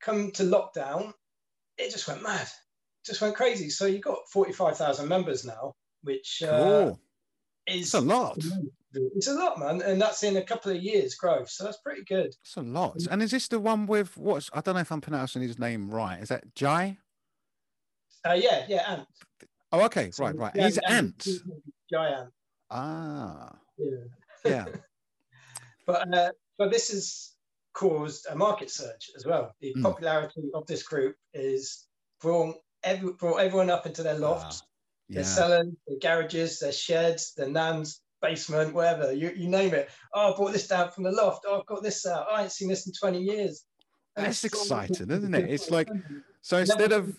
come 0.00 0.30
to 0.32 0.42
lockdown, 0.42 1.12
it 1.78 1.90
just 1.90 2.08
went 2.08 2.22
mad, 2.22 2.48
just 3.04 3.20
went 3.20 3.34
crazy. 3.36 3.70
So 3.70 3.86
you 3.86 3.98
got 4.00 4.18
forty 4.32 4.52
five 4.52 4.76
thousand 4.76 5.08
members 5.08 5.44
now, 5.44 5.74
which 6.02 6.42
uh, 6.46 6.48
cool 6.58 7.00
is 7.66 7.82
it's 7.82 7.94
a 7.94 8.00
lot 8.00 8.36
It's 8.94 9.28
a 9.28 9.34
lot, 9.34 9.58
man, 9.58 9.80
and 9.82 10.00
that's 10.00 10.22
in 10.22 10.36
a 10.36 10.42
couple 10.42 10.72
of 10.72 10.82
years 10.82 11.14
growth. 11.14 11.48
So 11.48 11.64
that's 11.64 11.78
pretty 11.78 12.02
good. 12.04 12.26
it's 12.26 12.56
a 12.56 12.62
lot 12.62 12.96
and 13.10 13.22
is 13.22 13.30
this 13.30 13.48
the 13.48 13.58
one 13.58 13.86
with 13.86 14.16
what's 14.16 14.50
i 14.52 14.60
don't 14.60 14.74
know 14.74 14.80
if 14.80 14.92
i'm 14.92 15.00
pronouncing 15.00 15.42
his 15.42 15.58
name 15.58 15.90
right 15.90 16.20
is 16.20 16.28
that 16.28 16.54
jai 16.54 16.98
Uh, 18.28 18.34
yeah, 18.34 18.64
yeah, 18.68 18.84
Ant. 18.88 19.06
Oh 19.72 19.84
okay 19.84 20.10
So, 20.10 20.24
right 20.24 20.36
right 20.36 20.56
he's 20.56 20.78
Ant- 20.78 21.26
ant 21.26 21.28
Giant. 21.92 22.30
ah 22.70 23.50
Yeah. 23.78 24.04
yeah 24.44 24.66
But 25.86 26.14
uh, 26.14 26.30
but 26.58 26.70
this 26.70 26.90
has 26.92 27.32
caused 27.74 28.26
a 28.30 28.36
market 28.36 28.70
surge 28.70 29.10
as 29.16 29.26
well. 29.26 29.54
The 29.60 29.74
Mm. 29.74 29.82
popularity 29.82 30.42
of 30.54 30.66
this 30.66 30.82
group 30.84 31.16
is 31.34 31.88
brought, 32.20 32.56
every, 32.84 33.12
brought 33.14 33.38
everyone 33.38 33.70
up 33.70 33.84
into 33.86 34.02
their 34.04 34.18
lofts, 34.18 34.62
their 35.08 35.24
yeah 35.24 35.28
cellars, 35.28 35.66
their 35.88 35.98
garages, 36.00 36.60
their 36.60 36.72
sheds, 36.72 37.34
their 37.34 37.48
nan's 37.48 38.00
basement, 38.20 38.74
wherever 38.74 39.12
you, 39.12 39.32
you 39.34 39.48
name 39.48 39.74
it. 39.74 39.90
Oh, 40.14 40.32
I 40.32 40.36
brought 40.36 40.52
this 40.52 40.68
down 40.68 40.90
from 40.92 41.02
the 41.02 41.10
loft. 41.10 41.44
Oh, 41.48 41.58
I've 41.58 41.66
got 41.66 41.82
this 41.82 42.06
out. 42.06 42.26
I 42.30 42.42
ain't 42.42 42.52
seen 42.52 42.68
this 42.68 42.86
in 42.86 42.92
20 42.92 43.20
years. 43.20 43.64
That's 44.14 44.44
exciting, 44.44 45.10
isn't 45.10 45.34
it? 45.34 45.50
It's 45.54 45.70
like 45.70 45.88
So 46.42 46.58
instead 46.58 46.92
of 46.92 47.16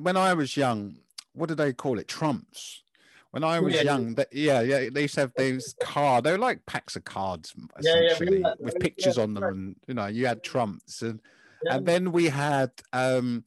when 0.00 0.16
I 0.16 0.34
was 0.34 0.56
young, 0.56 0.98
what 1.34 1.48
did 1.48 1.58
they 1.58 1.72
call 1.72 1.98
it? 1.98 2.08
Trumps. 2.08 2.82
When 3.30 3.44
I 3.44 3.60
was 3.60 3.74
Yeah. 3.74 3.82
young, 3.82 4.14
that 4.16 4.28
yeah, 4.32 4.60
yeah, 4.60 4.90
they 4.92 5.02
used 5.02 5.14
to 5.14 5.20
have 5.22 5.34
those 5.36 5.74
card. 5.80 6.24
They 6.24 6.32
were 6.32 6.38
like 6.38 6.66
packs 6.66 6.96
of 6.96 7.04
cards, 7.04 7.54
Yeah, 7.80 8.00
yeah, 8.02 8.18
essentially, 8.18 8.42
with 8.60 8.78
pictures 8.78 9.16
yeah, 9.16 9.24
on 9.24 9.34
them, 9.34 9.48
and 9.48 9.76
you 9.88 9.94
know, 9.94 10.06
you 10.06 10.26
had 10.26 10.42
trumps, 10.42 11.00
and 11.00 11.20
Yeah. 11.64 11.76
and 11.76 11.86
then 11.86 12.12
we 12.12 12.26
had 12.26 12.72
um 12.92 13.44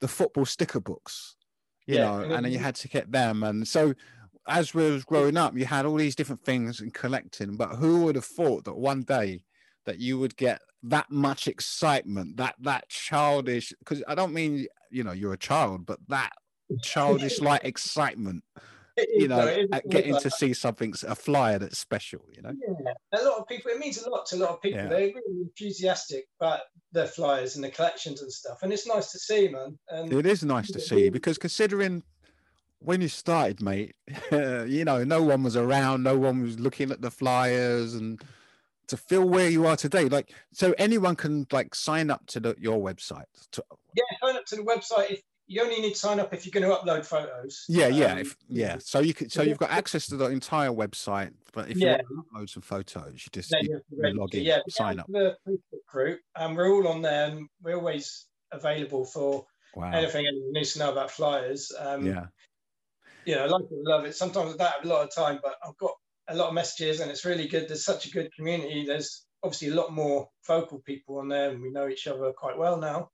the 0.00 0.08
football 0.08 0.44
sticker 0.44 0.80
books, 0.80 1.36
you 1.86 1.94
Yeah, 1.94 2.00
know, 2.00 2.22
and 2.22 2.32
and 2.32 2.44
then 2.44 2.52
you 2.52 2.58
had 2.58 2.74
to 2.76 2.88
get 2.88 3.12
them, 3.12 3.44
and 3.44 3.68
so 3.68 3.94
as 4.48 4.74
we 4.74 4.90
was 4.90 5.04
growing 5.04 5.36
up, 5.36 5.56
you 5.56 5.66
had 5.66 5.86
all 5.86 5.96
these 5.96 6.16
different 6.16 6.42
things 6.44 6.80
and 6.80 6.92
collecting. 6.94 7.56
But 7.56 7.76
who 7.76 8.04
would 8.04 8.14
have 8.16 8.24
thought 8.24 8.64
that 8.64 8.74
one 8.76 9.02
day 9.02 9.44
that 9.84 9.98
you 10.00 10.18
would 10.18 10.36
get 10.36 10.60
that 10.84 11.10
much 11.10 11.46
excitement, 11.46 12.36
that 12.38 12.56
that 12.60 12.88
childish? 12.88 13.72
Because 13.78 14.02
I 14.08 14.14
don't 14.14 14.32
mean 14.34 14.66
you 14.90 15.04
know 15.04 15.12
you're 15.12 15.34
a 15.34 15.38
child, 15.38 15.86
but 15.86 16.00
that 16.08 16.32
childish 16.82 17.40
like 17.40 17.64
excitement 17.64 18.44
you 19.14 19.28
know, 19.28 19.66
at 19.72 19.88
getting 19.88 20.12
like 20.12 20.22
to 20.22 20.30
see 20.30 20.52
something, 20.52 20.94
a 21.06 21.14
flyer 21.14 21.58
that's 21.58 21.78
special, 21.78 22.20
you 22.34 22.42
know? 22.42 22.52
Yeah, 22.52 23.20
a 23.20 23.24
lot 23.24 23.38
of 23.38 23.46
people. 23.46 23.70
It 23.70 23.78
means 23.78 24.02
a 24.02 24.10
lot 24.10 24.26
to 24.26 24.36
a 24.36 24.38
lot 24.38 24.50
of 24.50 24.62
people. 24.62 24.80
Yeah. 24.80 24.88
They're 24.88 25.08
really 25.08 25.42
enthusiastic 25.42 26.26
about 26.40 26.60
their 26.92 27.06
flyers 27.06 27.56
and 27.56 27.64
the 27.64 27.70
collections 27.70 28.22
and 28.22 28.32
stuff, 28.32 28.58
and 28.62 28.72
it's 28.72 28.86
nice 28.86 29.12
to 29.12 29.18
see, 29.18 29.48
man. 29.48 29.78
And 29.88 30.12
It 30.12 30.26
is 30.26 30.42
nice 30.42 30.70
to 30.72 30.80
see 30.80 31.10
because 31.10 31.38
considering 31.38 32.02
when 32.80 33.00
you 33.00 33.08
started, 33.08 33.60
mate, 33.60 33.94
you 34.32 34.84
know, 34.84 35.04
no 35.04 35.22
one 35.22 35.42
was 35.42 35.56
around, 35.56 36.02
no 36.02 36.16
one 36.16 36.42
was 36.42 36.58
looking 36.58 36.90
at 36.90 37.02
the 37.02 37.10
flyers 37.10 37.94
and 37.94 38.22
to 38.88 38.96
feel 38.96 39.28
where 39.28 39.50
you 39.50 39.66
are 39.66 39.76
today, 39.76 40.04
like, 40.04 40.32
so 40.52 40.74
anyone 40.78 41.14
can 41.14 41.46
like 41.52 41.74
sign 41.74 42.10
up 42.10 42.24
to 42.26 42.40
the, 42.40 42.54
your 42.58 42.78
website. 42.78 43.24
To, 43.52 43.62
yeah, 43.94 44.04
sign 44.24 44.36
up 44.36 44.46
to 44.46 44.56
the 44.56 44.62
website. 44.62 45.10
If 45.10 45.22
you 45.48 45.62
only 45.62 45.80
need 45.80 45.94
to 45.94 45.98
sign 45.98 46.20
up 46.20 46.32
if 46.32 46.44
you're 46.46 46.58
going 46.58 46.70
to 46.70 46.76
upload 46.76 47.04
photos. 47.04 47.64
yeah, 47.68 47.88
yeah, 47.88 48.12
Um, 48.12 48.18
if, 48.18 48.36
yeah. 48.48 48.76
So 48.78 49.00
you 49.00 49.14
can, 49.14 49.30
so 49.30 49.42
you've 49.42 49.58
got 49.58 49.70
access 49.70 50.06
to 50.08 50.16
the 50.16 50.26
entire 50.26 50.68
website, 50.70 51.32
but 51.52 51.70
if 51.70 51.80
you 51.80 51.88
want 51.88 52.02
to 52.02 52.14
upload 52.14 52.50
some 52.50 52.62
photos, 52.62 53.12
you 53.24 53.30
just 53.32 53.50
you, 53.62 53.80
you 53.90 54.02
to 54.02 54.10
log 54.12 54.34
in, 54.34 54.44
Yeah, 54.44 54.60
sign 54.68 55.00
up. 55.00 55.06
The 55.08 55.36
Facebook 55.48 55.84
group, 55.86 56.20
and 56.36 56.56
we're 56.56 56.70
all 56.70 56.86
on 56.86 57.02
there. 57.02 57.30
And 57.30 57.48
we're 57.62 57.76
always 57.76 58.26
available 58.52 59.04
for 59.04 59.46
Wow. 59.74 59.92
anything 59.92 60.26
anyone 60.26 60.52
needs 60.52 60.72
to 60.74 60.80
know 60.80 60.92
about 60.92 61.10
flyers. 61.10 61.72
Um, 61.78 62.06
Yeah. 62.06 62.26
you 63.24 63.34
know, 63.34 63.44
I 63.44 63.46
like 63.46 63.62
it, 63.64 63.68
love 63.70 64.04
it. 64.04 64.14
Sometimes 64.16 64.54
I 64.54 64.56
don't 64.56 64.72
have 64.72 64.84
a 64.84 64.88
lot 64.88 65.04
of 65.04 65.14
time, 65.14 65.40
but 65.42 65.56
I've 65.66 65.76
got 65.78 65.92
a 66.28 66.34
lot 66.34 66.48
of 66.48 66.54
messages 66.54 67.00
and 67.00 67.10
it's 67.10 67.24
really 67.24 67.48
good. 67.48 67.68
There's 67.68 67.84
such 67.84 68.06
a 68.06 68.10
good 68.10 68.32
community. 68.34 68.84
There's 68.84 69.24
obviously 69.42 69.68
a 69.68 69.74
lot 69.74 69.92
more 69.92 70.28
vocal 70.46 70.80
people 70.80 71.18
on 71.18 71.28
there 71.28 71.50
and 71.50 71.62
we 71.62 71.70
know 71.70 71.88
each 71.88 72.06
other 72.06 72.32
quite 72.32 72.58
well 72.58 72.76
now. 72.78 73.10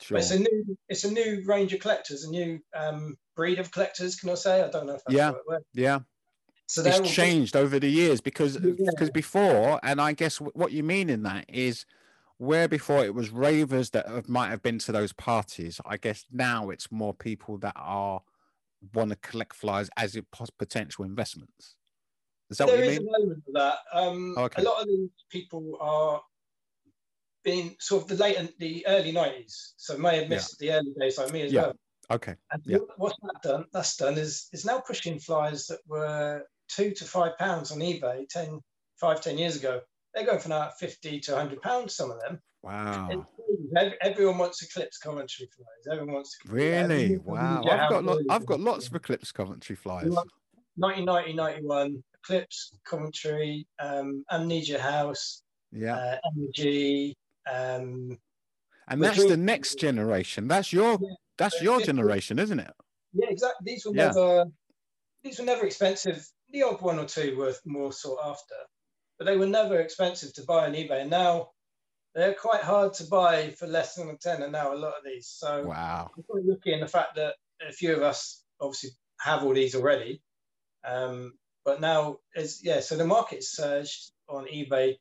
Sure. 0.00 0.18
It's 0.18 0.30
a 0.30 0.38
new 0.38 0.78
it's 0.88 1.04
a 1.04 1.10
new 1.10 1.42
range 1.44 1.72
of 1.72 1.80
collectors, 1.80 2.24
a 2.24 2.30
new 2.30 2.60
um, 2.74 3.16
breed 3.34 3.58
of 3.58 3.70
collectors, 3.70 4.16
can 4.16 4.30
I 4.30 4.34
say? 4.34 4.62
I 4.62 4.68
don't 4.70 4.86
know 4.86 4.94
if 4.94 5.04
that's 5.04 5.16
Yeah. 5.16 5.32
the 5.32 5.42
right. 5.48 5.62
Yeah. 5.74 6.00
So 6.66 6.82
it's 6.82 7.10
changed 7.10 7.56
over 7.56 7.78
the 7.80 7.88
years 7.88 8.20
because 8.20 8.56
Yeah. 8.56 8.72
because 8.90 9.10
before 9.10 9.80
and 9.82 10.00
i 10.00 10.12
guess 10.12 10.36
what 10.36 10.70
you 10.70 10.82
mean 10.82 11.08
in 11.08 11.22
that 11.22 11.46
is 11.48 11.86
where 12.36 12.68
before 12.68 13.04
it 13.04 13.14
was 13.14 13.30
ravers 13.30 13.90
that 13.90 14.06
have, 14.06 14.28
might 14.28 14.50
have 14.50 14.62
been 14.62 14.78
to 14.78 14.92
those 14.92 15.14
parties 15.14 15.80
i 15.86 15.96
guess 15.96 16.26
now 16.30 16.68
it's 16.68 16.92
more 16.92 17.14
people 17.14 17.56
that 17.58 17.72
are 17.74 18.20
want 18.92 19.10
to 19.10 19.16
collect 19.16 19.54
flyers 19.56 19.88
as 19.96 20.14
it 20.14 20.26
potential 20.58 21.06
investments 21.06 21.74
is 22.50 22.58
that 22.58 22.66
There 22.66 22.76
what 22.76 22.84
you 22.84 22.90
is 22.90 22.98
mean 22.98 23.08
an 23.08 23.14
element 23.14 23.42
of 23.48 23.54
that. 23.54 23.78
Um, 23.92 24.34
Okay. 24.38 24.62
A 24.62 24.64
lot 24.64 24.80
of 24.82 24.88
these 24.88 25.10
people 25.30 25.76
are 25.80 26.22
being 27.48 27.74
sort 27.80 28.02
of 28.02 28.08
the 28.08 28.22
late 28.24 28.36
and 28.36 28.52
the 28.58 28.84
early 28.86 29.12
90s, 29.12 29.72
so 29.78 29.96
may 29.96 30.14
have 30.16 30.24
Yeah. 30.24 30.28
missed 30.36 30.58
the 30.58 30.70
early 30.72 30.92
days 31.00 31.16
like 31.18 31.32
me 31.32 31.42
as 31.42 31.52
Yeah. 31.52 31.62
well. 31.62 31.74
okay 32.10 32.34
And 32.52 32.62
Yeah. 32.64 32.78
what- 32.78 32.98
what's 33.02 33.18
that 33.22 33.40
done? 33.42 33.64
That's 33.74 33.94
done 33.96 34.16
is 34.24 34.48
is 34.56 34.64
now 34.70 34.78
pushing 34.90 35.18
flyers 35.28 35.66
that 35.70 35.80
were 35.86 36.46
two 36.76 36.90
to 36.98 37.04
five 37.16 37.32
pounds 37.38 37.70
on 37.72 37.78
eBay 37.90 38.26
10, 38.28 38.60
five, 39.02 39.18
10 39.20 39.36
years 39.42 39.56
ago. 39.56 39.74
They're 40.12 40.24
going 40.30 40.40
for 40.44 40.48
now 40.56 40.70
50 40.78 41.20
to 41.24 41.30
100 41.32 41.60
pounds, 41.68 41.94
some 41.98 42.10
of 42.10 42.18
them. 42.20 42.34
wow. 42.62 43.08
Ev- 43.76 43.94
Everyone 44.08 44.36
wants 44.42 44.62
Eclipse 44.62 44.98
Coventry 44.98 45.46
flyers. 45.54 45.84
Everyone 45.92 46.14
wants 46.16 46.30
to 46.38 46.52
really 46.52 47.16
wow 47.18 47.62
i've 47.62 47.88
got 47.94 48.02
lo- 48.04 48.20
i've 48.30 48.46
got 48.52 48.60
lots 48.60 48.86
of 48.88 48.94
eclipse 49.00 49.30
Coventry 49.32 49.76
flyers 49.76 50.14
1990, 50.76 51.32
91, 51.34 52.02
Eclipse 52.20 52.58
Coventry, 52.90 53.66
um, 53.78 54.24
Amnesia 54.30 54.80
House, 54.92 55.42
yeah 55.72 55.96
uh, 55.96 56.18
Energy. 56.30 57.16
Um, 57.50 58.18
and 58.88 59.02
that's 59.02 59.24
the 59.24 59.36
next 59.36 59.78
generation 59.78 60.48
that's 60.48 60.72
your 60.72 60.98
Yeah. 61.00 61.14
that's 61.36 61.62
your 61.62 61.80
generation 61.80 62.38
isn't 62.38 62.60
it 62.60 62.72
yeah, 63.12 63.28
exactly. 63.30 63.72
These 63.72 63.86
were 63.86 63.94
Yeah. 63.94 64.06
never 64.06 64.44
these 65.22 65.38
were 65.38 65.44
never 65.44 65.66
expensive. 65.66 66.26
The 66.50 66.62
odd 66.62 66.80
one 66.80 66.98
or 66.98 67.04
two 67.04 67.36
were 67.36 67.54
more 67.64 67.92
sought 67.92 68.20
after, 68.24 68.54
but 69.18 69.24
they 69.24 69.36
were 69.36 69.46
never 69.46 69.80
expensive 69.80 70.32
to 70.34 70.44
buy 70.44 70.66
on 70.66 70.74
eBay. 70.74 71.02
And 71.02 71.10
now 71.10 71.50
they're 72.14 72.34
quite 72.34 72.62
hard 72.62 72.94
to 72.94 73.04
buy 73.04 73.50
for 73.50 73.66
less 73.66 73.94
than 73.94 74.08
a 74.10 74.16
tenner 74.16 74.48
now. 74.48 74.72
A 74.72 74.76
lot 74.76 74.96
of 74.96 75.04
these. 75.04 75.26
So 75.28 75.64
wow 75.64 76.10
I'm 76.16 76.46
lucky 76.46 76.72
in 76.72 76.80
the 76.80 76.88
fact 76.88 77.16
that 77.16 77.34
a 77.66 77.72
few 77.72 77.94
of 77.94 78.02
us 78.02 78.44
obviously 78.60 78.90
have 79.20 79.42
all 79.42 79.54
these 79.54 79.74
already. 79.74 80.22
Um, 80.84 81.34
but 81.64 81.80
now, 81.80 82.18
is 82.34 82.60
yeah, 82.62 82.80
so 82.80 82.96
the 82.96 83.04
market 83.04 83.42
surged 83.44 84.12
on 84.28 84.46
eBay. 84.46 84.96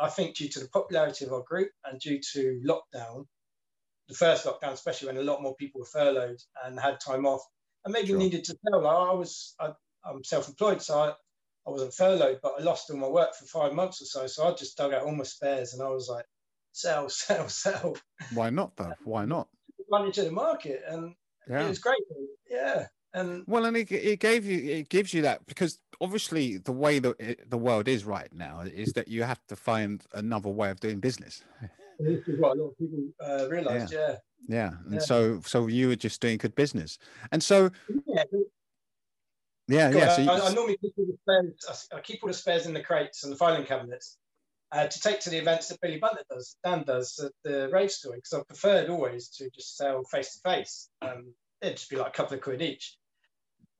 I 0.00 0.08
think 0.08 0.36
due 0.36 0.48
to 0.48 0.60
the 0.60 0.68
popularity 0.68 1.24
of 1.26 1.32
our 1.32 1.42
group 1.42 1.70
and 1.84 2.00
due 2.00 2.20
to 2.32 2.60
lockdown, 2.66 3.26
the 4.08 4.14
first 4.14 4.44
lockdown, 4.46 4.72
especially 4.72 5.08
when 5.08 5.18
a 5.18 5.22
lot 5.22 5.42
more 5.42 5.54
people 5.56 5.80
were 5.80 5.86
furloughed 5.86 6.38
and 6.64 6.80
had 6.80 6.98
time 7.00 7.26
off, 7.26 7.42
and 7.84 7.92
maybe 7.92 8.08
Sure. 8.08 8.18
needed 8.18 8.44
to 8.44 8.56
sell. 8.64 8.82
Like 8.82 8.96
I 8.96 9.12
was, 9.12 9.54
I, 9.60 9.72
I'm 10.04 10.24
self-employed, 10.24 10.82
so 10.82 10.98
I, 10.98 11.08
I 11.66 11.70
wasn't 11.70 11.94
furloughed, 11.94 12.40
but 12.42 12.54
I 12.58 12.62
lost 12.62 12.90
all 12.90 12.96
my 12.96 13.08
work 13.08 13.34
for 13.34 13.44
five 13.46 13.74
months 13.74 14.00
or 14.02 14.06
so. 14.06 14.26
So 14.26 14.48
I 14.48 14.54
just 14.54 14.76
dug 14.76 14.94
out 14.94 15.02
all 15.02 15.14
my 15.14 15.24
spares 15.24 15.74
and 15.74 15.82
I 15.82 15.88
was 15.88 16.08
like, 16.08 16.24
sell, 16.72 17.08
sell, 17.22 17.48
sell. 17.48 17.96
why 18.32 18.50
not 18.50 18.76
though 18.76 18.94
why 19.04 19.24
not 19.24 19.48
Advantage 19.80 20.18
of 20.18 20.24
the 20.26 20.32
market, 20.32 20.82
and 20.86 21.14
yeah 21.48 21.64
it 21.64 21.68
was 21.68 21.78
great. 21.78 21.98
Yeah, 22.48 22.86
and 23.14 23.44
Well, 23.46 23.64
and 23.64 23.76
it, 23.76 23.90
it 23.90 24.20
gave 24.20 24.44
you 24.44 24.58
it 24.70 24.88
gives 24.88 25.12
you 25.12 25.22
that 25.22 25.46
because 25.46 25.78
obviously 26.00 26.58
the 26.58 26.72
way 26.72 26.98
that 26.98 27.16
it, 27.18 27.50
the 27.50 27.58
world 27.58 27.88
is 27.88 28.04
right 28.04 28.32
now 28.32 28.60
is 28.60 28.92
that 28.92 29.08
you 29.08 29.22
have 29.22 29.44
to 29.48 29.56
find 29.56 30.04
another 30.14 30.48
way 30.48 30.70
of 30.70 30.80
doing 30.80 31.00
business. 31.00 31.42
this 31.98 32.26
is 32.28 32.38
what 32.38 32.56
a 32.56 32.62
lot 32.62 32.68
of 32.70 32.78
people 32.78 33.04
uh, 33.22 33.48
realised. 33.48 33.92
Yeah, 33.92 34.16
Yeah, 34.48 34.70
and 34.86 34.94
Yeah. 34.94 35.00
so 35.00 35.40
so 35.44 35.66
you 35.66 35.88
were 35.88 35.96
just 35.96 36.20
doing 36.20 36.38
good 36.38 36.54
business, 36.54 36.98
and 37.32 37.42
so 37.42 37.70
yeah. 38.06 38.24
yeah, 39.68 39.90
God, 39.90 39.98
yeah. 39.98 40.16
So 40.16 40.22
you, 40.22 40.30
I, 40.30 40.48
I 40.48 40.54
normally 40.54 40.78
keep 40.78 40.92
all 40.96 41.06
the 41.06 41.18
spares. 41.22 41.88
I, 41.92 41.96
I 41.96 42.00
keep 42.00 42.22
all 42.22 42.28
the 42.28 42.34
spares 42.34 42.66
in 42.66 42.74
the 42.74 42.82
crates 42.82 43.24
and 43.24 43.32
the 43.32 43.36
filing 43.36 43.64
cabinets 43.66 44.18
uh, 44.72 44.86
to 44.86 45.00
take 45.00 45.20
to 45.20 45.30
the 45.30 45.38
events 45.38 45.68
that 45.68 45.80
Billy 45.80 45.98
Butler 45.98 46.22
does, 46.30 46.56
Dan 46.64 46.84
does 46.84 47.18
at 47.18 47.32
the 47.44 47.68
rave 47.72 47.90
story, 47.90 48.18
because 48.18 48.32
I 48.32 48.42
preferred 48.44 48.88
always 48.88 49.28
to 49.30 49.50
just 49.50 49.76
sell 49.76 50.04
face 50.04 50.34
to 50.34 50.48
face. 50.48 50.88
Um, 51.02 51.34
It'd 51.60 51.76
just 51.76 51.90
be 51.90 51.96
like 51.96 52.08
a 52.08 52.16
couple 52.16 52.34
of 52.36 52.40
quid 52.40 52.62
each. 52.62 52.96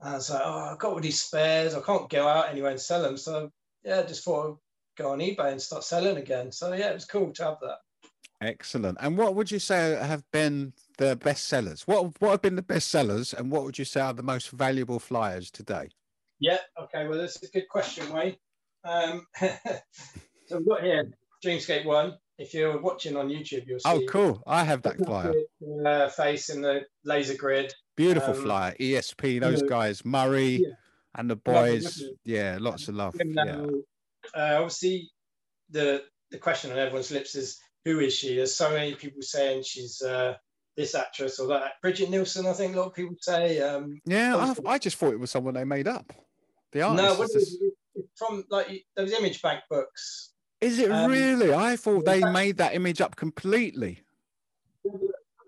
And 0.01 0.15
I 0.15 0.17
was 0.17 0.31
like, 0.31 0.43
oh, 0.45 0.71
I've 0.73 0.79
got 0.79 0.93
all 0.93 1.01
these 1.01 1.21
spares. 1.21 1.75
I 1.75 1.81
can't 1.81 2.09
go 2.09 2.27
out 2.27 2.49
anywhere 2.49 2.71
and 2.71 2.81
sell 2.81 3.03
them. 3.03 3.17
So 3.17 3.51
yeah, 3.85 4.03
just 4.03 4.25
thought 4.25 4.51
I'd 4.51 5.03
go 5.03 5.13
on 5.13 5.19
eBay 5.19 5.53
and 5.53 5.61
start 5.61 5.85
selling 5.85 6.17
again. 6.17 6.53
So 6.53 6.73
yeah, 6.73 6.91
it 6.91 6.95
was 6.95 7.05
cool 7.05 7.33
to 7.33 7.45
have 7.45 7.59
that. 7.61 7.79
excellent. 8.41 8.99
And 9.01 9.19
what 9.19 9.35
would 9.35 9.51
you 9.51 9.59
say 9.59 9.97
have 10.01 10.25
been 10.33 10.73
the 10.99 11.17
best 11.17 11.49
sellers? 11.49 11.87
What 11.87 12.21
what 12.21 12.31
have 12.31 12.43
been 12.43 12.57
the 12.57 12.63
best 12.63 12.89
sellers, 12.89 13.35
and 13.35 13.51
what 13.51 13.65
would 13.65 13.79
you 13.79 13.85
say 13.85 14.01
are 14.01 14.15
the 14.15 14.23
most 14.23 14.51
valuable 14.51 14.99
flyers 14.99 15.51
today? 15.51 15.91
Yeah. 16.39 16.59
Okay. 16.81 17.07
Well, 17.07 17.19
that's 17.19 17.43
a 17.43 17.47
good 17.49 17.69
question, 17.69 18.11
Wayne. 18.13 18.37
Um, 18.85 19.27
so 19.39 19.49
we've 20.59 20.69
got 20.69 20.83
here 20.83 21.11
Dreamscape 21.45 21.85
One. 21.85 22.17
If 22.39 22.55
you're 22.55 22.81
watching 22.81 23.17
on 23.17 23.29
YouTube, 23.29 23.67
you'll 23.67 23.81
see. 23.81 23.85
Oh, 23.91 24.01
cool! 24.09 24.43
I 24.47 24.65
have 24.65 24.81
that 24.83 24.97
flyer. 24.97 25.35
Uh, 25.85 26.09
face 26.09 26.49
in 26.49 26.63
the 26.63 26.87
laser 27.05 27.35
grid. 27.35 27.75
Beautiful 28.01 28.35
Um, 28.35 28.43
flyer. 28.43 28.75
ESP. 28.81 29.41
Those 29.41 29.61
know, 29.63 29.69
guys, 29.69 30.05
Murray 30.07 30.63
yeah. 30.63 30.69
and 31.17 31.29
the 31.29 31.37
boys. 31.37 31.85
lovely. 32.01 32.19
Yeah, 32.25 32.57
lots 32.61 32.89
of 32.89 32.95
love. 32.95 33.15
And 33.21 33.35
Yeah. 33.35 33.67
uh, 34.35 34.57
obviously, 34.61 35.11
the 35.69 36.05
the 36.31 36.39
question 36.39 36.71
on 36.71 36.79
everyone's 36.79 37.11
lips 37.11 37.35
is 37.35 37.59
who 37.85 38.01
is 38.01 38.15
she? 38.15 38.37
There's 38.37 38.55
so 38.55 38.71
many 38.71 38.95
people 38.95 39.21
saying 39.21 39.65
she's 39.65 40.01
uh, 40.01 40.37
this 40.77 40.95
actress 40.95 41.39
or 41.39 41.49
that. 41.49 41.73
Brigitte 41.83 42.09
Nielsen, 42.09 42.47
I 42.47 42.53
think 42.55 42.75
a 42.75 42.79
lot 42.81 42.87
of 42.87 42.95
people 42.95 43.17
say. 43.21 43.61
Um, 43.61 44.01
Yeah, 44.07 44.37
I, 44.37 44.55
I 44.75 44.79
just 44.79 44.97
thought 44.97 45.13
it 45.13 45.21
was 45.21 45.31
someone 45.31 45.53
they 45.55 45.65
made 45.65 45.89
up. 45.89 46.11
The 46.73 46.83
artist. 46.83 47.03
no, 47.05 47.13
is 47.13 47.19
what 47.19 47.33
just- 47.33 47.37
is 47.49 47.59
it? 47.61 47.73
It's 47.97 48.09
from 48.19 48.45
like 48.49 48.87
those 48.97 49.13
image 49.13 49.43
bank 49.43 49.61
books. 49.69 50.33
Is 50.61 50.79
it 50.79 50.91
Um, 50.91 51.11
really? 51.11 51.53
I 51.53 51.77
thought 51.77 52.05
they 52.07 52.21
made 52.21 52.57
that 52.59 52.75
image 52.75 53.01
up 53.01 53.17
completely. 53.17 54.05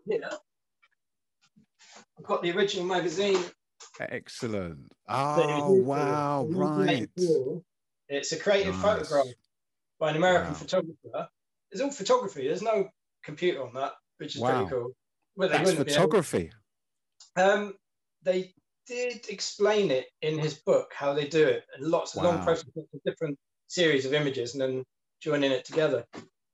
Yeah. 0.06 0.28
I've 2.22 2.28
got 2.28 2.42
the 2.42 2.52
original 2.52 2.86
magazine. 2.86 3.42
Excellent. 3.98 4.92
that 5.08 5.50
it 5.50 5.64
was 5.64 5.64
Oh 5.66 5.72
wow! 5.72 6.46
Right. 6.48 7.08
It's 8.08 8.30
a 8.30 8.38
creative 8.38 8.74
Nice. 8.74 8.82
photograph 8.82 9.26
by 9.98 10.10
an 10.10 10.16
American 10.16 10.52
Wow. 10.52 10.54
photographer. 10.54 11.28
It's 11.72 11.80
all 11.80 11.90
photography. 11.90 12.46
There's 12.46 12.62
no 12.62 12.88
computer 13.24 13.60
on 13.66 13.74
that, 13.74 13.94
which 14.18 14.36
is 14.36 14.42
Wow. 14.42 14.50
pretty 14.54 14.70
cool. 14.70 14.92
Well, 15.34 15.48
That's 15.48 15.64
wouldn't 15.64 15.86
be 15.86 15.92
able- 15.92 16.02
photography. 16.02 16.52
Um, 17.34 17.76
they 18.22 18.54
did 18.86 19.28
explain 19.28 19.90
it 19.90 20.06
in 20.20 20.38
his 20.38 20.54
book 20.54 20.92
how 20.94 21.12
they 21.14 21.26
do 21.26 21.44
it, 21.44 21.64
and 21.74 21.88
lots 21.88 22.14
of 22.14 22.22
long 22.22 22.38
Wow. 22.38 22.44
process, 22.44 22.70
lots 22.76 22.94
of 22.94 23.02
different 23.04 23.36
series 23.66 24.06
of 24.06 24.14
images, 24.14 24.52
and 24.54 24.60
then 24.62 24.84
joining 25.20 25.50
it 25.50 25.64
together, 25.64 26.06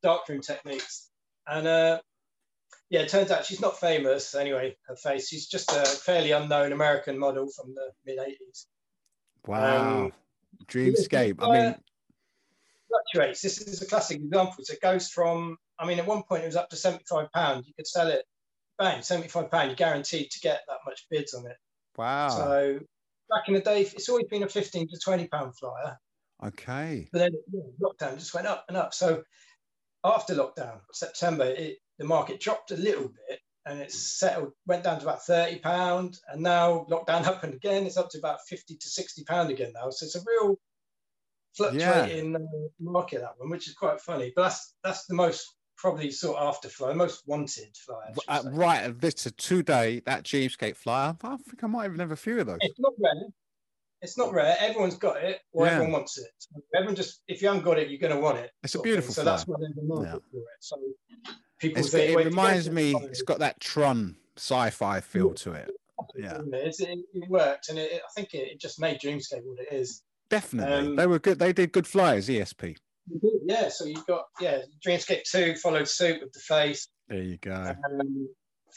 darkroom 0.02 0.40
techniques. 0.40 1.10
And 1.46 1.66
uh, 1.66 2.00
yeah, 2.90 3.00
it 3.00 3.08
turns 3.08 3.30
out 3.30 3.44
she's 3.44 3.60
not 3.60 3.78
famous 3.78 4.34
anyway. 4.34 4.76
Her 4.86 4.96
face, 4.96 5.28
she's 5.28 5.46
just 5.46 5.70
a 5.72 5.84
fairly 5.84 6.32
unknown 6.32 6.72
American 6.72 7.18
model 7.18 7.48
from 7.54 7.74
the 7.74 7.90
mid 8.06 8.18
'80s. 8.18 8.66
Wow. 9.46 10.04
Um, 10.04 10.12
Dreamscape. 10.66 11.36
I 11.40 11.52
mean, 11.52 11.74
fluctuates. 12.88 13.42
This 13.42 13.60
is 13.60 13.82
a 13.82 13.86
classic 13.86 14.18
example. 14.18 14.64
So 14.64 14.72
it 14.72 14.80
goes 14.80 15.08
from, 15.08 15.56
I 15.78 15.86
mean, 15.86 15.98
at 15.98 16.06
one 16.06 16.22
point 16.22 16.42
it 16.42 16.46
was 16.46 16.56
up 16.56 16.70
to 16.70 16.76
seventy-five 16.76 17.30
pound. 17.32 17.64
You 17.66 17.74
could 17.74 17.86
sell 17.86 18.08
it, 18.08 18.24
bang, 18.78 19.02
seventy-five 19.02 19.50
pound. 19.50 19.68
You're 19.68 19.76
guaranteed 19.76 20.30
to 20.30 20.40
get 20.40 20.62
that 20.68 20.78
much 20.86 21.06
bids 21.10 21.34
on 21.34 21.46
it. 21.46 21.56
wow. 21.96 22.28
So 22.28 22.78
back 23.30 23.48
in 23.48 23.54
the 23.54 23.60
day, 23.60 23.82
it's 23.82 24.08
always 24.08 24.26
been 24.28 24.44
a 24.44 24.48
fifteen 24.48 24.88
to 24.88 24.98
twenty 24.98 25.28
pound 25.28 25.52
flyer. 25.58 25.98
okay. 26.46 27.06
But 27.12 27.18
then 27.18 27.32
yeah, 27.52 27.62
lockdown 27.82 28.18
just 28.18 28.34
went 28.34 28.46
up 28.46 28.64
and 28.68 28.78
up. 28.78 28.94
So 28.94 29.22
after 30.04 30.34
lockdown, 30.34 30.80
September, 30.92 31.44
it, 31.44 31.78
the 31.98 32.04
market 32.04 32.40
dropped 32.40 32.70
a 32.70 32.76
little 32.76 33.08
bit 33.28 33.40
and 33.66 33.80
it's 33.80 34.18
settled, 34.18 34.52
went 34.66 34.84
down 34.84 34.98
to 34.98 35.04
about 35.04 35.24
thirty 35.24 35.58
pound, 35.58 36.18
and 36.32 36.42
now 36.42 36.86
lockdown 36.90 37.24
happened 37.24 37.54
again. 37.54 37.84
It's 37.86 37.96
up 37.98 38.08
to 38.10 38.18
about 38.18 38.38
fifty 38.48 38.76
to 38.76 38.88
sixty 38.88 39.24
pound 39.24 39.50
again 39.50 39.72
now. 39.74 39.90
So 39.90 40.06
it's 40.06 40.16
a 40.16 40.20
real 40.26 40.58
fluctuating 41.56 42.36
uh, 42.36 42.38
market 42.80 43.20
that 43.20 43.34
one, 43.36 43.50
which 43.50 43.68
is 43.68 43.74
quite 43.74 44.00
funny. 44.00 44.32
But 44.34 44.44
that's 44.44 44.74
that's 44.82 45.06
the 45.06 45.14
most 45.14 45.54
probably 45.76 46.10
sought 46.10 46.40
after 46.40 46.68
flyer, 46.68 46.94
most 46.94 47.22
wanted 47.26 47.76
flyer. 47.76 48.12
Uh, 48.26 48.42
right, 48.50 48.98
this 49.00 49.14
to 49.14 49.30
today, 49.30 50.00
that 50.06 50.24
Dreamscape 50.24 50.76
flyer. 50.76 51.16
I 51.22 51.36
think 51.36 51.62
I 51.62 51.66
might 51.66 51.86
even 51.86 52.00
have 52.00 52.10
a 52.10 52.16
few 52.16 52.40
of 52.40 52.46
those. 52.46 52.58
It's 52.62 52.80
not 52.80 52.94
rare. 52.98 53.28
It's 54.00 54.16
not 54.16 54.32
rare. 54.32 54.56
Everyone's 54.60 54.96
got 54.96 55.22
it, 55.22 55.40
or 55.52 55.66
Yeah. 55.66 55.72
everyone 55.72 55.92
wants 55.92 56.18
it. 56.18 56.30
So 56.38 56.60
everyone 56.74 56.96
just, 56.96 57.22
if 57.28 57.42
you 57.42 57.48
haven't 57.48 57.64
got 57.64 57.78
it, 57.78 57.90
you're 57.90 58.00
going 58.00 58.14
to 58.14 58.20
want 58.20 58.38
it. 58.38 58.50
It's 58.62 58.74
a 58.76 58.80
beautiful 58.80 59.12
So 59.12 59.24
that's 59.24 59.46
why 59.46 59.56
there's 59.60 59.76
a 59.76 59.82
market 59.82 60.06
Yeah. 60.06 60.30
for 60.30 60.38
it. 60.38 60.58
So 60.60 60.76
people 61.58 61.80
It's, 61.80 61.90
say, 61.90 62.12
it 62.12 62.16
"Wait, 62.16 62.24
to 62.24 62.30
get 62.30 62.36
reminds 62.36 62.70
me, 62.70 62.92
flyer, 62.92 63.08
it's 63.08 63.22
got 63.22 63.38
that 63.40 63.60
Tron 63.60 64.16
sci-fi 64.36 65.00
feel 65.00 65.34
to 65.34 65.52
it. 65.52 65.70
Yeah, 66.16 66.38
it? 66.52 66.80
It, 66.80 66.98
it 67.12 67.28
worked, 67.28 67.68
and 67.68 67.78
it, 67.78 67.92
I 67.94 68.12
think 68.14 68.34
it, 68.34 68.52
it 68.52 68.60
just 68.60 68.80
made 68.80 69.00
Dreamscape 69.00 69.42
what 69.44 69.58
it 69.58 69.72
is. 69.72 70.02
definitely. 70.30 70.72
Um, 70.72 70.96
they 70.96 71.06
were 71.06 71.18
good. 71.18 71.38
They 71.38 71.52
did 71.52 71.72
good 71.72 71.86
flyers. 71.86 72.28
ESP. 72.28 72.76
Yeah. 73.44 73.68
So 73.68 73.84
you've 73.84 74.06
got 74.06 74.26
yeah, 74.40 74.60
Dreamscape 74.86 75.22
two 75.30 75.54
followed 75.56 75.88
suit 75.88 76.20
with 76.22 76.32
the 76.32 76.40
face. 76.40 76.86
There 77.08 77.22
you 77.22 77.38
go. 77.38 77.74
Um, 77.90 78.28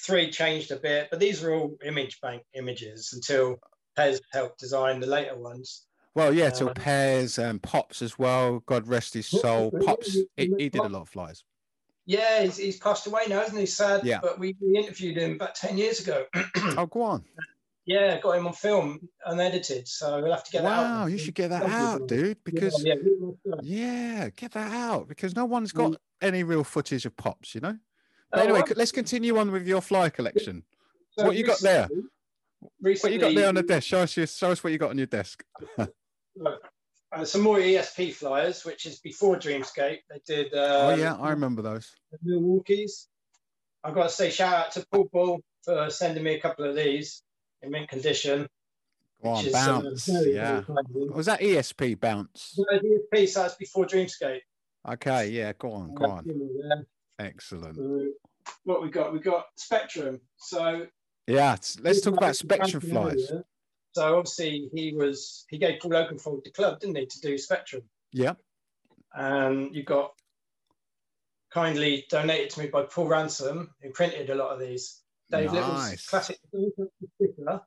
three 0.05 0.31
changed 0.31 0.71
a 0.71 0.77
bit, 0.77 1.09
but 1.11 1.19
these 1.19 1.43
are 1.43 1.53
all 1.53 1.77
image 1.85 2.19
bank 2.21 2.43
images 2.55 3.11
until 3.13 3.57
Pez 3.97 4.19
helped 4.31 4.59
design 4.59 4.99
the 4.99 5.07
later 5.07 5.37
ones. 5.37 5.85
Well, 6.13 6.33
yeah, 6.33 6.49
till 6.49 6.69
um, 6.69 6.73
Pears 6.73 7.37
and 7.37 7.61
Pops 7.61 8.01
as 8.01 8.19
well. 8.19 8.59
God 8.65 8.87
rest 8.87 9.13
his 9.13 9.27
soul. 9.27 9.71
Pops, 9.85 10.13
he, 10.35 10.51
he 10.57 10.69
did 10.69 10.81
a 10.81 10.89
lot 10.89 11.03
of 11.03 11.09
flyers. 11.09 11.43
Yeah, 12.05 12.43
he's, 12.43 12.57
he's 12.57 12.77
passed 12.77 13.05
away 13.07 13.21
now, 13.29 13.41
isn't 13.43 13.57
he? 13.57 13.65
Sad. 13.65 14.01
Yeah. 14.03 14.19
But 14.21 14.39
we, 14.39 14.55
we 14.59 14.77
interviewed 14.77 15.17
him 15.17 15.33
about 15.33 15.55
10 15.55 15.77
years 15.77 15.99
ago. 15.99 16.25
Oh, 16.77 16.85
go 16.85 17.01
on. 17.03 17.23
yeah, 17.85 18.19
got 18.19 18.31
him 18.37 18.47
on 18.47 18.53
film, 18.53 18.99
unedited. 19.25 19.87
So 19.87 20.21
we'll 20.21 20.31
have 20.31 20.43
to 20.45 20.51
get 20.51 20.63
that 20.63 20.71
out. 20.71 20.83
Wow, 20.83 21.05
you 21.07 21.17
should 21.17 21.35
get 21.35 21.49
that 21.49 21.63
out, 21.63 22.07
dude. 22.07 22.37
Because 22.43 22.83
yeah, 22.83 22.95
stuff. 23.45 23.59
yeah, 23.63 24.29
get 24.35 24.51
that 24.53 24.71
out 24.71 25.07
because 25.07 25.35
no 25.35 25.45
one's 25.45 25.71
got 25.71 25.91
Mm. 25.91 25.97
any 26.21 26.43
real 26.43 26.63
footage 26.63 27.05
of 27.05 27.15
Pops, 27.17 27.53
you 27.55 27.61
know. 27.61 27.77
But 28.31 28.39
Oh, 28.39 28.43
anyway, 28.43 28.61
let's 28.75 28.91
continue 28.91 29.37
on 29.37 29.51
with 29.51 29.67
your 29.67 29.81
fly 29.81 30.09
collection. 30.09 30.63
so 31.17 31.25
what 31.25 31.35
you 31.35 31.43
got 31.45 31.59
there? 31.59 31.87
recently- 32.81 33.17
What 33.17 33.21
you 33.21 33.29
got 33.29 33.35
there 33.39 33.47
on 33.49 33.55
the 33.55 33.63
desk? 33.63 33.87
Show 33.87 33.99
us, 33.99 34.15
your, 34.17 34.27
show 34.27 34.51
us 34.51 34.63
what 34.63 34.71
you 34.71 34.79
got 34.79 34.91
on 34.91 34.97
your 34.97 35.07
desk. 35.07 35.43
uh, 37.11 37.25
some 37.25 37.41
more 37.41 37.57
ESP 37.57 38.13
flyers, 38.13 38.63
which 38.65 38.85
is 38.85 38.99
before 38.99 39.35
Dreamscape. 39.35 39.99
They 40.09 40.21
did. 40.25 40.53
oh 40.53 40.93
Um, 40.93 40.99
yeah, 40.99 41.15
I 41.15 41.31
remember 41.31 41.61
those. 41.61 41.93
the 42.11 42.17
Milwaukee's. 42.23 43.07
I've 43.83 43.95
got 43.95 44.03
to 44.03 44.09
say 44.09 44.29
shout 44.29 44.53
out 44.53 44.71
to 44.73 44.85
Paul 44.91 45.09
Ball 45.11 45.41
for 45.63 45.89
sending 45.89 46.23
me 46.23 46.35
a 46.35 46.39
couple 46.39 46.65
of 46.65 46.75
these 46.75 47.23
in 47.61 47.71
mint 47.71 47.89
condition. 47.89 48.47
Go 49.23 49.29
on, 49.29 49.45
is, 49.45 49.53
uh, 49.53 49.81
bounce. 49.81 50.05
very, 50.05 50.35
yeah. 50.35 50.51
very 50.51 50.63
kind 50.63 50.79
of 50.79 50.95
him. 50.95 51.13
Was 51.13 51.25
that 51.27 51.41
ESP 51.41 51.99
bounce? 51.99 52.59
ESP, 52.71 53.27
so 53.29 53.41
that's 53.41 53.55
before 53.55 53.85
Dreamscape. 53.85 54.39
Okay, 54.89 55.29
yeah. 55.29 55.53
Go 55.57 55.71
on, 55.73 55.93
go 55.93 56.05
on. 56.05 56.25
Yeah. 56.25 56.81
Excellent. 57.19 57.77
What 58.63 58.81
we 58.81 58.89
got? 58.89 59.13
We 59.13 59.19
got 59.19 59.45
Spectrum. 59.55 60.19
So 60.37 60.87
Yeah, 61.27 61.55
let's 61.81 62.01
talk 62.01 62.17
about 62.17 62.35
Spectrum 62.35 62.81
flyers. 62.81 63.31
So 63.93 64.17
obviously 64.17 64.69
he 64.73 64.93
was 64.93 65.45
he 65.49 65.57
gave 65.57 65.79
Paul 65.81 65.91
Oakenfold 65.91 66.43
the 66.43 66.51
club, 66.51 66.79
didn't 66.79 66.97
he, 66.97 67.05
to 67.05 67.19
do 67.21 67.37
Spectrum? 67.37 67.83
Yeah. 68.13 68.33
And 69.13 69.75
you 69.75 69.83
got 69.83 70.11
kindly 71.53 72.05
donated 72.09 72.49
to 72.51 72.59
me 72.61 72.67
by 72.67 72.83
Paul 72.83 73.07
Ransom, 73.07 73.71
who 73.81 73.89
printed 73.91 74.29
a 74.29 74.35
lot 74.35 74.51
of 74.53 74.59
these. 74.59 75.01
Dave 75.29 75.51
Little's 75.53 75.89
Nice. 75.89 76.05
classic 76.07 76.37
sticker. 76.47 77.61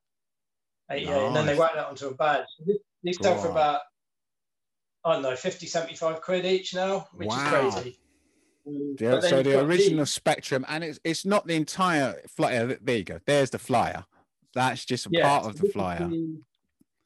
88, 0.91 1.07
and 1.09 1.35
then 1.35 1.45
they 1.47 1.53
Nice. 1.53 1.59
whacked 1.59 1.75
that 1.75 1.87
onto 1.87 2.07
a 2.07 2.13
badge. 2.13 2.45
These- 3.03 3.17
sell 3.21 3.37
for 3.41 3.49
about 3.49 3.81
I 5.03 5.13
don't 5.13 5.21
know, 5.21 5.35
50, 5.35 5.67
75 5.67 6.19
quid 6.21 6.45
each 6.47 6.73
now, 6.73 7.07
which 7.13 7.27
Wow. 7.27 7.67
is 7.67 7.73
crazy. 7.75 7.99
Um, 8.65 8.95
Yeah, 8.99 9.19
so 9.19 9.43
the 9.43 9.59
original 9.63 9.99
these. 9.99 10.09
Spectrum, 10.13 10.65
and 10.67 10.83
it's 10.83 10.99
it's 11.03 11.25
not 11.25 11.45
the 11.45 11.53
entire 11.53 12.21
flyer. 12.27 12.79
There 12.81 12.97
you 12.97 13.03
go. 13.03 13.19
There's 13.27 13.51
the 13.51 13.59
flyer. 13.59 14.05
That's 14.55 14.85
just 14.85 15.05
a 15.05 15.09
Yeah, 15.11 15.27
part 15.27 15.45
of 15.45 15.57
the 15.57 15.69
flyer. 15.69 16.07
The, 16.07 16.37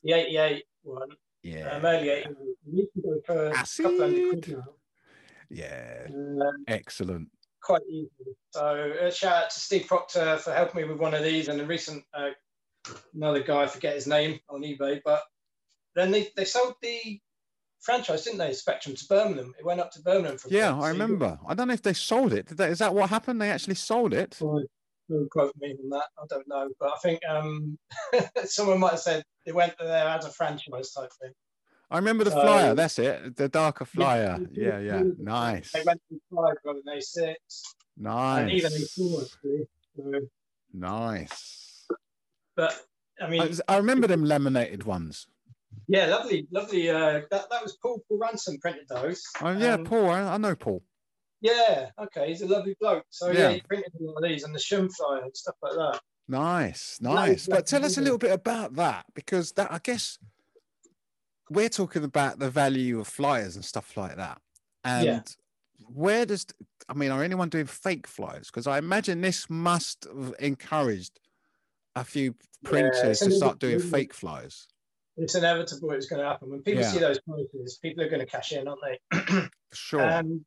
the 0.04 0.14
88 0.14 0.64
one. 0.84 1.10
Yeah. 1.44 1.70
Um, 1.70 1.86
early 1.86 2.10
88. 2.10 2.28
We 2.66 2.78
used 2.80 2.94
to 2.96 3.02
go 3.02 3.22
for 3.26 3.48
a 3.48 3.54
couple 3.54 4.00
hundred 4.00 4.30
quid 4.30 4.58
now. 4.58 4.64
Yeah. 5.50 6.08
Um, 6.10 6.64
Excellent. 6.68 7.30
quite 7.62 7.82
easy. 7.90 8.10
So 8.52 8.94
a 9.02 9.12
shout 9.12 9.44
out 9.46 9.50
to 9.50 9.60
Steve 9.60 9.88
Proctor 9.88 10.38
for 10.38 10.54
helping 10.54 10.82
me 10.84 10.88
with 10.88 11.00
one 11.00 11.14
of 11.14 11.24
these, 11.24 11.48
and 11.48 11.60
a 11.60 11.66
recent 11.66 12.04
uh, 12.14 12.30
another 13.16 13.42
guy, 13.42 13.64
I 13.64 13.68
forget 13.68 13.96
his 13.96 14.08
name 14.08 14.40
on 14.50 14.62
eBay, 14.62 15.02
but 15.04 15.24
then 15.96 16.12
they, 16.12 16.30
they 16.36 16.46
sold 16.46 16.76
the 16.82 17.20
franchise, 17.82 18.24
didn't 18.26 18.40
they? 18.40 18.54
Spectrum 18.54 18.96
to 18.96 19.06
Birmingham. 19.08 19.54
It 19.58 19.66
went 19.66 19.80
up 19.80 19.92
to 19.94 20.02
Birmingham 20.02 20.38
From 20.38 20.52
Yeah. 20.54 20.78
I 20.78 20.90
remember. 20.90 21.40
I 21.48 21.54
don't 21.56 21.68
know 21.68 21.74
if 21.74 21.82
they 21.82 21.94
sold 21.94 22.34
it. 22.34 22.48
Did 22.48 22.58
they, 22.58 22.68
is 22.70 22.80
that 22.80 22.94
what 22.94 23.10
happened? 23.10 23.42
They 23.42 23.50
actually 23.50 23.76
sold 23.76 24.14
it. 24.14 24.40
Don't 25.10 25.30
quote 25.32 25.54
me 25.60 25.76
on 25.84 25.90
that. 25.90 26.06
I 26.22 26.26
don't 26.30 26.48
know, 26.48 26.70
but 26.80 26.90
I 26.94 26.98
think 27.02 27.20
um, 27.28 27.78
someone 28.46 28.80
might 28.80 28.92
have 28.92 29.00
said 29.00 29.24
it 29.46 29.56
went 29.56 29.74
there 29.80 30.08
as 30.08 30.26
a 30.26 30.32
franchise 30.32 30.92
type 30.92 31.10
thing. 31.22 31.32
I 31.92 31.98
remember 31.98 32.24
the 32.24 32.30
So- 32.32 32.42
flyer. 32.42 32.76
That's 32.76 33.00
it. 33.00 33.36
The 33.36 33.50
darker 33.50 33.86
flyer. 33.86 34.38
Yeah, 34.52 34.80
Yeah, 34.80 34.98
yeah. 35.00 35.04
Nice. 35.18 35.72
They 35.72 35.82
went 35.84 36.00
to 36.10 36.20
five 36.36 36.56
rather 36.64 36.80
than 36.86 36.98
A6, 36.98 37.34
and 38.06 38.52
even 38.52 38.72
Nice. 38.72 38.98
A4. 39.00 39.28
So, 39.96 40.20
Nice. 40.74 41.86
but 42.56 42.80
I 43.22 43.30
mean, 43.30 43.42
I, 43.42 43.74
I 43.74 43.78
remember 43.78 44.08
them 44.08 44.24
laminated 44.24 44.84
ones. 44.84 45.28
Yeah, 45.88 46.06
lovely, 46.06 46.48
lovely. 46.52 46.90
Uh, 46.90 47.22
that 47.32 47.50
that 47.50 47.64
was 47.64 47.76
Paul 47.82 48.02
Paul 48.08 48.20
Ransom 48.20 48.60
printed 48.60 48.86
those. 48.90 49.24
Oh 49.42 49.52
yeah, 49.52 49.74
Um, 49.74 49.86
Paul. 49.86 50.10
I, 50.10 50.22
I 50.22 50.38
know 50.38 50.56
Paul. 50.56 50.84
Yeah, 51.42 51.92
okay, 51.98 52.28
he's 52.28 52.42
a 52.42 52.48
lovely 52.48 52.76
bloke. 52.80 53.06
So 53.10 53.32
yeah, 53.32 53.50
Yeah. 53.50 53.54
he 53.54 53.62
printed 53.62 53.94
a 54.00 54.04
lot 54.04 54.18
of 54.24 54.30
these 54.30 54.44
and 54.44 54.54
the 54.54 54.60
Shoom 54.60 54.90
flyer 54.90 55.24
and 55.24 55.36
stuff 55.36 55.56
like 55.62 55.74
that. 55.74 56.02
Nice, 56.28 57.00
nice. 57.02 57.48
But 57.48 57.66
tell 57.66 57.84
us 57.86 57.98
a 57.98 58.02
little 58.02 58.18
bit 58.18 58.32
about 58.32 58.76
that 58.76 59.06
because 59.16 59.54
that 59.54 59.72
I 59.72 59.80
guess 59.82 60.20
we're 61.50 61.70
talking 61.70 62.04
about 62.04 62.40
the 62.40 62.50
value 62.50 63.00
of 63.00 63.08
flyers 63.08 63.56
and 63.56 63.66
stuff 63.66 63.98
like 63.98 64.16
that. 64.18 64.42
And 64.84 65.06
Yeah. 65.08 65.22
where 65.88 66.26
does 66.26 66.46
I 66.88 66.94
mean, 66.94 67.12
are 67.12 67.24
anyone 67.24 67.50
doing 67.50 67.68
fake 67.68 68.08
flyers? 68.08 68.48
Because 68.48 68.68
I 68.68 68.78
imagine 68.78 69.22
this 69.22 69.50
must 69.50 70.06
have 70.06 70.34
encouraged 70.40 71.20
a 71.96 72.04
few 72.04 72.36
printers 72.64 73.22
it's 73.22 73.26
to 73.26 73.32
start 73.32 73.60
doing 73.60 73.80
fake 73.80 74.14
flyers. 74.14 74.68
It's 75.18 75.36
inevitable 75.36 75.92
it's 75.92 76.08
going 76.08 76.22
to 76.22 76.28
happen. 76.28 76.50
When 76.50 76.62
people 76.64 76.82
Yeah. 76.82 76.92
see 76.92 77.00
those 77.00 77.20
prices, 77.22 77.78
people 77.82 78.04
are 78.04 78.10
going 78.10 78.22
to 78.22 78.26
cash 78.26 78.52
in, 78.52 78.68
aren't 78.68 78.82
they? 78.84 79.50
Sure. 79.74 80.02
Um, 80.02 80.46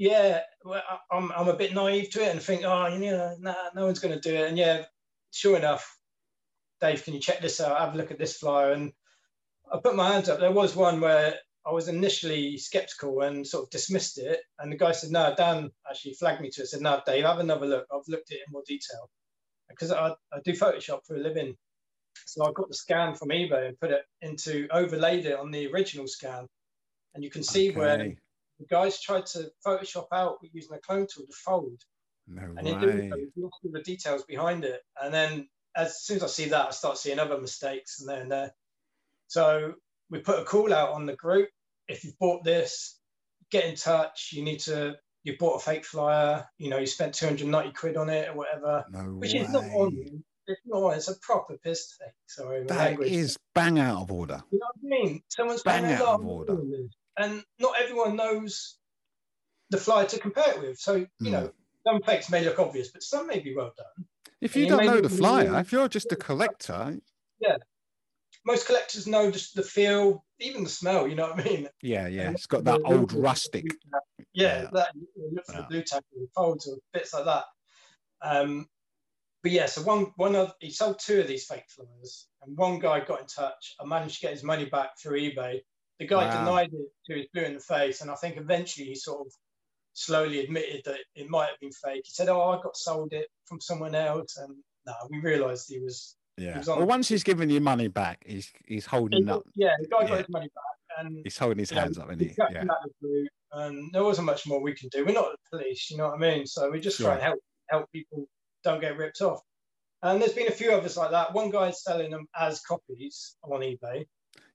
yeah, 0.00 0.40
well, 0.64 0.82
I'm, 1.12 1.30
I'm 1.32 1.48
a 1.48 1.56
bit 1.56 1.74
naive 1.74 2.08
to 2.10 2.24
it 2.24 2.30
and 2.30 2.40
think, 2.40 2.62
oh, 2.64 2.86
you 2.86 2.98
know, 3.10 3.36
nah, 3.38 3.54
no 3.74 3.84
one's 3.84 3.98
going 3.98 4.18
to 4.18 4.28
do 4.28 4.34
it. 4.34 4.48
And 4.48 4.56
yeah, 4.56 4.84
sure 5.30 5.58
enough, 5.58 5.94
Dave, 6.80 7.04
can 7.04 7.12
you 7.12 7.20
check 7.20 7.42
this 7.42 7.60
out? 7.60 7.78
Have 7.78 7.94
a 7.94 7.98
look 7.98 8.10
at 8.10 8.18
this 8.18 8.38
flyer. 8.38 8.72
And 8.72 8.92
I 9.70 9.76
put 9.76 9.94
my 9.94 10.10
hands 10.10 10.30
up. 10.30 10.40
There 10.40 10.52
was 10.52 10.74
one 10.74 11.02
where 11.02 11.34
I 11.66 11.72
was 11.72 11.88
initially 11.88 12.56
skeptical 12.56 13.20
and 13.20 13.46
sort 13.46 13.64
of 13.64 13.70
dismissed 13.70 14.16
it. 14.16 14.40
And 14.58 14.72
the 14.72 14.78
guy 14.78 14.92
said, 14.92 15.10
no, 15.10 15.34
Dan 15.36 15.70
actually 15.86 16.14
flagged 16.14 16.40
me 16.40 16.48
to 16.48 16.62
it. 16.62 16.68
Said, 16.68 16.80
no, 16.80 17.02
Dave, 17.04 17.26
have 17.26 17.40
another 17.40 17.66
look. 17.66 17.86
I've 17.92 18.08
looked 18.08 18.30
at 18.32 18.38
it 18.38 18.44
in 18.46 18.52
more 18.52 18.64
detail. 18.66 19.10
Because 19.68 19.92
I, 19.92 20.12
I 20.32 20.40
do 20.42 20.52
Photoshop 20.52 21.00
for 21.06 21.16
a 21.16 21.20
living. 21.20 21.54
So 22.24 22.46
I 22.46 22.52
got 22.52 22.68
the 22.68 22.74
scan 22.74 23.16
from 23.16 23.28
eBay 23.28 23.68
and 23.68 23.78
put 23.78 23.90
it 23.90 24.06
into, 24.22 24.66
overlaid 24.72 25.26
it 25.26 25.38
on 25.38 25.50
the 25.50 25.70
original 25.70 26.06
scan. 26.06 26.46
And 27.14 27.22
you 27.22 27.28
can 27.28 27.42
see 27.42 27.70
where 27.70 28.00
Okay. 28.00 28.16
The 28.60 28.66
guys 28.66 29.00
tried 29.00 29.26
to 29.26 29.50
Photoshop 29.66 30.06
out 30.12 30.36
using 30.52 30.74
a 30.76 30.78
clone 30.80 31.06
tool 31.12 31.24
to 31.26 31.32
fold. 31.44 31.80
No 32.28 32.42
And 32.56 32.68
in 32.68 32.78
doing 32.80 33.10
so, 33.10 33.16
way. 33.16 33.26
all 33.42 33.50
the 33.72 33.82
details 33.82 34.22
behind 34.24 34.64
it. 34.64 34.82
And 35.02 35.12
then 35.12 35.48
as 35.76 36.02
soon 36.04 36.18
as 36.18 36.22
I 36.22 36.26
see 36.28 36.44
that, 36.50 36.66
I 36.68 36.70
start 36.70 36.98
seeing 36.98 37.18
other 37.18 37.40
mistakes 37.40 38.00
and 38.00 38.08
there 38.08 38.20
and 38.22 38.30
there. 38.30 38.54
So 39.28 39.74
we 40.10 40.18
put 40.20 40.38
a 40.38 40.44
call 40.44 40.72
out 40.72 40.90
on 40.90 41.06
the 41.06 41.16
group. 41.16 41.48
If 41.88 42.04
you've 42.04 42.18
bought 42.18 42.44
this, 42.44 42.98
get 43.50 43.64
in 43.64 43.74
touch. 43.74 44.30
You 44.32 44.44
need 44.44 44.60
to. 44.60 44.94
You 45.22 45.36
bought 45.38 45.56
a 45.56 45.60
fake 45.60 45.84
flyer. 45.84 46.46
You 46.58 46.70
know, 46.70 46.78
you 46.78 46.86
spent 46.86 47.14
290 47.14 47.72
quid 47.74 47.96
on 47.96 48.08
it 48.08 48.28
or 48.28 48.34
whatever, 48.34 48.84
No 48.90 49.00
which 49.18 49.34
way. 49.34 49.40
is 49.40 49.50
not 49.50 49.64
on 49.64 49.92
you. 49.94 50.22
It's 50.46 50.60
not 50.64 50.82
on. 50.82 50.94
It's 50.94 51.08
a 51.08 51.18
proper 51.20 51.58
piss 51.58 51.96
take. 51.98 52.12
Sorry, 52.26 52.64
That 52.64 53.00
is 53.02 53.36
bang 53.54 53.78
out 53.78 54.02
of 54.02 54.10
order. 54.12 54.42
You 54.50 54.58
know 54.58 54.66
what 54.80 54.98
I 54.98 55.02
mean? 55.02 55.22
Someone's 55.28 55.62
Bang 55.62 55.84
out 55.84 56.00
of 56.20 56.24
order. 56.26 56.56
Money 57.18 57.30
on 57.30 57.36
this, 57.36 57.44
and 57.44 57.44
not 57.58 57.80
everyone 57.80 58.16
knows 58.16 58.78
the 59.70 59.78
flyer 59.78 60.06
to 60.06 60.18
compare 60.18 60.54
it 60.54 60.60
with. 60.60 60.78
So 60.78 60.94
you 60.96 61.06
Mm. 61.22 61.32
know, 61.32 61.52
some 61.86 62.02
fakes 62.02 62.30
may 62.30 62.44
look 62.44 62.58
obvious, 62.58 62.92
but 62.92 63.02
some 63.02 63.26
may 63.26 63.40
be 63.40 63.54
well 63.54 63.72
done. 63.76 64.06
If 64.40 64.54
you 64.56 64.62
you 64.62 64.68
don't 64.68 64.78
may 64.78 64.86
know 64.86 65.00
the 65.00 65.08
flyer, 65.08 65.60
if 65.60 65.72
you're 65.72 65.88
just 65.88 66.12
a 66.12 66.16
collector, 66.16 66.98
yeah, 67.40 67.56
Most 68.44 68.66
collectors 68.66 69.06
know 69.06 69.30
just 69.30 69.54
the 69.54 69.62
feel, 69.62 70.24
even 70.38 70.64
the 70.64 70.70
smell. 70.70 71.08
You 71.08 71.14
know 71.14 71.30
what 71.30 71.40
I 71.40 71.44
mean? 71.44 71.68
yeah, 71.82 72.06
yeah, 72.06 72.30
it's 72.30 72.46
got 72.46 72.64
that 72.64 72.80
old 72.84 73.12
rustic. 73.12 73.66
Yeah, 74.32 74.62
Yeah. 74.64 74.70
that 74.72 74.94
you 74.94 75.08
look 75.32 75.46
for 75.46 75.52
Yeah. 75.52 75.62
the 75.62 75.66
blue 75.68 75.82
tag 75.82 76.02
and 76.16 76.28
folds 76.34 76.66
or 76.66 76.78
bits 76.92 77.12
like 77.12 77.24
that. 77.24 77.44
Um, 78.22 78.68
but 79.42 79.52
yeah, 79.52 79.66
so 79.66 79.82
one 79.82 80.12
one 80.16 80.36
of 80.36 80.54
he 80.60 80.70
sold 80.70 80.98
two 80.98 81.20
of 81.20 81.26
these 81.28 81.46
fake 81.46 81.64
flyers, 81.68 82.28
and 82.42 82.56
one 82.56 82.78
guy 82.78 83.00
got 83.04 83.20
in 83.20 83.26
touch. 83.26 83.74
I 83.80 83.84
managed 83.84 84.16
to 84.16 84.20
get 84.22 84.32
his 84.32 84.42
money 84.42 84.66
back 84.66 84.98
through 85.00 85.18
eBay. 85.20 85.60
The 86.00 86.06
guy 86.06 86.26
Wow. 86.26 86.38
denied 86.44 86.72
it 86.72 86.88
to 87.06 87.14
his 87.18 87.26
blue 87.32 87.42
in 87.44 87.54
the 87.54 87.60
face, 87.60 88.00
and 88.00 88.10
I 88.10 88.14
think 88.16 88.36
eventually 88.38 88.86
he 88.86 88.94
sort 88.94 89.26
of 89.26 89.32
slowly 89.92 90.40
admitted 90.40 90.82
that 90.86 90.98
it 91.14 91.28
might 91.28 91.48
have 91.50 91.60
been 91.60 91.72
fake. 91.72 92.02
He 92.06 92.10
said, 92.12 92.28
"Oh, 92.28 92.40
I 92.40 92.60
got 92.62 92.76
sold 92.76 93.12
it 93.12 93.28
from 93.44 93.60
someone 93.60 93.94
else," 93.94 94.36
and 94.38 94.56
no, 94.86 94.94
we 95.10 95.20
realised 95.20 95.68
he 95.68 95.78
was. 95.78 96.16
Yeah. 96.36 96.56
was 96.56 96.68
on- 96.70 96.78
Well, 96.78 96.86
once 96.86 97.06
he's 97.08 97.22
given 97.22 97.50
you 97.50 97.60
money 97.60 97.88
back, 97.88 98.24
he's 98.26 98.50
he's 98.66 98.86
holding 98.86 99.28
up. 99.28 99.42
Yeah, 99.54 99.74
the 99.78 99.88
guy 99.88 100.06
got 100.08 100.18
his 100.18 100.28
money 100.30 100.48
back, 100.54 100.98
and 101.04 101.20
He's 101.22 101.36
holding 101.36 101.58
his 101.58 101.70
you 101.70 101.74
know, 101.76 101.82
hands 101.82 101.98
up, 101.98 102.06
isn't 102.06 102.18
we 102.18 102.28
he? 102.28 102.34
Yeah. 102.50 102.64
the 103.02 103.28
and 103.52 103.92
there 103.92 104.04
wasn't 104.04 104.24
much 104.26 104.46
more 104.46 104.60
we 104.62 104.72
can 104.74 104.88
do. 104.90 105.04
We're 105.04 105.12
not 105.12 105.32
the 105.32 105.58
police, 105.58 105.90
you 105.90 105.98
know 105.98 106.06
what 106.06 106.14
I 106.14 106.18
mean? 106.18 106.46
So 106.46 106.70
we 106.70 106.80
just 106.80 106.96
try 106.98 107.06
Sure. 107.06 107.12
and 107.14 107.22
help 107.22 107.40
help 107.68 107.92
people 107.92 108.26
don't 108.64 108.80
get 108.80 108.96
ripped 108.96 109.20
off. 109.20 109.40
And 110.02 110.22
there's 110.22 110.32
been 110.32 110.46
a 110.48 110.52
few 110.52 110.72
others 110.72 110.96
like 110.96 111.10
that. 111.10 111.34
One 111.34 111.50
guy's 111.50 111.82
selling 111.82 112.10
them 112.10 112.26
as 112.34 112.60
copies 112.62 113.36
on 113.42 113.60
eBay. 113.60 114.06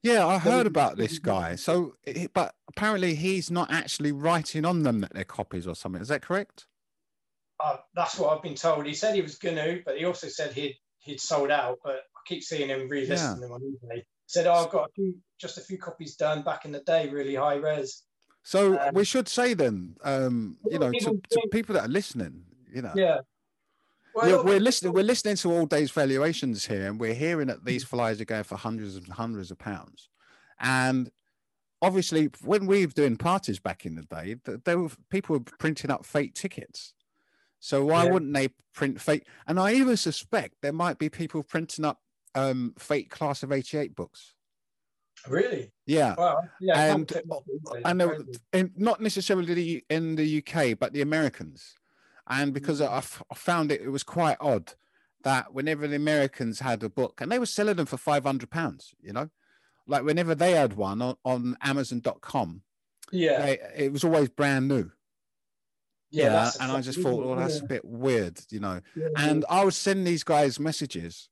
Yeah, 0.06 0.26
I 0.26 0.38
heard 0.38 0.66
about 0.66 0.96
this 0.96 1.18
guy. 1.18 1.56
So, 1.56 1.94
but 2.32 2.54
apparently 2.68 3.14
he's 3.14 3.50
not 3.50 3.70
actually 3.72 4.12
writing 4.12 4.64
on 4.64 4.82
them 4.82 5.00
that 5.00 5.12
they're 5.14 5.24
copies 5.24 5.66
or 5.66 5.74
something. 5.74 6.00
Is 6.00 6.08
that 6.08 6.22
correct? 6.22 6.66
Uh, 7.58 7.78
that's 7.94 8.18
what 8.18 8.36
I've 8.36 8.42
been 8.42 8.54
told. 8.54 8.86
He 8.86 8.94
said 8.94 9.14
he 9.14 9.22
was 9.22 9.36
gonna, 9.36 9.78
but 9.84 9.96
he 9.98 10.04
also 10.04 10.28
said 10.28 10.52
he'd 10.52 10.76
he'd 10.98 11.20
sold 11.20 11.50
out. 11.50 11.78
But 11.82 11.96
I 12.16 12.20
keep 12.26 12.42
seeing 12.42 12.68
him 12.68 12.88
relisting 12.88 13.08
Yeah. 13.08 13.34
them 13.40 13.52
on 13.52 13.60
eBay. 13.62 14.02
Said, 14.26 14.46
oh, 14.46 14.54
I've 14.54 14.70
got 14.70 14.88
a 14.88 14.92
few, 14.94 15.14
just 15.40 15.56
a 15.56 15.60
few 15.60 15.78
copies 15.78 16.16
done 16.16 16.42
back 16.42 16.64
in 16.64 16.72
the 16.72 16.80
day, 16.80 17.08
really 17.08 17.36
high 17.36 17.54
res. 17.54 18.02
So 18.42 18.78
Um, 18.78 18.94
we 18.94 19.04
should 19.04 19.28
say 19.28 19.54
then, 19.54 19.96
um, 20.04 20.58
you 20.70 20.78
know, 20.78 20.90
to, 20.92 21.20
to 21.30 21.48
people 21.52 21.74
that 21.74 21.84
are 21.84 21.88
listening, 21.88 22.44
you 22.72 22.82
know, 22.82 22.92
Yeah. 22.96 23.18
Well, 24.16 24.24
a 24.24 24.28
yeah, 24.28 24.34
lot 24.36 24.40
of 24.40 24.46
we're 24.46 24.60
listening. 24.60 24.92
We're 24.94 25.04
listening 25.04 25.36
to 25.36 25.52
all 25.52 25.66
days 25.66 25.90
valuations 25.90 26.64
here, 26.64 26.86
and 26.86 26.98
we're 26.98 27.12
hearing 27.14 27.48
that 27.48 27.66
these 27.66 27.84
flyers 27.84 28.18
are 28.20 28.24
going 28.24 28.44
for 28.44 28.56
hundreds 28.56 28.96
and 28.96 29.06
hundreds 29.08 29.50
of 29.50 29.58
pounds. 29.58 30.08
And 30.58 31.10
obviously, 31.82 32.30
when 32.42 32.64
we 32.66 32.86
were 32.86 32.92
doing 32.92 33.18
parties 33.18 33.58
back 33.58 33.84
in 33.84 33.94
the 33.94 34.02
day, 34.04 34.36
there 34.64 34.78
were 34.78 34.88
people 35.10 35.36
were 35.36 35.44
printing 35.58 35.90
up 35.90 36.06
fake 36.06 36.32
tickets. 36.34 36.94
So 37.60 37.84
why 37.84 38.04
Yeah. 38.04 38.12
wouldn't 38.12 38.32
they 38.32 38.48
print 38.74 39.00
fake? 39.02 39.26
And 39.46 39.60
I 39.60 39.74
even 39.74 39.98
suspect 39.98 40.56
there 40.62 40.72
might 40.72 40.98
be 40.98 41.10
people 41.10 41.42
printing 41.42 41.84
up 41.84 42.00
um, 42.34 42.74
fake 42.78 43.10
class 43.10 43.42
of 43.42 43.52
'88 43.52 43.94
books. 43.94 44.34
Really? 45.28 45.72
Yeah, 45.86 46.14
Wow. 46.16 46.42
Yeah. 46.60 46.94
And 46.94 47.08
fit 47.10 47.26
much 47.26 47.42
eBay, 47.48 47.82
and 47.84 48.36
in, 48.52 48.72
not 48.76 49.00
necessarily 49.00 49.84
in 49.90 50.14
the 50.16 50.38
UK, 50.38 50.78
but 50.78 50.92
the 50.94 51.02
Americans. 51.02 51.74
And 52.28 52.52
because 52.52 52.80
I, 52.80 52.96
f- 52.98 53.22
I 53.30 53.34
found 53.34 53.70
it, 53.70 53.80
it 53.82 53.90
was 53.90 54.02
quite 54.02 54.36
odd 54.40 54.72
that 55.22 55.52
whenever 55.54 55.86
the 55.86 55.96
Americans 55.96 56.60
had 56.60 56.82
a 56.82 56.88
book, 56.88 57.20
and 57.20 57.30
they 57.30 57.38
were 57.38 57.46
selling 57.46 57.76
them 57.76 57.86
for 57.86 57.96
five 57.96 58.24
hundred 58.24 58.50
pounds, 58.50 58.94
you 59.00 59.12
know, 59.12 59.30
like 59.86 60.04
whenever 60.04 60.34
they 60.34 60.52
had 60.52 60.74
one 60.74 61.00
on, 61.02 61.16
on 61.24 61.56
Amazon.com, 61.62 62.62
Yeah. 63.12 63.44
they, 63.44 63.58
it 63.76 63.92
was 63.92 64.04
always 64.04 64.28
brand 64.28 64.68
new. 64.68 64.90
Yeah. 66.10 66.28
that's 66.30 66.56
and 66.60 66.70
I 66.72 66.80
just 66.80 67.00
thought, 67.00 67.24
well, 67.24 67.36
that's 67.36 67.58
yeah. 67.58 67.64
a 67.64 67.68
bit 67.68 67.84
weird, 67.84 68.40
you 68.50 68.60
know. 68.60 68.80
Yeah, 68.94 69.08
And 69.16 69.44
I 69.50 69.64
would 69.64 69.74
send 69.74 70.06
these 70.06 70.22
guys 70.24 70.58
messages, 70.60 71.28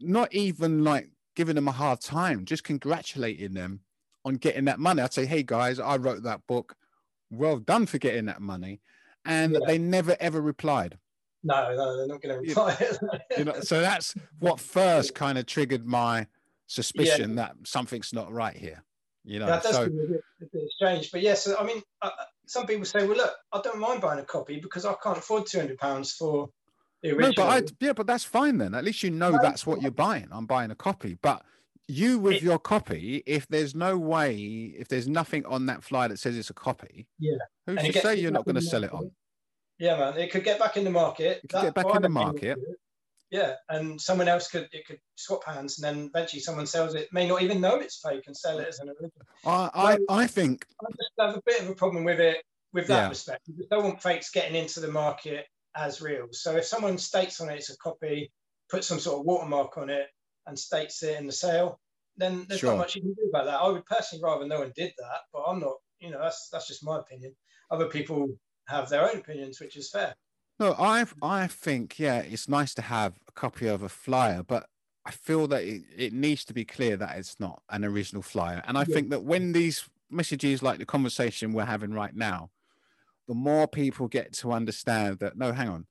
not 0.00 0.32
even 0.34 0.84
like 0.84 1.10
giving 1.36 1.54
them 1.54 1.68
a 1.68 1.72
hard 1.72 2.00
time, 2.00 2.44
just 2.44 2.64
congratulating 2.64 3.54
them 3.54 3.80
on 4.24 4.34
getting 4.36 4.64
that 4.66 4.78
money. 4.80 5.02
I'd 5.02 5.12
say, 5.12 5.26
hey 5.26 5.42
guys, 5.42 5.78
I 5.78 5.96
wrote 5.96 6.24
that 6.24 6.46
book. 6.46 6.76
Well 7.30 7.58
done 7.58 7.86
for 7.86 7.98
getting 7.98 8.26
that 8.26 8.40
money. 8.42 8.80
And 9.24 9.52
Yeah. 9.52 9.60
they 9.66 9.78
never 9.78 10.16
ever 10.20 10.40
replied. 10.40 10.98
No, 11.44 11.74
no, 11.74 11.96
they're 11.96 12.06
not 12.06 12.22
going 12.22 12.34
to 12.34 12.40
reply. 12.40 12.76
You 13.36 13.44
know, 13.44 13.60
so 13.60 13.80
that's 13.80 14.14
what 14.38 14.60
first 14.60 15.14
kind 15.14 15.38
of 15.38 15.46
triggered 15.46 15.84
my 15.86 16.26
suspicion 16.66 17.36
that 17.36 17.54
something's 17.64 18.12
not 18.12 18.32
right 18.32 18.56
here. 18.56 18.84
You 19.24 19.38
know, 19.38 19.46
that 19.46 19.62
does 19.62 19.74
so 19.74 19.84
seem 19.86 20.00
a 20.00 20.06
bit, 20.06 20.20
a 20.40 20.44
bit 20.52 20.70
strange. 20.74 21.10
But 21.12 21.22
yes, 21.22 21.48
I 21.48 21.64
mean, 21.64 21.80
uh, 22.00 22.10
some 22.46 22.66
people 22.66 22.84
say, 22.84 23.06
well, 23.06 23.16
look, 23.16 23.34
I 23.52 23.60
don't 23.62 23.78
mind 23.78 24.00
buying 24.00 24.18
a 24.18 24.24
copy 24.24 24.60
because 24.60 24.84
I 24.84 24.94
can't 25.02 25.18
afford 25.18 25.46
two 25.46 25.58
hundred 25.58 25.78
pounds 25.78 26.12
for 26.12 26.48
the 27.02 27.12
no, 27.12 27.32
but 27.32 27.48
I 27.48 27.62
yeah, 27.80 27.92
but 27.92 28.06
that's 28.06 28.24
fine 28.24 28.58
then. 28.58 28.74
At 28.74 28.84
least 28.84 29.02
you 29.02 29.10
know 29.10 29.30
No, 29.30 29.38
that's 29.42 29.66
what 29.66 29.82
you're 29.82 29.90
buying. 29.90 30.28
I'm 30.30 30.46
buying 30.46 30.70
a 30.70 30.74
copy. 30.76 31.18
But 31.20 31.42
you 31.92 32.18
with 32.18 32.34
It- 32.36 32.42
your 32.42 32.58
copy, 32.58 33.22
if 33.26 33.46
there's 33.48 33.74
no 33.74 33.98
way, 33.98 34.34
if 34.78 34.88
there's 34.88 35.08
nothing 35.08 35.44
on 35.46 35.66
that 35.66 35.84
flyer 35.84 36.08
that 36.08 36.18
says 36.18 36.36
it's 36.36 36.50
a 36.50 36.54
copy, 36.54 37.06
Yeah. 37.18 37.36
who's 37.66 37.78
And 37.78 37.92
to 37.92 38.00
say 38.00 38.16
you're 38.16 38.30
not 38.30 38.44
going 38.44 38.54
to 38.56 38.62
sell 38.62 38.84
it 38.84 38.92
on? 38.92 39.10
Yeah, 39.78 39.98
man, 39.98 40.16
it 40.18 40.30
could 40.30 40.44
get 40.44 40.58
back 40.58 40.76
in 40.76 40.84
the 40.84 40.90
market. 40.90 41.40
It 41.44 41.48
could 41.50 41.62
get 41.62 41.74
back 41.74 41.94
in 41.94 42.02
the 42.02 42.08
market. 42.08 42.58
Yeah, 43.30 43.54
and 43.70 43.98
someone 43.98 44.28
else 44.28 44.48
could 44.48 44.68
it 44.72 44.86
could 44.86 45.00
swap 45.14 45.44
hands, 45.44 45.78
and 45.78 45.84
then 45.84 46.10
eventually 46.14 46.40
someone 46.40 46.66
sells 46.66 46.94
it, 46.94 47.10
may 47.14 47.26
not 47.26 47.40
even 47.40 47.62
know 47.62 47.76
it's 47.76 47.98
fake, 47.98 48.24
and 48.26 48.36
sell 48.36 48.58
it 48.58 48.68
as 48.68 48.78
an 48.80 48.88
original. 48.90 49.10
I, 49.46 49.70
I, 50.08 50.22
I 50.22 50.26
think 50.26 50.66
I 50.82 50.90
just 50.90 51.10
have 51.18 51.36
a 51.36 51.42
bit 51.46 51.62
of 51.62 51.70
a 51.70 51.74
problem 51.74 52.04
with 52.04 52.20
it 52.20 52.44
with 52.74 52.86
that 52.88 53.04
Yeah. 53.04 53.08
respect. 53.08 53.40
I 53.48 53.52
just 53.56 53.70
don't 53.70 53.84
want 53.84 54.02
fakes 54.02 54.30
getting 54.30 54.54
into 54.54 54.80
the 54.80 54.88
market 54.92 55.46
as 55.74 56.02
real. 56.02 56.26
So 56.32 56.56
if 56.56 56.66
someone 56.66 56.98
states 56.98 57.40
on 57.40 57.48
it 57.48 57.56
it's 57.56 57.70
a 57.70 57.76
copy, 57.78 58.30
put 58.68 58.84
some 58.84 59.00
sort 59.00 59.20
of 59.20 59.24
watermark 59.24 59.78
on 59.78 59.88
it, 59.88 60.08
and 60.46 60.58
states 60.58 61.02
it 61.02 61.18
in 61.18 61.26
the 61.26 61.32
sale, 61.32 61.80
then 62.16 62.46
there's 62.48 62.64
Sure. 62.64 62.66
not 62.66 62.78
much 62.78 62.94
you 62.96 63.02
can 63.02 63.14
do 63.14 63.30
about 63.32 63.46
that. 63.46 63.60
I 63.60 63.68
would 63.68 63.86
personally 63.86 64.22
rather 64.24 64.46
no 64.46 64.60
one 64.60 64.72
did 64.76 64.92
that, 64.98 65.20
but 65.32 65.42
I'm 65.44 65.60
not. 65.60 65.76
You 66.00 66.10
know, 66.10 66.20
that's 66.20 66.48
that's 66.50 66.66
just 66.68 66.84
my 66.84 66.98
opinion. 66.98 67.36
Other 67.70 67.88
people 67.88 68.38
have 68.68 68.88
their 68.88 69.08
own 69.08 69.18
opinions, 69.18 69.60
which 69.60 69.76
is 69.76 69.90
fair. 69.90 70.14
no, 70.58 70.74
I, 70.78 71.04
I 71.22 71.46
think 71.46 71.98
yeah, 71.98 72.18
it's 72.20 72.48
nice 72.48 72.74
to 72.74 72.82
have 72.82 73.18
a 73.28 73.32
copy 73.32 73.66
of 73.66 73.82
a 73.82 73.88
flyer, 73.88 74.42
but 74.42 74.68
I 75.04 75.10
feel 75.10 75.48
that 75.48 75.64
it, 75.64 75.82
it 75.96 76.12
needs 76.12 76.44
to 76.46 76.54
be 76.54 76.64
clear 76.64 76.96
that 76.96 77.18
it's 77.18 77.40
not 77.40 77.62
an 77.70 77.84
original 77.84 78.22
flyer. 78.22 78.62
And 78.66 78.78
I 78.78 78.84
Yeah. 78.84 78.84
think 78.84 79.10
that 79.10 79.24
when 79.24 79.52
these 79.52 79.88
messages, 80.10 80.62
like 80.62 80.78
the 80.78 80.86
conversation 80.86 81.52
we're 81.52 81.64
having 81.64 81.92
right 81.92 82.14
now, 82.14 82.50
the 83.28 83.34
more 83.34 83.68
people 83.68 84.08
get 84.08 84.32
to 84.34 84.52
understand 84.52 85.20
that 85.20 85.36
no, 85.38 85.52
hang 85.52 85.68
on, 85.70 85.86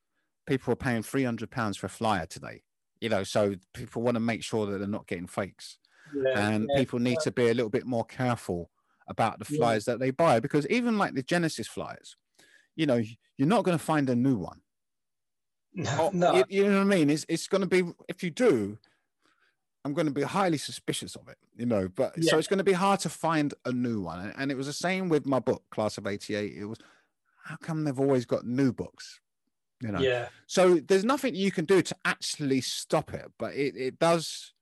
people 0.48 0.74
are 0.74 0.78
paying 0.78 1.04
three 1.04 1.24
hundred 1.24 1.52
pounds 1.52 1.78
for 1.78 1.88
a 1.88 1.92
flyer 1.92 2.28
today. 2.28 2.64
You 3.02 3.10
know, 3.10 3.24
so 3.24 3.56
people 3.74 4.02
want 4.04 4.16
to 4.16 4.22
make 4.22 4.44
sure 4.44 4.66
that 4.68 4.80
they're 4.80 4.88
not 4.88 5.08
getting 5.08 5.28
fakes, 5.28 5.80
Yeah, 6.16 6.50
and 6.50 6.68
yeah. 6.70 6.80
people 6.80 7.00
need 7.00 7.20
to 7.24 7.32
be 7.32 7.50
a 7.50 7.54
little 7.54 7.70
bit 7.70 7.86
more 7.86 8.06
careful 8.06 8.70
about 9.08 9.40
the 9.40 9.46
flyers 9.46 9.86
that 9.86 10.00
they 10.00 10.12
buy 10.12 10.40
because 10.40 10.66
even 10.68 10.98
like 10.98 11.14
the 11.14 11.24
Genesis 11.24 11.68
flyers, 11.68 12.16
you 12.76 12.86
know, 12.86 13.02
you're 13.38 13.48
not 13.48 13.64
going 13.64 13.78
to 13.78 13.84
find 13.84 14.10
a 14.10 14.16
new 14.16 14.38
one. 14.38 14.62
No, 15.74 15.92
Oh, 16.00 16.12
no. 16.14 16.36
you, 16.36 16.44
you 16.50 16.64
know 16.68 16.78
what 16.78 16.94
I 16.94 16.96
mean? 16.96 17.10
It's 17.10 17.26
it's 17.28 17.48
going 17.48 17.62
to 17.62 17.68
be 17.68 17.84
if 18.08 18.24
you 18.24 18.30
do, 18.30 18.78
I'm 19.84 19.94
going 19.94 20.08
to 20.08 20.14
be 20.14 20.22
highly 20.24 20.58
suspicious 20.58 21.16
of 21.16 21.28
it. 21.28 21.38
You 21.56 21.66
know, 21.66 21.88
but 21.88 22.22
so 22.24 22.38
it's 22.38 22.48
going 22.48 22.58
to 22.60 22.64
be 22.64 22.74
hard 22.74 23.00
to 23.02 23.10
find 23.10 23.54
a 23.66 23.72
new 23.72 24.02
one. 24.02 24.20
And, 24.20 24.34
and 24.38 24.52
it 24.52 24.56
was 24.56 24.68
the 24.68 24.74
same 24.74 25.10
with 25.10 25.26
my 25.26 25.40
book, 25.40 25.64
Class 25.72 25.98
of 25.98 26.08
'88. 26.08 26.54
It 26.58 26.66
was 26.66 26.78
how 27.44 27.56
come 27.58 27.84
they've 27.84 28.00
always 28.00 28.26
got 28.26 28.46
new 28.46 28.72
books? 28.72 29.20
You 29.82 29.92
know, 29.92 30.00
yeah, 30.00 30.28
so 30.46 30.76
there's 30.76 31.04
nothing 31.04 31.34
you 31.34 31.52
can 31.52 31.66
do 31.66 31.82
to 31.82 31.96
actually 32.06 32.62
stop 32.62 33.14
it, 33.14 33.32
but 33.40 33.56
it 33.56 33.76
it 33.76 34.00
does. 34.00 34.54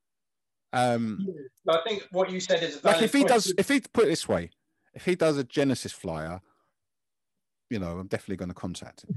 Um, 0.72 1.28
I 1.68 1.80
think 1.88 2.04
what 2.12 2.30
you 2.30 2.40
said 2.40 2.62
is 2.64 2.84
like 2.84 3.02
if 3.02 3.12
he 3.14 3.20
point. 3.20 3.30
does, 3.30 3.54
if 3.58 3.68
he 3.70 3.82
put 3.82 4.06
it 4.06 4.10
this 4.10 4.28
way, 4.28 4.52
if 4.94 5.06
he 5.06 5.16
does 5.16 5.38
a 5.38 5.44
Genesis 5.44 5.92
flyer, 5.92 6.42
you 7.70 7.80
know, 7.80 7.98
I'm 8.00 8.08
definitely 8.08 8.38
going 8.38 8.50
to 8.50 8.56
contact 8.56 9.04
him. 9.04 9.16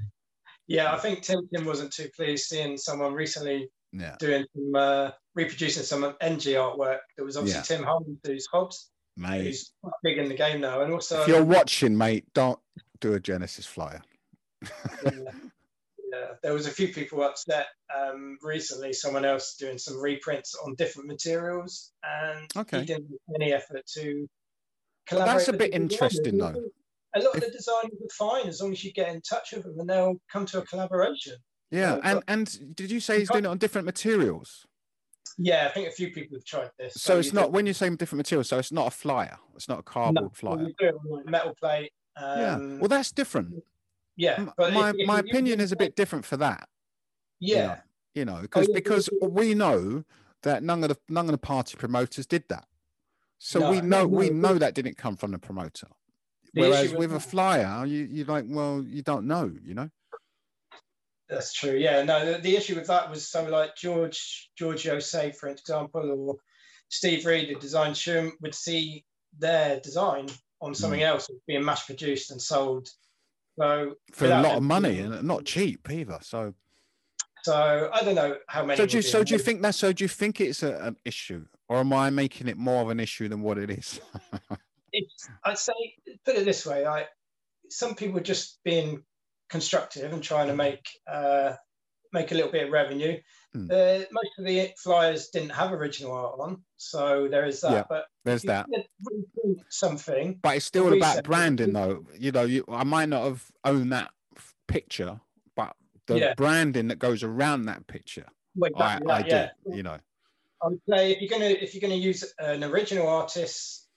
Yeah, 0.66 0.93
I 0.95 0.99
think 0.99 1.23
Tim 1.23 1.49
Tim 1.55 1.65
wasn't 1.66 1.93
too 1.93 2.09
pleased 2.16 2.47
seeing 2.47 2.77
someone 2.79 3.12
recently 3.15 3.69
Yeah, 3.93 4.16
doing 4.19 4.45
some 4.55 4.74
uh, 4.74 5.11
reproducing 5.35 5.83
some 5.83 6.05
NG 6.20 6.55
artwork. 6.57 6.99
That 7.19 7.24
was 7.24 7.37
obviously 7.37 7.59
Yeah. 7.59 7.79
Tim 7.79 7.85
Holmes, 7.87 8.19
who's 8.24 8.47
Hobbs, 8.47 8.91
mate. 9.16 9.43
who's 9.45 9.73
quite 9.83 9.93
big 10.03 10.19
in 10.19 10.29
the 10.29 10.35
game 10.35 10.61
now, 10.61 10.81
and 10.83 10.93
also 10.93 11.23
if 11.23 11.29
you're 11.29 11.45
watching, 11.45 11.97
mate, 11.99 12.24
don't 12.33 12.59
do 13.01 13.15
a 13.15 13.20
Genesis 13.20 13.66
flyer. 13.66 14.01
yeah. 15.05 15.11
there 16.43 16.53
was 16.55 16.67
a 16.67 16.71
few 16.71 16.89
people 16.89 17.23
upset 17.23 17.67
um, 17.97 18.39
recently. 18.43 18.93
Someone 18.93 19.25
else 19.25 19.55
doing 19.57 19.79
some 19.79 19.99
reprints 20.01 20.55
on 20.65 20.75
different 20.75 21.09
materials, 21.09 21.93
and 22.03 22.51
Okay. 22.57 22.81
he 22.81 22.87
didn't 22.87 23.11
make 23.11 23.41
any 23.43 23.53
effort 23.53 23.85
to 23.95 24.29
collaborate. 25.07 25.37
that's 25.39 25.49
a 25.49 25.53
bit 25.53 25.73
interesting, 25.75 26.39
though. 26.39 26.55
A 27.15 27.21
lot 27.21 27.35
If- 27.35 27.35
of 27.37 27.41
the 27.41 27.51
designers 27.51 27.93
are 28.03 28.15
fine 28.17 28.49
as 28.49 28.61
long 28.61 28.73
as 28.73 28.83
you 28.85 28.93
get 28.93 29.09
in 29.15 29.21
touch 29.23 29.53
with 29.53 29.65
them, 29.65 29.79
and 29.81 29.89
they'll 29.89 30.21
come 30.31 30.47
to 30.47 30.59
a 30.61 30.67
collaboration. 30.67 31.37
Yeah, 31.71 31.97
Yeah, 31.97 32.01
and 32.05 32.23
and 32.29 32.77
did 32.77 32.91
you 32.91 33.01
say 33.01 33.19
he's 33.19 33.31
doing 33.31 33.45
it 33.45 33.49
on 33.49 33.59
different 33.59 33.87
materials? 33.87 34.67
Yeah, 35.39 35.67
I 35.67 35.73
think 35.73 35.89
a 35.89 35.93
few 35.93 36.11
people 36.13 36.37
have 36.37 36.45
tried 36.45 36.71
this. 36.79 36.95
So 36.95 37.19
it's 37.19 37.33
not 37.33 37.53
when 37.53 37.65
you 37.67 37.73
say 37.73 37.89
different 37.97 38.19
materials. 38.19 38.49
So 38.49 38.59
it's 38.59 38.73
not 38.73 38.89
a 38.89 38.91
flyer. 38.91 39.39
It's 39.55 39.69
not 39.69 39.77
a 39.77 39.79
no, 39.79 39.83
cardboard 39.83 40.37
flyer. 40.37 40.63
You 40.69 40.75
do 40.79 40.87
it 40.89 40.95
on 40.95 41.11
like 41.11 41.27
metal 41.27 41.55
plate. 41.55 41.93
Yeah. 42.19 42.57
Um, 42.57 42.79
Well, 42.79 42.89
that's 42.89 43.11
different. 43.13 43.63
Yeah. 44.17 44.47
But 44.57 44.73
my 44.73 44.91
if- 44.91 44.97
if 44.99 45.07
my 45.07 45.17
you 45.17 45.21
opinion 45.21 45.61
is 45.61 45.73
a 45.73 45.77
bit 45.77 45.97
different 45.97 46.25
for 46.25 46.37
that. 46.39 46.69
Yeah. 47.41 47.81
You 48.15 48.25
know, 48.25 48.41
because 48.43 48.69
because 48.69 49.09
we 49.23 49.55
know 49.55 50.05
that 50.43 50.63
none 50.63 50.83
of 50.85 50.89
the 50.91 50.99
none 51.09 51.27
of 51.27 51.33
the 51.33 51.39
party 51.39 51.77
promoters 51.77 52.27
did 52.27 52.45
that. 52.49 52.67
So 53.39 53.59
No, 53.61 53.71
we 53.71 53.81
know 53.81 54.03
no, 54.03 54.07
we 54.07 54.31
no. 54.31 54.49
know 54.53 54.59
that 54.59 54.75
didn't 54.75 54.97
come 54.99 55.17
from 55.17 55.33
the 55.33 55.39
promoter. 55.39 55.89
The 56.55 56.61
Whereas 56.61 56.93
with 56.93 57.13
a 57.15 57.21
flyer, 57.21 57.87
you 57.87 58.05
you 58.05 58.25
like, 58.25 58.45
well, 58.49 58.83
you 58.87 59.03
don't 59.03 59.27
know, 59.27 59.51
you 59.65 59.75
know. 59.75 59.91
That's 61.29 61.53
true. 61.55 61.77
Yeah. 61.77 62.03
No, 62.03 62.33
the, 62.35 62.39
the 62.39 62.57
issue 62.57 62.75
with 62.75 62.87
that 62.89 63.09
was 63.09 63.27
so 63.29 63.45
like 63.49 63.75
George 63.77 64.51
Giorgio 64.59 64.99
Say, 64.99 65.33
for 65.33 65.49
example, 65.49 66.11
or 66.29 66.37
Steve 66.91 67.25
Reed, 67.25 67.49
who 67.49 67.59
designed 67.59 67.95
Shoom, 67.97 68.33
would 68.43 68.55
see 68.55 69.07
their 69.39 69.81
design 69.81 70.27
on 70.61 70.75
something 70.75 71.01
Mm. 71.01 71.07
else 71.07 71.31
being 71.47 71.65
mass 71.65 71.87
produced 71.87 72.31
and 72.31 72.41
sold. 72.41 72.89
So 73.63 73.95
For 74.13 74.27
a 74.27 74.41
lot 74.41 74.57
of 74.57 74.63
money 74.65 74.99
and 74.99 75.23
not 75.23 75.45
cheap 75.45 75.89
either. 75.89 76.19
So 76.21 76.55
So 77.45 77.91
I 77.93 78.03
don't 78.03 78.17
know 78.17 78.37
how 78.49 78.65
many. 78.65 78.77
so 78.77 78.87
do 78.87 78.97
you 78.97 79.03
so 79.03 79.23
do 79.23 79.35
you 79.35 79.39
think 79.39 79.63
that 79.63 79.77
so 79.77 79.93
do 79.93 80.03
you 80.03 80.09
think 80.09 80.41
it's 80.41 80.65
a, 80.65 80.75
an 80.79 80.97
issue 81.05 81.45
or 81.69 81.77
am 81.79 81.93
I 81.93 82.11
making 82.11 82.49
it 82.49 82.57
more 82.57 82.83
of 82.83 82.89
an 82.89 82.99
issue 82.99 83.29
than 83.29 83.41
what 83.41 83.59
it 83.59 83.71
is? 83.71 84.01
it's, 84.93 85.29
I'd 85.45 85.59
say, 85.59 85.73
put 86.25 86.35
it 86.35 86.45
this 86.45 86.67
way: 86.67 86.85
I, 86.85 87.07
some 87.71 87.95
people 87.95 88.19
are 88.19 88.29
just 88.35 88.59
being 88.65 89.05
constructive 89.49 90.13
and 90.13 90.23
trying 90.23 90.49
to 90.49 90.57
make 90.57 90.85
uh, 91.11 91.53
make 92.13 92.31
a 92.31 92.35
little 92.35 92.51
bit 92.51 92.65
of 92.67 92.71
revenue. 92.73 93.19
Hmm. 93.53 93.69
Uh, 93.71 93.99
most 94.13 94.31
of 94.39 94.45
the 94.45 94.71
flyers 94.83 95.29
didn't 95.29 95.51
have 95.51 95.73
original 95.73 96.13
art 96.13 96.39
on, 96.41 96.63
so 96.77 97.29
there 97.31 97.45
is 97.45 97.61
that. 97.63 97.73
Yeah, 97.73 97.85
but 97.89 98.07
There's 98.25 98.43
that. 98.43 98.67
you 98.71 98.77
did 98.79 98.87
reprint 99.05 99.59
something. 99.71 100.39
But 100.43 100.57
it's 100.57 100.67
still 100.67 100.93
about 100.93 101.25
branding, 101.25 101.73
though. 101.73 102.07
You 102.19 102.33
know, 102.33 102.45
you 102.45 102.65
I 102.69 102.85
might 102.85 103.09
not 103.09 103.25
have 103.25 103.45
owned 103.65 103.93
that 103.93 104.11
picture, 104.69 105.21
but 105.55 105.75
the 106.07 106.19
Yeah. 106.19 106.35
branding 106.35 106.89
that 106.89 106.99
goes 106.99 107.23
around 107.23 107.67
that 107.67 107.87
picture, 107.87 108.27
Well, 108.55 108.71
I, 108.77 108.95
exactly 108.97 109.13
I 109.13 109.23
that, 109.23 109.29
yeah. 109.31 109.51
do. 109.71 109.77
You 109.77 109.83
know, 109.83 109.99
I 110.63 110.69
would 110.69 110.81
say 110.89 111.13
if 111.13 111.21
you're 111.21 111.31
gonna 111.31 111.51
if 111.51 111.75
you're 111.75 111.83
gonna 111.83 111.95
use 111.95 112.25
an 112.39 112.65
original 112.65 113.09
artist's 113.09 113.89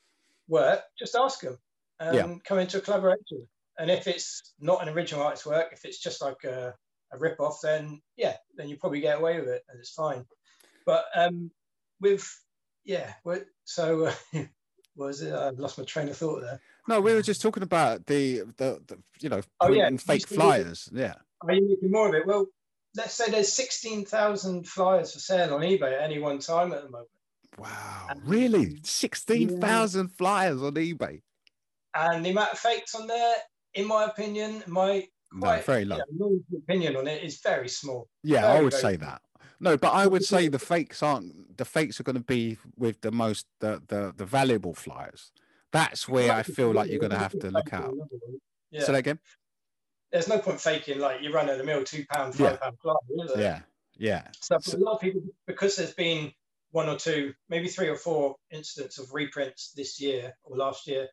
work, 0.47 0.83
just 0.99 1.15
ask 1.15 1.39
them 1.41 1.57
and 1.99 2.15
Yeah. 2.15 2.35
come 2.45 2.59
into 2.59 2.77
a 2.77 2.81
collaboration. 2.81 3.47
And 3.77 3.89
if 3.91 4.07
it's 4.07 4.53
not 4.59 4.81
an 4.81 4.89
original 4.89 5.23
artist's 5.23 5.45
work, 5.45 5.71
if 5.73 5.83
it's 5.85 5.99
just 5.99 6.21
like 6.21 6.43
a, 6.45 6.73
a 7.11 7.17
rip 7.17 7.39
off, 7.39 7.59
then 7.61 8.01
yeah, 8.17 8.35
then 8.57 8.69
you 8.69 8.77
probably 8.77 9.01
get 9.01 9.17
away 9.17 9.39
with 9.39 9.49
it 9.49 9.63
and 9.69 9.79
it's 9.79 9.93
fine. 9.93 10.25
But 10.85 11.05
um, 11.15 11.51
with 12.01 12.27
yeah, 12.83 13.13
so 13.63 14.05
uh, 14.05 14.13
what 14.95 15.07
was 15.07 15.21
it? 15.21 15.33
I 15.33 15.49
lost 15.49 15.77
my 15.77 15.83
train 15.85 16.09
of 16.09 16.17
thought 16.17 16.41
there. 16.41 16.59
no, 16.87 17.01
we 17.01 17.13
were 17.13 17.21
just 17.21 17.41
talking 17.41 17.63
about 17.63 18.05
the 18.05 18.39
the, 18.57 18.81
the 18.87 18.97
you 19.19 19.29
know 19.29 19.41
Oh, 19.61 19.71
yeah, 19.71 19.89
fake 19.97 20.27
flyers. 20.27 20.89
Yeah, 20.93 21.15
Are 21.41 21.53
you 21.53 21.67
making 21.69 21.91
more 21.91 22.07
of 22.09 22.15
it? 22.15 22.25
Well, 22.27 22.47
let's 22.95 23.13
say 23.13 23.29
there's 23.31 23.51
sixteen 23.51 24.05
thousand 24.05 24.67
flyers 24.67 25.13
for 25.13 25.19
sale 25.19 25.53
on 25.53 25.61
eBay 25.61 25.93
at 25.93 26.01
any 26.03 26.19
one 26.19 26.39
time 26.39 26.71
at 26.73 26.83
the 26.83 26.89
moment. 26.89 27.09
wow, 27.57 28.07
really, 28.25 28.79
sixteen 28.83 29.59
thousand 29.59 30.09
flyers 30.09 30.61
on 30.61 30.73
eBay. 30.75 31.21
and 31.95 32.25
the 32.25 32.29
amount 32.31 32.51
of 32.53 32.59
fakes 32.59 32.93
on 32.95 33.07
there, 33.07 33.35
in 33.73 33.87
my 33.87 34.05
opinion, 34.05 34.63
my 34.67 35.07
No, 35.35 35.61
very 35.61 35.85
low. 35.85 35.99
know, 36.17 36.39
opinion 36.57 36.95
on 36.95 37.07
it 37.07 37.23
is 37.23 37.39
very 37.41 37.67
small. 37.69 38.07
Yeah, 38.23 38.45
I 38.47 38.61
would 38.61 38.73
say 38.73 38.95
small. 38.97 39.09
that. 39.09 39.21
No, 39.59 39.77
but 39.77 39.93
I 39.93 40.07
would 40.07 40.23
say 40.23 40.47
the 40.47 40.59
fakes 40.59 41.01
aren't. 41.03 41.57
The 41.57 41.65
fakes 41.65 41.99
are 41.99 42.03
going 42.03 42.17
to 42.17 42.23
be 42.23 42.57
with 42.77 43.01
the 43.01 43.11
most 43.11 43.45
the 43.59 43.81
the, 43.87 44.13
the 44.15 44.25
valuable 44.25 44.73
flyers. 44.73 45.31
That's 45.71 46.07
where 46.07 46.31
I 46.31 46.43
feel 46.43 46.71
like 46.71 46.89
you're 46.89 46.99
going 46.99 47.11
to 47.11 47.17
have 47.17 47.37
to 47.39 47.51
look 47.51 47.73
out. 47.73 47.93
Yeah. 48.71 48.81
Say 48.83 48.93
that 48.93 48.99
again. 48.99 49.19
There's 50.11 50.27
no 50.29 50.39
point 50.39 50.61
faking 50.61 50.99
like 50.99 51.21
you 51.21 51.33
run 51.33 51.49
of 51.49 51.57
the 51.57 51.63
mill 51.63 51.83
two 51.83 52.05
pound, 52.09 52.35
five 52.35 52.51
Yeah. 52.51 52.55
pound 52.57 52.77
flyer, 52.81 52.95
is 53.25 53.33
there? 53.33 53.41
Yeah, 53.41 53.59
yeah. 53.97 54.27
So 54.39 54.59
for 54.59 54.77
a 54.77 54.79
lot 54.79 54.93
of 54.95 55.01
people, 55.01 55.21
because 55.47 55.75
there's 55.75 55.93
been 55.93 56.31
one 56.71 56.87
or 56.87 56.97
two, 56.97 57.33
maybe 57.49 57.67
three 57.67 57.89
or 57.89 57.97
four 57.97 58.35
incidents 58.51 58.97
of 58.99 59.13
reprints 59.13 59.71
this 59.75 59.99
year 59.99 60.33
or 60.43 60.55
last 60.55 60.87
year, 60.87 61.07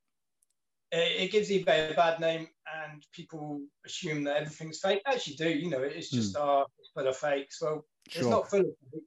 it, 0.92 1.30
gives 1.32 1.50
eBay 1.50 1.90
a 1.90 1.94
bad 1.94 2.20
name, 2.20 2.48
and 2.84 3.02
people 3.12 3.60
assume 3.86 4.24
that 4.24 4.36
everything's 4.36 4.78
fake. 4.80 5.02
You 5.26 5.36
do, 5.36 5.48
you 5.48 5.70
know, 5.70 5.82
it's 5.82 6.10
just 6.10 6.36
ah, 6.36 6.64
it's 6.78 6.90
full 6.94 7.08
of 7.08 7.16
fakes. 7.16 7.60
Well, 7.62 7.84
it's 8.06 8.18
Hmm. 8.18 8.30
Not 8.30 8.50
full 8.50 8.60
of 8.60 8.66
fakes. 8.92 9.04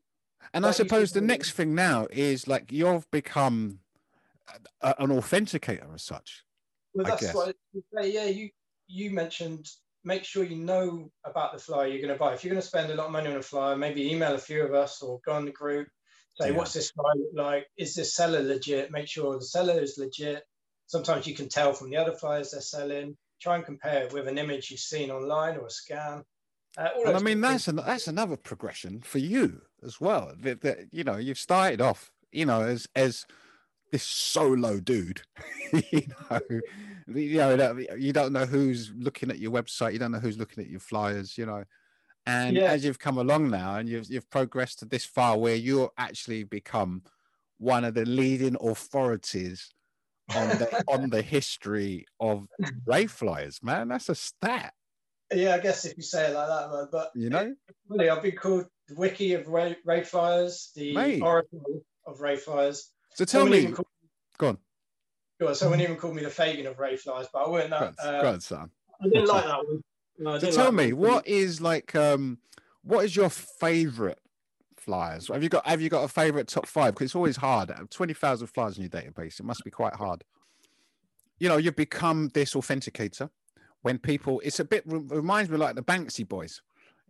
And 0.53 0.65
I 0.65 0.71
suppose 0.71 1.11
the 1.11 1.21
next 1.21 1.51
thing 1.51 1.73
now 1.75 2.07
is 2.11 2.47
like 2.47 2.71
you've 2.71 3.09
become 3.11 3.79
a, 4.81 4.95
an 4.99 5.09
authenticator 5.09 5.93
as 5.93 6.03
such. 6.03 6.43
Well, 6.93 7.05
I 7.05 7.09
that's 7.09 7.21
guess. 7.23 7.35
what. 7.35 7.55
Yeah, 8.03 8.25
you 8.25 8.49
you 8.87 9.11
mentioned 9.11 9.67
make 10.03 10.23
sure 10.23 10.43
you 10.43 10.55
know 10.57 11.09
about 11.25 11.51
the 11.53 11.59
flyer 11.59 11.87
you're 11.87 12.01
going 12.01 12.13
to 12.13 12.19
buy. 12.19 12.33
If 12.33 12.43
you're 12.43 12.51
going 12.53 12.61
to 12.61 12.67
spend 12.67 12.91
a 12.91 12.95
lot 12.95 13.07
of 13.07 13.11
money 13.11 13.27
on 13.31 13.37
a 13.37 13.41
flyer, 13.41 13.75
maybe 13.75 14.11
email 14.11 14.35
a 14.35 14.37
few 14.37 14.63
of 14.63 14.73
us 14.73 15.01
or 15.01 15.19
go 15.25 15.33
on 15.33 15.45
the 15.45 15.51
group. 15.51 15.87
Say, 16.39 16.49
Yeah. 16.51 16.57
what's 16.57 16.73
this 16.73 16.91
flyer 16.91 17.15
look 17.15 17.31
like? 17.33 17.67
Is 17.77 17.95
this 17.95 18.13
seller 18.13 18.41
legit? 18.43 18.91
Make 18.91 19.07
sure 19.07 19.33
the 19.33 19.43
seller 19.45 19.79
is 19.81 19.97
legit. 19.97 20.43
Sometimes 20.87 21.27
you 21.27 21.35
can 21.35 21.49
tell 21.49 21.73
from 21.73 21.89
the 21.89 21.97
other 21.97 22.13
flyers 22.13 22.51
they're 22.51 22.61
selling. 22.61 23.17
Try 23.41 23.55
and 23.55 23.65
compare 23.65 24.03
it 24.03 24.13
with 24.13 24.27
an 24.27 24.37
image 24.37 24.71
you've 24.71 24.79
seen 24.79 25.11
online 25.11 25.57
or 25.57 25.67
a 25.67 25.69
scan. 25.69 26.23
Uh, 26.77 26.89
And 27.05 27.17
I 27.17 27.19
mean 27.19 27.41
that's 27.41 27.67
an, 27.67 27.77
that's 27.77 28.07
another 28.07 28.37
progression 28.37 29.01
for 29.01 29.19
you 29.19 29.61
as 29.83 29.99
well. 29.99 30.33
That, 30.39 30.61
that 30.61 30.87
you 30.91 31.03
know 31.03 31.17
you've 31.17 31.37
started 31.37 31.81
off, 31.81 32.11
you 32.31 32.45
know, 32.45 32.61
as 32.61 32.87
as 32.95 33.25
this 33.91 34.03
solo 34.03 34.79
dude. 34.79 35.21
you 35.91 36.03
know, 36.29 36.39
you 37.07 37.37
know 37.37 37.77
you 37.97 38.13
don't 38.13 38.33
know 38.33 38.45
who's 38.45 38.91
looking 38.95 39.29
at 39.29 39.39
your 39.39 39.51
website. 39.51 39.93
You 39.93 39.99
don't 39.99 40.11
know 40.11 40.19
who's 40.19 40.37
looking 40.37 40.63
at 40.63 40.69
your 40.69 40.79
flyers. 40.79 41.37
You 41.37 41.45
know, 41.45 41.63
and 42.25 42.57
Yeah. 42.57 42.71
as 42.71 42.83
you've 42.83 42.99
come 42.99 43.17
along 43.17 43.49
now, 43.49 43.75
and 43.75 43.87
you've 43.87 44.09
you've 44.09 44.29
progressed 44.29 44.79
to 44.79 44.85
this 44.85 45.05
far, 45.05 45.37
where 45.37 45.55
you 45.55 45.89
actually 45.97 46.43
become 46.43 47.03
one 47.57 47.85
of 47.85 47.93
the 47.93 48.05
leading 48.05 48.57
authorities 48.59 49.71
on 50.35 50.49
the 50.49 50.83
on 50.87 51.09
the 51.09 51.21
history 51.21 52.05
of 52.19 52.47
rave 52.85 53.11
flyers. 53.11 53.59
Man, 53.61 53.89
that's 53.89 54.09
a 54.09 54.15
stat. 54.15 54.73
Yeah, 55.33 55.55
I 55.55 55.59
guess 55.59 55.85
if 55.85 55.97
you 55.97 56.03
say 56.03 56.27
it 56.29 56.33
like 56.33 56.47
that, 56.47 56.71
man. 56.71 56.87
But 56.91 57.11
You 57.15 57.29
know. 57.29 57.55
really, 57.89 58.09
I've 58.09 58.21
been 58.21 58.35
called 58.35 58.65
the 58.87 58.95
wiki 58.95 59.33
of 59.33 59.47
ray, 59.47 59.75
rave 59.83 60.07
flyers, 60.07 60.71
the 60.75 60.93
Mate. 60.93 61.21
oracle 61.21 61.81
of 62.05 62.21
rave 62.21 62.41
flyers. 62.41 62.91
So 63.15 63.25
tell 63.25 63.41
Someone 63.41 63.63
me, 63.63 63.71
called- 63.71 63.87
go 64.37 64.47
on, 64.49 64.57
Go 65.39 65.47
on, 65.49 65.55
someone 65.55 65.81
even 65.81 65.97
called 65.97 66.15
me 66.15 66.23
the 66.23 66.29
Fagin 66.29 66.65
of 66.67 66.79
ray 66.79 66.95
flies, 66.95 67.27
but 67.33 67.39
I 67.45 67.49
weren't 67.49 67.71
go 67.71 67.79
that. 67.79 67.95
on, 68.07 68.15
Uh, 68.15 68.21
go 68.21 68.27
on, 68.29 68.39
son. 68.39 68.71
I 69.01 69.07
didn't 69.09 69.27
like 69.27 69.43
that 69.45 69.57
one. 69.67 69.81
No, 70.17 70.39
So 70.39 70.51
tell 70.51 70.65
like 70.65 70.73
me, 70.73 70.93
what 70.93 71.27
is 71.27 71.59
like 71.59 71.93
um 71.95 72.37
what 72.83 73.03
is 73.03 73.15
your 73.15 73.29
favorite 73.29 74.19
flyers? 74.85 75.27
Have 75.27 75.43
you 75.43 75.49
got 75.49 75.65
have 75.65 75.81
you 75.81 75.89
got 75.89 76.03
a 76.03 76.07
favorite 76.07 76.47
top 76.47 76.67
five? 76.67 76.93
Because 76.93 77.05
it's 77.05 77.15
always 77.15 77.37
hard. 77.37 77.73
Twenty 77.89 78.13
thousand 78.13 78.47
flyers 78.47 78.77
in 78.77 78.83
your 78.83 78.89
database, 78.89 79.39
it 79.39 79.45
must 79.45 79.63
be 79.63 79.71
quite 79.71 79.95
hard. 79.95 80.23
You 81.39 81.49
know, 81.49 81.57
you've 81.57 81.75
become 81.75 82.29
this 82.33 82.53
authenticator. 82.53 83.29
When 83.81 83.99
people, 83.99 84.41
it's 84.43 84.59
a 84.59 84.65
bit 84.65 84.83
reminds 84.85 85.49
me 85.49 85.57
like 85.57 85.75
the 85.75 85.83
Banksy 85.83 86.27
boys. 86.27 86.61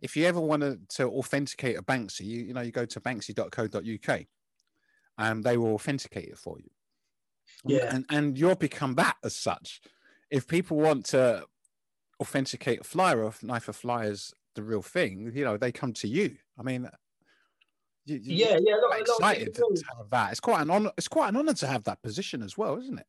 If 0.02 0.16
you 0.16 0.26
ever 0.26 0.40
wanted 0.40 0.88
to 0.90 1.08
authenticate 1.08 1.78
a 1.78 1.82
Banksy, 1.82 2.22
you, 2.22 2.40
you 2.40 2.54
know, 2.54 2.60
you 2.60 2.70
go 2.70 2.84
to 2.84 3.00
banksy.co.uk 3.00 4.26
and 5.16 5.42
they 5.42 5.56
will 5.56 5.72
authenticate 5.74 6.28
it 6.28 6.38
for 6.38 6.58
you. 6.58 6.70
Yeah. 7.64 7.94
And 7.94 8.04
and 8.10 8.38
you'll 8.38 8.56
become 8.56 8.94
that 8.96 9.16
as 9.24 9.34
such. 9.34 9.80
If 10.30 10.46
people 10.46 10.76
want 10.76 11.06
to 11.06 11.44
authenticate 12.20 12.80
a 12.80 12.84
flyer 12.84 13.22
or 13.22 13.32
knife 13.42 13.68
of 13.68 13.76
flyers 13.76 14.34
the 14.54 14.62
real 14.62 14.82
thing, 14.82 15.32
you 15.34 15.44
know, 15.44 15.56
they 15.56 15.70
come 15.70 15.92
to 15.94 16.08
you. 16.08 16.36
I 16.58 16.62
mean, 16.62 16.88
you, 18.06 18.20
Yeah, 18.22 18.58
yeah, 18.62 18.74
a 18.74 18.76
lot- 18.76 18.90
quite 18.90 19.08
a 19.08 19.12
lot 19.12 19.20
of 19.20 19.32
excited 19.32 19.54
to, 19.54 19.60
to 19.74 19.84
have 19.98 20.10
that. 20.10 20.30
It's 20.30 20.40
quite 20.40 20.62
an 20.62 20.70
honor. 20.70 20.92
It's 20.96 21.08
quite 21.08 21.28
an 21.28 21.36
honor 21.36 21.54
to 21.54 21.66
have 21.66 21.84
that 21.84 22.00
position 22.02 22.42
as 22.42 22.56
well, 22.56 22.78
isn't 22.78 22.98
it? 22.98 23.06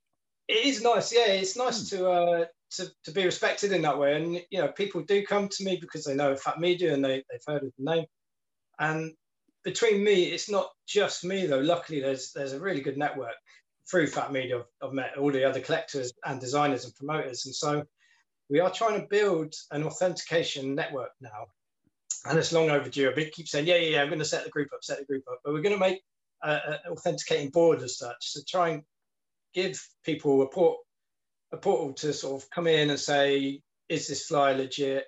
It 0.47 0.65
is 0.65 0.81
nice, 0.81 1.13
yeah. 1.13 1.27
It's 1.27 1.53
Hmm. 1.55 1.59
nice 1.65 1.89
to 1.89 2.09
uh 2.09 2.45
to, 2.71 2.91
to 3.05 3.11
be 3.11 3.23
respected 3.23 3.71
in 3.71 3.81
that 3.83 3.97
way. 3.97 4.15
And 4.17 4.35
you 4.49 4.59
know, 4.59 4.67
people 4.69 5.01
do 5.01 5.25
come 5.25 5.47
to 5.49 5.63
me 5.63 5.77
because 5.79 6.03
they 6.03 6.13
know 6.15 6.33
PhatMedia 6.35 6.93
and 6.93 7.03
they, 7.03 7.23
they've 7.29 7.41
heard 7.47 7.63
of 7.63 7.71
the 7.77 7.83
name. 7.95 8.05
And 8.79 9.13
between 9.63 10.03
me, 10.03 10.25
it's 10.25 10.49
not 10.49 10.69
just 10.85 11.23
me 11.23 11.45
though. 11.45 11.59
Luckily 11.59 12.01
there's 12.01 12.31
there's 12.33 12.53
a 12.53 12.59
really 12.59 12.81
good 12.81 12.97
network 12.97 13.35
through 13.89 14.07
PhatMedia. 14.07 14.59
I've, 14.59 14.65
I've 14.89 14.93
met 14.93 15.17
all 15.17 15.31
the 15.31 15.45
other 15.47 15.61
collectors 15.61 16.11
and 16.25 16.41
designers 16.41 16.83
and 16.85 16.93
promoters. 16.95 17.45
And 17.45 17.55
so 17.55 17.83
we 18.49 18.59
are 18.59 18.71
trying 18.71 18.99
to 19.01 19.07
build 19.07 19.53
an 19.71 19.83
authentication 19.83 20.75
network 20.75 21.11
now. 21.21 21.47
And 22.29 22.37
it's 22.37 22.51
long 22.51 22.69
overdue. 22.69 23.11
I 23.15 23.29
keep 23.31 23.47
saying, 23.47 23.67
yeah, 23.67 23.75
yeah, 23.75 23.89
yeah, 23.89 24.01
I'm 24.01 24.09
going 24.09 24.19
to 24.19 24.25
set 24.25 24.43
the 24.43 24.49
group 24.49 24.69
up, 24.73 24.83
set 24.83 24.99
the 24.99 25.05
group 25.05 25.23
up, 25.31 25.39
but 25.43 25.53
we're 25.53 25.61
going 25.61 25.75
to 25.75 25.79
make 25.79 26.01
uh, 26.43 26.59
an 26.67 26.91
authenticating 26.91 27.49
board 27.49 27.81
as 27.81 27.97
such. 27.97 28.17
So 28.19 28.41
try 28.47 28.69
and 28.69 28.83
give 29.53 29.81
people 30.03 30.41
a 30.41 30.47
port 30.47 30.77
a 31.53 31.57
portal 31.57 31.93
to 31.93 32.11
sort 32.13 32.41
of 32.41 32.49
come 32.49 32.67
in 32.67 32.89
and 32.89 32.99
say, 32.99 33.61
is 33.87 34.07
this 34.07 34.25
flyer 34.25 34.55
legit? 34.55 35.05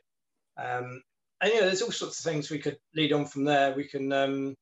Um, 0.58 1.02
and 1.41 1.52
you 1.52 1.60
know, 1.60 1.66
there's 1.66 1.82
all 1.82 1.91
sorts 1.91 2.20
of 2.20 2.32
things 2.32 2.50
we 2.50 2.60
could 2.60 2.78
lead 2.96 3.14
on 3.14 3.26
from 3.26 3.44
there. 3.44 3.74
We 3.74 3.86
can 3.86 4.12
um, 4.14 4.56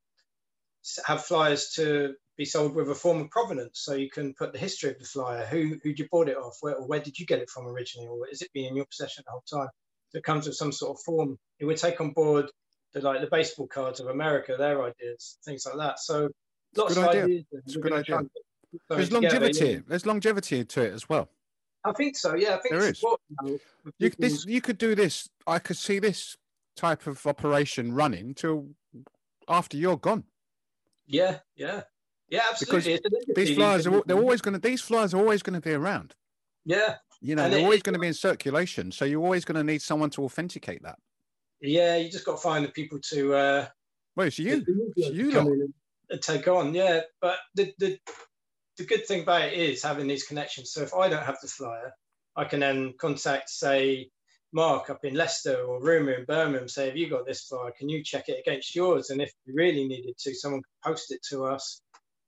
have 1.06 1.26
flyers 1.26 1.72
to 1.76 2.16
be 2.38 2.46
sold 2.46 2.76
with 2.76 2.90
a 2.90 2.96
form 2.96 3.22
of 3.22 3.30
provenance, 3.30 3.80
so 3.80 3.96
you 3.96 4.10
can 4.10 4.34
put 4.36 4.54
the 4.54 4.60
history 4.60 4.92
of 4.92 5.00
the 5.00 5.06
flyer, 5.06 5.46
who 5.46 5.78
who 5.84 5.90
you 5.90 6.08
bought 6.12 6.30
it 6.30 6.38
off, 6.38 6.58
where 6.62 6.76
or 6.76 6.88
where 6.88 7.00
did 7.00 7.18
you 7.18 7.26
get 7.26 7.40
it 7.40 7.50
from 7.50 7.68
originally, 7.68 8.08
or 8.08 8.28
is 8.28 8.42
it 8.42 8.54
been 8.54 8.66
in 8.66 8.76
your 8.76 8.86
possession 8.86 9.24
the 9.26 9.32
whole 9.32 9.44
time? 9.62 9.70
It 10.14 10.24
comes 10.24 10.48
with 10.48 10.56
some 10.56 10.72
sort 10.72 10.98
of 10.98 11.04
form. 11.04 11.38
It 11.60 11.66
would 11.66 11.78
take 11.78 12.00
on 12.02 12.12
board 12.12 12.50
the 12.94 13.02
like 13.02 13.22
the 13.22 13.28
baseball 13.28 13.68
cards 13.68 14.00
of 14.00 14.08
America, 14.08 14.56
their 14.58 14.84
ideas, 14.84 15.38
things 15.44 15.66
like 15.66 15.78
that. 15.78 16.00
So 16.00 16.30
lots 16.76 16.96
of 16.96 17.04
idea. 17.06 17.24
ideas. 17.26 17.44
It's 17.52 17.76
a 17.76 17.80
good 17.80 17.94
idea. 17.94 18.18
and 18.18 18.30
put 18.32 18.42
something 18.88 18.98
There's 18.98 19.10
together, 19.10 19.28
longevity. 19.46 19.70
yeah. 19.74 19.80
There's 19.88 20.06
longevity 20.06 20.66
to 20.66 20.82
it 20.82 20.94
as 20.94 21.10
well. 21.10 21.30
I 21.84 21.92
think 21.94 22.18
so. 22.18 22.36
Yeah, 22.36 22.56
I 22.56 22.60
think 22.60 22.72
There 22.72 22.82
is. 22.90 23.02
important 23.04 23.62
You 24.00 24.10
this 24.18 24.46
you 24.46 24.62
could 24.62 24.78
do 24.78 24.96
this. 24.96 25.30
I 25.46 25.60
could 25.60 25.78
see 25.78 26.00
this 26.00 26.36
type 26.76 27.08
of 27.08 27.26
operation 27.26 27.94
running 27.94 28.34
till 28.34 28.68
after 29.48 29.78
you're 29.78 29.98
gone. 29.98 30.26
Yeah, 31.06 31.40
yeah, 31.56 31.84
yeah, 32.30 32.42
Because 32.60 32.86
absolutely. 32.88 33.10
Legacy, 33.12 33.34
These 33.36 33.56
flyers 33.56 33.88
are 33.88 34.04
they're 34.06 34.18
always 34.18 34.42
going 34.42 34.54
to 34.54 34.60
these 34.60 34.82
flyers 34.82 35.14
are 35.14 35.18
always 35.18 35.42
going 35.42 35.54
to 35.54 35.62
be 35.62 35.74
around. 35.74 36.16
Yeah, 36.66 36.96
You 37.22 37.36
know, 37.36 37.44
And 37.46 37.54
they're 37.54 37.60
it- 37.62 37.64
always 37.64 37.82
going 37.82 37.94
to 37.94 38.00
be 38.00 38.08
in 38.08 38.14
circulation. 38.14 38.92
So 38.92 39.06
you're 39.06 39.24
always 39.24 39.46
going 39.46 39.56
to 39.58 39.64
need 39.64 39.82
someone 39.82 40.10
to 40.12 40.24
authenticate 40.24 40.84
that. 40.84 41.00
yeah. 41.62 41.96
You 41.98 42.10
just 42.12 42.26
got 42.26 42.34
to 42.34 42.42
find 42.42 42.64
the 42.66 42.70
people 42.72 43.00
to. 43.12 43.34
Uh, 43.36 43.68
Well, 44.16 44.28
it's 44.28 44.40
you. 44.40 44.64
It's 44.96 45.10
you 45.10 45.32
come 45.32 45.48
in 45.48 45.62
and- 45.62 45.74
and 46.10 46.22
take 46.22 46.48
on. 46.48 46.74
Yeah, 46.74 47.02
but 47.20 47.38
the, 47.56 47.74
the 47.80 48.00
the 48.78 48.86
good 48.86 49.06
thing 49.08 49.24
about 49.24 49.42
it 49.50 49.54
is 49.54 49.84
having 49.84 50.08
these 50.08 50.24
connections. 50.24 50.72
So 50.72 50.82
if 50.82 50.94
I 50.94 51.10
don't 51.10 51.26
have 51.26 51.38
the 51.42 51.48
flyer, 51.50 51.92
I 52.36 52.46
can 52.46 52.60
then 52.62 52.94
contact, 52.98 53.50
say, 53.50 54.10
Mark 54.54 54.90
up 54.90 55.04
in 55.04 55.16
Leicester 55.16 55.58
or 55.64 55.82
Rumour 55.82 56.14
in 56.14 56.24
Birmingham. 56.26 56.70
Say, 56.70 56.86
have 56.86 56.96
you 56.96 57.10
got 57.10 57.26
this 57.26 57.44
flyer? 57.48 57.74
Can 57.78 57.90
you 57.90 58.04
check 58.04 58.30
it 58.30 58.40
against 58.40 58.74
yours? 58.76 59.10
And 59.10 59.22
if 59.22 59.34
we 59.46 59.54
really 59.54 59.86
needed 59.88 60.16
to, 60.20 60.34
someone 60.34 60.62
could 60.62 60.92
post 60.92 61.12
it 61.12 61.20
to 61.32 61.44
us. 61.46 61.82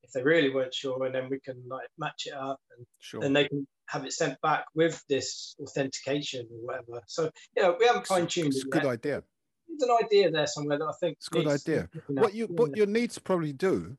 If 0.04 0.12
they 0.12 0.24
really 0.24 0.50
weren't 0.50 0.74
sure, 0.74 1.06
and 1.06 1.16
then 1.16 1.30
we 1.30 1.40
can 1.40 1.64
like 1.70 1.88
match 1.98 2.24
it 2.26 2.34
up, 2.34 2.60
and 2.76 2.86
Sure. 3.00 3.22
then 3.22 3.32
they 3.34 3.48
can 3.48 3.66
have 3.90 4.06
it 4.06 4.14
sent 4.14 4.40
back 4.42 4.66
with 4.76 5.04
this 5.10 5.56
authentication 5.60 6.48
or 6.52 6.58
whatever. 6.66 7.02
So 7.08 7.32
yeah, 7.56 7.72
we 7.80 7.86
haven't 7.86 8.08
fine 8.08 8.28
tuned 8.28 8.48
It's 8.48 8.60
it 8.60 8.68
a 8.68 8.70
good 8.70 8.86
idea. 8.86 9.24
There's 9.68 9.90
an 9.90 9.98
idea 10.04 10.32
there 10.32 10.48
somewhere 10.48 10.78
that 10.78 10.86
I 10.86 10.94
think 11.00 11.18
It's 11.18 11.28
a 11.28 11.32
good 11.32 11.48
idea. 11.48 11.90
What 12.08 12.34
you 12.34 12.46
what 12.48 12.78
you 12.78 12.86
need 12.86 13.12
to 13.12 13.22
probably 13.22 13.54
do 13.54 13.98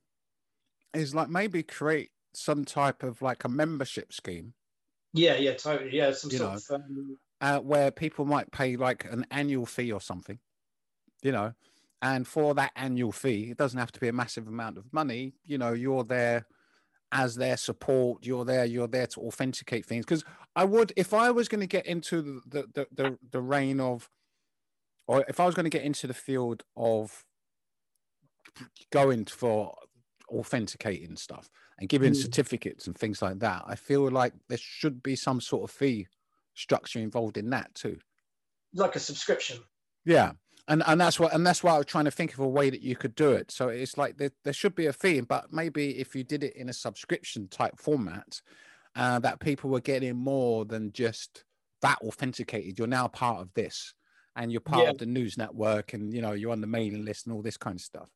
is 0.94 1.14
like 1.14 1.28
maybe 1.28 1.62
create 1.62 2.10
some 2.32 2.64
type 2.64 3.02
of 3.02 3.22
like 3.22 3.44
a 3.44 3.48
membership 3.48 4.12
scheme 4.12 4.54
Yeah, 5.12 5.36
yeah, 5.36 5.54
totally. 5.54 5.96
Yeah, 5.96 6.12
some 6.12 6.30
You 6.30 6.38
sort 6.38 6.50
know, 6.50 6.56
of 6.56 6.82
um, 6.82 7.18
uh, 7.40 7.58
where 7.58 7.90
people 7.90 8.24
might 8.24 8.52
pay 8.52 8.76
like 8.76 9.04
an 9.04 9.26
annual 9.30 9.66
fee 9.66 9.90
or 9.92 10.00
something, 10.00 10.38
you 11.22 11.32
know, 11.32 11.54
and 12.02 12.26
for 12.26 12.54
that 12.54 12.72
annual 12.76 13.12
fee, 13.12 13.50
it 13.50 13.56
doesn't 13.56 13.78
have 13.78 13.92
to 13.92 14.00
be 14.00 14.08
a 14.08 14.12
massive 14.12 14.46
amount 14.46 14.78
of 14.78 14.92
money. 14.92 15.34
You 15.44 15.58
know, 15.58 15.72
you're 15.72 16.04
there 16.04 16.46
as 17.12 17.34
their 17.36 17.56
support. 17.56 18.24
You're 18.24 18.44
there. 18.44 18.64
You're 18.64 18.88
there 18.88 19.06
to 19.08 19.20
authenticate 19.20 19.84
things. 19.86 20.04
Because 20.04 20.24
I 20.56 20.64
would, 20.64 20.92
if 20.96 21.12
I 21.14 21.30
was 21.30 21.48
going 21.48 21.60
to 21.60 21.66
get 21.66 21.86
into 21.86 22.42
the 22.46 22.68
the 22.72 22.86
the, 22.92 23.18
the 23.30 23.40
reign 23.42 23.80
of, 23.80 24.08
or 25.06 25.24
if 25.28 25.40
I 25.40 25.46
was 25.46 25.54
going 25.54 25.64
to 25.64 25.70
get 25.70 25.82
into 25.82 26.06
the 26.06 26.14
field 26.14 26.62
of 26.76 27.24
going 28.92 29.24
for 29.26 29.74
authenticating 30.28 31.16
stuff 31.16 31.50
and 31.78 31.88
giving 31.88 32.12
Mm. 32.12 32.22
certificates 32.22 32.86
and 32.86 32.96
things 32.96 33.20
like 33.22 33.38
that, 33.40 33.64
I 33.66 33.74
feel 33.74 34.08
like 34.10 34.32
there 34.48 34.58
should 34.58 35.02
be 35.02 35.16
some 35.16 35.40
sort 35.40 35.64
of 35.64 35.70
fee 35.74 36.08
structure 36.54 36.98
involved 37.00 37.36
in 37.36 37.50
that 37.50 37.74
too. 37.74 37.98
like 38.72 38.94
a 38.94 39.00
subscription. 39.00 39.58
Yeah. 40.04 40.32
And 40.70 40.84
and 40.86 41.00
that's 41.00 41.18
what 41.18 41.34
and 41.34 41.44
that's 41.44 41.64
why 41.64 41.74
I 41.74 41.78
was 41.78 41.86
trying 41.86 42.04
to 42.04 42.12
think 42.12 42.32
of 42.32 42.38
a 42.38 42.48
way 42.48 42.70
that 42.70 42.80
you 42.80 42.94
could 42.94 43.16
do 43.16 43.32
it. 43.32 43.50
So 43.50 43.68
it's 43.68 43.98
like 43.98 44.16
there, 44.18 44.30
there 44.44 44.52
should 44.52 44.76
be 44.76 44.86
a 44.86 44.92
fee, 44.92 45.20
but 45.20 45.52
maybe 45.52 45.98
if 45.98 46.14
you 46.14 46.22
did 46.22 46.44
it 46.44 46.54
in 46.54 46.68
a 46.68 46.72
subscription 46.72 47.48
type 47.48 47.74
format, 47.76 48.40
uh, 48.94 49.18
that 49.18 49.40
people 49.40 49.68
were 49.68 49.80
getting 49.80 50.16
more 50.16 50.64
than 50.64 50.92
just 50.92 51.44
that 51.82 51.98
authenticated. 52.02 52.78
You're 52.78 52.86
now 52.86 53.08
part 53.08 53.40
of 53.40 53.52
this, 53.54 53.94
and 54.36 54.52
you're 54.52 54.60
part 54.60 54.84
Yeah. 54.84 54.90
of 54.90 54.98
the 54.98 55.06
news 55.06 55.36
network, 55.36 55.92
and 55.92 56.14
you 56.14 56.22
know 56.22 56.32
you're 56.32 56.52
on 56.52 56.60
the 56.60 56.68
mailing 56.68 57.04
list 57.04 57.26
and 57.26 57.34
all 57.34 57.42
this 57.42 57.56
kind 57.56 57.74
of 57.74 57.82
stuff. 57.82 58.08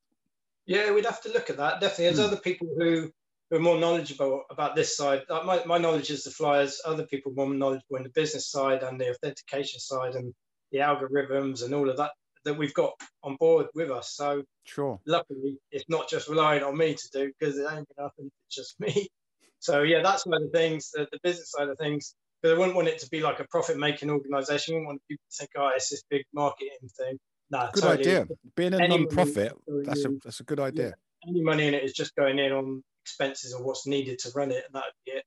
Yeah, 0.66 0.92
we'd 0.92 1.06
have 1.06 1.22
to 1.22 1.32
look 1.32 1.50
at 1.50 1.56
that. 1.56 1.80
Definitely, 1.80 2.04
there's 2.04 2.18
Hmm. 2.18 2.34
other 2.34 2.40
people 2.40 2.68
who, 2.78 3.10
who 3.50 3.56
are 3.56 3.60
more 3.60 3.78
knowledgeable 3.78 4.44
about 4.48 4.76
this 4.76 4.96
side. 4.96 5.22
Like 5.28 5.44
my, 5.44 5.64
my 5.64 5.78
knowledge 5.78 6.10
is 6.10 6.22
the 6.22 6.30
flyers. 6.30 6.80
Other 6.84 7.06
people 7.06 7.32
more 7.34 7.52
knowledgeable 7.52 7.96
in 7.96 8.04
the 8.04 8.10
business 8.10 8.48
side 8.48 8.84
and 8.84 9.00
the 9.00 9.10
authentication 9.10 9.80
side 9.80 10.14
and 10.14 10.32
the 10.70 10.78
algorithms 10.78 11.64
and 11.64 11.74
all 11.74 11.90
of 11.90 11.96
that 11.96 12.12
that 12.44 12.54
we've 12.54 12.74
got 12.74 12.92
on 13.22 13.36
board 13.36 13.66
with 13.74 13.90
us. 13.90 14.12
So 14.14 14.42
Sure. 14.66 14.98
luckily, 15.06 15.58
it's 15.70 15.84
not 15.88 16.08
just 16.08 16.28
relying 16.28 16.62
on 16.62 16.76
me 16.76 16.94
to 16.94 17.08
do 17.12 17.32
because 17.38 17.58
it 17.58 17.62
ain't 17.62 17.86
gonna 17.96 18.08
happen 18.08 18.30
it's 18.46 18.56
just 18.56 18.78
me. 18.80 19.08
So 19.60 19.80
yeah, 19.80 20.02
that's 20.02 20.26
one 20.26 20.42
of 20.42 20.52
the 20.52 20.58
things, 20.58 20.90
the, 20.90 21.08
the 21.10 21.18
business 21.22 21.50
side 21.52 21.70
of 21.70 21.78
things. 21.78 22.14
But 22.42 22.52
I 22.52 22.58
wouldn't 22.58 22.76
want 22.76 22.88
it 22.88 22.98
to 22.98 23.08
be 23.08 23.20
like 23.22 23.40
a 23.40 23.46
profit-making 23.50 24.10
organisation. 24.10 24.74
I 24.74 24.76
wouldn't 24.76 24.88
want 24.88 25.02
people 25.08 25.24
to 25.30 25.36
think, 25.38 25.50
oh, 25.56 25.70
it's 25.74 25.88
this 25.88 26.02
big 26.10 26.22
marketing 26.34 26.76
thing. 26.98 27.18
No, 27.50 27.70
Good 27.72 27.82
totally. 27.82 28.00
idea. 28.10 28.28
Being 28.56 28.74
a 28.74 28.82
Any 28.82 28.88
non-profit, 28.88 29.54
that's 29.86 30.04
a 30.04 30.10
that's 30.22 30.40
a 30.40 30.44
good 30.44 30.60
idea. 30.60 30.94
any 31.26 31.40
money 31.40 31.66
in 31.66 31.72
it 31.72 31.82
is 31.82 31.94
just 31.94 32.14
going 32.14 32.38
in 32.38 32.52
on 32.52 32.82
expenses 33.04 33.54
and 33.54 33.64
what's 33.64 33.86
needed 33.86 34.18
to 34.18 34.30
run 34.34 34.50
it, 34.50 34.64
and 34.66 34.74
that 34.74 34.84
would 34.84 35.04
be 35.06 35.12
it. 35.12 35.24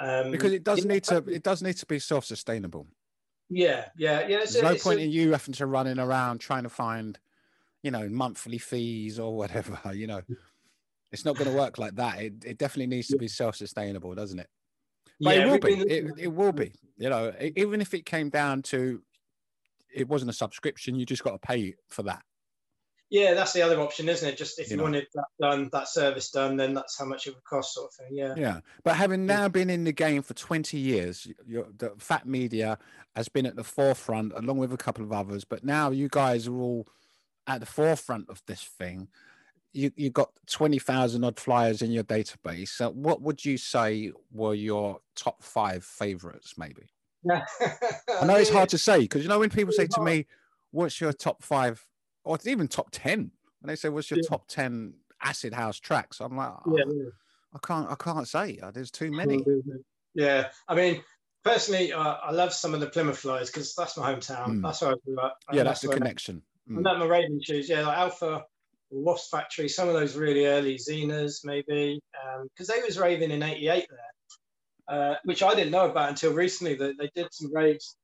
Um, 0.00 0.30
Because 0.30 0.54
it 0.54 0.64
does 0.64 0.86
need 0.86 1.04
to 1.04 1.18
it 1.28 1.42
does 1.42 1.60
need 1.62 1.76
to 1.76 1.86
be 1.86 1.98
self-sustainable. 1.98 2.86
Yeah, 3.48 3.88
yeah, 3.96 4.26
yeah. 4.26 4.38
It's 4.38 4.52
There's 4.52 4.62
a- 4.62 4.68
no 4.68 4.72
it's 4.72 4.82
point 4.84 5.00
a- 5.00 5.02
in 5.04 5.10
you 5.10 5.32
having 5.32 5.54
to 5.54 5.66
running 5.66 5.98
around 5.98 6.38
trying 6.38 6.64
to 6.64 6.68
find, 6.68 7.18
you 7.82 7.90
know, 7.90 8.08
monthly 8.08 8.58
fees 8.58 9.18
or 9.18 9.36
whatever. 9.36 9.78
You 9.94 10.06
know, 10.08 10.22
it's 11.12 11.24
not 11.24 11.36
going 11.36 11.50
to 11.50 11.56
work 11.56 11.78
like 11.78 11.94
that. 11.96 12.20
It, 12.20 12.44
it 12.44 12.58
definitely 12.58 12.88
needs 12.88 13.08
to 13.08 13.16
be 13.16 13.28
self-sustainable, 13.28 14.14
doesn't 14.14 14.38
it? 14.40 14.48
But 15.20 15.36
Yeah, 15.36 15.46
it 15.46 15.50
will 15.50 15.58
be. 15.58 15.76
been 15.76 15.90
It, 15.90 16.18
it 16.18 16.28
will 16.28 16.52
be. 16.52 16.72
You 16.98 17.10
know, 17.10 17.32
even 17.56 17.80
if 17.80 17.94
it 17.94 18.04
came 18.06 18.30
down 18.30 18.62
to, 18.62 19.02
it 19.94 20.08
wasn't 20.08 20.30
a 20.30 20.34
subscription. 20.34 20.94
You 20.96 21.06
just 21.06 21.22
got 21.24 21.32
to 21.32 21.38
pay 21.38 21.74
for 21.88 22.02
that. 22.04 22.22
Yeah, 23.08 23.34
that's 23.34 23.52
the 23.52 23.62
other 23.62 23.80
option, 23.80 24.08
isn't 24.08 24.28
it? 24.28 24.36
Just 24.36 24.58
if 24.58 24.66
You 24.68 24.72
you, 24.72 24.76
know. 24.78 24.82
wanted 24.84 25.06
that 25.14 25.24
done, 25.40 25.68
that 25.72 25.88
service 25.88 26.30
done, 26.30 26.56
then 26.56 26.74
that's 26.74 26.98
how 26.98 27.04
much 27.04 27.26
it 27.26 27.34
would 27.34 27.44
cost, 27.44 27.74
sort 27.74 27.90
of 27.90 27.94
thing. 27.94 28.16
Yeah. 28.16 28.34
Yeah, 28.36 28.60
but 28.82 28.96
having 28.96 29.26
now 29.26 29.48
been 29.48 29.70
in 29.70 29.84
the 29.84 29.92
game 29.92 30.22
for 30.22 30.34
20 30.34 30.76
years, 30.76 31.28
the 31.46 31.90
PhatMedia 31.98 32.78
has 33.14 33.28
been 33.28 33.46
at 33.46 33.54
the 33.54 33.62
forefront 33.64 34.32
along 34.34 34.58
with 34.58 34.72
a 34.72 34.76
couple 34.76 35.04
of 35.04 35.12
others. 35.12 35.44
But 35.44 35.62
now 35.64 35.90
you 35.90 36.08
guys 36.10 36.48
are 36.48 36.56
all 36.56 36.88
at 37.46 37.60
the 37.60 37.66
forefront 37.66 38.28
of 38.28 38.42
this 38.46 38.62
thing. 38.62 39.08
You 39.72 39.92
you 39.94 40.10
got 40.10 40.30
20,000 40.50 41.22
odd 41.22 41.38
flyers 41.38 41.82
in 41.82 41.92
your 41.92 42.04
database. 42.04 42.68
So 42.68 42.90
what 42.90 43.22
would 43.22 43.44
you 43.44 43.56
say 43.56 44.10
were 44.32 44.54
your 44.54 45.00
top 45.14 45.42
five 45.42 45.84
favorites, 45.84 46.54
maybe? 46.56 46.88
Yeah. 47.22 47.44
I 48.20 48.24
know 48.24 48.36
it's 48.36 48.50
hard 48.50 48.70
to 48.70 48.78
say 48.78 49.00
because 49.00 49.22
you 49.22 49.28
know 49.28 49.38
when 49.38 49.50
people 49.50 49.72
say 49.72 49.86
to 49.86 50.00
me, 50.00 50.26
"What's 50.70 51.00
your 51.00 51.12
top 51.12 51.42
five 51.42 51.86
or 52.26 52.34
it's 52.34 52.46
even 52.46 52.68
top 52.68 52.88
10? 52.90 53.12
And 53.20 53.30
they 53.70 53.76
say, 53.76 53.88
"What's 53.88 54.10
your 54.10 54.18
Yeah. 54.20 54.28
top 54.28 54.48
10 54.48 54.94
acid 55.22 55.54
house 55.54 55.78
tracks?" 55.78 56.20
I'm 56.20 56.36
like, 56.36 56.52
"Oh, 56.66 56.76
yeah. 56.76 57.10
I 57.54 57.58
can't, 57.66 57.88
I 57.90 57.94
can't 57.94 58.28
say. 58.28 58.58
Uh, 58.62 58.70
There's 58.70 58.90
too 58.90 59.10
many. 59.10 59.42
Yeah, 60.14 60.50
I 60.68 60.74
mean, 60.74 61.02
personally, 61.44 61.92
uh, 61.92 62.16
I 62.22 62.32
love 62.32 62.52
some 62.52 62.74
of 62.74 62.80
the 62.80 62.88
Plymouth 62.88 63.18
Flyers 63.18 63.48
because 63.50 63.74
that's 63.74 63.96
my 63.96 64.12
hometown. 64.14 64.46
Mm. 64.46 64.62
That's 64.62 64.82
where 64.82 64.90
I 64.90 64.94
grew 65.04 65.18
up. 65.20 65.38
and 65.48 65.56
Yeah, 65.56 65.62
that's 65.62 65.80
the 65.80 65.88
connection. 65.88 66.42
Mm. 66.68 66.78
And 66.78 66.86
that 66.86 66.98
my 66.98 67.06
Raven 67.06 67.40
shoes, 67.42 67.68
yeah, 67.68 67.86
like 67.86 67.96
Alpha, 67.96 68.44
Wasp 68.90 69.30
Factory, 69.30 69.68
some 69.68 69.88
of 69.88 69.94
those 69.94 70.16
really 70.16 70.46
early 70.46 70.76
Xenas, 70.76 71.44
maybe, 71.44 72.00
because 72.44 72.66
they 72.66 72.82
was 72.82 72.98
raving 72.98 73.30
in 73.30 73.42
'88 73.42 73.88
there, 73.88 73.98
uh, 74.88 75.14
which 75.24 75.42
I 75.42 75.54
didn't 75.54 75.70
know 75.72 75.88
about 75.88 76.08
until 76.10 76.32
recently. 76.32 76.74
That 76.74 76.96
they 76.98 77.10
did 77.14 77.32
some 77.32 77.54
raves 77.54 77.96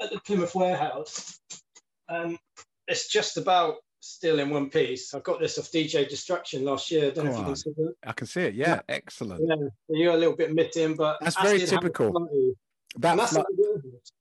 at 0.00 0.10
the 0.10 0.20
Plymouth 0.20 0.54
warehouse, 0.54 1.38
and 2.08 2.38
it's 2.88 3.08
just 3.08 3.36
about 3.36 3.76
still 4.00 4.38
in 4.38 4.50
one 4.50 4.70
piece. 4.70 5.14
I 5.14 5.20
got 5.20 5.40
this 5.40 5.58
off 5.58 5.70
DJ 5.70 6.08
Destruction 6.08 6.64
last 6.64 6.90
year. 6.90 7.06
I 7.06 7.10
don't 7.10 7.24
know 7.26 7.30
if 7.32 7.38
you 7.38 7.44
can 7.44 7.56
see 7.56 7.70
it. 7.76 7.96
I 8.06 8.12
can 8.12 8.26
see 8.26 8.40
it. 8.42 8.54
Yeah, 8.54 8.80
excellent. 8.88 9.42
Yeah, 9.46 9.66
you're 9.88 10.14
a 10.14 10.16
little 10.16 10.36
bit 10.36 10.54
missing, 10.54 10.94
but 10.94 11.18
That's 11.20 11.40
very 11.40 11.60
typical. 11.60 12.12
That 12.98 13.16
that's 13.16 13.32
fly- 13.32 13.42
what 13.42 13.48
it 13.50 13.84
was. 13.84 14.12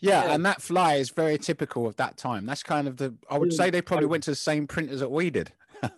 yeah, 0.00 0.24
yeah. 0.24 0.34
and 0.34 0.46
that 0.46 0.62
fly 0.62 0.94
is 0.94 1.10
very 1.10 1.36
typical 1.38 1.86
of 1.86 1.96
that 1.96 2.16
time. 2.16 2.46
That's 2.46 2.62
kind 2.62 2.88
of 2.88 2.96
the. 2.96 3.14
I 3.28 3.36
would 3.38 3.52
say 3.52 3.70
they 3.70 3.82
probably 3.82 4.06
went 4.06 4.22
to 4.24 4.30
the 4.30 4.36
same 4.36 4.66
printers 4.66 5.00
that 5.00 5.10
we 5.10 5.30
did. 5.30 5.52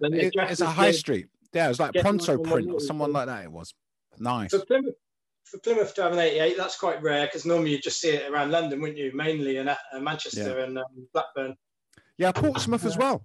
It- 0.00 0.34
it's 0.36 0.60
a 0.60 0.66
high 0.66 0.90
street. 0.92 1.28
Yeah, 1.52 1.66
it 1.66 1.68
was 1.68 1.80
like 1.80 1.92
Prontaprint 1.92 2.72
or 2.72 2.80
someone 2.80 3.12
like 3.12 3.26
that. 3.26 3.44
It 3.44 3.52
was 3.52 3.72
nice. 4.18 4.50
For 4.50 4.64
Plymouth, 4.66 4.94
for 5.44 5.58
Plymouth 5.60 5.94
to 5.94 6.02
have 6.02 6.12
an 6.12 6.18
88, 6.18 6.56
that's 6.58 6.76
quite 6.76 7.02
rare 7.02 7.26
because 7.26 7.46
normally 7.46 7.70
you 7.70 7.78
just 7.78 8.00
see 8.00 8.10
it 8.10 8.30
around 8.30 8.50
London, 8.50 8.80
wouldn't 8.80 8.98
you? 8.98 9.12
Mainly 9.14 9.56
in 9.56 9.68
uh, 9.68 9.76
Manchester 10.00 10.58
and 10.58 10.78
um, 10.78 10.84
Blackburn. 11.14 11.56
Yeah, 12.18 12.32
Portsmouth 12.32 12.84
as 12.84 12.98
well. 12.98 13.24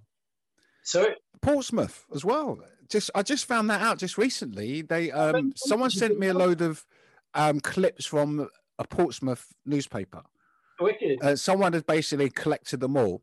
So 0.82 1.06
Portsmouth 1.42 2.06
as 2.14 2.24
well. 2.24 2.58
Just 2.88 3.10
I 3.14 3.22
just 3.22 3.46
found 3.46 3.68
that 3.70 3.80
out 3.82 3.98
just 3.98 4.16
recently. 4.16 4.82
They 4.82 5.10
um 5.10 5.52
someone 5.56 5.90
sent 5.90 6.18
me 6.18 6.28
a 6.28 6.34
load 6.34 6.60
of 6.60 6.86
um 7.34 7.60
clips 7.60 8.06
from 8.06 8.48
a 8.78 8.86
Portsmouth 8.86 9.52
newspaper. 9.66 10.22
wicked. 10.80 11.18
Uh, 11.22 11.36
someone 11.36 11.72
had 11.72 11.86
basically 11.86 12.28
collected 12.30 12.80
them 12.80 12.96
all. 12.96 13.22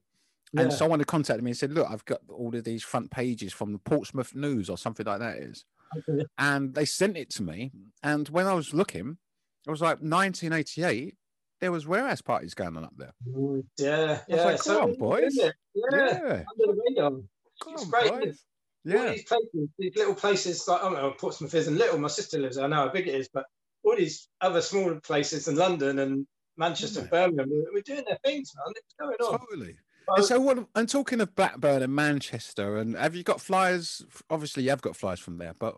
And 0.53 0.69
Yeah. 0.72 0.76
someone 0.77 0.99
had 0.99 1.07
contacted 1.07 1.43
me 1.43 1.52
and 1.52 1.57
said, 1.57 1.72
"Look, 1.72 1.88
I've 1.89 2.03
got 2.06 2.22
all 2.30 2.53
of 2.53 2.64
these 2.65 2.84
front 2.84 3.10
pages 3.11 3.53
from 3.53 3.72
the 3.72 3.80
Portsmouth 3.80 4.35
News 4.35 4.69
or 4.69 4.77
something 4.77 5.06
like 5.06 5.19
that 5.19 5.38
is." 5.38 5.64
Okay. 5.98 6.26
And 6.38 6.73
they 6.73 6.84
sent 6.85 7.15
it 7.18 7.30
to 7.31 7.43
me. 7.43 7.72
And 8.03 8.27
when 8.30 8.48
I 8.48 8.53
was 8.53 8.73
looking, 8.73 9.18
it 9.65 9.69
was 9.72 9.81
like 9.81 10.02
1988. 10.02 11.15
There 11.61 11.71
was 11.71 11.85
warehouse 11.88 12.21
parties 12.21 12.53
going 12.55 12.75
on 12.75 12.83
up 12.83 12.93
there. 12.97 13.13
Mm, 13.29 13.63
yeah, 13.77 13.95
I 13.95 14.07
was 14.07 14.21
yeah. 14.27 14.43
like, 14.45 14.61
so 14.63 14.79
"Come 14.79 14.89
on, 14.91 14.97
boys." 14.97 15.33
Yeah, 15.35 15.51
Yeah. 15.75 15.97
under 15.99 16.43
the 16.57 16.81
radar. 16.89 17.11
Come 17.11 17.73
It's 17.73 17.83
on, 17.83 17.89
great. 17.89 18.09
boys. 18.11 18.43
All 18.88 18.91
Yeah, 18.93 19.11
these 19.11 19.23
places, 19.25 19.69
these 19.77 19.95
little 19.95 20.15
places 20.15 20.67
like 20.67 20.81
I 20.81 20.83
don't 20.85 20.93
know, 20.93 21.11
Portsmouth 21.11 21.53
isn't 21.53 21.77
little. 21.77 21.99
My 21.99 22.07
sister 22.07 22.39
lives 22.39 22.55
there. 22.55 22.65
I 22.65 22.67
know 22.67 22.77
how 22.77 22.89
big 22.89 23.07
it 23.07 23.13
is, 23.13 23.29
but 23.31 23.45
all 23.83 23.95
these 23.95 24.27
other 24.41 24.59
smaller 24.61 24.99
places 25.01 25.47
in 25.47 25.55
London 25.55 25.99
and 25.99 26.25
Manchester, 26.57 27.01
Yeah. 27.01 27.07
Birmingham, 27.07 27.49
we're, 27.71 27.81
doing 27.81 28.03
their 28.07 28.17
things, 28.25 28.51
man. 28.55 28.73
It's 28.75 28.95
going 28.99 29.15
on. 29.15 29.39
totally. 29.39 29.73
So- 30.07 30.15
And 30.15 30.25
so, 30.25 30.39
what? 30.41 30.67
And 30.75 30.89
talking 30.89 31.21
of 31.21 31.35
Blackburn 31.35 31.83
and 31.83 31.93
Manchester, 31.93 32.77
and 32.77 32.95
have 32.95 33.15
you 33.15 33.21
got 33.23 33.39
flyers? 33.39 34.03
Obviously, 34.31 34.63
you 34.63 34.71
have 34.71 34.81
got 34.81 34.95
flyers 34.95 35.19
from 35.19 35.38
there, 35.38 35.53
but 35.59 35.77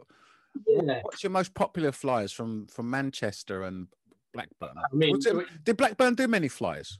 yeah. 0.65 1.01
what's 1.01 1.23
your 1.23 1.29
most 1.31 1.53
popular 1.53 1.91
flyers 1.91 2.31
from 2.31 2.67
from 2.67 2.89
Manchester 2.89 3.63
and 3.63 3.87
Blackburn? 4.33 4.75
I 4.77 4.95
mean, 4.95 5.17
it- 5.23 5.63
did 5.63 5.77
Blackburn 5.77 6.15
do 6.15 6.27
many 6.27 6.47
flyers? 6.47 6.97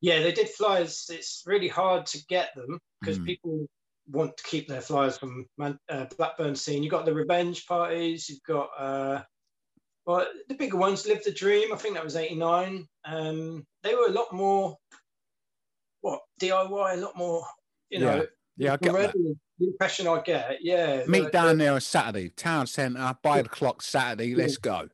Yeah, 0.00 0.20
they 0.22 0.32
did 0.32 0.48
flyers. 0.48 1.08
It's 1.10 1.42
really 1.46 1.68
hard 1.68 2.06
to 2.06 2.24
get 2.26 2.54
them 2.56 2.78
because 3.00 3.18
Mm. 3.18 3.26
people 3.26 3.66
want 4.08 4.36
to 4.36 4.42
keep 4.44 4.66
their 4.68 4.80
flyers 4.80 5.16
from 5.16 5.46
Man- 5.58 5.78
uh, 5.88 6.06
Blackburn 6.18 6.56
scene. 6.56 6.82
You've 6.82 6.90
got 6.90 7.04
the 7.04 7.14
revenge 7.14 7.66
parties. 7.66 8.28
You've 8.28 8.42
got 8.42 8.70
uh, 8.76 9.22
well, 10.04 10.26
the 10.48 10.54
bigger 10.54 10.76
ones. 10.76 11.06
Live 11.06 11.22
the 11.22 11.30
Dream. 11.30 11.72
I 11.72 11.76
think 11.76 11.94
that 11.94 12.02
was 12.02 12.16
'89. 12.16 12.88
Um, 13.04 13.64
they 13.84 13.94
were 13.94 14.06
a 14.08 14.12
lot 14.12 14.32
more 14.32 14.76
what 16.00 16.22
DIY. 16.40 16.94
A 16.94 16.96
lot 16.96 17.16
more, 17.16 17.46
you 17.90 18.00
know. 18.00 18.16
Yeah, 18.16 18.22
Yeah, 18.56 18.72
I 18.72 18.76
get 18.78 18.92
that. 18.92 19.36
The 19.58 19.66
impression 19.68 20.08
I 20.08 20.20
get, 20.22 20.58
yeah. 20.64 21.04
Meet 21.06 21.24
the- 21.26 21.30
down 21.30 21.58
the 21.58 21.64
there 21.64 21.72
on 21.74 21.80
Saturday, 21.80 22.30
town 22.30 22.66
centre, 22.66 23.16
by 23.22 23.42
the 23.42 23.48
clock 23.48 23.80
Saturday. 23.82 24.34
Let's 24.34 24.56
go. 24.56 24.88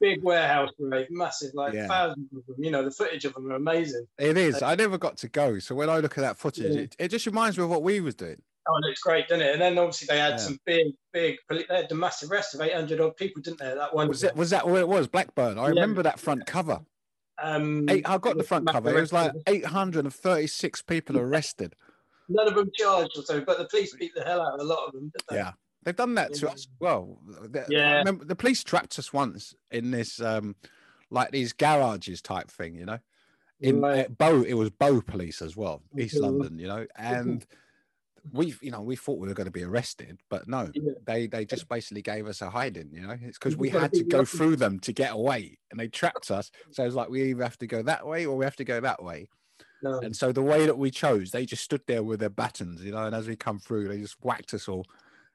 Big 0.00 0.22
warehouse 0.22 0.70
rave, 0.78 1.06
massive, 1.10 1.50
like 1.54 1.74
Yeah. 1.74 1.86
thousands 1.88 2.28
of 2.36 2.46
them. 2.46 2.56
You 2.64 2.70
know, 2.70 2.84
the 2.84 2.90
footage 2.90 3.24
of 3.24 3.34
them 3.34 3.50
are 3.50 3.56
amazing. 3.56 4.06
It 4.18 4.36
is. 4.36 4.62
I 4.62 4.74
never 4.76 4.96
got 4.98 5.16
to 5.18 5.28
go, 5.28 5.58
so 5.58 5.74
when 5.74 5.90
I 5.90 5.98
look 5.98 6.16
at 6.18 6.20
that 6.22 6.38
footage, 6.38 6.74
Yeah. 6.74 6.82
it, 6.82 6.96
it 6.98 7.08
just 7.08 7.26
reminds 7.26 7.58
me 7.58 7.64
of 7.64 7.70
what 7.70 7.82
we 7.82 8.00
was 8.00 8.14
doing. 8.14 8.40
Oh, 8.70 8.74
and 8.76 8.84
it's 8.92 9.00
great, 9.00 9.26
doesn't 9.28 9.44
it? 9.44 9.52
And 9.54 9.60
then 9.62 9.78
obviously 9.78 10.06
they 10.06 10.18
had 10.20 10.32
Yeah. 10.32 10.36
some 10.36 10.58
big, 10.66 10.92
big. 11.12 11.38
They 11.48 11.64
had 11.70 11.88
the 11.88 11.94
massive 11.94 12.30
rest 12.30 12.54
of 12.54 12.60
800 12.60 13.00
odd 13.00 13.16
people, 13.16 13.40
didn't 13.42 13.58
they? 13.58 13.74
That 13.74 13.94
one. 13.94 14.08
Was 14.08 14.20
that 14.20 14.36
was 14.36 14.50
that 14.50 14.68
what 14.68 14.78
it 14.80 14.88
was? 14.88 15.08
Blackburn. 15.08 15.58
I 15.58 15.62
Yeah. 15.64 15.68
remember 15.70 16.02
that 16.02 16.20
front 16.20 16.46
cover. 16.46 16.80
Um, 17.42 17.88
Eight, 17.88 18.08
I 18.08 18.18
got 18.18 18.36
the 18.36 18.42
front 18.44 18.66
cover. 18.68 18.90
It 18.96 19.00
was 19.00 19.12
like 19.12 19.32
arrest. 19.32 19.44
836 19.48 20.82
people 20.82 21.18
arrested. 21.18 21.74
none 22.28 22.46
of 22.46 22.54
them 22.56 22.70
charged 22.74 23.16
or 23.16 23.22
so, 23.22 23.40
but 23.40 23.56
the 23.58 23.64
police 23.68 23.94
beat 23.96 24.12
the 24.14 24.22
hell 24.22 24.42
out 24.42 24.54
of 24.54 24.60
a 24.60 24.64
lot 24.64 24.86
of 24.86 24.92
them, 24.92 25.04
didn't 25.04 25.24
they? 25.30 25.36
Yeah, 25.36 25.52
they've 25.88 25.96
done 25.96 26.14
that 26.16 26.34
to 26.34 26.50
us. 26.50 26.68
Well, 26.80 27.18
Yeah. 27.70 27.98
remember 27.98 28.26
the 28.26 28.36
police 28.36 28.62
trapped 28.62 28.98
us 28.98 29.10
once 29.10 29.54
in 29.70 29.90
this, 29.90 30.20
um, 30.20 30.54
like 31.10 31.30
these 31.30 31.54
garages 31.54 32.20
type 32.20 32.50
thing, 32.50 32.74
you 32.74 32.84
know. 32.84 32.98
In 33.60 33.80
Right. 33.80 34.04
uh, 34.06 34.08
Bow, 34.10 34.42
it 34.42 34.52
was 34.52 34.68
Bow 34.70 35.00
Police 35.00 35.40
as 35.40 35.56
well, 35.56 35.82
East 35.98 36.16
Okay. 36.16 36.26
London, 36.26 36.58
you 36.58 36.66
know, 36.68 36.86
and 36.96 37.46
we, 38.32 38.54
you 38.60 38.70
know, 38.70 38.82
we 38.82 38.96
thought 38.96 39.18
we 39.18 39.28
were 39.28 39.34
going 39.34 39.46
to 39.46 39.50
be 39.50 39.64
arrested, 39.64 40.20
but 40.28 40.46
no, 40.46 40.70
Yeah. 40.74 40.92
they 41.06 41.26
they 41.26 41.46
just 41.46 41.68
basically 41.70 42.02
gave 42.02 42.26
us 42.26 42.42
a 42.42 42.50
hiding, 42.50 42.92
you 42.92 43.00
know. 43.06 43.16
It's 43.22 43.38
because 43.38 43.56
we 43.56 43.70
had 43.70 43.94
to 43.94 44.04
go 44.04 44.26
through 44.26 44.56
them 44.56 44.78
to 44.80 44.92
get 44.92 45.12
away, 45.12 45.58
and 45.70 45.80
they 45.80 45.88
trapped 46.00 46.30
us. 46.30 46.50
So 46.70 46.84
it's 46.84 46.94
like 46.94 47.08
we 47.08 47.30
either 47.30 47.42
have 47.42 47.58
to 47.58 47.66
go 47.66 47.82
that 47.82 48.06
way 48.06 48.26
or 48.26 48.36
we 48.36 48.44
have 48.44 48.56
to 48.56 48.64
go 48.64 48.78
that 48.80 49.02
way. 49.02 49.28
No. 49.80 50.00
And 50.00 50.14
so 50.14 50.32
the 50.32 50.42
way 50.42 50.66
that 50.66 50.76
we 50.76 50.90
chose, 50.90 51.30
they 51.30 51.46
just 51.46 51.64
stood 51.64 51.82
there 51.86 52.02
with 52.02 52.20
their 52.20 52.28
batons, 52.30 52.84
you 52.84 52.92
know, 52.92 53.06
and 53.06 53.14
as 53.14 53.26
we 53.26 53.36
come 53.36 53.58
through, 53.58 53.88
they 53.88 54.00
just 54.00 54.22
whacked 54.22 54.52
us 54.52 54.68
all. 54.68 54.84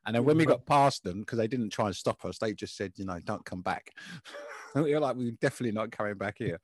And 0.05 0.15
then 0.15 0.25
when 0.25 0.37
we 0.37 0.45
got 0.45 0.65
past 0.65 1.03
them, 1.03 1.21
because 1.21 1.37
they 1.37 1.47
didn't 1.47 1.69
try 1.69 1.85
and 1.87 1.95
stop 1.95 2.25
us, 2.25 2.37
they 2.37 2.53
just 2.53 2.75
said, 2.75 2.93
you 2.95 3.05
know, 3.05 3.19
don't 3.23 3.45
come 3.45 3.61
back. 3.61 3.91
we 4.75 4.93
were 4.93 4.99
like, 4.99 5.15
we're 5.15 5.31
definitely 5.31 5.71
not 5.71 5.91
coming 5.91 6.15
back 6.15 6.35
here. 6.37 6.59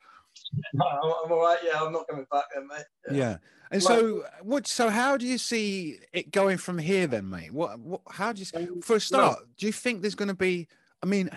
No, 0.73 0.85
I'm, 1.25 1.31
all 1.31 1.41
right. 1.41 1.57
Yeah, 1.63 1.81
I'm 1.81 1.93
not 1.93 2.07
coming 2.07 2.25
back 2.31 2.45
then, 2.53 2.67
mate. 2.67 2.85
Yeah. 3.11 3.37
And 3.71 3.83
Well- 3.83 3.99
so 3.99 4.23
what 4.41 4.67
so 4.67 4.89
how 4.89 5.15
do 5.15 5.25
you 5.25 5.37
see 5.37 5.99
it 6.11 6.31
going 6.31 6.57
from 6.57 6.77
here 6.77 7.07
then, 7.07 7.29
mate? 7.29 7.53
What 7.53 7.79
what 7.79 8.01
how 8.09 8.33
do 8.33 8.41
you 8.41 8.47
Um, 8.59 8.81
for 8.81 8.95
a 8.95 8.99
start, 8.99 9.39
do 9.57 9.65
you 9.65 9.71
think 9.71 10.01
there's 10.01 10.15
gonna 10.15 10.33
be 10.33 10.67
I 11.01 11.05
mean, 11.05 11.29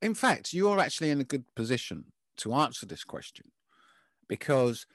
in 0.00 0.14
fact, 0.14 0.52
you're 0.52 0.78
actually 0.78 1.10
in 1.10 1.20
a 1.20 1.24
good 1.24 1.44
position 1.54 2.06
to 2.38 2.54
answer 2.54 2.86
this 2.86 3.04
question 3.04 3.50
because 4.28 4.86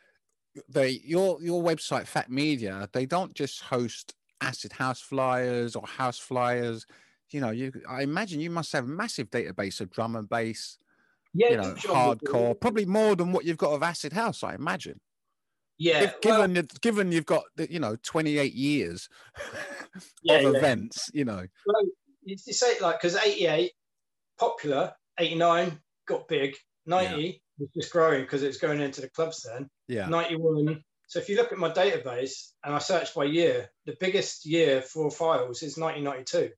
they 0.70 1.02
your 1.04 1.42
your 1.42 1.62
website 1.62 2.10
PhatMedia, 2.10 2.92
they 2.92 3.06
don't 3.06 3.34
just 3.34 3.62
host 3.64 4.16
acid 4.42 4.74
house 4.74 5.02
flyers 5.02 5.76
or 5.76 5.86
house 5.86 6.20
flyers. 6.20 6.86
You 7.30 7.42
know, 7.42 7.50
you 7.52 7.72
I 7.90 8.04
imagine 8.04 8.40
you 8.40 8.50
must 8.50 8.72
have 8.74 8.86
a 8.86 8.88
massive 8.88 9.30
database 9.30 9.82
of 9.82 9.90
drum 9.90 10.16
and 10.16 10.30
bass, 10.30 10.78
Yeah, 11.34 11.52
you 11.52 11.58
know, 11.58 11.74
hardcore, 11.78 12.60
probably 12.60 12.86
more 12.86 13.16
than 13.16 13.32
what 13.32 13.46
you've 13.46 13.58
got 13.58 13.72
of 13.74 13.84
acid 13.84 14.14
house, 14.14 14.44
I 14.44 14.54
imagine. 14.56 15.00
Yeah, 15.78 16.04
If- 16.04 16.12
well, 16.24 16.48
given 16.48 16.54
that 16.54 16.82
given 16.82 17.12
you've 17.12 17.26
got 17.26 17.44
the, 17.56 17.72
you 17.72 17.80
know 17.80 17.96
28 18.04 18.54
years 18.54 19.10
Yeah, 20.22 20.38
of 20.38 20.42
yeah. 20.44 20.58
events, 20.58 21.10
you 21.14 21.26
know, 21.26 21.46
well, 21.66 21.82
say 22.38 22.68
it 22.74 22.82
like 22.82 23.00
because 23.02 23.16
88 23.16 23.72
popular, 24.38 24.94
89 25.20 25.80
got 26.08 26.28
big, 26.28 26.56
90 26.86 27.42
was 27.58 27.70
just 27.76 27.92
growing 27.92 28.22
because 28.22 28.44
it 28.44 28.48
was 28.48 28.58
going 28.58 28.82
into 28.82 29.02
the 29.02 29.10
clubs 29.10 29.44
then. 29.44 29.68
yeah, 29.88 30.08
91. 30.08 30.82
So 31.16 31.22
if 31.22 31.30
you 31.30 31.38
look 31.38 31.54
at 31.54 31.58
my 31.58 31.70
database 31.70 32.50
and 32.66 32.76
I 32.76 32.80
search 32.80 33.16
by 33.16 33.24
year, 33.24 33.70
the 33.86 33.96
biggest 34.02 34.46
year 34.46 34.82
for 34.82 35.10
files 35.10 35.64
is 35.64 35.78
1992. 35.78 36.52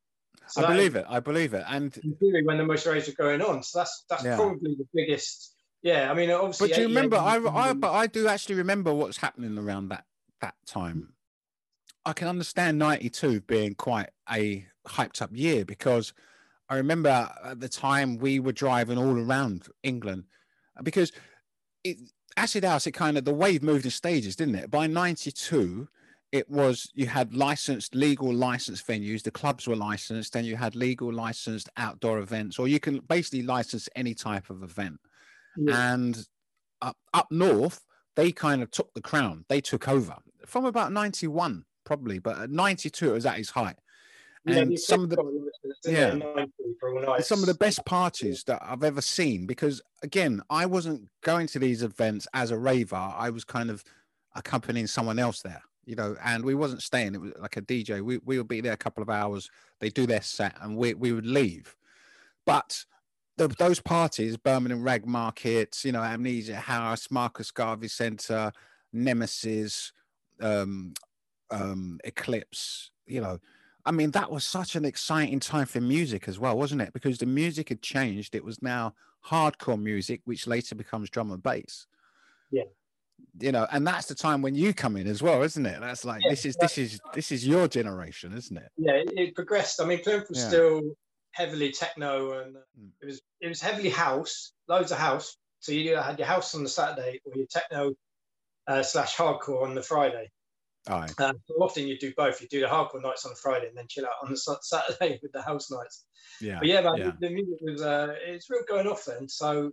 So 0.48 0.66
I 0.66 0.74
believe 0.74 0.96
is 0.96 1.02
it. 1.02 1.06
I 1.08 1.20
believe 1.20 1.54
it. 1.54 1.64
And 1.70 1.94
theory, 1.94 2.44
when 2.44 2.58
the 2.58 2.66
most 2.66 2.88
raves 2.88 3.08
are 3.08 3.12
going 3.12 3.44
on, 3.44 3.62
so 3.62 3.78
that's 3.78 4.06
that's 4.10 4.24
Yeah. 4.24 4.36
probably 4.36 4.74
the 4.74 4.88
biggest. 4.96 5.54
Yeah, 5.84 6.10
I 6.10 6.16
mean, 6.16 6.32
obviously. 6.32 6.70
but 6.70 6.76
do 6.76 6.82
you 6.82 6.88
remember? 6.88 7.18
I, 7.18 7.36
I 7.36 7.74
but 7.74 7.92
I 7.92 8.08
do 8.08 8.28
actually 8.28 8.56
remember 8.56 8.92
what's 8.92 9.18
happening 9.18 9.60
around 9.60 9.90
that 9.90 10.06
that 10.42 10.56
time. 10.66 11.14
I 12.04 12.14
can 12.14 12.28
understand 12.28 12.80
92 12.80 13.42
being 13.42 13.76
quite 13.76 14.10
a 14.28 14.66
hyped 14.88 15.22
up 15.22 15.30
year 15.34 15.66
because 15.66 16.14
I 16.68 16.78
remember 16.78 17.30
at 17.46 17.60
the 17.60 17.70
time 17.70 18.18
we 18.18 18.40
were 18.40 18.54
driving 18.54 18.98
all 18.98 19.20
around 19.20 19.68
England 19.84 20.24
because 20.82 21.12
it, 21.84 21.98
acid 22.38 22.64
house 22.64 22.88
it 22.88 22.92
kind 22.92 23.18
of 23.18 23.26
the 23.26 23.34
wave 23.34 23.64
moved 23.64 23.86
in 23.86 23.92
stages 23.92 24.36
didn't 24.36 24.56
it? 24.56 24.72
By 24.72 24.88
92 24.88 25.88
it 26.32 26.50
was 26.50 26.90
you 26.94 27.08
had 27.08 27.34
licensed 27.34 27.96
legal 27.96 28.34
licensed 28.34 28.86
venues 28.88 29.24
the 29.24 29.32
clubs 29.32 29.68
were 29.68 29.76
licensed 29.76 30.34
then 30.34 30.46
you 30.46 30.56
had 30.56 30.76
legal 30.76 31.12
licensed 31.12 31.70
outdoor 31.78 32.20
events 32.20 32.60
or 32.60 32.68
you 32.68 32.80
can 32.80 33.00
basically 33.00 33.44
license 33.44 33.90
any 33.96 34.14
type 34.14 34.50
of 34.50 34.64
event. 34.64 35.00
Yeah. 35.58 35.94
and 35.94 36.26
up, 36.82 36.98
up 37.14 37.28
north 37.32 37.82
they 38.16 38.32
kind 38.32 38.64
of 38.64 38.72
took 38.72 38.94
the 38.94 39.02
crown. 39.02 39.46
They 39.48 39.62
took 39.62 39.88
over 39.88 40.16
from 40.46 40.66
about 40.66 40.92
91 40.92 41.66
probably 41.86 42.20
but 42.20 42.38
at 42.38 42.50
92 42.50 43.10
it 43.10 43.14
was 43.14 43.26
at 43.26 43.40
its 43.40 43.50
height 43.50 43.78
and 44.48 44.72
the 44.72 44.78
some 44.78 45.04
of 45.04 45.10
the 45.10 45.20
Eclipse 45.20 45.48
got 45.64 45.68
listed, 45.70 45.94
yeah. 45.94 46.06
didn't 46.12 46.20
they, 46.20 46.42
90 46.42 46.54
for 46.80 47.06
all 47.06 47.14
it's 47.16 47.28
some 47.28 47.40
of 47.40 47.46
the 47.46 47.54
best 47.54 47.86
parties 47.86 48.44
that 48.46 48.62
I've 48.64 48.84
ever 48.84 49.02
seen 49.02 49.46
because 49.46 49.82
again, 50.04 50.42
I 50.50 50.66
wasn't 50.66 51.08
going 51.22 51.48
to 51.48 51.60
these 51.60 51.84
events 51.84 52.28
as 52.34 52.52
a 52.52 52.58
raver. 52.58 52.96
I 52.96 53.30
was 53.30 53.44
kind 53.44 53.70
of 53.70 53.84
accompanying 54.36 54.88
someone 54.88 55.20
else 55.20 55.42
there, 55.42 55.62
you 55.86 55.96
know, 55.96 56.16
and 56.24 56.44
we 56.44 56.56
wasn't 56.56 56.84
staying. 56.84 57.16
It 57.16 57.22
was 57.22 57.34
like 57.40 57.58
a 57.58 57.62
DJ. 57.62 58.02
We 58.02 58.20
we 58.20 58.38
would 58.38 58.48
be 58.48 58.62
there 58.62 58.74
a 58.74 58.78
couple 58.78 59.04
of 59.04 59.10
hours, 59.10 59.50
they 59.80 59.90
do 59.90 60.06
their 60.06 60.22
set 60.22 60.56
and 60.62 60.78
we 60.78 60.94
we 60.94 61.12
would 61.12 61.26
leave. 61.26 61.76
But 62.46 62.86
the, 63.38 63.48
those 63.48 63.80
parties, 63.80 64.38
Birmingham 64.38 64.84
Rag 64.84 65.06
Market, 65.06 65.80
you 65.84 65.92
know, 65.92 66.02
Amnesia 66.02 66.56
House, 66.56 67.12
Marcus 67.12 67.52
Garvey 67.52 67.88
Centre, 67.88 68.52
Nemesis, 68.92 69.92
um, 70.42 70.94
um, 71.52 72.00
Eclipse, 72.04 72.92
you 73.06 73.22
know, 73.22 73.40
I 73.88 73.92
mean, 73.92 74.12
that 74.12 74.30
was 74.30 74.44
such 74.44 74.76
an 74.76 74.84
exciting 74.84 75.40
time 75.40 75.66
for 75.66 75.80
music 75.80 76.28
as 76.28 76.38
well, 76.38 76.58
wasn't 76.58 76.82
it? 76.82 76.92
Because 76.92 77.20
the 77.20 77.26
music 77.26 77.70
had 77.70 77.82
changed. 77.82 78.36
It 78.36 78.44
was 78.44 78.62
now 78.62 78.94
hardcore 79.26 79.82
music, 79.82 80.22
which 80.26 80.46
later 80.46 80.76
becomes 80.76 81.10
drum 81.10 81.32
and 81.32 81.42
bass. 81.42 81.88
Yeah. 82.52 82.64
You 83.40 83.54
know, 83.54 83.66
and 83.72 83.88
that's 83.88 84.08
the 84.08 84.16
time 84.16 84.42
when 84.42 84.56
you 84.56 84.74
come 84.74 84.98
in 84.98 85.08
as 85.08 85.24
well, 85.24 85.42
isn't 85.42 85.66
it? 85.66 85.80
That's 85.80 86.04
like 86.04 86.22
Yeah, 86.24 86.32
this 86.32 86.46
is 86.46 86.58
this 86.58 86.78
is 86.78 87.00
this 87.14 87.32
is 87.32 87.48
your 87.48 87.70
generation, 87.70 88.34
isn't 88.34 88.58
it? 88.58 88.70
Yeah, 88.76 88.94
it, 88.94 89.14
it 89.16 89.36
progressed. 89.36 89.82
I 89.82 89.86
mean, 89.86 90.04
Plymouth 90.04 90.28
was 90.30 90.40
Yeah. 90.40 90.48
still 90.50 90.82
heavily 91.32 91.72
techno, 91.72 92.42
and 92.42 92.58
Mm. 92.78 92.92
it 93.02 93.06
was 93.06 93.22
it 93.40 93.48
was 93.48 93.62
heavily 93.62 93.90
house, 93.90 94.52
loads 94.68 94.92
of 94.92 94.98
house. 94.98 95.38
So 95.60 95.72
you 95.72 95.92
either 95.92 96.02
had 96.02 96.20
your 96.20 96.28
house 96.28 96.54
on 96.56 96.64
the 96.64 96.70
Saturday 96.70 97.22
or 97.24 97.34
your 97.36 97.48
techno 97.48 97.94
uh, 98.68 98.84
slash 98.84 99.16
hardcore 99.16 99.64
on 99.64 99.76
the 99.76 99.82
Friday. 99.82 100.30
Aye. 100.90 101.10
Uh, 101.18 101.34
so 101.48 101.54
often 101.56 101.88
you 101.88 101.98
do 101.98 102.14
both. 102.16 102.42
You 102.42 102.48
do 102.48 102.62
the 102.62 102.68
hardcore 102.68 103.02
nights 103.02 103.26
on 103.26 103.36
Friday 103.36 103.68
and 103.68 103.78
then 103.78 103.86
chill 103.88 104.06
out 104.06 104.14
on 104.24 104.30
the 104.32 104.38
Saturday 104.62 105.20
with 105.22 105.32
the 105.32 105.42
house 105.42 105.72
nights. 105.72 106.06
Yeah. 106.42 106.60
But 106.60 106.68
yeah, 106.68 106.82
man, 106.82 106.98
yeah. 106.98 107.12
the 107.20 107.30
music 107.30 107.58
was 107.62 107.82
uh, 107.82 108.16
it's 108.26 108.50
real 108.50 108.62
going 108.68 108.88
off 108.88 109.06
then. 109.06 109.28
So 109.28 109.72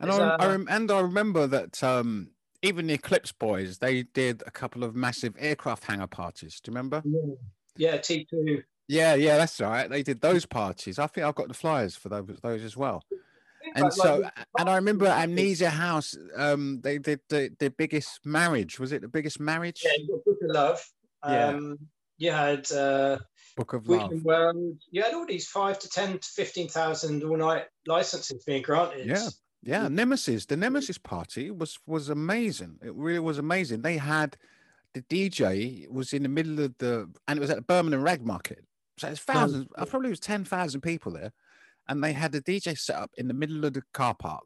And 0.00 0.10
I, 0.10 0.16
I 0.16 0.34
uh, 0.34 0.48
rem- 0.50 0.68
and 0.70 0.90
I 0.90 1.00
remember 1.00 1.46
that 1.46 1.82
um, 1.82 2.30
even 2.62 2.86
the 2.86 2.94
Eclipse 2.94 3.32
Boys, 3.32 3.78
they 3.78 4.02
did 4.02 4.42
a 4.46 4.50
couple 4.50 4.84
of 4.84 4.94
massive 4.94 5.34
aircraft 5.38 5.84
hangar 5.84 6.06
parties. 6.06 6.60
Do 6.60 6.70
you 6.70 6.74
remember? 6.74 7.02
yeah, 7.04 7.34
yeah, 7.76 7.96
T 7.98 8.26
two. 8.28 8.62
Yeah, 8.88 9.14
yeah, 9.14 9.36
that's 9.36 9.60
right. 9.60 9.88
They 9.88 10.02
did 10.02 10.22
those 10.22 10.46
parties. 10.46 10.98
I 10.98 11.06
think 11.06 11.26
I've 11.26 11.34
got 11.34 11.48
the 11.48 11.54
flyers 11.54 11.94
for 11.94 12.08
those 12.08 12.26
those 12.42 12.62
as 12.62 12.76
well. 12.76 13.02
And 13.74 13.84
Like- 13.84 13.92
so, 13.92 14.18
like- 14.18 14.32
and 14.58 14.68
I 14.68 14.76
remember 14.76 15.06
Amnesia 15.06 15.70
House, 15.70 16.16
um, 16.36 16.80
they 16.82 16.98
did 16.98 17.20
the, 17.28 17.54
the 17.58 17.70
biggest 17.70 18.24
marriage. 18.24 18.78
Was 18.78 18.92
it 18.92 19.02
the 19.02 19.08
biggest 19.08 19.38
marriage? 19.40 19.82
Yeah, 19.84 19.92
you 19.98 20.08
got 20.08 20.24
Book 20.24 20.38
of 20.42 20.50
Love. 20.50 20.90
Yeah. 21.24 21.48
Um, 21.48 21.78
you 22.16 22.30
had 22.32 22.70
uh, 22.72 23.18
Book 23.56 23.72
of 23.74 23.88
Love. 23.88 24.12
World. 24.24 24.76
You 24.90 25.02
had 25.02 25.14
all 25.14 25.26
these 25.26 25.48
five 25.48 25.78
to 25.80 25.88
ten 25.88 26.18
to 26.18 26.28
fifteen 26.28 26.68
thousand 26.68 27.22
all 27.24 27.36
night 27.36 27.66
licenses 27.86 28.42
being 28.44 28.62
granted. 28.62 29.06
Yeah, 29.06 29.28
yeah. 29.62 29.88
Nemesis, 29.88 30.46
the 30.46 30.56
Nemesis 30.56 30.98
party 30.98 31.50
was 31.50 31.78
was 31.86 32.08
amazing. 32.08 32.78
It 32.82 32.94
really 32.94 33.20
was 33.20 33.38
amazing. 33.38 33.82
They 33.82 33.98
had 33.98 34.36
the 34.94 35.02
DJ 35.02 35.88
was 35.88 36.12
in 36.12 36.22
the 36.24 36.28
middle 36.28 36.58
of 36.60 36.76
the, 36.78 37.08
and 37.28 37.36
it 37.38 37.40
was 37.40 37.50
at 37.50 37.56
the 37.56 37.62
Birmingham 37.62 38.02
Rag 38.02 38.24
Market. 38.24 38.64
So 38.98 39.08
it's 39.08 39.20
thousands. 39.20 39.68
I 39.76 39.84
probably 39.84 40.10
was 40.10 40.18
ten 40.20 40.44
thousand 40.44 40.80
people 40.80 41.12
there, 41.12 41.32
and 41.88 42.02
they 42.02 42.12
had 42.12 42.34
a 42.34 42.40
DJ 42.40 42.78
set 42.78 42.96
up 42.96 43.10
in 43.16 43.28
the 43.28 43.34
middle 43.34 43.64
of 43.64 43.72
the 43.72 43.82
car 43.92 44.14
park. 44.14 44.44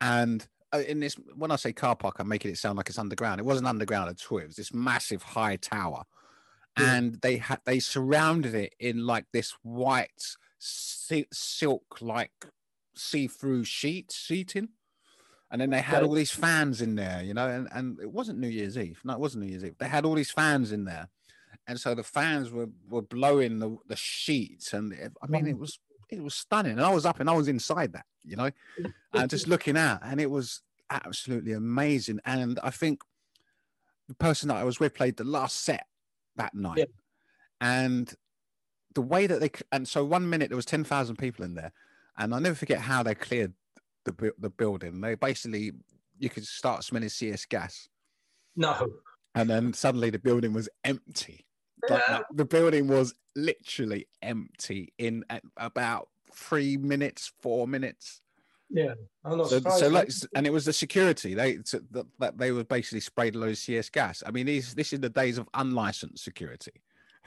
And 0.00 0.46
uh, 0.72 0.78
in 0.78 1.00
this, 1.00 1.14
when 1.36 1.50
I 1.50 1.56
say 1.56 1.72
car 1.72 1.94
park, 1.94 2.16
I'm 2.18 2.28
making 2.28 2.50
it 2.50 2.58
sound 2.58 2.76
like 2.76 2.88
it's 2.88 2.98
underground. 2.98 3.40
It 3.40 3.46
wasn't 3.46 3.68
underground 3.68 4.10
at 4.10 4.20
all. 4.30 4.38
It 4.38 4.46
was 4.46 4.56
this 4.56 4.74
massive 4.74 5.22
high 5.22 5.56
tower, 5.56 6.04
and 6.76 7.20
they 7.22 7.36
had 7.36 7.60
they 7.64 7.78
surrounded 7.78 8.54
it 8.54 8.74
in 8.80 9.06
like 9.06 9.26
this 9.32 9.54
white 9.62 10.36
silk 10.58 12.00
like 12.00 12.46
see-through 12.96 13.64
sheet 13.64 14.10
seating. 14.10 14.68
And 15.50 15.60
then 15.60 15.70
they 15.70 15.82
had 15.82 16.02
all 16.02 16.14
these 16.14 16.32
fans 16.32 16.80
in 16.80 16.96
there 16.96 17.22
you 17.22 17.32
know 17.32 17.46
and, 17.48 17.68
and 17.70 18.00
it 18.00 18.10
wasn't 18.10 18.38
new 18.40 18.48
year's 18.48 18.76
eve. 18.78 19.00
No 19.04 19.12
it 19.12 19.20
wasn't 19.20 19.44
new 19.44 19.50
year's 19.50 19.64
eve. 19.64 19.76
They 19.78 19.88
had 19.88 20.04
all 20.04 20.14
these 20.14 20.30
fans 20.30 20.72
in 20.72 20.84
there. 20.84 21.08
And 21.66 21.78
so 21.78 21.94
the 21.94 22.02
fans 22.02 22.50
were 22.50 22.70
were 22.88 23.02
blowing 23.02 23.58
the, 23.58 23.76
the 23.86 23.96
sheets. 23.96 24.72
And 24.72 24.92
i 25.22 25.26
mean 25.26 25.46
it 25.46 25.58
was 25.58 25.78
it 26.10 26.22
was 26.22 26.34
stunning. 26.34 26.72
And 26.72 26.82
i 26.82 26.92
was 26.92 27.06
up 27.06 27.20
and 27.20 27.28
i 27.28 27.32
was 27.32 27.48
inside 27.48 27.92
that 27.92 28.06
you 28.22 28.36
know 28.36 28.50
and 29.12 29.30
just 29.30 29.48
looking 29.48 29.76
out 29.76 30.00
and 30.02 30.20
it 30.20 30.30
was 30.30 30.62
absolutely 30.90 31.52
amazing. 31.52 32.20
And 32.24 32.58
i 32.62 32.70
think 32.70 33.02
the 34.08 34.14
person 34.14 34.48
that 34.48 34.56
i 34.56 34.64
was 34.64 34.80
with 34.80 34.94
played 34.94 35.16
the 35.16 35.24
last 35.24 35.62
set 35.62 35.86
that 36.36 36.54
night. 36.54 36.78
Yeah. 36.78 36.84
and 37.60 38.12
the 38.94 39.02
way 39.02 39.26
that 39.26 39.40
they 39.40 39.50
and 39.72 39.88
so 39.88 40.04
one 40.04 40.28
minute 40.30 40.50
there 40.50 40.56
was 40.56 40.66
10,000 40.66 41.16
people 41.16 41.44
in 41.44 41.54
there 41.54 41.72
and 42.16 42.32
I'll 42.32 42.40
never 42.40 42.54
forget 42.54 42.78
how 42.78 43.02
they 43.02 43.14
cleared 43.14 43.52
the 44.04 44.32
the 44.38 44.50
building. 44.50 45.00
They 45.00 45.14
basically 45.16 45.72
you 46.18 46.30
could 46.30 46.46
start 46.46 46.84
smelling 46.84 47.08
CS 47.08 47.44
gas. 47.46 47.88
No. 48.56 48.88
and 49.34 49.50
then 49.50 49.72
suddenly 49.72 50.10
the 50.10 50.18
building 50.20 50.52
was 50.52 50.68
empty 50.84 51.44
like, 51.88 52.08
like, 52.08 52.24
the 52.32 52.44
building 52.44 52.88
was 52.88 53.14
literally 53.36 54.06
empty 54.22 54.92
in 54.98 55.24
about 55.56 56.08
3 56.32 56.76
minutes 56.78 57.32
4 57.40 57.66
minutes 57.68 58.22
Yeah. 58.70 58.94
I'm 59.24 59.38
not 59.38 59.48
so, 59.48 59.60
so 59.60 59.88
like, 59.88 60.08
and 60.34 60.46
it 60.46 60.50
was 60.52 60.64
the 60.64 60.72
security. 60.72 61.34
They 61.34 61.58
so 61.64 61.80
that, 61.90 62.06
that 62.18 62.38
they 62.38 62.52
were 62.52 62.64
basically 62.64 63.00
sprayed 63.00 63.34
a 63.34 63.38
load 63.38 63.50
of 63.50 63.58
CS 63.58 63.90
gas. 63.90 64.22
I 64.26 64.30
mean, 64.30 64.46
these 64.46 64.74
this 64.74 64.92
is 64.92 65.00
the 65.00 65.10
days 65.10 65.38
of 65.38 65.48
unlicensed 65.54 66.24
security. 66.24 66.72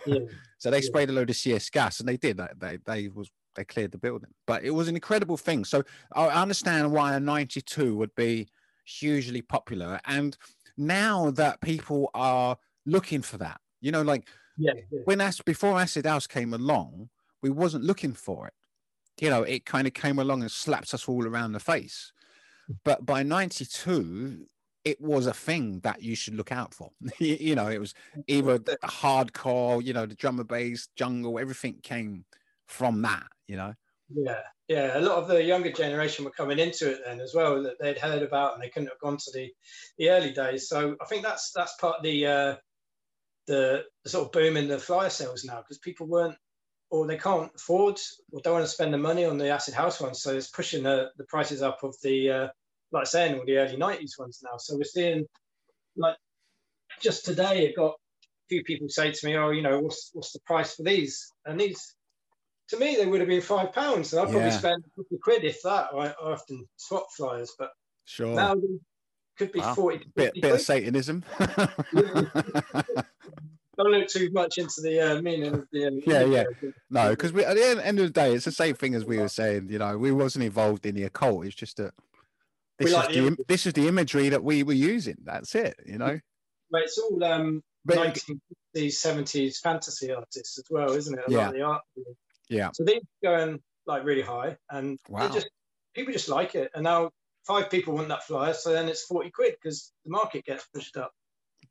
Yeah. 0.05 0.19
So 0.59 0.71
they 0.71 0.81
Yeah. 0.81 0.87
sprayed 0.87 1.09
a 1.09 1.13
load 1.13 1.29
of 1.29 1.35
CS 1.35 1.69
gas, 1.69 1.99
and 1.99 2.09
they 2.09 2.17
did 2.17 2.37
that. 2.37 2.59
They 2.59 2.77
they 2.77 3.09
was 3.09 3.29
they 3.55 3.63
cleared 3.65 3.91
the 3.91 3.97
building, 3.97 4.33
but 4.45 4.63
it 4.63 4.71
was 4.71 4.87
an 4.87 4.95
incredible 4.95 5.37
thing. 5.37 5.65
So 5.65 5.83
I 6.13 6.27
understand 6.29 6.91
why 6.91 7.15
a 7.15 7.19
92 7.19 7.95
would 7.95 8.13
be 8.15 8.47
hugely 8.85 9.41
popular, 9.41 9.99
and 10.05 10.35
now 10.77 11.31
that 11.31 11.61
people 11.61 12.09
are 12.13 12.57
looking 12.85 13.21
for 13.21 13.37
that, 13.37 13.59
you 13.81 13.91
know, 13.91 14.01
like 14.01 14.27
yeah, 14.57 14.73
yeah. 14.91 14.99
when 15.05 15.21
as 15.21 15.39
before 15.41 15.79
acid 15.79 16.05
house 16.05 16.27
came 16.27 16.53
along 16.53 17.09
we 17.41 17.49
wasn't 17.49 17.83
looking 17.83 18.13
for 18.13 18.47
it 18.47 18.53
you 19.19 19.29
know 19.29 19.43
it 19.43 19.65
kind 19.65 19.87
of 19.87 19.93
came 19.93 20.19
along 20.19 20.41
and 20.41 20.51
slapped 20.51 20.93
us 20.93 21.07
all 21.07 21.25
around 21.25 21.51
the 21.51 21.59
face 21.59 22.11
but 22.83 23.05
by 23.05 23.23
92 23.23 24.45
it 24.83 25.01
was 25.01 25.27
a 25.27 25.33
thing 25.33 25.79
that 25.81 26.01
you 26.01 26.15
should 26.15 26.35
look 26.35 26.51
out 26.51 26.73
for 26.73 26.91
you 27.19 27.55
know 27.55 27.67
it 27.67 27.79
was 27.79 27.93
either 28.27 28.57
the 28.57 28.77
hardcore 28.83 29.83
you 29.83 29.93
know 29.93 30.05
the 30.05 30.15
drummer 30.15 30.43
bass 30.43 30.87
jungle 30.95 31.39
everything 31.39 31.77
came 31.81 32.25
from 32.67 33.01
that 33.01 33.27
you 33.47 33.55
know 33.55 33.73
Yeah, 34.09 34.39
yeah. 34.67 34.97
A 34.97 35.01
lot 35.01 35.17
of 35.17 35.27
the 35.27 35.43
younger 35.43 35.71
generation 35.71 36.23
were 36.23 36.31
coming 36.31 36.59
into 36.59 36.89
it 36.91 37.01
then 37.05 37.19
as 37.19 37.33
well 37.33 37.61
that 37.63 37.79
they'd 37.79 37.97
heard 37.97 38.21
about 38.21 38.53
and 38.53 38.63
they 38.63 38.69
couldn't 38.69 38.89
have 38.89 38.99
gone 38.99 39.17
to 39.17 39.31
the, 39.33 39.51
the 39.97 40.09
early 40.09 40.31
days. 40.31 40.69
So 40.69 40.95
I 41.01 41.05
think 41.05 41.23
that's 41.23 41.51
that's 41.51 41.75
part 41.75 41.97
of 41.97 42.03
the 42.03 42.25
uh, 42.25 42.55
the, 43.47 43.83
sort 44.05 44.25
of 44.25 44.31
boom 44.31 44.57
in 44.57 44.67
the 44.67 44.79
flyer 44.79 45.09
sales 45.09 45.43
now 45.43 45.57
because 45.57 45.79
people 45.79 46.07
weren't 46.07 46.37
or 46.89 47.05
they 47.05 47.17
can't 47.17 47.51
afford 47.55 47.99
or 48.31 48.39
don't 48.41 48.53
want 48.53 48.65
to 48.65 48.71
spend 48.71 48.93
the 48.93 48.97
money 48.97 49.25
on 49.25 49.37
the 49.37 49.49
acid 49.49 49.73
house 49.73 49.99
ones. 49.99 50.21
So 50.21 50.35
it's 50.35 50.49
pushing 50.49 50.83
the, 50.83 51.09
the 51.17 51.25
prices 51.25 51.61
up 51.61 51.79
of 51.83 51.95
the 52.01 52.29
uh, 52.29 52.47
like 52.91 53.01
I 53.01 53.05
saying 53.05 53.37
all 53.37 53.45
the 53.45 53.57
early 53.57 53.75
'90s 53.75 54.17
ones 54.17 54.39
now. 54.43 54.57
So 54.57 54.77
we're 54.77 54.83
seeing 54.83 55.25
like 55.97 56.15
just 57.01 57.25
today 57.25 57.65
it 57.65 57.75
got 57.75 57.91
a 57.91 58.47
few 58.47 58.63
people 58.63 58.87
say 58.87 59.11
to 59.11 59.25
me, 59.25 59.35
"Oh, 59.35 59.49
you 59.49 59.61
know, 59.61 59.79
what's 59.79 60.11
what's 60.13 60.31
the 60.31 60.39
price 60.45 60.75
for 60.75 60.83
these?" 60.83 61.33
And 61.45 61.59
these 61.59 61.95
to 62.69 62.77
me, 62.77 62.95
they 62.95 63.05
would 63.05 63.19
have 63.19 63.29
been 63.29 63.41
five 63.41 63.73
pounds, 63.73 64.13
and 64.13 64.21
I 64.21 64.25
probably 64.25 64.49
Yeah. 64.49 64.57
spent 64.57 64.85
fifty 64.95 65.17
quid 65.21 65.43
if 65.43 65.61
that. 65.63 65.89
I, 65.93 66.07
I 66.07 66.31
often 66.31 66.65
swap 66.77 67.07
flyers, 67.15 67.53
but 67.57 67.71
sure 68.05 68.35
now 68.35 68.55
could 69.37 69.51
be 69.51 69.59
Wow. 69.59 69.73
forty. 69.75 70.05
bit, 70.15 70.33
bit 70.41 70.53
of 70.53 70.61
satanism 70.61 71.23
Don't 73.77 73.91
look 73.91 74.07
too 74.07 74.31
much 74.31 74.57
into 74.57 74.81
the 74.81 74.99
uh, 75.17 75.21
meaning 75.21 75.53
of 75.53 75.67
the. 75.71 75.85
Uh, 75.87 75.91
Yeah, 76.07 76.23
yeah. 76.23 76.43
no 76.89 77.09
because 77.11 77.31
we 77.31 77.45
at 77.45 77.55
the 77.55 77.63
end, 77.63 77.79
end 77.81 77.99
of 77.99 78.05
the 78.07 78.11
day 78.11 78.33
it's 78.33 78.45
the 78.45 78.51
same 78.51 78.73
thing 78.75 78.95
as 78.95 79.05
we 79.05 79.17
were 79.19 79.27
saying 79.27 79.67
you 79.69 79.77
know 79.79 79.97
we 79.97 80.11
wasn't 80.11 80.43
involved 80.45 80.85
in 80.85 80.95
the 80.95 81.03
occult 81.03 81.45
it's 81.45 81.53
just 81.55 81.77
that 81.77 81.93
this, 82.79 82.91
like 82.93 83.09
is 83.09 83.15
the 83.15 83.21
the, 83.21 83.27
im- 83.27 83.27
imagery. 83.27 83.45
this 83.47 83.65
is 83.67 83.73
the 83.73 83.87
imagery 83.87 84.29
that 84.29 84.43
we 84.43 84.63
were 84.63 84.73
using 84.73 85.17
that's 85.23 85.53
it 85.55 85.75
you 85.85 85.97
know 85.99 86.19
But 86.71 86.81
it's 86.83 86.97
all 86.97 87.23
um, 87.23 87.63
But- 87.85 87.97
1950s, 87.97 88.39
70s 88.75 89.57
fantasy 89.57 90.11
artists 90.11 90.57
as 90.57 90.65
well, 90.69 90.91
isn't 90.93 91.17
it? 91.17 91.25
A 91.27 91.31
Yeah. 91.31 91.51
the 91.51 91.61
art. 91.61 91.81
yeah 92.49 92.69
So 92.73 92.83
they're 92.83 92.99
going 93.23 93.59
like 93.85 94.03
really 94.03 94.21
high, 94.23 94.57
and 94.71 94.97
they 95.07 95.13
Wow. 95.13 95.29
just 95.29 95.49
people 95.95 96.13
just 96.13 96.29
like 96.29 96.55
it. 96.55 96.71
And 96.75 96.83
now 96.83 97.11
five 97.45 97.69
people 97.69 97.93
want 97.93 98.07
that 98.09 98.23
flyer, 98.23 98.53
so 98.53 98.71
then 98.73 98.89
it's 98.89 99.03
forty 99.05 99.29
quid 99.31 99.55
because 99.61 99.91
the 100.03 100.11
market 100.11 100.45
gets 100.45 100.65
pushed 100.73 100.97
up. 100.97 101.11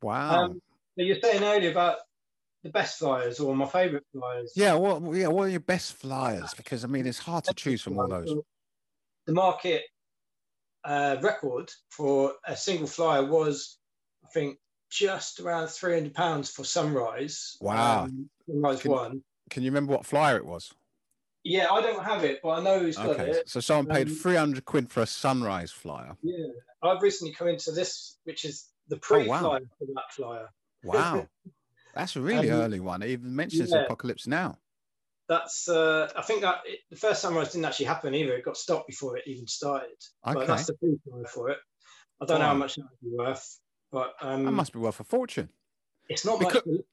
wow 0.01 0.45
Um, 0.45 0.61
you're 1.05 1.19
saying 1.21 1.43
earlier 1.43 1.71
about 1.71 1.97
the 2.63 2.69
best 2.69 2.99
flyers 2.99 3.39
or 3.39 3.55
my 3.55 3.65
favourite 3.65 4.03
flyers. 4.11 4.53
Yeah, 4.55 4.73
what 4.73 5.01
yeah, 5.15 5.27
what 5.27 5.43
are 5.43 5.49
your 5.49 5.59
best 5.59 5.93
flyers? 5.93 6.53
Because 6.55 6.83
I 6.83 6.87
mean 6.87 7.05
it's 7.05 7.19
hard 7.19 7.43
to 7.45 7.53
choose 7.53 7.81
from 7.81 7.99
all 7.99 8.07
those. 8.07 8.33
The 9.25 9.33
market 9.33 9.83
uh, 10.83 11.17
record 11.21 11.71
for 11.89 12.33
a 12.45 12.55
single 12.55 12.87
flyer 12.87 13.25
was, 13.25 13.77
I 14.23 14.29
think, 14.33 14.57
just 14.89 15.39
around 15.39 15.67
three 15.69 15.93
hundred 15.93 16.13
pounds 16.13 16.49
for 16.49 16.63
Sunrise. 16.63 17.57
Wow. 17.61 18.05
Um, 18.05 18.29
Sunrise 18.49 18.81
Can- 18.81 18.91
One. 18.91 19.23
Can 19.49 19.63
you 19.63 19.71
remember 19.71 19.93
what 19.93 20.05
flyer 20.05 20.35
it 20.37 20.45
was? 20.45 20.73
Yeah, 21.43 21.67
I 21.71 21.79
don't 21.79 22.03
have 22.03 22.25
it, 22.25 22.39
but 22.43 22.49
I 22.49 22.61
know 22.61 22.79
who's 22.79 22.97
got 22.97 23.07
Okay, 23.11 23.29
it. 23.29 23.49
so 23.49 23.61
someone 23.61 23.85
paid 23.85 24.09
Um, 24.09 24.15
300 24.15 24.65
quid 24.65 24.91
for 24.91 25.01
a 25.01 25.05
sunrise 25.05 25.71
flyer. 25.71 26.17
Yeah, 26.21 26.47
I've 26.83 27.01
recently 27.01 27.33
come 27.33 27.47
into 27.47 27.71
this, 27.71 28.17
which 28.25 28.43
is 28.43 28.67
the 28.89 28.97
pre-flyer 28.97 29.41
wow. 29.41 29.59
for 29.79 29.85
that 29.85 30.11
flyer. 30.11 30.49
Wow. 30.83 31.27
That's 31.95 32.15
a 32.15 32.21
really 32.21 32.49
Um, 32.51 32.61
early 32.61 32.79
one. 32.79 33.01
It 33.01 33.09
even 33.09 33.35
mentions 33.35 33.71
yeah. 33.71 33.83
Apocalypse 33.83 34.27
Now. 34.27 34.57
That's 35.27 35.67
uh, 35.67 36.09
I 36.15 36.21
think 36.21 36.41
that 36.41 36.59
it, 36.65 36.79
the 36.89 36.95
first 36.95 37.21
sunrise 37.21 37.51
didn't 37.51 37.65
actually 37.65 37.87
happen 37.87 38.13
either. 38.15 38.33
It 38.37 38.45
got 38.45 38.55
stopped 38.55 38.87
before 38.87 39.17
it 39.17 39.23
even 39.27 39.45
started. 39.47 39.89
Okay. 40.25 40.33
But 40.35 40.47
that's 40.47 40.67
the 40.67 40.73
pre-flyer 40.75 41.25
for 41.25 41.49
it. 41.49 41.57
I 42.21 42.25
don't 42.25 42.39
know 42.39 42.45
how 42.45 42.53
much 42.53 42.75
that 42.75 42.83
would 42.83 43.11
be 43.11 43.15
worth, 43.17 43.59
but 43.91 44.13
um, 44.21 44.45
That 44.45 44.51
must 44.51 44.71
be 44.73 44.79
worth 44.79 44.99
a 44.99 45.03
fortune. 45.03 45.49
it's 46.07 46.23
not 46.25 46.39
because- 46.39 46.55
much. 46.55 46.63
to- 46.65 46.85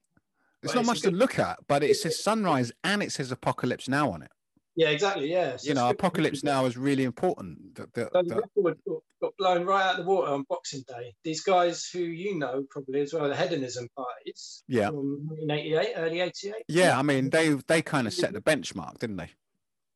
It's 0.64 0.74
not 0.74 0.80
it's 0.80 0.86
much 0.88 1.00
to 1.02 1.10
look 1.10 1.38
at, 1.38 1.58
but 1.68 1.82
it 1.84 1.94
says 1.96 2.22
sunrise 2.28 2.72
and 2.82 3.02
it 3.02 3.12
says 3.12 3.30
Apocalypse 3.30 3.88
Now 3.88 4.10
on 4.10 4.22
it. 4.22 4.32
Yeah, 4.76 4.88
exactly. 4.90 5.30
Yeah. 5.30 5.56
So 5.56 5.68
You 5.68 5.74
know, 5.74 5.86
good- 5.88 5.94
Apocalypse 5.96 6.42
Now 6.42 6.64
is 6.66 6.76
really 6.76 7.04
important. 7.04 7.74
The- 7.76 7.88
the- 7.92 8.10
the 8.12 8.22
the- 8.22 8.34
record 8.62 8.78
got, 9.20 9.36
blown 9.38 9.64
right 9.64 9.84
out 9.84 9.98
of 10.00 10.04
the 10.04 10.10
water 10.10 10.32
on 10.32 10.42
Boxing 10.48 10.84
Day. 10.86 11.14
These 11.22 11.42
guys 11.42 11.88
who 11.88 12.00
you 12.00 12.36
know 12.38 12.64
probably 12.70 13.00
as 13.02 13.12
well, 13.14 13.28
the 13.28 13.36
hedonism 13.36 13.88
parties. 13.96 14.62
Yeah. 14.68 14.88
From 14.88 15.26
1988, 15.28 15.92
early 15.96 16.20
88. 16.20 16.54
yeah, 16.68 16.98
I 16.98 17.02
mean, 17.02 17.30
they 17.30 17.50
they 17.50 17.82
kind 17.82 18.06
of 18.06 18.12
set 18.12 18.32
the 18.32 18.40
benchmark, 18.40 18.98
didn't 18.98 19.16
they? 19.16 19.30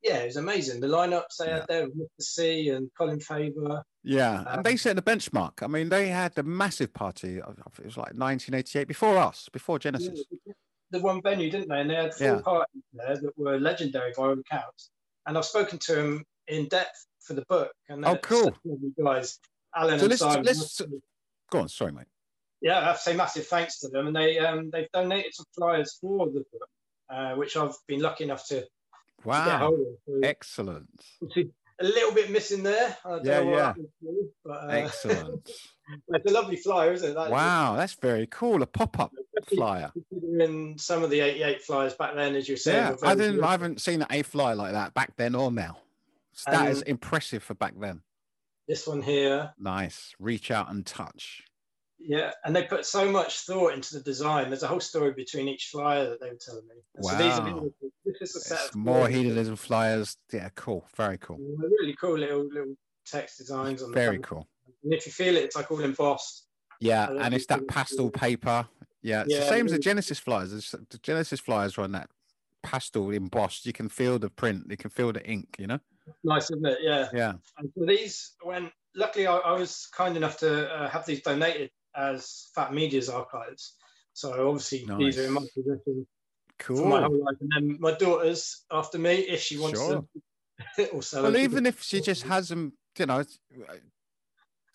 yeah, 0.01 0.19
it 0.19 0.27
was 0.27 0.37
amazing. 0.37 0.81
The 0.81 0.87
lineups 0.87 1.37
they 1.39 1.51
had 1.51 1.67
there 1.69 1.87
with 1.87 1.97
Mr. 1.99 2.23
C 2.23 2.69
and 2.71 2.89
Colin 2.97 3.19
Faver. 3.19 3.83
Yeah, 4.05 4.41
Um, 4.43 4.47
and 4.49 4.65
they 4.65 4.77
set 4.77 4.95
the 4.97 5.03
benchmark. 5.03 5.61
I 5.63 5.67
mean, 5.67 5.89
they 5.89 6.07
had 6.09 6.39
a 6.39 6.45
massive 6.45 6.95
party. 6.95 7.39
It 7.39 7.45
was 7.85 7.97
like 7.97 8.15
1988 8.15 8.87
before 8.87 9.19
us, 9.19 9.49
before 9.53 9.79
Genesis. 9.81 10.23
The 10.91 11.01
one 11.01 11.21
venue, 11.23 11.51
didn't 11.51 11.69
they? 11.69 11.81
And 11.81 11.91
they 11.91 11.95
had 11.95 12.15
four 12.15 12.37
Yeah. 12.37 12.41
parties 12.43 12.83
there 12.93 13.17
that 13.17 13.39
were 13.39 13.59
legendary 13.59 14.13
by 14.17 14.23
all 14.25 14.39
accounts. 14.39 14.91
And 15.27 15.37
I've 15.37 15.45
spoken 15.45 15.79
to 15.81 15.95
them 15.95 16.25
in 16.47 16.69
depth 16.69 17.07
for 17.21 17.35
the 17.35 17.45
book. 17.49 17.73
And 17.89 18.05
Oh, 18.07 18.17
cool. 18.19 18.57
guys, 19.03 19.39
Alan 19.75 19.99
So 19.99 20.05
and 20.05 20.11
let's 20.11 20.21
Simon. 20.23 20.45
let's 20.45 20.83
go 21.51 21.61
on. 21.61 21.69
Sorry, 21.69 21.93
mate. 21.93 22.07
yeah, 22.63 22.79
I 22.81 22.85
have 22.85 22.97
to 22.97 23.03
say 23.03 23.17
massive 23.17 23.47
thanks 23.47 23.79
to 23.81 23.89
them. 23.89 24.07
And 24.07 24.17
they 24.17 24.39
um, 24.39 24.71
they've 24.71 24.89
donated 24.93 25.35
some 25.35 25.47
flyers 25.55 25.99
for 26.01 26.27
the 26.27 26.45
book, 26.53 26.69
uh, 27.11 27.35
which 27.35 27.57
I've 27.57 27.75
been 27.87 28.01
lucky 28.01 28.25
enough 28.25 28.47
to, 28.49 28.61
to 28.61 28.67
get 29.25 29.25
Wow, 29.25 29.59
hold 29.59 29.81
of. 29.81 29.87
So 30.07 30.21
excellent, 30.23 31.05
a 31.23 31.85
little 31.85 32.13
bit 32.15 32.31
missing 32.31 32.63
there. 32.63 32.97
I 33.05 33.11
don't 33.11 33.25
Yeah, 33.27 33.41
know 33.43 33.51
yeah. 33.51 33.75
it, 33.77 34.31
but, 34.45 34.51
uh, 34.53 34.67
excellent. 34.71 35.51
It's 36.09 36.31
a 36.31 36.33
lovely 36.33 36.57
flyer, 36.57 36.93
isn't 36.93 37.11
it? 37.11 37.15
That- 37.15 37.31
Wow, 37.31 37.77
that's 37.77 37.95
very 37.95 38.27
cool. 38.27 38.63
A 38.63 38.67
pop-up 38.67 39.13
flyer. 39.55 39.93
Considering 40.11 40.79
some 40.79 41.03
of 41.03 41.11
the 41.11 41.21
88 41.21 41.63
flyers 41.63 41.95
back 41.95 42.15
then, 42.15 42.35
as 42.35 42.49
you 42.49 42.57
saying, 42.57 42.97
Yeah, 43.03 43.09
I 43.09 43.15
didn't. 43.15 43.37
good. 43.37 43.45
I 43.45 43.51
haven't 43.53 43.81
seen 43.81 44.05
a 44.11 44.23
flyer 44.23 44.55
like 44.55 44.73
that 44.73 44.95
back 44.95 45.17
then 45.17 45.35
or 45.35 45.51
now. 45.51 45.79
So 46.33 46.51
that 46.51 46.71
is 46.71 46.79
Um, 46.79 46.85
impressive 46.89 47.43
for 47.43 47.55
back 47.55 47.75
then. 47.79 48.03
this 48.69 48.87
one 48.87 49.03
here. 49.03 49.53
Nice. 49.59 50.15
Reach 50.19 50.51
out 50.51 50.71
and 50.71 50.85
touch. 50.87 51.43
Yeah, 52.01 52.33
and 52.45 52.55
they 52.55 52.63
put 52.65 52.87
so 52.87 53.11
much 53.11 53.41
thought 53.41 53.73
into 53.73 53.95
the 53.95 54.01
design. 54.03 54.51
There's 54.51 54.63
a 54.63 54.69
whole 54.69 54.79
story 54.79 55.13
between 55.15 55.49
each 55.49 55.67
flyer 55.73 56.09
that 56.11 56.21
they 56.21 56.29
were 56.31 56.37
telling 56.41 56.67
me. 56.69 56.75
And 56.95 57.05
So 57.05 57.17
these 57.17 57.33
are 57.33 57.55
Wow. 57.55 57.71
this 58.05 58.31
is 58.31 58.37
a 58.37 58.41
set 58.41 58.69
of 58.69 58.75
more 58.77 59.01
flyers. 59.01 59.15
hedonism 59.17 59.57
flyers. 59.57 60.17
Yeah, 60.33 60.49
cool. 60.55 60.87
Very 60.95 61.19
cool. 61.19 61.39
Really 61.39 61.97
cool 62.01 62.17
little 62.19 62.45
little 62.45 62.77
text 63.05 63.39
designs 63.39 63.83
on 63.83 63.93
Very 63.93 64.21
cool. 64.21 64.47
And 64.83 64.93
if 64.93 65.07
you 65.07 65.13
feel 65.13 65.37
it, 65.37 65.45
it's 65.45 65.57
like 65.57 65.71
all 65.71 65.81
embossed. 65.81 66.47
Yeah, 66.81 67.11
and 67.11 67.35
it's 67.35 67.47
that 67.47 67.67
pastel 67.69 68.11
paper. 68.11 68.67
Yeah, 69.03 69.23
it's 69.23 69.35
the 69.35 69.41
Yeah, 69.41 69.49
same 69.49 69.67
as 69.67 69.73
the 69.73 69.79
Genesis 69.79 70.19
flyers. 70.19 70.71
The 70.91 70.99
Genesis 70.99 71.41
flyers 71.41 71.77
are 71.79 71.83
on 71.83 71.93
that 71.93 72.11
pastel 72.63 73.11
embossed. 73.11 73.67
You 73.67 73.73
can 73.73 73.89
feel 73.89 74.19
the 74.19 74.31
print. 74.31 74.67
You 74.69 74.77
can 74.77 74.91
feel 74.91 75.13
the 75.13 75.25
ink. 75.25 75.57
You 75.59 75.67
know. 75.69 75.81
Nice, 76.25 76.51
isn't 76.51 76.67
it? 76.67 76.79
Yeah. 76.83 77.09
Yeah. 77.13 77.33
And 77.59 77.71
so 77.77 77.85
these, 77.87 78.35
when 78.43 78.71
luckily 78.95 79.27
I, 79.27 79.37
I 79.37 79.53
was 79.53 79.89
kind 79.93 80.17
enough 80.17 80.39
to 80.39 80.71
uh, 80.73 80.89
have 80.89 81.05
these 81.07 81.23
donated 81.23 81.71
as 81.97 82.49
PhatMedia's 82.57 83.09
archives. 83.09 83.77
So 84.13 84.49
obviously 84.49 84.87
these 84.99 85.19
are 85.19 85.27
in 85.27 85.33
my 85.33 85.43
possession 85.55 86.07
for 86.69 86.87
my 86.87 87.01
Cool. 87.01 87.09
whole 87.09 87.25
life. 87.25 87.37
And 87.41 87.51
then 87.55 87.77
my 87.81 87.93
daughter's 87.93 88.65
after 88.71 88.99
me 88.99 89.15
if 89.15 89.41
she 89.41 89.59
wants 89.59 89.79
Sure. 89.81 89.91
them. 89.91 90.09
or 90.93 91.03
sell 91.03 91.23
Well, 91.23 91.33
them. 91.33 91.43
even 91.43 91.67
if 91.67 91.83
she 91.83 92.01
just 92.01 92.25
has 92.25 92.49
them, 92.49 92.73
you 92.99 93.07
know, 93.07 93.25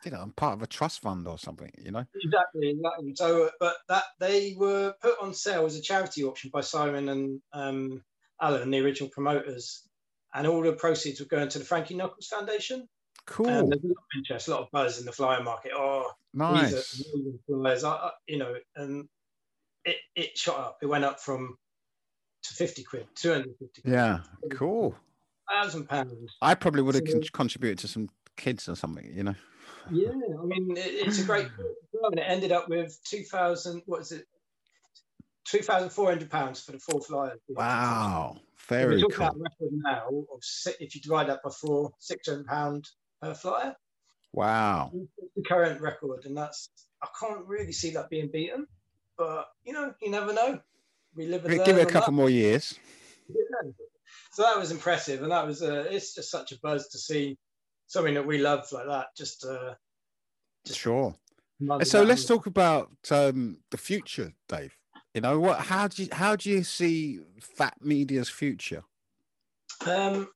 you 0.06 0.12
know, 0.12 0.20
I'm 0.22 0.32
part 0.32 0.54
of 0.54 0.62
a 0.62 0.68
trust 0.68 1.02
fund 1.02 1.28
or 1.28 1.38
something. 1.38 1.72
You 1.84 1.92
know. 1.92 2.06
Exactly, 2.24 2.70
exactly. 2.70 3.14
So, 3.16 3.50
but 3.60 3.76
that 3.90 4.04
they 4.20 4.56
were 4.58 4.94
put 5.02 5.16
on 5.22 5.34
sale 5.34 5.66
as 5.66 5.76
a 5.76 5.82
charity 5.82 6.24
auction 6.24 6.50
by 6.54 6.62
Simon 6.62 7.10
and 7.10 7.42
um, 7.54 8.04
Alan, 8.42 8.72
the 8.72 8.80
original 8.80 9.10
promoters, 9.10 9.88
and 10.34 10.48
all 10.48 10.62
the 10.62 10.74
proceeds 10.74 11.20
were 11.20 11.26
going 11.28 11.50
to 11.50 11.60
the 11.60 11.66
Frankie 11.66 11.96
Knuckles 11.96 12.28
Foundation. 12.28 12.88
Cool. 13.26 13.48
And 13.48 13.72
there's 13.72 13.84
a 13.84 13.88
lot 13.88 13.92
of 13.98 14.18
interest, 14.18 14.48
a 14.48 14.52
lot 14.52 14.62
of 14.62 14.72
buzz 14.72 15.00
in 15.00 15.06
the 15.06 15.12
flyer 15.12 15.42
market. 15.44 15.72
Oh, 15.76 16.12
Nice. 16.34 16.72
these 16.72 17.08
are 17.08 17.14
amazing 17.14 17.40
flyers. 17.48 17.84
I, 17.86 17.92
I, 17.92 18.12
you 18.28 18.38
know, 18.40 18.56
and 18.76 19.08
it, 19.86 19.96
it 20.16 20.38
shot 20.38 20.58
up. 20.60 20.78
It 20.82 20.88
went 20.88 21.06
up 21.06 21.22
from 21.22 21.56
to 22.44 22.54
50 22.54 22.84
quid, 22.84 23.08
250 23.16 23.82
quid, 23.82 23.94
Yeah. 23.94 24.20
Cool. 24.52 24.96
thousand 25.50 25.88
pounds. 25.88 26.36
I 26.42 26.56
probably 26.56 26.82
would 26.82 26.96
have 26.96 27.04
So- 27.08 27.14
con- 27.14 27.24
contributed 27.32 27.80
to 27.80 27.88
some 27.88 28.10
kids 28.36 28.68
or 28.68 28.76
something. 28.76 29.10
You 29.14 29.24
know. 29.24 29.36
Yeah, 29.92 30.10
I 30.10 30.46
mean, 30.46 30.78
it, 30.78 30.80
it's 31.08 31.20
a 31.20 31.24
great 31.24 31.48
book. 31.58 32.12
And 32.12 32.20
it 32.20 32.26
ended 32.28 32.52
up 32.52 32.70
with 32.70 32.98
2,000, 33.06 33.84
what 33.86 34.02
is 34.02 34.12
it? 34.12 34.26
2,400 35.46 36.30
pounds 36.30 36.62
for 36.62 36.72
the 36.72 36.80
four 36.80 37.02
flyers. 37.02 37.40
Wow. 37.50 38.38
We're 38.70 38.78
Very 38.88 39.02
cool. 39.02 39.14
about 39.16 39.40
record 39.40 39.72
now 39.72 40.08
of 40.08 40.42
if 40.80 40.96
you 40.96 41.02
divide 41.02 41.28
that 41.28 41.44
by 41.44 41.50
four, 41.50 41.92
six 42.00 42.30
hundred 42.30 42.48
pound 42.48 42.88
per 43.22 43.34
flyer. 43.34 43.76
Wow. 44.32 44.92
The 45.36 45.44
current 45.44 45.82
record, 45.82 46.26
and 46.26 46.36
that's 46.36 46.70
I 47.02 47.08
can't 47.20 47.46
really 47.46 47.74
see 47.74 47.92
that 47.92 48.10
being 48.10 48.30
beaten. 48.32 48.66
But 49.18 49.48
you 49.66 49.74
know, 49.74 49.94
you 50.02 50.10
never 50.10 50.34
know. 50.34 50.60
We 51.16 51.28
live 51.28 51.46
and 51.46 51.64
Give 51.66 51.78
it 51.78 51.84
a 51.88 51.92
couple 51.92 52.12
that. 52.14 52.18
more 52.18 52.30
years. 52.30 52.80
Yeah. 53.30 53.72
So 54.32 54.42
that 54.42 54.58
was 54.58 54.72
impressive, 54.72 55.22
and 55.22 55.32
that 55.32 55.46
was 55.46 55.62
uh, 55.62 55.86
it's 55.92 56.16
just 56.16 56.32
such 56.32 56.52
a 56.52 56.60
buzz 56.60 56.88
to 56.90 56.98
see 56.98 57.38
something 57.88 58.14
that 58.14 58.26
we 58.26 58.38
love 58.38 58.66
like 58.72 58.88
that. 58.88 59.08
Just 59.16 59.46
uh, 59.46 59.76
Sure. 60.66 61.16
So 61.84 62.04
let's 62.04 62.26
talk 62.26 62.46
about 62.46 62.92
um, 63.12 63.58
the 63.72 63.78
future, 63.78 64.34
Dave. 64.50 64.76
You 65.14 65.22
know 65.22 65.40
what? 65.40 65.60
How 65.60 65.88
do 65.88 66.04
you 66.04 66.10
how 66.12 66.36
do 66.36 66.50
you 66.50 66.64
see 66.64 67.20
PhatMedia's 67.58 68.30
future? 68.30 68.84
Um, 69.86 70.30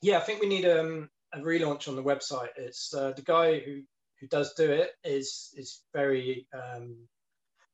yeah, 0.00 0.18
I 0.18 0.20
think 0.20 0.40
we 0.40 0.48
need 0.48 0.64
um, 0.64 1.10
a 1.34 1.38
relaunch 1.38 1.88
on 1.88 1.96
the 1.96 2.02
website. 2.02 2.48
It's 2.56 2.94
uh, 2.94 3.12
the 3.12 3.22
guy 3.22 3.58
who 3.60 3.82
who 4.20 4.26
does 4.28 4.54
do 4.54 4.70
it 4.70 4.92
is 5.04 5.50
is 5.56 5.82
very 5.92 6.46
um, 6.54 6.96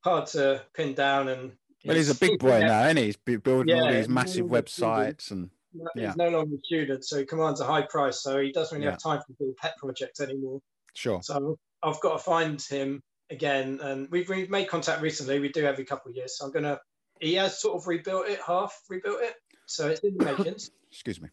hard 0.01 0.27
to 0.29 0.63
pin 0.75 0.95
down 0.95 1.29
and. 1.29 1.53
Well, 1.85 1.97
he's 1.97 2.11
a 2.11 2.15
big 2.15 2.39
boy 2.39 2.61
now, 2.61 2.85
and 2.85 2.99
he? 2.99 3.07
he's 3.07 3.17
bu- 3.17 3.41
building 3.41 3.81
all 3.81 3.91
these 3.91 4.09
massive 4.09 4.47
websites 4.47 5.33
and 5.33 5.51
He's 5.73 5.83
yeah, 6.03 6.15
no 6.17 6.29
longer 6.29 6.57
a 6.57 6.59
student, 6.65 7.05
so 7.05 7.19
he 7.19 7.25
commands 7.25 7.61
a 7.61 7.65
high 7.65 7.83
price. 7.83 8.23
So 8.23 8.41
he 8.41 8.53
doesn't 8.53 8.75
really 8.75 8.85
Yeah. 8.87 8.93
have 8.93 9.03
time 9.03 9.21
for 9.21 9.35
little 9.41 9.55
pet 9.61 9.77
projects 9.79 10.21
anymore. 10.21 10.61
sure. 10.95 11.21
So 11.23 11.59
I've 11.83 12.01
got 12.01 12.13
to 12.13 12.19
find 12.19 12.61
him 12.61 13.03
again, 13.31 13.81
and 13.83 14.09
we've, 14.11 14.29
we've 14.29 14.51
made 14.51 14.69
contact 14.69 15.01
recently. 15.03 15.41
We 15.41 15.49
do 15.51 15.65
every 15.65 15.85
couple 15.85 16.11
of 16.11 16.17
years, 16.17 16.37
so 16.39 16.45
I'm 16.47 16.53
gonna. 16.53 16.79
He 17.21 17.35
has 17.35 17.61
sort 17.61 17.77
of 17.81 17.87
rebuilt 17.87 18.27
it, 18.29 18.41
half 18.47 18.79
rebuilt 18.89 19.21
it, 19.23 19.35
so 19.67 19.89
it's 19.89 20.01
in 20.01 20.17
the 20.19 20.25
makings. 20.37 20.71
Excuse 20.91 21.21
me. 21.21 21.29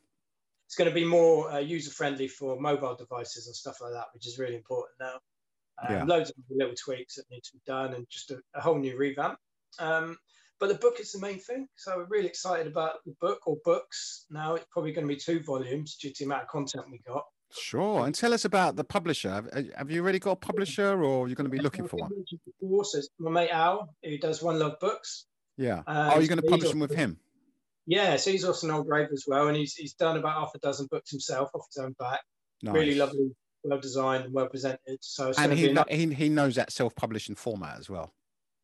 it's 0.66 0.76
going 0.76 0.90
to 0.90 0.94
be 0.94 1.03
more 1.03 1.52
uh, 1.52 1.57
user 1.60 1.90
friendly 1.91 2.28
for 2.28 2.60
mobile 2.60 2.95
devices 2.95 3.48
and 3.48 3.56
stuff 3.56 3.82
like 3.82 3.91
that, 3.94 4.06
which 4.14 4.26
is 4.28 4.38
really 4.40 4.56
important 4.56 4.94
now. 4.99 5.16
Um, 5.82 5.95
Yeah. 5.95 6.03
Loads 6.06 6.30
of 6.30 6.36
little 6.49 6.76
tweaks 6.76 7.16
that 7.16 7.26
need 7.32 7.44
to 7.44 7.53
be 7.53 7.61
done 7.66 7.94
and 7.94 8.06
just 8.10 8.30
a, 8.32 8.40
a 8.53 8.61
whole 8.61 8.78
new 8.78 8.95
revamp. 8.98 9.38
Um, 9.80 10.18
but 10.60 10.68
the 10.69 10.76
book 10.76 10.99
is 10.99 11.11
the 11.11 11.19
main 11.19 11.40
thing. 11.40 11.68
So 11.76 11.98
we're 11.98 12.06
really 12.06 12.27
excited 12.27 12.68
about 12.68 13.03
the 13.06 13.14
book 13.22 13.40
or 13.45 13.57
books. 13.64 14.26
Now 14.30 14.56
it's 14.56 14.65
probably 14.72 14.91
going 14.91 15.07
to 15.07 15.14
be 15.14 15.19
two 15.19 15.41
volumes 15.44 15.95
due 15.95 16.10
to 16.10 16.15
the 16.19 16.26
amount 16.26 16.44
of 16.44 16.48
content 16.49 16.86
we 16.91 16.99
got. 17.07 17.23
Sure. 17.52 18.06
And 18.06 18.14
tell 18.14 18.34
us 18.34 18.45
about 18.45 18.76
the 18.76 18.84
publisher. 18.84 19.30
Have, 19.31 19.49
have 19.76 19.90
you 19.90 20.03
already 20.03 20.19
got 20.19 20.31
a 20.31 20.36
publisher, 20.36 21.03
or 21.03 21.26
are 21.26 21.27
you're 21.27 21.36
going 21.36 21.49
to 21.49 21.56
be 21.56 21.60
looking 21.60 21.88
for 21.88 21.98
one? 21.98 22.11
Before, 22.61 22.86
so 22.86 23.02
my 23.18 23.31
mate 23.31 23.49
Al, 23.49 23.95
who 24.03 24.18
does 24.19 24.44
One 24.44 24.60
Love 24.60 24.80
Books. 24.80 25.26
Yeah. 25.57 25.81
Uh, 25.88 26.11
oh, 26.14 26.19
you're 26.19 26.27
going 26.27 26.41
to 26.41 26.48
publish 26.48 26.69
them 26.69 26.80
with 26.80 26.94
him? 26.94 27.18
Yeah, 27.88 28.18
so 28.18 28.30
he's 28.30 28.44
also 28.44 28.68
an 28.68 28.73
old 28.76 28.88
rave 28.88 29.07
as 29.11 29.26
well, 29.27 29.48
and 29.48 29.57
he's 29.57 29.73
he's 29.73 29.94
done 29.94 30.15
about 30.15 30.36
half 30.36 30.52
a 30.53 30.60
dozen 30.60 30.88
books 30.91 31.10
himself 31.10 31.49
off 31.56 31.65
his 31.73 31.84
own 31.84 31.94
back. 31.98 32.19
Really 32.64 32.94
lovely, 32.94 33.31
well 33.64 33.80
designed, 33.80 34.26
and 34.26 34.34
well 34.34 34.48
presented. 34.48 34.99
So 35.02 35.34
And 35.36 35.52
he, 35.53 35.64
be 35.64 35.69
a 35.72 35.73
kno- 35.73 35.86
nice- 35.90 35.98
he 35.98 36.14
he 36.14 36.30
knows 36.30 36.53
that 36.56 36.72
self-publishing 36.72 37.34
format 37.34 37.80
as 37.80 37.90
well. 37.90 38.14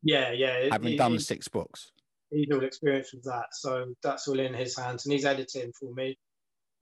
Yeah, 0.02 0.32
yeah. 0.32 0.68
Having 0.70 0.92
he- 0.92 0.96
done 0.96 1.18
six 1.18 1.48
books. 1.48 1.92
he's 2.30 2.48
all 2.52 2.64
experienced 2.64 3.14
with 3.14 3.24
that, 3.24 3.46
so 3.52 3.92
that's 4.02 4.26
all 4.28 4.38
in 4.38 4.54
his 4.54 4.76
hands, 4.76 5.04
and 5.06 5.12
he's 5.12 5.24
editing 5.24 5.72
for 5.78 5.92
me. 5.94 6.16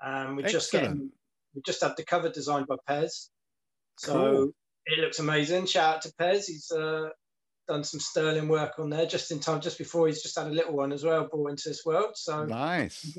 Um, 0.04 0.36
we're 0.36 0.48
just 0.48 0.72
getting, 0.72 1.10
we 1.54 1.62
just 1.64 1.82
had 1.82 1.92
the 1.96 2.04
cover 2.04 2.28
designed 2.28 2.66
by 2.66 2.76
Pez, 2.88 3.28
so 3.98 4.12
Cool. 4.12 4.50
it 4.86 5.00
looks 5.00 5.18
amazing. 5.18 5.66
Shout 5.66 5.96
out 5.96 6.02
to 6.02 6.12
Pez, 6.20 6.46
he's 6.46 6.70
uh, 6.70 7.08
done 7.68 7.84
some 7.84 8.00
sterling 8.00 8.48
work 8.48 8.72
on 8.78 8.90
there 8.90 9.06
just 9.06 9.30
in 9.30 9.40
time, 9.40 9.60
just 9.60 9.78
before 9.78 10.06
he's 10.06 10.22
just 10.22 10.38
had 10.38 10.48
a 10.48 10.50
little 10.50 10.74
one 10.74 10.92
as 10.92 11.04
well 11.04 11.28
brought 11.30 11.50
into 11.50 11.68
this 11.68 11.82
world. 11.86 12.12
So 12.14 12.44
Nice. 12.44 13.16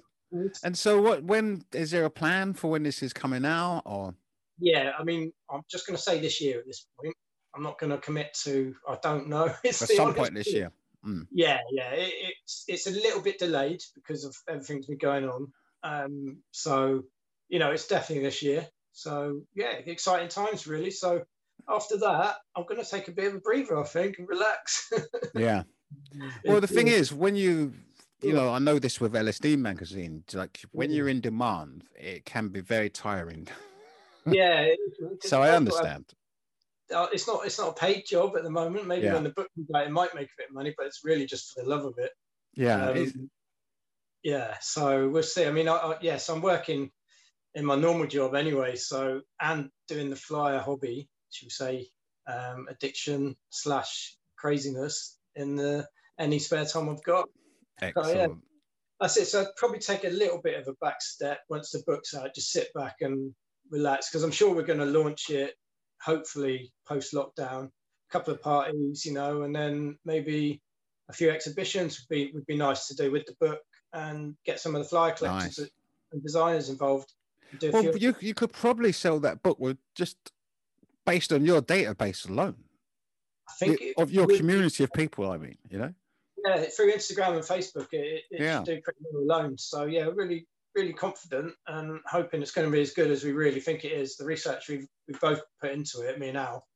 And 0.64 0.78
so, 0.78 1.02
what? 1.02 1.24
When 1.24 1.64
is 1.72 1.92
there 1.92 2.04
a 2.04 2.10
plan 2.10 2.54
for 2.54 2.72
when 2.72 2.84
this 2.84 3.02
is 3.02 3.14
coming 3.14 3.46
out? 3.46 3.84
Or 3.86 4.14
yeah, 4.60 4.92
I 5.00 5.04
mean, 5.04 5.32
I'm 5.50 5.62
just 5.72 5.88
going 5.88 5.96
to 5.96 6.02
say 6.02 6.20
this 6.20 6.42
year 6.42 6.60
at 6.60 6.66
this 6.66 6.88
point. 7.00 7.16
I'm 7.56 7.64
not 7.64 7.80
going 7.80 7.92
to 7.92 7.98
commit 7.98 8.34
to. 8.44 8.76
I 8.88 8.98
don't 9.02 9.28
know. 9.30 9.54
It's 9.64 9.82
at 9.82 9.90
some 9.90 10.14
point 10.14 10.34
this 10.34 10.52
year? 10.52 10.72
Mm. 11.06 11.28
Yeah, 11.32 11.60
yeah. 11.72 11.92
It, 11.92 12.14
it's 12.42 12.66
it's 12.68 12.88
a 12.88 12.92
little 12.92 13.22
bit 13.22 13.40
delayed 13.40 13.84
because 13.94 14.26
of 14.26 14.36
everything's 14.50 14.88
been 14.88 14.98
going 14.98 15.30
on. 15.30 15.52
Um, 15.84 16.38
so 16.52 17.04
you 17.48 17.60
know, 17.60 17.72
it's 17.72 17.88
definitely 17.88 18.24
this 18.24 18.42
year. 18.42 18.68
So 18.92 19.42
yeah, 19.54 19.74
exciting 19.86 20.30
times 20.30 20.68
really. 20.68 20.92
So 20.92 21.24
after 21.68 21.98
that, 21.98 22.38
I'm 22.56 22.66
going 22.66 22.84
to 22.84 22.90
take 22.90 23.08
a 23.08 23.12
bit 23.12 23.28
of 23.28 23.36
a 23.36 23.40
breather, 23.40 23.80
I 23.80 23.84
think, 23.84 24.20
and 24.20 24.28
relax. 24.28 24.92
Yeah. 25.36 25.64
Well, 26.46 26.62
the 26.62 26.68
thing 26.68 26.88
is, 26.88 27.14
when 27.14 27.36
you, 27.36 27.74
you 28.22 28.34
know, 28.34 28.50
I 28.50 28.60
know 28.60 28.80
this 28.80 29.00
with 29.00 29.14
LSD 29.14 29.58
magazine. 29.58 30.24
Like 30.34 30.62
when 30.72 30.92
you're 30.92 31.10
in 31.10 31.22
demand, 31.22 31.84
it 31.96 32.26
can 32.26 32.50
be 32.50 32.62
very 32.62 32.90
tiring. 32.90 33.48
yeah. 34.26 34.70
So 35.22 35.42
I 35.42 35.52
understand. 35.52 36.06
Uh, 36.94 37.08
it's 37.12 37.28
not 37.28 37.46
it's 37.46 37.60
not 37.60 37.70
a 37.70 37.74
paid 37.74 38.04
job 38.08 38.36
at 38.36 38.44
the 38.44 38.50
moment. 38.50 38.88
Maybe 38.88 39.06
Yeah. 39.06 39.14
when 39.14 39.24
the 39.24 39.32
book 39.32 39.50
comes 39.56 39.68
out, 39.76 39.88
it 39.88 39.92
might 39.92 40.16
make 40.16 40.28
a 40.28 40.38
bit 40.38 40.50
of 40.50 40.56
money, 40.56 40.74
but 40.78 40.88
it's 40.88 41.02
really 41.04 41.26
just 41.26 41.54
for 41.54 41.64
the 41.64 41.70
love 41.70 41.86
of 41.86 41.96
it. 41.98 42.12
Yeah. 42.54 42.90
Um, 42.90 43.30
yeah, 44.24 44.56
so 44.60 45.08
we'll 45.10 45.24
see. 45.24 45.46
I 45.46 45.52
mean, 45.52 45.68
I, 45.68 45.76
I, 45.76 45.98
yes, 46.02 46.30
I'm 46.30 46.42
working 46.42 46.92
in 47.54 47.64
my 47.64 47.76
normal 47.76 48.08
job 48.08 48.34
anyway, 48.34 48.76
so 48.76 49.22
and 49.40 49.70
doing 49.88 50.10
the 50.10 50.16
flyer 50.16 50.60
hobby, 50.60 51.08
should 51.32 51.46
we 51.46 51.52
say, 51.52 51.90
um, 52.28 52.66
addiction 52.70 53.36
slash 53.50 54.18
craziness 54.36 55.18
in 55.36 55.56
the 55.56 55.88
any 56.20 56.40
spare 56.40 56.66
time 56.66 56.90
I've 56.90 57.04
got. 57.04 57.30
Excellent. 57.82 58.08
So, 58.08 58.16
yeah, 58.16 58.28
that's 59.00 59.18
it. 59.18 59.28
So 59.28 59.42
I'd 59.42 59.56
probably 59.58 59.80
take 59.80 60.06
a 60.06 60.10
little 60.10 60.42
bit 60.42 60.60
of 60.60 60.68
a 60.68 60.74
back 60.82 61.02
step 61.02 61.42
once 61.50 61.72
the 61.72 61.84
book's 61.86 62.16
out, 62.16 62.34
just 62.34 62.52
sit 62.52 62.74
back 62.74 62.96
and 63.02 63.34
relax 63.70 64.10
because 64.10 64.24
I'm 64.24 64.32
sure 64.32 64.56
we're 64.56 64.64
going 64.64 64.80
to 64.80 64.86
launch 64.86 65.30
it 65.30 65.54
hopefully 66.02 66.72
post 66.88 67.14
lockdown. 67.14 67.66
A 67.66 68.12
couple 68.12 68.34
of 68.34 68.42
parties, 68.42 69.06
you 69.06 69.14
know, 69.14 69.44
and 69.44 69.56
then 69.56 69.98
maybe 70.06 70.62
a 71.10 71.14
few 71.14 71.30
exhibitions 71.32 72.00
would 72.00 72.14
be 72.14 72.32
would 72.34 72.46
be 72.46 72.56
nice 72.58 72.88
to 72.88 72.96
do 72.96 73.12
with 73.12 73.26
the 73.26 73.36
book 73.40 73.60
and 73.94 74.36
get 74.46 74.60
some 74.60 74.76
of 74.76 74.84
the 74.84 74.88
flyer 74.90 75.12
collectors 75.14 75.60
Nice. 75.60 75.70
and 76.12 76.24
designers 76.24 76.70
involved. 76.70 77.12
and 77.52 77.60
do 77.60 77.72
Well, 77.72 77.84
few- 77.84 77.98
you 78.00 78.16
you 78.20 78.34
could 78.34 78.52
probably 78.54 78.92
sell 78.92 79.20
that 79.22 79.42
book 79.44 79.60
with 79.60 79.78
just 79.96 80.18
based 81.06 81.32
on 81.32 81.46
your 81.46 81.62
database 81.62 82.28
alone 82.28 82.56
I 83.48 83.54
think 83.60 83.80
it 83.82 83.94
of 83.98 84.12
your 84.12 84.26
would- 84.26 84.38
community 84.38 84.84
of 84.84 84.92
people. 84.94 85.30
I 85.32 85.38
mean, 85.38 85.58
you 85.70 85.78
know. 85.78 85.94
yeah, 86.46 86.64
through 86.64 86.92
Instagram 86.94 87.34
and 87.36 87.44
Facebook, 87.44 87.88
it, 87.94 88.24
it 88.32 88.40
Yeah. 88.42 88.60
should 88.60 88.66
do 88.66 88.82
pretty 88.82 89.00
well 89.12 89.24
alone. 89.24 89.58
So 89.58 89.86
yeah, 89.86 90.10
really, 90.14 90.48
really 90.76 90.94
confident 90.94 91.54
and 91.68 92.00
hoping 92.06 92.42
it's 92.42 92.52
going 92.52 92.68
to 92.68 92.72
be 92.72 92.82
as 92.82 92.92
good 92.94 93.12
as 93.12 93.24
we 93.24 93.32
really 93.32 93.60
think 93.60 93.86
it 93.86 93.92
is. 93.92 94.18
The 94.18 94.26
research 94.26 94.68
we've 94.70 94.88
we've 95.08 95.20
both 95.20 95.42
put 95.62 95.72
into 95.72 96.02
it, 96.02 96.20
me 96.20 96.30
and 96.30 96.38
Al, 96.38 96.68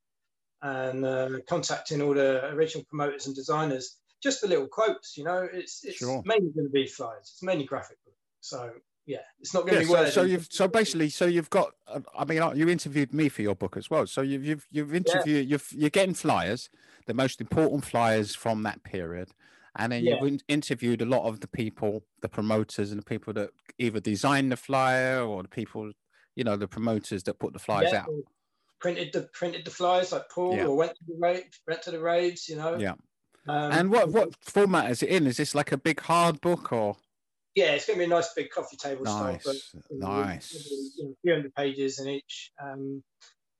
and 0.61 1.05
uh, 1.05 1.29
contacting 1.47 2.01
all 2.01 2.13
the 2.13 2.45
original 2.47 2.85
promoters 2.89 3.27
and 3.27 3.35
designers, 3.35 3.97
just 4.21 4.41
the 4.41 4.47
little 4.47 4.67
quotes. 4.67 5.17
You 5.17 5.23
know, 5.25 5.47
it's 5.51 5.83
it's 5.83 5.97
Sure. 5.97 6.21
mainly 6.25 6.51
going 6.51 6.67
to 6.67 6.71
be 6.71 6.87
flyers. 6.87 7.31
It's 7.33 7.43
mainly 7.43 7.65
graphic 7.65 7.97
book. 8.05 8.15
So 8.41 8.71
yeah, 9.05 9.17
it's 9.39 9.53
not 9.55 9.65
going 9.65 9.73
Yeah, 9.81 9.81
to 9.81 9.87
be 9.87 9.93
so, 9.93 10.05
so 10.11 10.21
you've 10.21 10.47
so 10.51 10.67
basically 10.67 11.09
so 11.09 11.25
you've 11.25 11.49
got 11.49 11.71
uh, 11.87 12.01
I 12.15 12.25
mean 12.25 12.43
you 12.55 12.69
interviewed 12.69 13.11
me 13.11 13.27
for 13.27 13.41
your 13.41 13.55
book 13.55 13.75
as 13.75 13.89
well 13.89 14.05
so 14.05 14.21
you've 14.21 14.45
you've 14.45 14.67
you've 14.69 14.93
interviewed 14.93 15.49
you've 15.49 15.67
you're 15.71 15.89
getting 15.89 16.13
flyers 16.13 16.69
the 17.07 17.15
most 17.15 17.41
important 17.41 17.85
flyers 17.85 18.35
from 18.35 18.61
that 18.63 18.83
period 18.83 19.29
and 19.77 19.91
then 19.91 20.03
you've 20.03 20.41
interviewed 20.47 21.01
a 21.01 21.05
lot 21.05 21.25
of 21.27 21.39
the 21.39 21.47
people 21.47 22.03
the 22.21 22.29
promoters 22.29 22.91
and 22.91 22.99
the 22.99 23.05
people 23.05 23.33
that 23.33 23.49
either 23.77 23.99
designed 23.99 24.51
the 24.51 24.57
flyer 24.57 25.21
or 25.21 25.43
the 25.43 25.49
people 25.49 25.91
you 26.35 26.43
know 26.43 26.55
the 26.55 26.67
promoters 26.67 27.23
that 27.23 27.39
put 27.39 27.53
the 27.53 27.59
flyers 27.59 27.91
Yeah, 27.91 27.99
out 28.01 28.09
Printed 28.79 29.11
the 29.11 29.29
printed 29.33 29.65
the 29.65 29.71
flyers 29.71 30.13
like 30.13 30.29
Paul, 30.29 30.55
Yeah. 30.55 30.67
or 30.67 30.77
went 30.77 30.91
to 30.91 31.03
the 31.05 31.17
raves, 31.19 31.59
went 31.67 31.81
to 31.83 31.91
the 31.91 31.99
raves. 31.99 32.47
You 32.47 32.55
know. 32.55 32.77
yeah 32.79 32.93
Um, 33.47 33.71
and 33.71 33.91
what 33.91 34.09
what 34.09 34.33
format 34.41 34.89
is 34.89 35.03
it 35.03 35.09
in 35.09 35.27
is 35.27 35.35
this 35.37 35.53
like 35.53 35.71
a 35.73 35.77
big 35.77 35.99
hard 35.99 36.39
book 36.39 36.71
or 36.71 36.95
Yeah, 37.55 37.71
it's 37.71 37.85
going 37.85 37.99
to 37.99 38.05
be 38.05 38.11
a 38.11 38.15
nice 38.15 38.33
big 38.33 38.49
coffee 38.51 38.77
table 38.77 39.05
style 39.05 39.33
book. 39.33 39.41
nice 39.43 39.75
nice 39.91 40.93
you 40.97 41.03
know, 41.05 41.15
300 41.23 41.53
pages 41.55 41.99
in 41.99 42.07
each. 42.07 42.51
Um, 42.61 43.03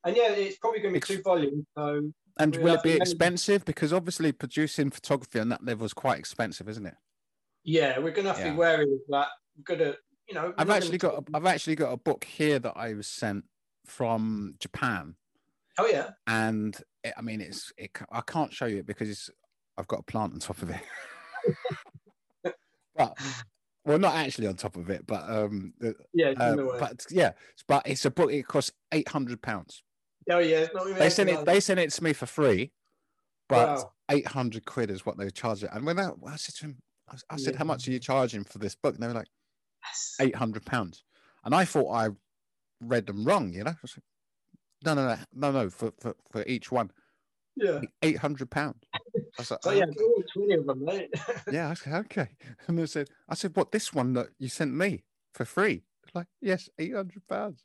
and 0.05 0.15
yeah, 0.15 0.29
it's 0.31 0.57
probably 0.57 0.79
going 0.79 0.93
to 0.93 0.99
be 1.01 1.15
two 1.15 1.21
volumes. 1.21 1.65
So 1.77 2.11
and 2.39 2.55
we'll 2.57 2.75
it 2.75 2.83
be 2.83 2.93
expensive 2.93 3.65
because 3.65 3.93
obviously 3.93 4.31
producing 4.31 4.89
photography 4.89 5.39
on 5.39 5.49
that 5.49 5.63
level 5.63 5.85
is 5.85 5.93
quite 5.93 6.17
expensive 6.17 6.67
isn't 6.69 6.85
it 6.85 6.95
Yeah, 7.63 7.99
we're 7.99 8.11
going 8.11 8.25
to 8.25 8.33
have 8.33 8.43
to 8.43 8.51
be 8.51 8.57
wary 8.57 8.83
of 8.83 8.99
that. 9.09 9.27
We're 9.57 9.75
going 9.75 9.91
to, 9.91 9.97
you 10.27 10.35
know, 10.35 10.53
I've 10.57 10.69
actually 10.69 10.97
got 10.97 11.15
a, 11.15 11.23
I've 11.33 11.45
actually 11.45 11.75
got 11.75 11.91
a 11.91 11.97
book 11.97 12.23
here 12.23 12.57
that 12.59 12.73
I 12.75 12.93
was 12.93 13.07
sent 13.07 13.43
from 13.85 14.55
Japan, 14.59 15.15
Oh 15.79 15.85
yeah, 15.85 16.09
and 16.27 16.75
it, 17.05 17.13
I 17.17 17.21
mean 17.21 17.39
it's 17.39 17.71
it, 17.77 17.91
I 18.11 18.19
can't 18.21 18.53
show 18.53 18.65
you 18.65 18.79
it 18.79 18.85
because 18.85 19.09
it's 19.09 19.29
I've 19.77 19.87
got 19.87 20.01
a 20.01 20.03
plant 20.03 20.33
on 20.33 20.39
top 20.39 20.61
of 20.61 20.69
it. 20.71 20.81
but 22.95 23.17
well, 23.85 23.97
not 23.97 24.15
actually 24.15 24.47
on 24.47 24.55
top 24.55 24.75
of 24.75 24.89
it, 24.89 25.07
but 25.07 25.23
um, 25.29 25.73
yeah, 26.13 26.33
uh, 26.39 26.51
in 26.51 26.57
the 26.57 26.65
way. 26.65 26.77
but 26.79 27.05
yeah, 27.09 27.31
but 27.67 27.83
it's 27.85 28.03
a 28.03 28.11
book. 28.11 28.31
It 28.31 28.45
costs 28.45 28.73
eight 28.91 29.07
hundred 29.07 29.41
pounds. 29.41 29.81
Oh 30.29 30.39
yeah, 30.39 30.57
it's 30.59 30.73
not 30.73 30.97
They 30.97 31.09
sent 31.09 31.29
it. 31.29 31.45
They 31.45 31.59
sent 31.59 31.79
it 31.79 31.91
to 31.91 32.03
me 32.03 32.13
for 32.13 32.25
free, 32.25 32.71
but 33.47 33.69
Wow. 33.69 33.91
eight 34.11 34.27
hundred 34.27 34.65
quid 34.65 34.89
is 34.91 35.05
what 35.05 35.17
they 35.17 35.29
charge 35.29 35.63
it. 35.63 35.69
And 35.73 35.85
when 35.85 35.99
I, 35.99 36.11
I 36.27 36.35
said 36.35 36.55
to 36.55 36.65
him, 36.65 36.77
I, 37.09 37.15
I 37.29 37.37
said, 37.37 37.53
Yeah. 37.53 37.59
"How 37.59 37.65
much 37.65 37.87
are 37.87 37.91
you 37.91 37.99
charging 37.99 38.43
for 38.43 38.59
this 38.59 38.75
book?" 38.75 38.93
And 38.95 39.03
they 39.03 39.07
were 39.07 39.13
like, 39.13 39.27
eight 40.21 40.35
hundred 40.35 40.65
pounds, 40.65 41.03
and 41.43 41.53
I 41.55 41.65
thought 41.65 41.91
I 41.91 42.09
read 42.81 43.07
them 43.07 43.25
wrong. 43.25 43.53
You 43.53 43.63
know, 43.63 43.71
like, 43.81 44.03
no, 44.85 44.93
no, 44.93 45.07
no, 45.07 45.17
no, 45.33 45.51
no, 45.51 45.69
for 45.69 45.91
for, 45.99 46.15
for 46.31 46.43
each 46.45 46.71
one, 46.71 46.91
Yeah. 47.55 47.81
eight 48.01 48.17
hundred 48.17 48.49
pounds. 48.49 48.83
I 48.93 48.99
was 49.37 49.51
like, 49.51 49.63
So 49.63 49.71
yeah, 49.71 49.83
"Okay." 49.85 50.23
20 50.33 50.53
of 50.55 50.65
them, 50.65 50.85
yeah, 51.51 51.69
I 51.69 51.73
said, 51.73 51.93
okay. 52.05 52.27
And 52.67 52.77
they 52.77 52.85
said, 52.85 53.09
I 53.29 53.35
said, 53.35 53.55
what 53.55 53.71
this 53.71 53.93
one 53.93 54.13
that 54.13 54.27
you 54.37 54.49
sent 54.49 54.73
me 54.73 55.03
for 55.33 55.45
free? 55.45 55.83
They're 56.03 56.21
Like, 56.21 56.27
yes, 56.41 56.69
eight 56.77 56.93
hundred 56.93 57.25
pounds. 57.27 57.63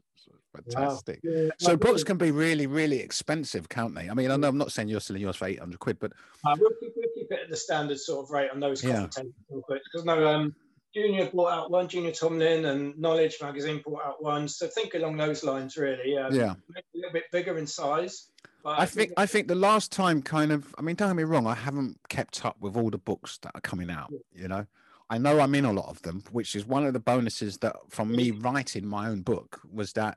Fantastic. 0.54 1.20
Yeah, 1.22 1.48
So 1.58 1.76
books 1.76 2.04
can 2.04 2.16
be 2.16 2.30
really, 2.30 2.66
really 2.66 3.00
expensive, 3.00 3.68
can't 3.68 3.94
they? 3.94 4.08
I 4.08 4.14
mean, 4.14 4.30
I 4.30 4.36
know 4.36 4.48
I'm 4.48 4.58
not 4.58 4.72
saying 4.72 4.88
you're 4.88 5.00
selling 5.00 5.22
yours 5.22 5.36
for 5.36 5.46
eight 5.46 5.58
hundred 5.58 5.80
quid, 5.80 5.98
but 5.98 6.12
Uh, 6.46 6.56
we'll, 6.58 6.70
keep, 6.80 6.92
we'll 6.96 7.08
keep 7.14 7.30
it 7.30 7.40
at 7.44 7.50
the 7.50 7.56
standard 7.56 7.98
sort 7.98 8.24
of 8.24 8.30
rate 8.30 8.50
on 8.50 8.60
those 8.60 8.82
Yeah. 8.82 9.06
because 9.06 10.04
no, 10.04 10.26
um, 10.26 10.54
Junior 10.94 11.28
brought 11.30 11.52
out 11.52 11.70
one, 11.70 11.88
Junior 11.88 12.12
Tomlin, 12.12 12.66
and 12.66 12.96
Knowledge 12.98 13.38
Magazine 13.42 13.82
brought 13.84 14.04
out 14.04 14.22
one. 14.22 14.46
So 14.46 14.68
think 14.68 14.94
along 14.94 15.16
those 15.16 15.42
lines, 15.42 15.76
really. 15.76 16.16
Um, 16.16 16.32
Yeah. 16.34 16.54
maybe 16.68 16.86
a 16.94 16.98
little 16.98 17.12
bit 17.12 17.24
bigger 17.32 17.58
in 17.58 17.66
size. 17.66 18.28
But 18.62 18.80
I 18.80 18.86
think 18.86 19.12
I 19.18 19.26
think 19.26 19.48
the 19.48 19.54
last 19.54 19.92
time 19.92 20.22
kind 20.22 20.50
of 20.50 20.74
I 20.78 20.82
mean 20.82 20.96
don't 20.96 21.10
get 21.10 21.16
me 21.16 21.24
wrong 21.24 21.46
I 21.46 21.54
haven't 21.54 21.98
kept 22.08 22.46
up 22.46 22.56
with 22.60 22.78
all 22.78 22.88
the 22.88 22.96
books 22.96 23.36
that 23.42 23.52
are 23.54 23.60
coming 23.60 23.90
out 23.90 24.10
you 24.32 24.48
know 24.48 24.64
I 25.10 25.18
know 25.18 25.38
I'm 25.38 25.54
in 25.54 25.66
a 25.66 25.72
lot 25.72 25.90
of 25.90 26.00
them 26.00 26.24
which 26.32 26.56
is 26.56 26.64
one 26.64 26.86
of 26.86 26.94
the 26.94 26.98
bonuses 26.98 27.58
that 27.58 27.76
from 27.90 28.16
me 28.16 28.30
writing 28.30 28.86
my 28.86 29.08
own 29.10 29.20
book 29.20 29.60
was 29.70 29.92
that 29.92 30.16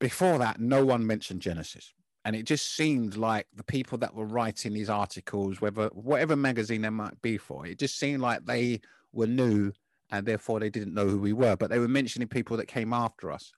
before 0.00 0.38
that 0.38 0.60
no 0.60 0.84
one 0.84 1.06
mentioned 1.06 1.40
Genesis 1.40 1.92
and 2.24 2.34
it 2.36 2.42
just 2.44 2.74
seemed 2.74 3.16
like 3.16 3.46
the 3.54 3.64
people 3.64 3.96
that 3.98 4.14
were 4.14 4.26
writing 4.26 4.72
these 4.72 4.90
articles 4.90 5.60
whether 5.60 5.86
whatever 5.88 6.34
magazine 6.36 6.82
they 6.82 6.90
might 6.90 7.20
be 7.22 7.38
for 7.38 7.66
it 7.66 7.78
just 7.78 7.98
seemed 7.98 8.20
like 8.20 8.44
they 8.44 8.80
were 9.12 9.26
new 9.26 9.72
and 10.10 10.26
therefore 10.26 10.58
they 10.60 10.70
didn't 10.70 10.94
know 10.94 11.06
who 11.06 11.18
we 11.18 11.32
were 11.32 11.56
but 11.56 11.70
they 11.70 11.78
were 11.78 11.88
mentioning 11.88 12.26
people 12.28 12.56
that 12.56 12.66
came 12.66 12.92
after 12.92 13.30
us 13.30 13.52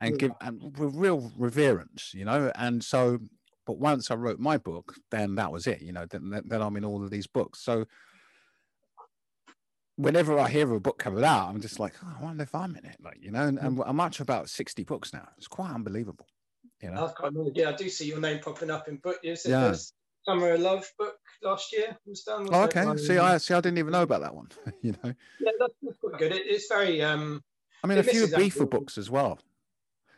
and 0.00 0.12
Yeah. 0.12 0.18
give 0.28 0.32
and 0.40 0.78
with 0.78 0.94
real 0.94 1.32
reverence 1.36 2.12
you 2.14 2.24
know 2.24 2.52
and 2.54 2.84
so 2.84 3.18
but 3.66 3.78
once 3.78 4.10
I 4.10 4.14
wrote 4.14 4.38
my 4.38 4.56
book, 4.56 4.94
then 5.10 5.34
that 5.34 5.52
was 5.52 5.66
it. 5.66 5.82
You 5.82 5.92
know, 5.92 6.06
then, 6.06 6.30
then- 6.30 6.44
then 6.46 6.62
I'm 6.62 6.74
in 6.78 6.86
all 6.86 7.04
of 7.04 7.10
these 7.10 7.26
books. 7.26 7.60
So 7.60 7.84
whenever 9.98 10.38
I 10.38 10.48
hear 10.48 10.64
of 10.64 10.72
a 10.72 10.80
book 10.80 10.98
coming 10.98 11.24
out, 11.24 11.48
I'm 11.48 11.60
just 11.60 11.78
like, 11.80 11.92
oh, 12.02 12.16
I 12.18 12.22
wonder 12.24 12.44
if 12.44 12.54
I'm 12.54 12.76
in 12.76 12.84
it. 12.84 12.96
Like, 13.02 13.18
you 13.20 13.30
know, 13.32 13.42
and, 13.42 13.58
and 13.58 13.82
I'm 13.84 13.98
up 14.00 14.12
to 14.12 14.22
about 14.22 14.48
60 14.48 14.84
books 14.84 15.12
now. 15.12 15.28
It's 15.36 15.48
quite 15.48 15.70
unbelievable. 15.72 16.26
You 16.80 16.92
know, 16.92 17.06
I've 17.06 17.14
got 17.16 17.34
no. 17.34 17.50
I 17.66 17.72
do 17.72 17.88
see 17.88 18.06
your 18.06 18.20
name 18.20 18.38
popping 18.38 18.70
up 18.70 18.86
in 18.88 18.96
book. 18.98 19.18
Is 19.24 19.44
it 19.44 19.50
Yeah. 19.50 19.68
the 19.70 19.90
Summer 20.24 20.52
of 20.52 20.60
Love 20.60 20.88
book 20.98 21.16
last 21.42 21.72
year 21.72 21.96
was 22.06 22.22
done? 22.22 22.46
oh, 22.52 22.60
wasn't 22.60 22.76
it? 22.76 22.78
okay. 22.86 22.96
See, 23.02 23.18
Um, 23.18 23.26
I 23.26 23.38
see. 23.38 23.54
I 23.54 23.60
didn't 23.60 23.78
even 23.78 23.92
know 23.92 24.02
about 24.02 24.20
that 24.20 24.34
one. 24.34 24.48
you 24.82 24.92
know, 24.92 25.12
Yeah, 25.40 25.50
that's, 25.58 25.74
that's 25.82 25.98
quite 25.98 26.18
good. 26.18 26.32
It, 26.32 26.46
it's 26.46 26.68
very. 26.68 27.02
Um, 27.02 27.42
I 27.82 27.88
mean, 27.88 27.98
a 27.98 28.02
few 28.04 28.20
misses 28.22 28.34
out 28.34 28.40
Beefer 28.40 28.70
books 28.70 28.96
as 28.96 29.10
well. 29.10 29.40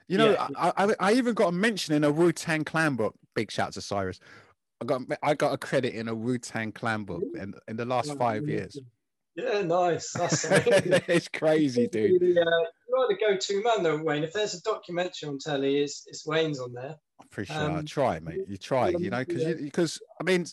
You 0.09 0.19
know, 0.19 0.33
Yeah. 0.33 0.49
I, 0.57 0.73
I, 0.77 0.95
I 1.01 1.13
even 1.15 1.33
got 1.35 1.49
a 1.49 1.53
mention 1.53 1.95
in 1.95 2.05
a 2.05 2.11
Wu 2.11 2.33
Tang 2.33 2.65
Clan 2.65 2.97
book. 2.97 3.15
Big 3.35 3.51
shout 3.51 3.73
to 3.73 3.81
Cyrus. 3.81 4.21
I 4.83 4.85
got 4.85 5.03
I 5.23 5.33
got 5.35 5.53
a 5.55 5.59
credit 5.59 5.95
in 5.95 6.09
a 6.09 6.15
Wu 6.15 6.37
Tang 6.37 6.73
Clan 6.73 7.05
book 7.05 7.23
in, 7.35 7.55
in 7.69 7.77
the 7.77 7.85
last 7.87 8.17
five 8.19 8.47
years. 8.49 8.77
Yeah, 9.37 9.63
nice. 9.63 10.13
That's 10.13 10.45
it's 10.49 11.29
crazy, 11.29 11.87
dude. 11.87 12.21
You, 12.21 12.41
uh, 12.41 12.65
you 12.89 12.97
are 12.97 13.09
the 13.09 13.17
go-to 13.19 13.63
man, 13.63 13.83
though, 13.83 14.03
Wayne. 14.03 14.25
If 14.25 14.33
there's 14.33 14.55
a 14.55 14.63
documentary 14.63 15.29
on 15.29 15.39
telly, 15.39 15.79
it's, 15.79 16.05
it's 16.07 16.27
Wayne's 16.27 16.61
on 16.61 16.73
there. 16.73 16.97
I 17.21 17.25
appreciate 17.25 17.57
it. 17.57 17.61
I 17.61 17.79
Um, 17.79 17.87
try, 17.87 18.21
mate. 18.21 18.41
You 18.49 18.57
try, 18.57 18.89
you 18.91 19.11
know, 19.11 19.25
because 19.25 19.43
yeah. 19.43 19.55
because 19.55 20.01
I 20.21 20.25
mean, 20.25 20.47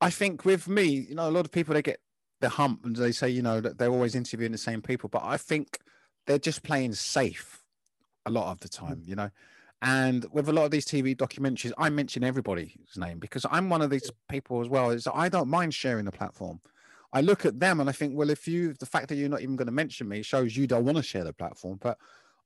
I 0.00 0.10
think 0.10 0.44
with 0.44 0.68
me, 0.68 0.84
you 0.84 1.14
know, 1.14 1.28
a 1.28 1.30
lot 1.30 1.44
of 1.44 1.52
people 1.52 1.74
they 1.74 1.82
get 1.82 2.00
the 2.40 2.48
hump 2.48 2.84
and 2.84 2.96
they 2.96 3.12
say, 3.12 3.28
you 3.28 3.42
know, 3.42 3.60
that 3.60 3.78
they're 3.78 3.90
always 3.90 4.14
interviewing 4.14 4.52
the 4.52 4.58
same 4.58 4.82
people, 4.82 5.08
but 5.08 5.22
I 5.22 5.36
think 5.36 5.78
they're 6.26 6.38
just 6.38 6.62
playing 6.62 6.94
safe 6.94 7.62
a 8.26 8.30
lot 8.30 8.50
of 8.50 8.60
the 8.60 8.68
time, 8.68 9.02
you 9.04 9.14
know. 9.14 9.30
And 9.82 10.26
with 10.32 10.48
a 10.48 10.52
lot 10.52 10.64
of 10.64 10.70
these 10.70 10.86
TV 10.86 11.14
documentaries, 11.14 11.72
I 11.76 11.90
mention 11.90 12.24
everybody's 12.24 12.96
name 12.96 13.18
because 13.18 13.44
I'm 13.50 13.68
one 13.68 13.82
of 13.82 13.90
these 13.90 14.10
people 14.30 14.62
as 14.62 14.68
well. 14.68 14.90
Is 14.90 15.06
I 15.12 15.28
don't 15.28 15.48
mind 15.48 15.74
sharing 15.74 16.06
the 16.06 16.12
platform. 16.12 16.60
I 17.14 17.20
look 17.20 17.46
at 17.46 17.60
them 17.60 17.78
and 17.80 17.88
I 17.88 17.92
think, 17.92 18.16
well, 18.16 18.28
if 18.28 18.46
you, 18.48 18.74
the 18.74 18.86
fact 18.86 19.08
that 19.08 19.14
you're 19.14 19.28
not 19.28 19.40
even 19.40 19.54
going 19.56 19.66
to 19.66 19.72
mention 19.72 20.08
me 20.08 20.22
shows 20.22 20.56
you 20.56 20.66
don't 20.66 20.84
want 20.84 20.96
to 20.96 21.02
share 21.02 21.22
the 21.24 21.32
platform, 21.32 21.78
but 21.80 21.96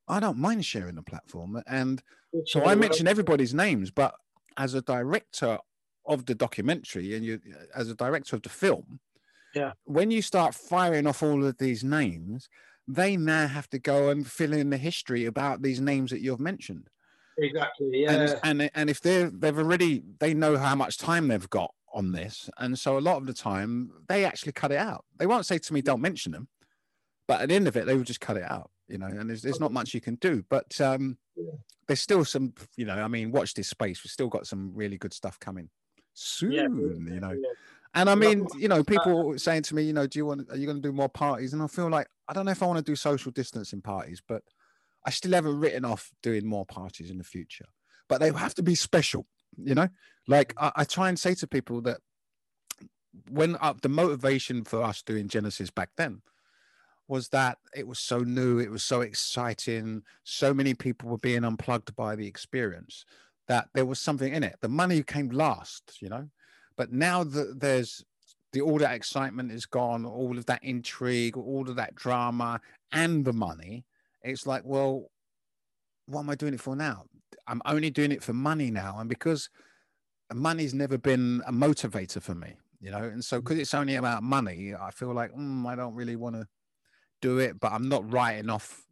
I 0.07 0.21
don't 0.21 0.37
mind 0.39 0.65
sharing 0.65 0.95
the 0.95 1.03
platform. 1.03 1.61
And 1.67 2.03
so 2.45 2.65
I 2.65 2.75
mention 2.75 3.09
everybody's 3.09 3.55
names, 3.55 3.91
but 3.91 4.15
as 4.59 4.75
a 4.75 4.83
director 4.83 5.59
of 6.07 6.27
the 6.27 6.35
documentary 6.35 7.15
and 7.17 7.25
you, 7.25 7.41
as 7.75 7.89
a 7.91 7.95
director 7.95 8.37
of 8.37 8.43
the 8.43 8.49
film, 8.51 9.01
Yeah. 9.55 9.73
when 9.85 10.11
you 10.11 10.21
start 10.21 10.55
firing 10.55 11.07
off 11.07 11.23
all 11.23 11.45
of 11.45 11.57
these 11.59 11.83
names, 11.83 12.49
they 12.87 13.17
now 13.17 13.47
have 13.47 13.69
to 13.71 13.79
go 13.79 14.11
and 14.11 14.27
fill 14.27 14.53
in 14.53 14.71
the 14.71 14.77
history 14.79 15.25
about 15.25 15.63
these 15.63 15.81
names 15.81 16.11
that 16.11 16.21
you've 16.21 16.41
mentioned. 16.41 16.89
Exactly. 17.39 18.03
Yeah. 18.03 18.13
And, 18.13 18.41
and 18.63 18.71
and 18.75 18.91
if 18.91 19.01
they're 19.01 19.31
they've 19.31 19.57
already 19.57 20.03
they 20.19 20.35
know 20.35 20.57
how 20.57 20.75
much 20.75 20.99
time 20.99 21.29
they've 21.29 21.49
got 21.51 21.73
on 21.95 22.13
this, 22.13 22.51
and 22.59 22.79
so 22.79 22.99
a 22.99 23.01
lot 23.01 23.17
of 23.17 23.27
the 23.27 23.33
time 23.33 23.91
they 24.09 24.25
actually 24.25 24.53
cut 24.53 24.73
it 24.73 24.79
out. 24.79 25.05
They 25.19 25.27
won't 25.27 25.47
say 25.47 25.59
to 25.59 25.73
me, 25.75 25.81
"Don't 25.83 26.01
mention 26.01 26.33
them," 26.33 26.49
But 27.29 27.43
at 27.43 27.51
the 27.51 27.55
end 27.55 27.69
of 27.69 27.77
it, 27.77 27.87
they 27.87 27.95
will 27.95 28.05
just 28.05 28.23
cut 28.23 28.39
it 28.39 28.51
out, 28.51 28.71
you 28.89 28.97
know, 28.97 29.07
and 29.07 29.29
there's, 29.29 29.43
there's 29.43 29.61
not 29.61 29.71
much 29.71 29.93
you 29.93 30.01
can 30.01 30.15
do. 30.17 30.43
But 30.49 30.81
um, 30.81 31.19
there's 31.87 32.01
still 32.01 32.25
some, 32.25 32.55
you 32.77 32.87
know, 32.87 32.95
I 32.95 33.07
mean, 33.07 33.31
watch 33.31 33.53
this 33.53 33.69
space. 33.69 34.03
We've 34.03 34.11
still 34.11 34.29
got 34.29 34.47
some 34.47 34.73
really 34.75 34.97
good 34.97 35.13
stuff 35.13 35.39
coming 35.39 35.69
soon, 36.15 37.07
you 37.13 37.21
know. 37.21 37.37
And 37.95 38.09
I 38.09 38.15
mean, 38.15 38.47
you 38.57 38.69
know, 38.69 38.83
people 38.83 39.25
were 39.25 39.39
saying 39.39 39.63
to 39.65 39.75
me, 39.75 39.83
you 39.83 39.93
know, 39.93 40.07
do 40.07 40.19
you 40.19 40.25
want, 40.27 40.51
are 40.51 40.57
you 40.57 40.65
going 40.67 40.81
to 40.81 40.89
do 40.89 40.93
more 40.93 41.09
parties? 41.09 41.53
And 41.53 41.63
I 41.63 41.67
feel 41.67 41.91
like, 41.91 42.07
I 42.29 42.33
don't 42.33 42.47
know 42.47 42.53
if 42.53 42.63
I 42.63 42.67
want 42.67 42.79
to 42.79 42.91
do 42.91 42.97
social 42.97 43.31
distancing 43.31 43.83
parties, 43.83 44.23
but 44.27 44.43
I 45.07 45.11
still 45.11 45.33
haven't 45.33 45.61
written 45.61 45.85
off 45.85 46.11
doing 46.23 46.47
more 46.47 46.65
parties 46.65 47.11
in 47.11 47.19
the 47.19 47.25
future. 47.25 47.67
But 48.09 48.21
they 48.21 48.33
have 48.33 48.55
to 48.55 48.63
be 48.63 48.75
special, 48.75 49.27
you 49.63 49.75
know? 49.75 49.89
Like 50.27 50.55
I, 50.59 50.73
I 50.77 50.85
try 50.85 51.09
and 51.09 51.19
say 51.19 51.35
to 51.35 51.47
people 51.47 51.81
that 51.83 51.99
when 53.31 53.57
uh, 53.61 53.75
the 53.81 53.89
motivation 53.89 54.65
for 54.65 54.83
us 54.83 55.03
doing 55.03 55.29
Genesis 55.29 55.71
back 55.71 55.91
then 55.97 56.23
was 57.09 57.29
that 57.31 57.59
it 57.75 57.87
was 57.87 57.99
so 57.99 58.19
new, 58.19 58.59
it 58.59 58.71
was 58.71 58.83
so 58.83 59.01
exciting, 59.01 60.03
so 60.25 60.53
many 60.53 60.75
people 60.75 61.09
were 61.09 61.19
being 61.19 61.45
unplugged 61.45 61.97
by 61.97 62.15
the 62.15 62.27
experience 62.27 63.05
that 63.49 63.69
there 63.75 63.87
was 63.87 63.99
something 63.99 64.35
in 64.35 64.45
it. 64.45 64.57
The 64.61 64.69
money 64.69 65.03
came 65.03 65.31
last, 65.31 65.97
you 66.01 66.11
know, 66.11 66.29
but 66.77 66.93
now 66.93 67.25
that 67.25 67.61
there's 67.61 68.05
the 68.53 68.61
all 68.61 68.79
that 68.79 68.95
excitement 68.95 69.53
is 69.53 69.67
gone, 69.67 70.07
all 70.07 70.39
of 70.39 70.47
that 70.47 70.63
intrigue, 70.63 71.37
all 71.37 71.69
of 71.69 71.77
that 71.77 71.95
drama, 71.95 72.61
and 72.93 73.25
the 73.25 73.33
money. 73.33 73.85
It's 74.23 74.47
like, 74.47 74.63
well, 74.65 75.11
what 76.09 76.21
am 76.21 76.31
I 76.31 76.35
doing 76.35 76.55
it 76.55 76.61
for 76.61 76.75
now? 76.75 77.05
I'm 77.47 77.63
only 77.65 77.91
doing 77.91 78.13
it 78.13 78.23
for 78.23 78.33
money 78.33 78.71
now, 78.71 78.97
and 78.99 79.09
because 79.09 79.49
money's 80.35 80.75
never 80.75 80.99
been 80.99 81.43
a 81.47 81.53
motivator 81.53 82.21
for 82.21 82.35
me, 82.35 82.55
you 82.81 82.91
know, 82.91 83.03
and 83.03 83.25
so 83.25 83.41
because 83.41 83.59
it's 83.59 83.75
only 83.75 83.97
about 83.97 84.23
money, 84.23 84.75
I 84.75 84.91
feel 84.91 85.13
like 85.13 85.33
mm, 85.33 85.67
I 85.67 85.77
don't 85.77 85.95
really 85.95 86.17
want 86.17 86.37
to 86.37 86.47
do 87.21 87.39
it, 87.39 87.61
but 87.61 87.73
I'm 87.73 87.89
not 87.89 88.11
writing 88.13 88.51
off 88.51 88.85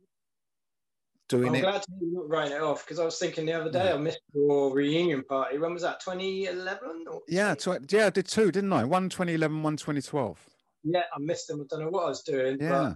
doing 1.29 1.49
I'm 1.49 1.55
it. 1.57 1.61
glad 1.63 1.85
you're 2.01 2.23
not 2.23 2.29
writing 2.29 2.57
it 2.57 2.63
off 2.63 2.85
because 2.85 2.99
I 2.99 3.05
was 3.05 3.19
thinking 3.19 3.47
the 3.47 3.53
other 3.53 3.71
day 3.71 3.93
I 3.93 3.97
missed 3.97 4.21
your 4.33 4.73
reunion 4.73 5.25
party. 5.25 5.59
When 5.59 5.73
was 5.73 5.83
that? 5.83 6.01
2011? 6.01 7.05
Or... 7.11 7.21
Yeah, 7.29 7.55
tw- 7.55 7.91
yeah, 7.91 8.07
I 8.07 8.11
did 8.11 8.27
two, 8.27 8.53
didn't 8.53 8.73
I? 8.73 8.85
One 8.85 9.09
2011, 9.09 9.63
one 9.63 9.77
2012. 9.77 10.39
Yeah, 10.85 11.01
I 11.01 11.19
missed 11.19 11.49
them. 11.49 11.61
I 11.61 11.65
don't 11.69 11.85
know 11.85 11.91
what 11.91 12.05
I 12.05 12.09
was 12.09 12.23
doing, 12.23 12.59
Yeah. 12.61 12.95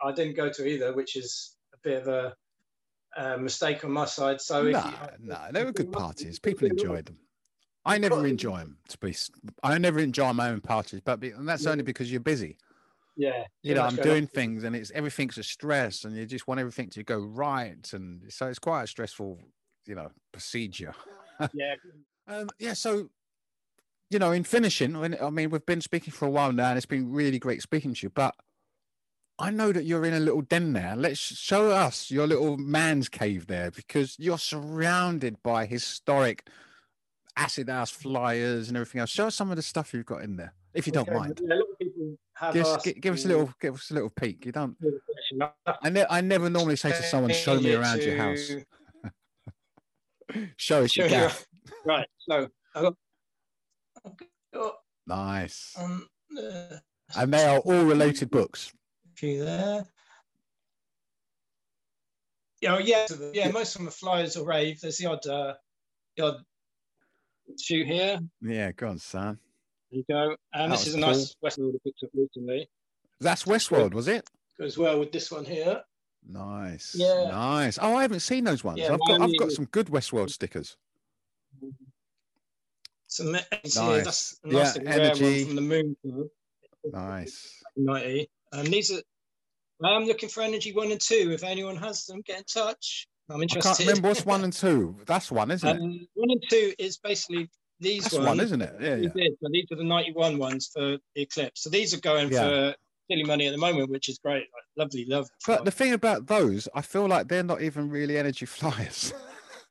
but 0.00 0.08
I 0.08 0.12
didn't 0.12 0.36
go 0.36 0.48
to 0.50 0.66
either, 0.66 0.94
which 0.94 1.16
is 1.16 1.56
a 1.74 1.78
bit 1.82 2.02
of 2.02 2.08
a, 2.08 2.34
uh 3.16 3.36
mistake 3.36 3.84
on 3.84 3.92
my 3.92 4.04
side. 4.04 4.40
So 4.40 4.62
No, 4.62 4.70
you, 4.72 4.92
no, 5.20 5.48
they 5.52 5.64
were 5.64 5.72
good 5.72 5.92
parties. 5.92 6.38
People 6.38 6.68
enjoyed 6.68 7.06
them. 7.06 7.18
I 7.84 7.98
never 7.98 8.26
enjoy 8.26 8.58
them. 8.58 8.78
To 8.88 8.98
be, 8.98 9.14
I 9.62 9.76
never 9.78 9.98
enjoy 9.98 10.32
my 10.32 10.50
own 10.50 10.60
parties, 10.60 11.00
but 11.04 11.18
be, 11.20 11.30
and 11.30 11.48
that's 11.48 11.66
only 11.66 11.82
because 11.82 12.10
you're 12.10 12.20
busy. 12.20 12.58
yeah, 13.16 13.44
You 13.62 13.74
know, 13.74 13.82
I'm 13.82 13.96
doing 13.96 14.26
things, 14.26 14.64
and 14.64 14.74
it's 14.76 14.90
everything's 14.92 15.38
a 15.38 15.42
stress, 15.42 16.04
and 16.04 16.16
you 16.16 16.26
just 16.26 16.46
want 16.46 16.60
everything 16.60 16.90
to 16.90 17.02
go 17.02 17.18
right, 17.18 17.92
and 17.92 18.32
so 18.32 18.48
it's 18.48 18.58
quite 18.58 18.84
a 18.84 18.86
stressful, 18.86 19.38
you 19.86 19.94
know, 19.94 20.10
procedure. 20.32 20.94
yeah, 21.52 21.74
Um, 22.26 22.50
yeah, 22.58 22.74
so 22.74 23.10
you 24.10 24.18
know, 24.18 24.32
in 24.32 24.44
finishing, 24.44 24.94
I 24.94 25.30
mean, 25.30 25.48
we've 25.50 25.64
been 25.64 25.80
speaking 25.80 26.12
for 26.12 26.26
a 26.26 26.30
while 26.30 26.52
now, 26.52 26.68
and 26.68 26.76
it's 26.76 26.86
been 26.86 27.10
really 27.10 27.38
great 27.38 27.62
speaking 27.62 27.94
to 27.94 28.06
you. 28.06 28.10
But 28.10 28.34
I 29.42 29.50
know 29.50 29.72
that 29.72 29.84
you're 29.84 30.04
in 30.04 30.14
a 30.14 30.20
little 30.20 30.42
den 30.42 30.72
there. 30.72 30.94
Let's 30.96 31.18
show 31.18 31.72
us 31.72 32.12
your 32.12 32.28
little 32.28 32.56
man's 32.56 33.08
cave 33.08 33.48
there, 33.48 33.72
because 33.72 34.14
you're 34.16 34.38
surrounded 34.38 35.42
by 35.42 35.66
historic 35.66 36.46
acid 37.36 37.68
house 37.68 37.90
flyers 37.90 38.68
and 38.68 38.76
everything 38.76 39.00
else. 39.00 39.10
Show 39.10 39.26
us 39.26 39.34
some 39.34 39.50
of 39.50 39.56
the 39.56 39.62
stuff 39.62 39.92
you've 39.92 40.06
got 40.06 40.22
in 40.22 40.36
there, 40.36 40.54
if 40.74 40.86
you 40.86 40.92
don't 40.92 41.08
Okay, 41.08 41.18
mind. 41.18 41.40
Yeah, 41.42 41.54
a 41.54 41.56
lot 41.56 41.64
of 41.72 41.78
people 41.80 42.16
have 42.34 42.54
Give 42.54 42.66
us, 42.66 42.82
give 42.84 43.14
us 43.14 43.24
a 43.24 43.28
little, 43.28 43.52
give 43.60 43.74
us 43.74 43.90
a 43.90 43.94
little 43.94 44.10
peek. 44.10 44.46
You 44.46 44.52
don't. 44.52 44.76
I, 45.82 45.90
ne- 45.90 46.06
I 46.08 46.20
never 46.20 46.48
normally 46.48 46.76
say 46.76 46.90
to 46.90 47.02
someone, 47.02 47.32
"Show 47.32 47.58
me 47.58 47.74
around 47.74 48.00
your 48.02 48.16
house." 48.16 48.48
Show 50.56 50.84
us 50.84 50.92
Show 50.92 51.02
your 51.02 51.10
you 51.10 51.16
gaff. 51.16 51.44
Right. 51.84 52.06
So 52.20 52.48
I've 52.76 52.82
got, 52.84 52.94
I've 54.06 54.12
got 54.54 54.74
Nice. 55.06 55.74
um, 55.76 56.06
uh, 56.38 56.76
And 57.16 57.34
they 57.34 57.44
are 57.44 57.58
all 57.58 57.82
related 57.84 58.30
books. 58.30 58.72
Few 59.22 59.44
there. 59.44 59.84
Yeah, 62.60 62.74
oh, 62.74 62.78
yeah, 62.78 63.06
yeah. 63.32 63.50
Most 63.52 63.74
of 63.76 63.80
them 63.80 63.88
are 63.88 63.92
flyers 63.92 64.36
or 64.36 64.44
rave. 64.44 64.80
There's 64.80 64.98
the 64.98 65.06
odd, 65.06 65.24
uh, 65.26 65.54
the 66.16 66.24
odd 66.24 66.36
shoot 67.60 67.86
here. 67.86 68.18
Yeah, 68.40 68.72
go 68.72 68.88
on, 68.88 68.98
son. 68.98 69.38
There 69.92 69.98
you 69.98 70.04
go. 70.08 70.36
And 70.52 70.72
That 70.72 70.78
this 70.78 70.88
is 70.88 70.94
a 70.94 70.98
nice 70.98 71.36
Westwood 71.40 71.74
I 71.74 71.78
picked 71.84 72.02
up 72.02 72.10
recently. 72.14 72.68
That's 73.20 73.44
Westworld, 73.44 73.94
was 73.94 74.08
it? 74.08 74.28
Goes 74.58 74.76
well 74.76 74.98
with 74.98 75.12
this 75.12 75.30
one 75.30 75.44
here. 75.44 75.82
Nice. 76.28 76.94
Yeah. 76.96 77.28
Nice. 77.30 77.78
Oh, 77.80 77.94
I 77.96 78.02
haven't 78.02 78.20
seen 78.20 78.42
those 78.44 78.64
ones. 78.64 78.78
Yeah, 78.80 78.92
I've 78.94 79.00
got 79.06 79.20
I've 79.20 79.38
got 79.38 79.52
some 79.52 79.66
good 79.66 79.86
Westworld 79.86 80.30
stickers. 80.30 80.76
So 83.06 83.24
me- 83.24 83.38
see, 83.66 83.80
Nice. 83.80 84.04
that's 84.04 84.40
a 84.44 84.48
Yeah, 84.48 84.62
nice 84.62 84.78
rare 84.78 85.00
energy. 85.00 85.24
one 85.44 85.46
from 85.46 85.54
the 85.56 85.62
Moon 85.62 85.96
Club, 86.02 86.26
Nice. 86.92 87.62
90. 87.76 88.28
And 88.52 88.68
these 88.68 88.92
are. 88.92 89.02
I 89.84 89.96
am 89.96 90.04
looking 90.04 90.28
for 90.28 90.42
Energy 90.42 90.72
One 90.72 90.90
and 90.92 91.00
Two. 91.00 91.30
If 91.32 91.42
anyone 91.44 91.76
has 91.76 92.04
them, 92.06 92.22
get 92.24 92.38
in 92.38 92.44
touch. 92.44 93.06
I'm 93.30 93.40
I 93.40 93.42
interested. 93.42 93.68
can't 93.76 93.88
remember 93.88 94.08
what's 94.08 94.26
one 94.26 94.44
and 94.44 94.52
two. 94.52 94.96
That's 95.06 95.30
one, 95.30 95.50
isn't 95.50 95.68
it? 95.68 95.80
Um, 95.80 96.06
one 96.14 96.30
and 96.30 96.42
two 96.50 96.72
is 96.78 96.98
basically 96.98 97.48
these 97.80 98.02
That's 98.04 98.14
ones. 98.16 98.26
one, 98.26 98.40
isn't 98.40 98.62
it? 98.62 98.74
Yeah, 98.80 98.96
yeah. 98.96 99.28
these 99.50 99.66
are 99.72 99.76
the 99.76 99.84
91 99.84 100.38
ones 100.38 100.70
for 100.72 100.98
the 101.14 101.22
Eclipse. 101.22 101.62
So 101.62 101.70
these 101.70 101.94
are 101.94 102.00
going 102.00 102.30
Yeah. 102.32 102.42
for 102.42 102.74
silly 103.10 103.24
money 103.24 103.46
at 103.46 103.52
the 103.52 103.58
moment, 103.58 103.90
which 103.90 104.08
is 104.08 104.18
great. 104.18 104.44
Like, 104.52 104.64
lovely, 104.76 105.04
love. 105.06 105.28
But 105.46 105.64
the 105.64 105.70
thing 105.70 105.92
about 105.92 106.26
those, 106.26 106.68
I 106.74 106.82
feel 106.82 107.06
like 107.06 107.28
they're 107.28 107.42
not 107.42 107.62
even 107.62 107.88
really 107.90 108.18
energy 108.18 108.46
flyers. 108.46 109.12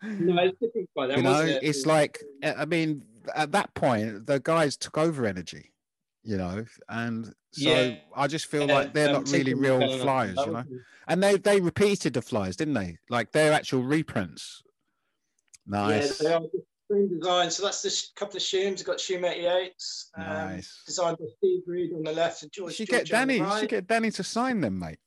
No, 0.03 0.41
it's 0.43 0.57
different 0.59 0.89
by 0.95 1.07
then, 1.07 1.17
you 1.17 1.23
know, 1.23 1.41
it? 1.41 1.59
it's 1.61 1.85
like 1.85 2.19
I 2.43 2.65
mean, 2.65 3.03
at 3.35 3.51
that 3.51 3.73
point, 3.75 4.25
the 4.25 4.39
guys 4.39 4.75
took 4.75 4.97
over 4.97 5.25
energy. 5.25 5.70
You 6.23 6.38
know, 6.38 6.65
and 6.88 7.26
so 7.52 7.69
Yeah. 7.69 7.95
I 8.15 8.27
just 8.27 8.45
feel 8.45 8.68
Yeah, 8.68 8.73
like 8.76 8.93
they're 8.93 9.07
um, 9.07 9.23
not 9.23 9.31
really 9.31 9.53
real 9.56 9.80
flyers. 9.99 10.38
You 10.45 10.52
know, 10.52 10.64
and 11.07 11.22
they 11.23 11.38
they 11.38 11.60
repeated 11.60 12.14
the 12.14 12.22
flyers, 12.22 12.56
didn't 12.56 12.76
they? 12.76 12.98
Like 13.10 13.31
they're 13.31 13.53
actual 13.53 13.84
reprints. 13.84 14.61
Nice. 15.65 16.22
Yeah, 16.22 16.27
they 16.30 16.34
are 16.35 16.41
different 16.89 17.19
design. 17.19 17.52
So 17.52 17.64
that's 17.64 17.81
the 17.81 17.89
sh- 17.89 18.10
couple 18.15 18.38
of 18.38 18.43
Shooms. 18.43 18.80
You've 18.80 18.88
got 18.88 18.98
Shoom 18.98 19.22
88s. 19.23 20.10
Um, 20.18 20.26
Nice. 20.26 20.84
Designed 20.85 21.18
by 21.18 21.26
Steve 21.38 21.61
Reed 21.65 21.91
on 21.93 22.03
the 22.03 22.11
left 22.11 22.43
and 22.43 22.52
You 22.56 22.69
should 22.72 22.88
get 22.88 23.06
George 23.06 23.22
on 23.22 23.27
the 23.27 23.38
Danny. 23.38 23.49
You 23.53 23.60
should 23.60 23.69
get 23.69 23.88
Danny 23.88 24.11
to 24.11 24.23
sign 24.23 24.61
them, 24.61 24.77
mate. 24.77 24.99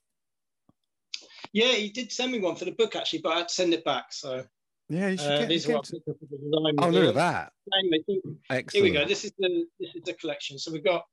Yeah, 1.52 1.72
he 1.72 1.90
did 1.90 2.10
send 2.10 2.32
me 2.32 2.40
one 2.40 2.56
for 2.56 2.64
the 2.64 2.72
book 2.72 2.96
actually, 2.96 3.20
but 3.20 3.32
I 3.34 3.38
had 3.38 3.48
to 3.48 3.54
send 3.54 3.72
it 3.74 3.84
back. 3.84 4.06
So 4.12 4.44
Yeah, 4.88 5.08
you 5.08 5.16
should 5.16 5.30
uh, 5.30 5.38
get. 5.40 5.48
these 5.48 5.64
are 5.64 5.68
get 5.68 5.76
what 5.76 5.86
I 5.86 5.90
picked 5.92 6.08
up 6.08 6.16
at 6.22 6.30
the 6.30 6.74
oh, 6.78 6.88
look 6.90 7.08
at 7.08 7.14
that! 7.14 7.52
Anyway, 7.78 8.66
here 8.72 8.82
we 8.82 8.90
go. 8.90 9.06
This 9.06 9.24
is 9.24 9.32
the 9.38 9.64
this 9.80 9.94
is 9.94 10.02
the 10.04 10.12
collection. 10.14 10.58
So 10.58 10.72
we've 10.72 10.84
got 10.84 11.04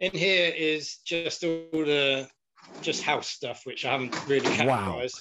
in 0.00 0.12
here 0.12 0.52
is 0.56 0.98
just 1.04 1.42
all 1.44 1.68
the 1.72 2.28
just 2.82 3.02
house 3.02 3.28
stuff, 3.28 3.62
which 3.64 3.84
I 3.84 3.92
haven't 3.92 4.14
really 4.28 4.46
categorized. 4.46 4.66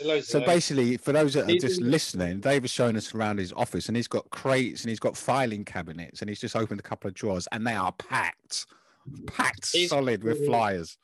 Wow. 0.06 0.20
So, 0.22 0.40
So 0.40 0.40
basically, 0.46 0.98
for 0.98 1.12
those 1.12 1.34
that 1.34 1.50
are 1.50 1.58
just 1.58 1.82
are- 1.82 1.86
listening, 1.86 2.40
David's 2.40 2.74
showing 2.74 2.96
us 2.98 3.14
around 3.14 3.40
his 3.40 3.54
office, 3.54 3.88
and 3.88 3.96
he's 3.96 4.08
got 4.08 4.30
crates 4.32 4.82
and 4.82 4.90
he's 4.90 5.00
got 5.00 5.16
filing 5.16 5.64
cabinets, 5.64 6.22
and 6.22 6.30
he's 6.30 6.40
just 6.40 6.56
opened 6.56 6.80
a 6.80 6.84
couple 6.84 7.08
of 7.08 7.14
drawers, 7.14 7.48
and 7.52 7.66
they 7.66 7.74
are 7.76 7.92
packed, 7.94 8.66
packed 9.28 9.72
These- 9.72 9.90
solid 9.90 10.24
with 10.24 10.46
flyers. 10.46 10.98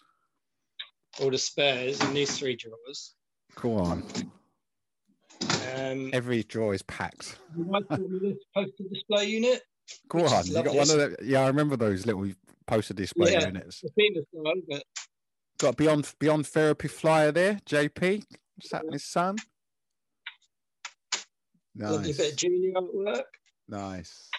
all 1.20 1.30
the 1.32 1.38
spares 1.38 2.02
in 2.02 2.14
these 2.14 2.38
three 2.38 2.56
drawers. 2.56 3.14
Go 3.56 3.78
on, 3.78 4.04
Um, 5.76 6.10
every 6.14 6.44
drawer 6.44 6.74
is 6.74 6.82
packed. 6.84 7.38
the 7.56 7.64
white 7.64 7.88
brought 7.88 8.22
this 8.22 8.38
poster 8.54 8.84
display 8.92 9.26
unit. 9.28 9.62
Go 10.08 10.26
on, 10.26 10.46
you 10.46 10.54
got 10.54 10.66
one 10.68 10.80
of 10.82 10.88
the. 10.88 11.18
Yeah, 11.24 11.42
I 11.42 11.48
remember 11.48 11.76
those 11.76 12.06
little 12.06 12.28
poster 12.68 12.94
display 12.94 13.34
Yeah. 13.34 13.48
units. 13.48 13.84
But 14.70 14.84
Got 15.60 15.78
beyond 15.78 16.14
beyond 16.20 16.48
therapy 16.48 16.88
flyer 16.88 17.32
there, 17.32 17.60
JP. 17.66 18.24
What's 18.56 18.70
that, 18.72 18.84
his 18.92 19.04
son? 19.04 19.38
Nice, 21.76 22.18
bit 22.18 22.32
of 22.32 22.38
junior 22.38 22.74
artwork. 22.74 23.24
nice. 23.68 24.30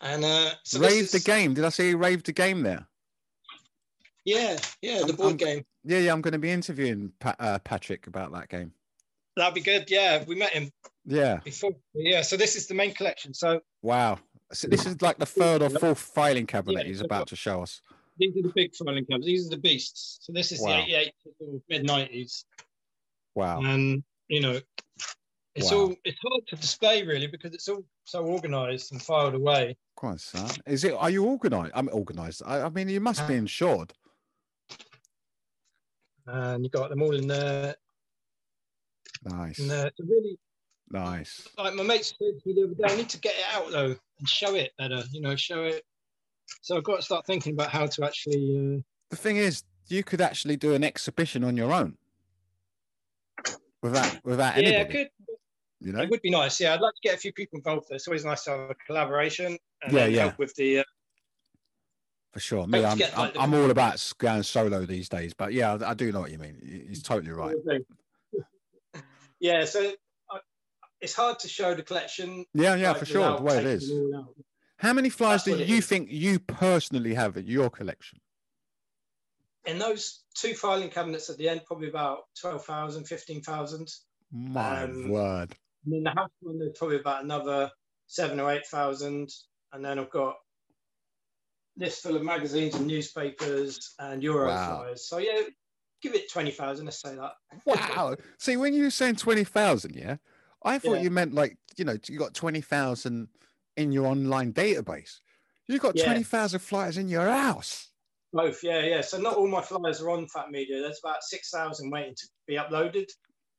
And 0.00 0.24
uh, 0.24 0.50
so 0.64 0.78
this 0.78 0.90
Rave 0.92 1.10
the 1.10 1.16
is- 1.18 1.24
game. 1.24 1.54
Did 1.54 1.64
I 1.64 1.68
see 1.70 1.90
you 1.90 1.96
raved 1.96 2.26
the 2.26 2.32
game 2.32 2.62
there? 2.62 2.86
Yeah, 4.24 4.58
yeah, 4.82 4.98
the 5.00 5.06
I'm- 5.06 5.16
board 5.16 5.28
I'm- 5.28 5.36
game. 5.36 5.64
Yeah, 5.84 5.98
yeah. 5.98 6.12
I'm 6.12 6.20
going 6.22 6.32
to 6.32 6.38
be 6.38 6.50
interviewing 6.50 7.12
pa- 7.20 7.36
uh, 7.38 7.58
Patrick 7.60 8.06
about 8.06 8.32
that 8.32 8.48
game. 8.48 8.72
That'd 9.36 9.54
be 9.54 9.60
good. 9.60 9.90
Yeah, 9.90 10.22
we 10.24 10.34
met 10.36 10.52
him 10.52 10.70
Yeah. 11.04 11.38
before. 11.44 11.72
Yeah, 11.94 12.22
so 12.22 12.36
this 12.36 12.54
is 12.56 12.66
the 12.66 12.74
main 12.74 12.94
collection. 12.94 13.34
So 13.34 13.60
Wow. 13.82 14.18
So 14.52 14.68
this 14.68 14.86
is 14.86 15.00
like 15.02 15.18
the 15.18 15.26
third 15.26 15.62
or 15.62 15.70
fourth 15.70 15.98
filing 15.98 16.46
cabinet 16.46 16.82
Yeah, 16.82 16.88
he's 16.88 17.00
about 17.00 17.26
to 17.28 17.36
show 17.36 17.62
us. 17.62 17.80
these 18.18 18.36
are 18.36 18.42
the 18.42 18.52
big 18.54 18.74
filing 18.76 19.04
cabinets. 19.04 19.26
These 19.26 19.46
are 19.46 19.50
the 19.50 19.58
beasts. 19.58 20.18
So 20.22 20.32
this 20.32 20.52
is 20.52 20.60
Wow. 20.60 20.68
the 20.86 20.94
88 20.94 21.12
to 21.40 21.62
mid 21.68 21.82
90s. 21.86 22.44
Wow. 23.34 23.62
And 23.64 24.04
you 24.28 24.40
know, 24.40 24.60
it's 25.56 25.70
Wow. 25.72 25.78
all 25.78 25.96
it's 26.04 26.18
hard 26.22 26.46
to 26.48 26.56
display 26.56 27.02
really 27.02 27.26
because 27.26 27.52
it's 27.54 27.68
all 27.68 27.84
so 28.04 28.24
organized 28.24 28.92
and 28.92 29.02
filed 29.02 29.34
away. 29.34 29.76
Quite 29.96 30.20
son. 30.20 30.48
Is 30.66 30.84
it? 30.84 30.92
Are 30.94 31.10
you 31.10 31.24
organised? 31.26 31.72
I'm 31.74 31.88
organised. 31.88 32.42
I, 32.46 32.62
I 32.62 32.68
mean, 32.68 32.88
you 32.88 33.00
must 33.00 33.26
be 33.26 33.34
uh, 33.34 33.38
insured. 33.38 33.92
and 36.26 36.64
you 36.64 36.70
got 36.70 36.90
them 36.90 37.02
all 37.02 37.14
in 37.14 37.26
there. 37.26 37.76
Nice. 39.24 39.58
And 39.58 39.70
uh, 39.70 39.86
it's 39.86 40.00
really 40.00 40.38
Nice. 40.90 41.48
like 41.58 41.74
my 41.74 41.82
mate 41.82 42.04
said 42.04 42.18
to 42.18 42.40
me 42.44 42.54
the 42.54 42.64
other 42.64 42.74
day, 42.74 42.94
I 42.94 42.96
need 42.96 43.08
to 43.08 43.18
get 43.18 43.34
it 43.34 43.44
out 43.54 43.70
though 43.70 43.96
and 44.18 44.28
show 44.28 44.54
it 44.54 44.72
better. 44.78 45.02
You 45.12 45.20
know, 45.22 45.34
show 45.36 45.64
it. 45.64 45.82
So 46.60 46.76
I've 46.76 46.84
got 46.84 46.96
to 46.96 47.02
start 47.02 47.26
thinking 47.26 47.54
about 47.54 47.70
how 47.70 47.86
to 47.86 48.04
actually. 48.04 48.76
Uh, 48.78 48.82
The 49.10 49.16
thing 49.16 49.36
is, 49.38 49.62
you 49.88 50.02
could 50.04 50.20
actually 50.20 50.56
do 50.56 50.74
an 50.74 50.84
exhibition 50.84 51.42
on 51.44 51.56
your 51.56 51.72
own 51.72 51.96
without 53.82 54.18
without 54.24 54.56
anybody. 54.56 54.74
yeah, 54.76 54.80
I 54.82 54.84
could. 54.84 55.08
You 55.80 55.92
know. 55.92 56.00
It 56.02 56.10
would 56.10 56.22
be 56.22 56.30
nice. 56.30 56.60
Yeah, 56.60 56.74
I'd 56.74 56.80
like 56.80 56.94
to 56.94 57.00
get 57.02 57.14
a 57.14 57.18
few 57.18 57.32
people 57.32 57.58
involved. 57.58 57.86
It's 57.90 58.06
always 58.08 58.24
nice 58.24 58.44
to 58.44 58.50
have 58.50 58.60
a 58.70 58.74
collaboration 58.86 59.58
and 59.82 59.92
Yeah, 59.92 60.06
yeah. 60.06 60.20
help 60.22 60.38
with 60.38 60.54
the. 60.54 60.78
Uh, 60.80 60.82
For 62.32 62.40
sure. 62.40 62.66
Me, 62.66 62.82
I'm, 62.84 62.96
get, 62.96 63.18
I'm, 63.18 63.32
the- 63.32 63.40
I'm 63.40 63.54
all 63.54 63.70
about 63.70 64.12
going 64.18 64.42
solo 64.44 64.86
these 64.86 65.08
days. 65.10 65.34
But 65.34 65.52
yeah, 65.52 65.74
I, 65.74 65.90
I 65.90 65.94
do 65.94 66.10
know 66.12 66.20
what 66.20 66.30
you 66.30 66.38
mean. 66.38 66.84
He's 66.88 67.02
totally 67.02 67.32
right. 67.32 67.54
Yeah, 69.44 69.66
so 69.66 69.92
I, 70.30 70.38
it's 71.02 71.12
hard 71.14 71.38
to 71.40 71.48
show 71.48 71.74
the 71.74 71.82
collection. 71.82 72.46
Yeah, 72.54 72.76
yeah, 72.76 72.92
like, 72.92 73.00
for 73.00 73.04
sure. 73.04 73.36
The 73.36 73.42
way 73.42 73.58
it 73.58 73.66
is. 73.66 73.88
them 73.90 73.98
all 74.14 74.16
out. 74.22 74.34
How 74.78 74.94
many 74.94 75.10
flyers 75.10 75.44
That's 75.44 75.58
do 75.58 75.64
you 75.64 75.82
think 75.82 76.10
you 76.10 76.38
personally 76.38 77.12
have 77.12 77.36
in 77.36 77.46
your 77.46 77.68
collection? 77.68 78.20
In 79.66 79.78
those 79.78 80.24
two 80.34 80.54
filing 80.54 80.88
cabinets 80.88 81.28
at 81.28 81.36
the 81.36 81.48
end, 81.50 81.60
probably 81.66 81.88
about 81.90 82.20
12,000, 82.40 83.04
15,000. 83.04 83.92
My 84.32 84.84
Um, 84.84 85.08
word. 85.10 85.54
And 85.84 85.94
in 85.94 86.02
the 86.04 86.10
house 86.10 86.30
one, 86.40 86.58
there's 86.58 86.76
probably 86.78 86.96
about 87.00 87.22
another 87.22 87.70
seven 88.06 88.40
or 88.40 88.50
8,000. 88.50 89.30
And 89.72 89.84
then 89.84 89.98
I've 89.98 90.10
got 90.10 90.36
this 91.76 92.00
full 92.00 92.16
of 92.16 92.22
magazines 92.22 92.74
and 92.76 92.86
newspapers 92.86 93.94
and 93.98 94.22
Euro 94.22 94.48
Wow. 94.48 94.78
flyers. 94.78 95.06
So 95.06 95.18
yeah, 95.18 95.40
give 96.04 96.14
it 96.14 96.30
20,000, 96.30 96.84
let's 96.84 97.00
say 97.00 97.16
that. 97.16 97.32
Wow. 97.64 98.14
See, 98.38 98.56
when 98.58 98.74
you 98.74 98.84
were 98.84 98.90
saying 98.90 99.16
20,000, 99.16 99.96
yeah, 99.96 100.16
I 100.62 100.78
thought 100.78 100.96
Yeah. 100.96 101.02
you 101.02 101.10
meant 101.10 101.32
like, 101.34 101.56
you 101.78 101.84
know, 101.86 101.96
you 102.06 102.18
got 102.18 102.34
20,000 102.34 103.28
in 103.78 103.90
your 103.90 104.06
online 104.06 104.52
database. 104.52 105.16
You 105.66 105.78
got 105.78 105.96
Yeah. 105.96 106.04
20,000 106.04 106.60
flyers 106.60 106.98
in 106.98 107.08
your 107.08 107.26
house. 107.26 107.88
Both, 108.34 108.62
yeah, 108.62 108.80
yeah. 108.84 109.00
So 109.00 109.16
not 109.18 109.36
all 109.36 109.48
my 109.48 109.62
flyers 109.62 110.02
are 110.02 110.10
on 110.10 110.26
PhatMedia. 110.26 110.82
There's 110.82 111.00
about 111.02 111.22
6,000 111.22 111.90
waiting 111.90 112.14
to 112.16 112.26
be 112.46 112.54
uploaded. 112.56 113.08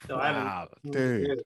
So 0.07 0.17
I 0.17 0.27
haven't- 0.27 0.43
Wow, 0.45 0.69
mm, 0.85 0.91
dude. 0.91 1.43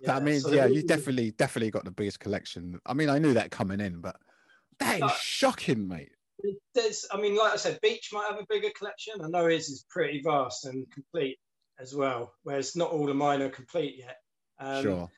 that 0.00 0.22
means, 0.22 0.42
so 0.42 0.52
yeah, 0.52 0.66
you 0.66 0.82
definitely, 0.82 1.30
definitely 1.30 1.70
got 1.70 1.84
the 1.86 1.90
biggest 1.90 2.20
collection. 2.20 2.78
I 2.84 2.92
mean, 2.92 3.08
I 3.08 3.18
knew 3.18 3.32
that 3.32 3.50
coming 3.50 3.80
in, 3.80 4.00
but 4.02 4.16
that 4.78 5.00
is 5.02 5.12
shocking, 5.16 5.88
mate. 5.88 6.12
There's, 6.74 7.06
I 7.10 7.16
mean, 7.20 7.36
like 7.36 7.52
I 7.52 7.56
said, 7.56 7.80
Beach 7.80 8.10
might 8.12 8.26
have 8.30 8.38
a 8.38 8.46
bigger 8.48 8.70
collection. 8.76 9.14
I 9.22 9.28
know 9.28 9.46
his 9.46 9.68
is 9.68 9.86
pretty 9.88 10.20
vast 10.22 10.66
and 10.66 10.86
complete 10.92 11.38
as 11.80 11.94
well, 11.94 12.32
whereas 12.42 12.76
not 12.76 12.90
all 12.90 13.08
of 13.10 13.16
mine 13.16 13.42
are 13.42 13.48
complete 13.48 13.96
yet. 13.98 14.16
Um, 14.58 14.82
sure. 14.82 15.10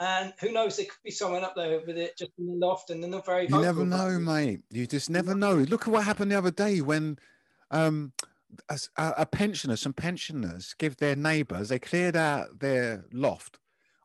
And 0.00 0.32
who 0.40 0.52
knows, 0.52 0.76
there 0.76 0.86
could 0.86 1.02
be 1.04 1.10
someone 1.10 1.44
up 1.44 1.54
there 1.54 1.80
with 1.86 1.96
it 1.96 2.18
just 2.18 2.32
in 2.38 2.46
the 2.46 2.66
loft 2.66 2.90
and 2.90 3.02
they're 3.02 3.10
not 3.10 3.24
very 3.24 3.46
You 3.48 3.60
never 3.62 3.84
know, 3.86 4.18
mate. 4.18 4.60
You 4.70 4.86
just 4.86 5.08
never 5.08 5.34
know. 5.34 5.54
Look 5.54 5.82
at 5.82 5.92
what 5.92 6.04
happened 6.04 6.32
the 6.32 6.38
other 6.38 6.50
day 6.50 6.80
when 6.80 7.18
um, 7.70 8.12
a, 8.68 8.78
a- 8.96 9.14
a 9.18 9.26
pensioner, 9.26 9.76
some 9.76 9.92
pensioners 9.92 10.74
give 10.78 10.96
their 10.96 11.14
neighbours, 11.16 11.68
they 11.68 11.78
cleared 11.78 12.16
out 12.16 12.58
their 12.58 13.04
loft 13.12 13.58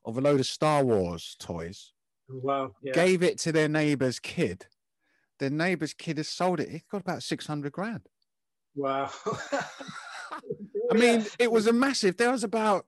of 0.06 0.18
a 0.18 0.22
load 0.22 0.40
of 0.40 0.46
Star 0.46 0.84
Wars 0.84 1.36
toys, 1.40 1.92
Wow, 2.30 2.76
yeah. 2.84 2.94
gave 2.94 3.24
it 3.24 3.38
to 3.40 3.52
their 3.52 3.68
neighbour's 3.68 4.20
kid. 4.20 4.68
Their 5.40 5.50
neighbour's 5.50 5.94
kid 5.94 6.18
has 6.18 6.28
sold 6.28 6.60
it. 6.60 6.70
It 6.70 6.84
got 6.92 7.02
about 7.02 7.24
600 7.24 7.72
grand. 7.72 8.02
Wow. 8.76 9.10
I 10.92 10.94
mean, 10.94 11.26
it 11.38 11.52
was 11.52 11.68
a 11.68 11.74
massive, 11.74 12.18
there 12.18 12.32
was 12.32 12.44
about 12.44 12.86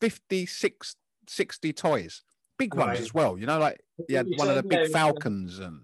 56, 0.00 0.96
60 1.28 1.72
toys, 1.72 2.22
big 2.58 2.74
ones 2.74 2.88
Right. 2.88 3.00
as 3.00 3.14
well. 3.14 3.38
You 3.38 3.46
know, 3.46 3.58
like 3.58 3.80
you 4.08 4.16
had 4.16 4.26
one 4.36 4.48
of 4.48 4.56
the 4.56 4.62
big 4.62 4.90
Falcons 4.90 5.58
and 5.58 5.82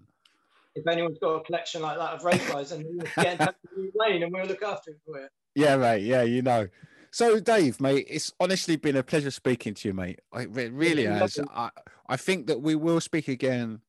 if 0.75 0.87
anyone's 0.87 1.17
got 1.19 1.35
a 1.35 1.43
collection 1.43 1.81
like 1.81 1.97
that 1.97 2.23
of 2.23 2.69
then 2.69 2.81
you 2.81 2.99
get 3.15 3.33
in 3.33 3.37
touch 3.39 3.55
with 3.75 3.91
Wayne 3.95 4.21
and 4.23 4.31
we'll 4.31 4.45
look 4.45 4.61
after 4.61 4.91
it 4.91 4.97
for 5.05 5.19
you. 5.19 5.27
Yeah, 5.55 5.75
mate. 5.75 6.03
Yeah, 6.03 6.21
you 6.21 6.43
know. 6.43 6.67
So, 7.11 7.39
Dave, 7.39 7.81
mate, 7.81 8.05
it's 8.07 8.31
honestly 8.39 8.75
been 8.75 8.95
a 8.95 9.01
pleasure 9.01 9.31
speaking 9.31 9.73
to 9.73 9.87
you, 9.87 9.93
mate. 9.95 10.19
It 10.35 10.71
really 10.71 11.05
has. 11.05 11.39
I, 11.51 11.71
I 12.07 12.15
think 12.15 12.45
that 12.47 12.61
we 12.61 12.75
will 12.75 13.01
speak 13.01 13.27
again 13.27 13.81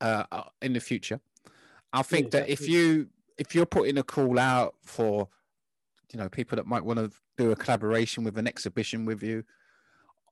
uh, 0.00 0.24
uh, 0.32 0.44
in 0.62 0.72
the 0.72 0.80
future. 0.80 1.20
I 1.92 2.02
think 2.02 2.32
Yeah, 2.32 2.40
that 2.40 2.48
if 2.48 2.68
you 2.68 3.08
if 3.38 3.54
you're 3.54 3.66
putting 3.66 3.98
a 3.98 4.02
call 4.02 4.38
out 4.38 4.74
for, 4.84 5.28
you 6.12 6.18
know, 6.18 6.28
people 6.28 6.56
that 6.56 6.66
might 6.66 6.84
want 6.84 6.98
to 6.98 7.10
do 7.36 7.50
a 7.50 7.56
collaboration 7.56 8.24
with 8.24 8.36
an 8.38 8.46
exhibition 8.46 9.04
with 9.04 9.22
you, 9.22 9.44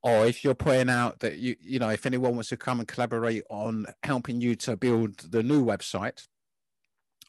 or 0.02 0.26
if 0.26 0.44
you're 0.44 0.54
putting 0.54 0.88
out 0.90 1.20
that 1.20 1.38
you 1.38 1.56
you 1.60 1.78
know 1.78 1.90
if 1.90 2.06
anyone 2.06 2.32
wants 2.32 2.48
to 2.50 2.56
come 2.56 2.78
and 2.78 2.88
collaborate 2.88 3.44
on 3.50 3.86
helping 4.02 4.40
you 4.40 4.54
to 4.56 4.76
build 4.76 5.18
the 5.18 5.42
new 5.42 5.64
website, 5.64 6.26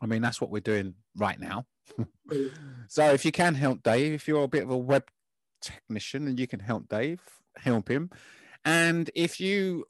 I 0.01 0.05
mean 0.05 0.21
that's 0.21 0.39
what 0.39 0.49
we're 0.49 0.59
doing 0.59 0.95
right 1.15 1.39
now. 1.39 1.65
So 2.87 3.11
if 3.11 3.25
you 3.25 3.31
can 3.31 3.55
help 3.55 3.83
Dave, 3.83 4.13
if 4.13 4.27
you're 4.27 4.43
a 4.43 4.47
bit 4.47 4.63
of 4.63 4.69
a 4.69 4.77
web 4.77 5.03
technician 5.61 6.27
and 6.27 6.39
you 6.39 6.47
can 6.47 6.59
help 6.59 6.87
Dave, 6.89 7.21
help 7.57 7.89
him. 7.89 8.09
And 8.65 9.09
if 9.15 9.39
you, 9.39 9.85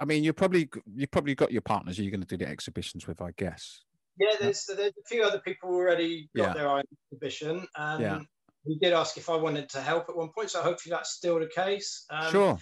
I 0.00 0.04
mean, 0.04 0.24
you 0.24 0.32
probably 0.32 0.68
you 0.94 1.06
probably 1.06 1.34
got 1.34 1.52
your 1.52 1.62
partners 1.62 1.98
you're 1.98 2.10
going 2.10 2.20
to 2.20 2.26
do 2.26 2.42
the 2.42 2.50
exhibitions 2.50 3.06
with, 3.06 3.20
I 3.20 3.32
guess. 3.36 3.82
Yeah, 4.18 4.28
there's 4.40 4.64
there's 4.66 4.92
a 4.98 5.08
few 5.08 5.22
other 5.24 5.40
people 5.40 5.70
already 5.70 6.28
got 6.34 6.42
Yeah. 6.48 6.54
their 6.54 6.68
own 6.68 6.82
exhibition, 7.12 7.66
and 7.76 8.02
Yeah. 8.02 8.20
we 8.64 8.78
did 8.78 8.92
ask 8.92 9.16
if 9.18 9.28
I 9.28 9.36
wanted 9.36 9.68
to 9.70 9.80
help 9.80 10.08
at 10.08 10.16
one 10.16 10.30
point, 10.34 10.50
so 10.50 10.62
hopefully 10.62 10.90
that's 10.92 11.10
still 11.12 11.38
the 11.38 11.46
case. 11.48 12.04
Um, 12.10 12.30
sure. 12.32 12.58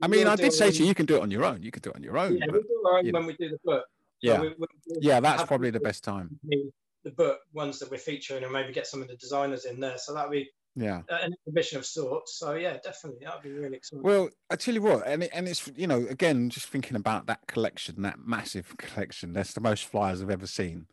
I- 0.00 0.08
mean, 0.08 0.26
I 0.26 0.36
did 0.36 0.52
say 0.52 0.70
to 0.70 0.78
you, 0.82 0.86
you 0.86 0.94
can 0.94 1.06
do 1.06 1.16
it 1.16 1.22
on 1.22 1.30
your 1.30 1.44
own. 1.44 1.62
You 1.62 1.70
can 1.70 1.82
do 1.82 1.90
it 1.90 1.96
on 1.96 2.02
your 2.02 2.18
own. 2.18 2.36
Yeah, 2.36 2.46
but- 2.46 2.54
we'll 2.54 2.62
do 2.62 2.82
our 2.88 2.98
own 2.98 3.06
you 3.06 3.12
know. 3.12 3.18
when 3.20 3.26
we 3.26 3.36
do 3.36 3.48
the 3.50 3.58
book. 3.64 3.84
yeah, 4.20 4.40
we- 4.40 4.48
we- 4.58 4.66
yeah, 5.00 5.20
that's 5.20 5.44
probably 5.44 5.70
the 5.70 5.80
best 5.80 6.02
time. 6.04 6.38
the- 6.44 6.72
The 7.04 7.12
book 7.12 7.40
ones 7.52 7.78
that 7.78 7.90
we're 7.92 7.96
featuring, 7.98 8.42
and 8.42 8.52
maybe 8.52 8.72
get 8.72 8.86
some 8.86 9.00
of 9.00 9.06
the 9.08 9.16
designers 9.16 9.64
in 9.64 9.78
there. 9.78 9.96
So 9.98 10.12
that'll 10.12 10.32
be 10.32 10.50
Yeah. 10.74 11.02
uh, 11.10 11.18
an 11.22 11.34
exhibition 11.34 11.78
of 11.78 11.86
sorts. 11.86 12.38
So 12.38 12.54
yeah, 12.54 12.76
definitely 12.82 13.24
that 13.24 13.34
would 13.34 13.42
be 13.42 13.52
really 13.52 13.76
exciting. 13.76 14.02
Well, 14.02 14.30
I 14.50 14.56
tell 14.56 14.74
you 14.74 14.82
what, 14.82 15.06
and 15.06 15.24
it, 15.24 15.30
and 15.32 15.48
it's 15.48 15.70
you 15.74 15.86
know 15.86 16.06
again 16.08 16.50
just 16.50 16.68
thinking 16.68 16.96
about 16.96 17.26
that 17.26 17.46
collection, 17.46 18.02
that 18.02 18.18
massive 18.24 18.76
collection. 18.78 19.32
That's 19.32 19.54
the 19.54 19.60
most 19.60 19.86
flyers 19.86 20.22
I've 20.22 20.30
ever 20.30 20.46
seen. 20.46 20.86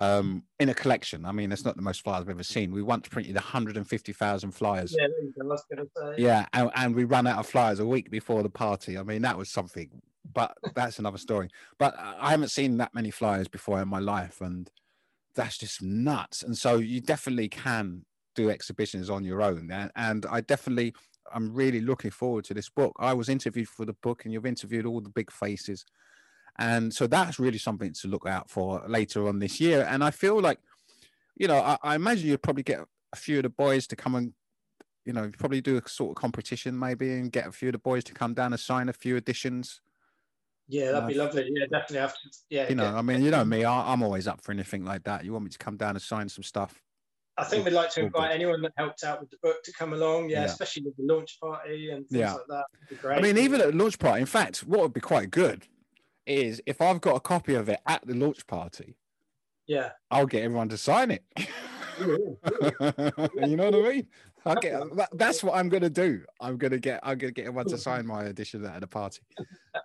Um, 0.00 0.42
in 0.58 0.68
a 0.68 0.74
collection, 0.74 1.24
I 1.24 1.32
mean, 1.32 1.50
that's 1.50 1.64
not 1.64 1.76
the 1.76 1.82
most 1.82 2.02
flyers 2.02 2.22
I've 2.22 2.30
ever 2.30 2.42
seen. 2.42 2.72
We 2.72 2.82
once 2.82 3.08
printed 3.08 3.36
150,000 3.36 4.50
flyers. 4.50 4.94
yeah, 4.98 5.06
there 5.06 5.22
you 5.22 5.32
go. 5.32 5.46
I 5.46 5.52
was 5.52 5.64
say. 5.96 6.22
Yeah, 6.22 6.46
and, 6.52 6.70
and 6.74 6.94
we 6.94 7.04
ran 7.04 7.26
out 7.26 7.38
of 7.38 7.46
flyers 7.46 7.78
a 7.78 7.86
week 7.86 8.10
before 8.10 8.42
the 8.42 8.50
party. 8.50 8.98
I 8.98 9.04
mean, 9.04 9.22
that 9.22 9.38
was 9.38 9.50
something, 9.50 10.02
but 10.32 10.56
that's 10.74 10.98
another 10.98 11.16
story. 11.16 11.48
But 11.78 11.94
I 11.98 12.30
haven't 12.30 12.50
seen 12.50 12.76
that 12.78 12.92
many 12.92 13.10
flyers 13.10 13.46
before 13.46 13.80
in 13.80 13.88
my 13.88 14.00
life, 14.00 14.40
and 14.40 14.68
that's 15.34 15.58
just 15.58 15.80
nuts. 15.80 16.42
And 16.42 16.58
so 16.58 16.76
you 16.76 17.00
definitely 17.00 17.48
can 17.48 18.04
do 18.34 18.50
exhibitions 18.50 19.10
on 19.10 19.24
your 19.24 19.42
own, 19.42 19.70
and, 19.70 19.90
and 19.96 20.26
I 20.30 20.40
definitely, 20.40 20.94
I'm 21.32 21.52
really 21.54 21.80
looking 21.80 22.10
forward 22.10 22.44
to 22.46 22.54
this 22.54 22.68
book. 22.68 22.94
I 22.98 23.12
was 23.14 23.28
interviewed 23.28 23.68
for 23.68 23.84
the 23.84 23.92
book, 23.94 24.24
and 24.24 24.32
you've 24.32 24.46
interviewed 24.46 24.86
all 24.86 25.00
the 25.00 25.08
big 25.10 25.30
faces, 25.30 25.84
and 26.58 26.92
so 26.94 27.06
that's 27.06 27.38
really 27.38 27.58
something 27.58 27.92
to 27.94 28.08
look 28.08 28.26
out 28.26 28.50
for 28.50 28.82
later 28.88 29.26
on 29.28 29.38
this 29.40 29.60
year. 29.60 29.86
And 29.88 30.04
I 30.04 30.10
feel 30.10 30.40
like, 30.40 30.58
you 31.36 31.48
know, 31.48 31.58
I, 31.58 31.76
I 31.82 31.94
imagine 31.96 32.28
you'd 32.28 32.42
probably 32.42 32.62
get 32.62 32.80
a 33.12 33.16
few 33.16 33.38
of 33.38 33.42
the 33.44 33.48
boys 33.48 33.86
to 33.88 33.96
come 33.96 34.14
and 34.14 34.32
you 35.06 35.12
know, 35.12 35.30
probably 35.38 35.60
do 35.60 35.76
a 35.76 35.86
sort 35.86 36.10
of 36.12 36.14
competition 36.16 36.78
maybe 36.78 37.12
and 37.12 37.30
get 37.30 37.46
a 37.46 37.52
few 37.52 37.68
of 37.68 37.72
the 37.74 37.78
boys 37.78 38.02
to 38.04 38.14
come 38.14 38.32
down 38.32 38.54
and 38.54 38.60
sign 38.60 38.88
a 38.88 38.92
few 38.94 39.16
editions. 39.16 39.82
Yeah, 40.66 40.92
that'd 40.92 41.08
be 41.08 41.20
Uh, 41.20 41.24
lovely. 41.24 41.46
Yeah, 41.52 41.66
definitely. 41.66 41.98
Have 41.98 42.14
to, 42.14 42.30
yeah, 42.48 42.68
You 42.70 42.74
know, 42.74 42.84
get- 42.84 42.94
I 42.94 43.02
mean, 43.02 43.22
you 43.22 43.30
know 43.30 43.44
me, 43.44 43.64
I, 43.64 43.92
I'm 43.92 44.02
always 44.02 44.26
up 44.26 44.40
for 44.42 44.52
anything 44.52 44.82
like 44.82 45.04
that. 45.04 45.22
You 45.24 45.32
want 45.32 45.44
me 45.44 45.50
to 45.50 45.58
come 45.58 45.76
down 45.76 45.90
and 45.90 46.00
sign 46.00 46.30
some 46.30 46.42
stuff? 46.42 46.82
I 47.36 47.44
think 47.44 47.64
we'd 47.64 47.72
like 47.74 47.90
to 47.94 48.00
invite 48.02 48.30
anyone 48.32 48.62
that 48.62 48.72
helped 48.76 49.02
out 49.02 49.20
with 49.20 49.30
the 49.30 49.38
book 49.42 49.62
to 49.64 49.72
come 49.72 49.92
along. 49.92 50.30
Yeah, 50.30 50.40
Yeah. 50.40 50.44
especially 50.46 50.84
with 50.84 50.96
the 50.96 51.02
launch 51.12 51.38
party 51.40 51.90
and 51.90 52.06
things 52.08 52.20
Yeah. 52.20 52.34
like 52.34 52.46
that. 52.48 52.64
It'd 52.86 52.88
be 52.90 52.96
great. 53.02 53.18
I 53.18 53.20
mean, 53.22 53.38
even 53.38 53.60
at 53.60 53.72
the 53.72 53.76
launch 53.76 53.98
party, 53.98 54.20
in 54.20 54.26
fact, 54.26 54.58
what 54.58 54.80
would 54.80 54.92
be 54.92 55.00
quite 55.00 55.30
good 55.30 55.66
is 56.26 56.62
if 56.66 56.80
I've 56.80 57.00
got 57.00 57.16
a 57.16 57.20
copy 57.20 57.54
of 57.54 57.68
it 57.68 57.80
at 57.86 58.06
the 58.06 58.14
launch 58.14 58.46
party, 58.46 58.96
yeah. 59.66 59.92
I'll 60.10 60.26
get 60.26 60.44
everyone 60.44 60.68
to 60.68 60.78
sign 60.78 61.10
it. 61.10 61.24
you 62.00 63.56
know 63.56 63.70
what 63.70 63.74
I 63.74 63.88
mean? 63.92 64.06
Get, 64.60 64.96
that, 64.96 65.08
that's 65.14 65.42
what 65.42 65.54
I'm 65.54 65.70
gonna 65.70 65.88
do. 65.88 66.22
I'm 66.38 66.58
gonna 66.58 66.78
get 66.78 67.00
I'm 67.02 67.16
gonna 67.16 67.32
get 67.32 67.46
everyone 67.46 67.66
to 67.68 67.78
sign 67.78 68.06
my 68.06 68.24
edition 68.24 68.62
at 68.66 68.80
the 68.82 68.86
party 68.86 69.20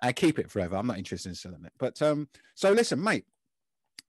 I 0.01 0.11
keep 0.11 0.37
it 0.37 0.51
forever. 0.51 0.75
I'm 0.75 0.85
not 0.87 0.97
interested 0.97 1.29
in 1.29 1.35
selling 1.35 1.63
it. 1.65 1.71
But 1.79 2.01
um, 2.01 2.27
so 2.55 2.71
listen, 2.73 3.01
mate, 3.01 3.25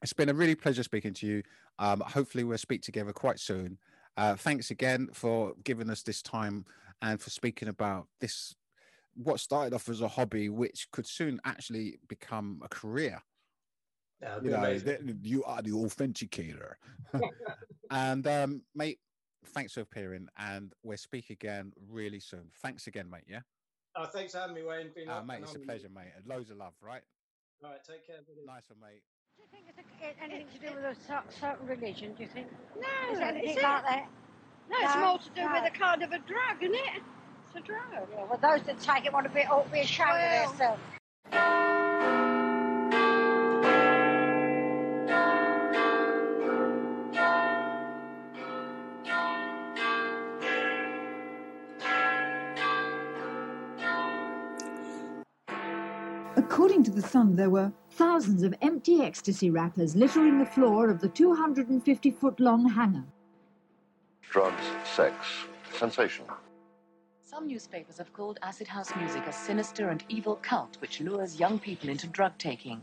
it's 0.03 0.13
been 0.13 0.29
a 0.29 0.35
really 0.35 0.55
pleasure 0.55 0.83
speaking 0.83 1.15
to 1.15 1.27
you. 1.27 1.43
Um, 1.79 2.01
hopefully 2.01 2.45
we'll 2.45 2.59
speak 2.59 2.83
together 2.83 3.13
quite 3.13 3.39
soon. 3.39 3.79
Uh, 4.17 4.37
thanks 4.37 4.71
again 4.71 5.09
for 5.13 5.55
giving 5.65 5.91
us 5.91 6.03
this 6.03 6.23
time 6.23 6.65
and 7.03 7.21
for 7.21 7.31
speaking 7.31 7.69
about 7.69 8.07
this 8.21 8.55
what 9.15 9.41
started 9.41 9.75
off 9.75 9.89
as 9.89 10.01
a 10.01 10.09
hobby, 10.09 10.49
which 10.49 10.89
could 10.93 11.07
soon 11.07 11.41
actually 11.45 11.99
become 12.09 12.61
a 12.65 12.69
career 12.69 13.21
you 14.43 14.51
know, 14.51 14.79
you 15.23 15.45
are 15.45 15.63
the 15.63 15.71
authenticator. 15.71 16.75
and 17.91 18.27
um, 18.27 18.63
mate, 18.75 18.99
thanks 19.47 19.73
for 19.73 19.81
appearing, 19.81 20.29
and 20.39 20.73
we'll 20.83 20.99
speak 20.99 21.31
again 21.31 21.73
really 21.89 22.21
soon. 22.21 22.51
Thanks 22.63 22.87
again, 22.87 23.09
mate. 23.09 23.25
Yeah, 23.27 23.41
Oh, 23.97 24.07
thanks 24.07 24.33
for 24.33 24.39
having 24.39 24.55
me, 24.55 24.63
Wayne. 24.63 24.91
Been 24.95 25.09
uh, 25.09 25.23
mate, 25.23 25.41
it's 25.43 25.55
a 25.55 25.59
pleasure, 25.59 25.89
mate. 25.89 26.13
Loads 26.27 26.51
of 26.51 26.59
love, 26.59 26.75
right? 26.83 27.03
All 27.65 27.71
right, 27.71 27.81
take 27.85 28.07
care. 28.07 28.17
buddy. 28.27 28.47
Nice 28.47 28.69
one, 28.69 28.81
mate. 28.81 29.03
Do 29.51 29.57
you 29.57 29.63
think 29.63 29.77
it's 29.79 29.89
a, 30.03 30.07
eh, 30.07 30.13
anything 30.25 30.47
to 30.61 30.69
do 30.69 30.75
with 30.77 30.85
a 30.85 30.95
cer- 31.07 31.23
certain 31.41 31.67
religion? 31.67 32.15
Do 32.17 32.23
you 32.23 32.29
think? 32.29 32.47
No, 32.79 33.13
Is 33.13 33.19
it 33.19 33.23
anything 33.23 33.51
is 33.51 33.57
it? 33.57 33.63
like 33.63 33.83
that? 33.85 34.09
No, 34.71 34.77
it's 34.81 34.95
No, 34.95 35.01
more 35.01 35.19
to 35.19 35.31
do 35.31 35.43
no. 35.43 35.53
with 35.53 35.73
a 35.75 35.79
kind 35.79 36.03
of 36.03 36.13
a 36.13 36.19
drug, 36.19 36.63
isn't 36.63 36.75
it? 36.75 37.03
It's 37.47 37.57
a 37.57 37.61
drug. 37.61 37.83
Yeah, 38.13 38.25
well, 38.31 38.39
those 38.41 38.63
that 38.67 38.79
take 38.81 39.07
it 39.07 39.13
want 39.13 39.27
to 39.27 39.33
be 39.33 39.41
ought 39.41 39.65
to 39.67 39.71
be 39.73 39.81
ashamed 39.81 40.11
Well- 40.11 40.45
of 40.51 40.59
themselves. 40.59 40.83
According 56.37 56.85
to 56.85 56.91
The 56.91 57.03
Sun, 57.03 57.37
there 57.37 57.51
were 57.51 57.73
thousands 58.01 58.43
of 58.43 58.55
empty 58.63 59.03
ecstasy 59.03 59.51
wrappers 59.51 59.95
littering 59.95 60.39
the 60.39 60.47
floor 60.47 60.89
of 60.89 61.03
the 61.03 61.09
250 61.11 62.11
foot 62.13 62.41
long 62.41 62.67
hangar. 62.67 63.05
Drugs, 64.23 64.63
sex, 64.97 65.15
sensation. 65.75 66.25
Some 67.21 67.47
newspapers 67.47 67.99
have 67.99 68.11
called 68.15 68.39
Acid 68.41 68.69
House 68.69 68.91
Music 68.97 69.27
a 69.27 69.33
sinister 69.35 69.91
and 69.91 70.03
evil 70.09 70.37
cult 70.37 70.79
which 70.81 71.03
lures 71.03 71.39
young 71.39 71.59
people 71.59 71.91
into 71.91 72.07
drug 72.07 72.33
taking. 72.39 72.81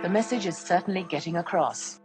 The 0.00 0.08
message 0.08 0.46
is 0.46 0.56
certainly 0.56 1.02
getting 1.08 1.38
across. 1.38 2.00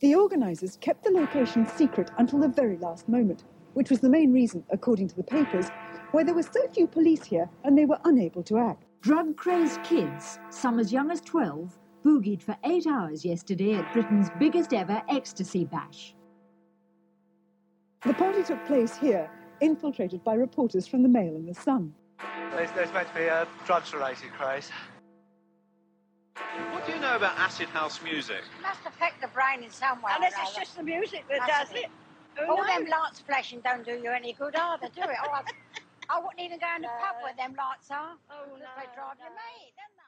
The 0.00 0.14
organisers 0.14 0.78
kept 0.80 1.04
the 1.04 1.10
location 1.10 1.66
secret 1.66 2.10
until 2.16 2.38
the 2.38 2.48
very 2.48 2.78
last 2.78 3.06
moment, 3.06 3.44
which 3.74 3.90
was 3.90 4.00
the 4.00 4.08
main 4.08 4.32
reason, 4.32 4.64
according 4.70 5.08
to 5.08 5.16
the 5.16 5.22
papers, 5.22 5.66
why 6.12 6.22
there 6.22 6.34
were 6.34 6.42
so 6.42 6.66
few 6.68 6.86
police 6.86 7.24
here 7.24 7.50
and 7.64 7.76
they 7.76 7.84
were 7.84 8.00
unable 8.04 8.42
to 8.44 8.56
act. 8.56 8.85
Drug 9.02 9.36
crazed 9.36 9.82
kids, 9.84 10.38
some 10.50 10.78
as 10.78 10.92
young 10.92 11.10
as 11.10 11.20
12, 11.20 11.78
boogied 12.04 12.42
for 12.42 12.56
eight 12.64 12.86
hours 12.86 13.24
yesterday 13.24 13.74
at 13.74 13.92
Britain's 13.92 14.30
biggest 14.38 14.72
ever 14.72 15.02
ecstasy 15.08 15.64
bash. 15.64 16.14
The 18.04 18.14
party 18.14 18.42
took 18.42 18.64
place 18.66 18.96
here, 18.96 19.30
infiltrated 19.60 20.22
by 20.24 20.34
reporters 20.34 20.86
from 20.86 21.02
the 21.02 21.08
Mail 21.08 21.34
and 21.34 21.48
the 21.48 21.54
Sun. 21.54 21.92
There's, 22.52 22.70
there's 22.72 22.92
meant 22.92 23.08
to 23.08 23.14
be 23.14 23.24
a 23.24 23.46
drugs-related 23.66 24.32
craze. 24.32 24.70
What 26.70 26.86
do 26.86 26.92
you 26.92 27.00
know 27.00 27.16
about 27.16 27.38
acid 27.38 27.68
house 27.68 28.00
music? 28.02 28.42
It 28.58 28.62
must 28.62 28.80
affect 28.86 29.20
the 29.20 29.28
brain 29.28 29.62
in 29.62 29.70
some 29.70 30.00
way. 30.02 30.12
Unless 30.14 30.34
it's 30.42 30.56
just 30.56 30.76
the 30.76 30.82
music 30.82 31.24
that 31.28 31.46
does 31.46 31.72
be. 31.72 31.80
it. 31.80 31.90
All 32.48 32.58
knows? 32.58 32.66
them 32.66 32.86
lights 32.86 33.20
flashing 33.20 33.60
don't 33.60 33.84
do 33.84 33.92
you 33.92 34.10
any 34.10 34.34
good 34.34 34.54
either, 34.54 34.88
do 34.94 35.02
it? 35.02 35.16
Oh, 35.24 35.40
I, 36.08 36.20
wouldn't 36.20 36.40
even 36.40 36.58
go 36.58 36.70
in 36.76 36.82
the 36.82 36.88
pub 37.02 37.16
No. 37.18 37.24
where 37.24 37.34
them 37.34 37.54
lights 37.58 37.90
are. 37.90 38.14
Oh, 38.30 38.46
no, 38.46 38.56
they 38.78 38.86
drive 38.94 39.18
you 39.18 39.30
mad, 39.34 39.74
don't 39.74 40.05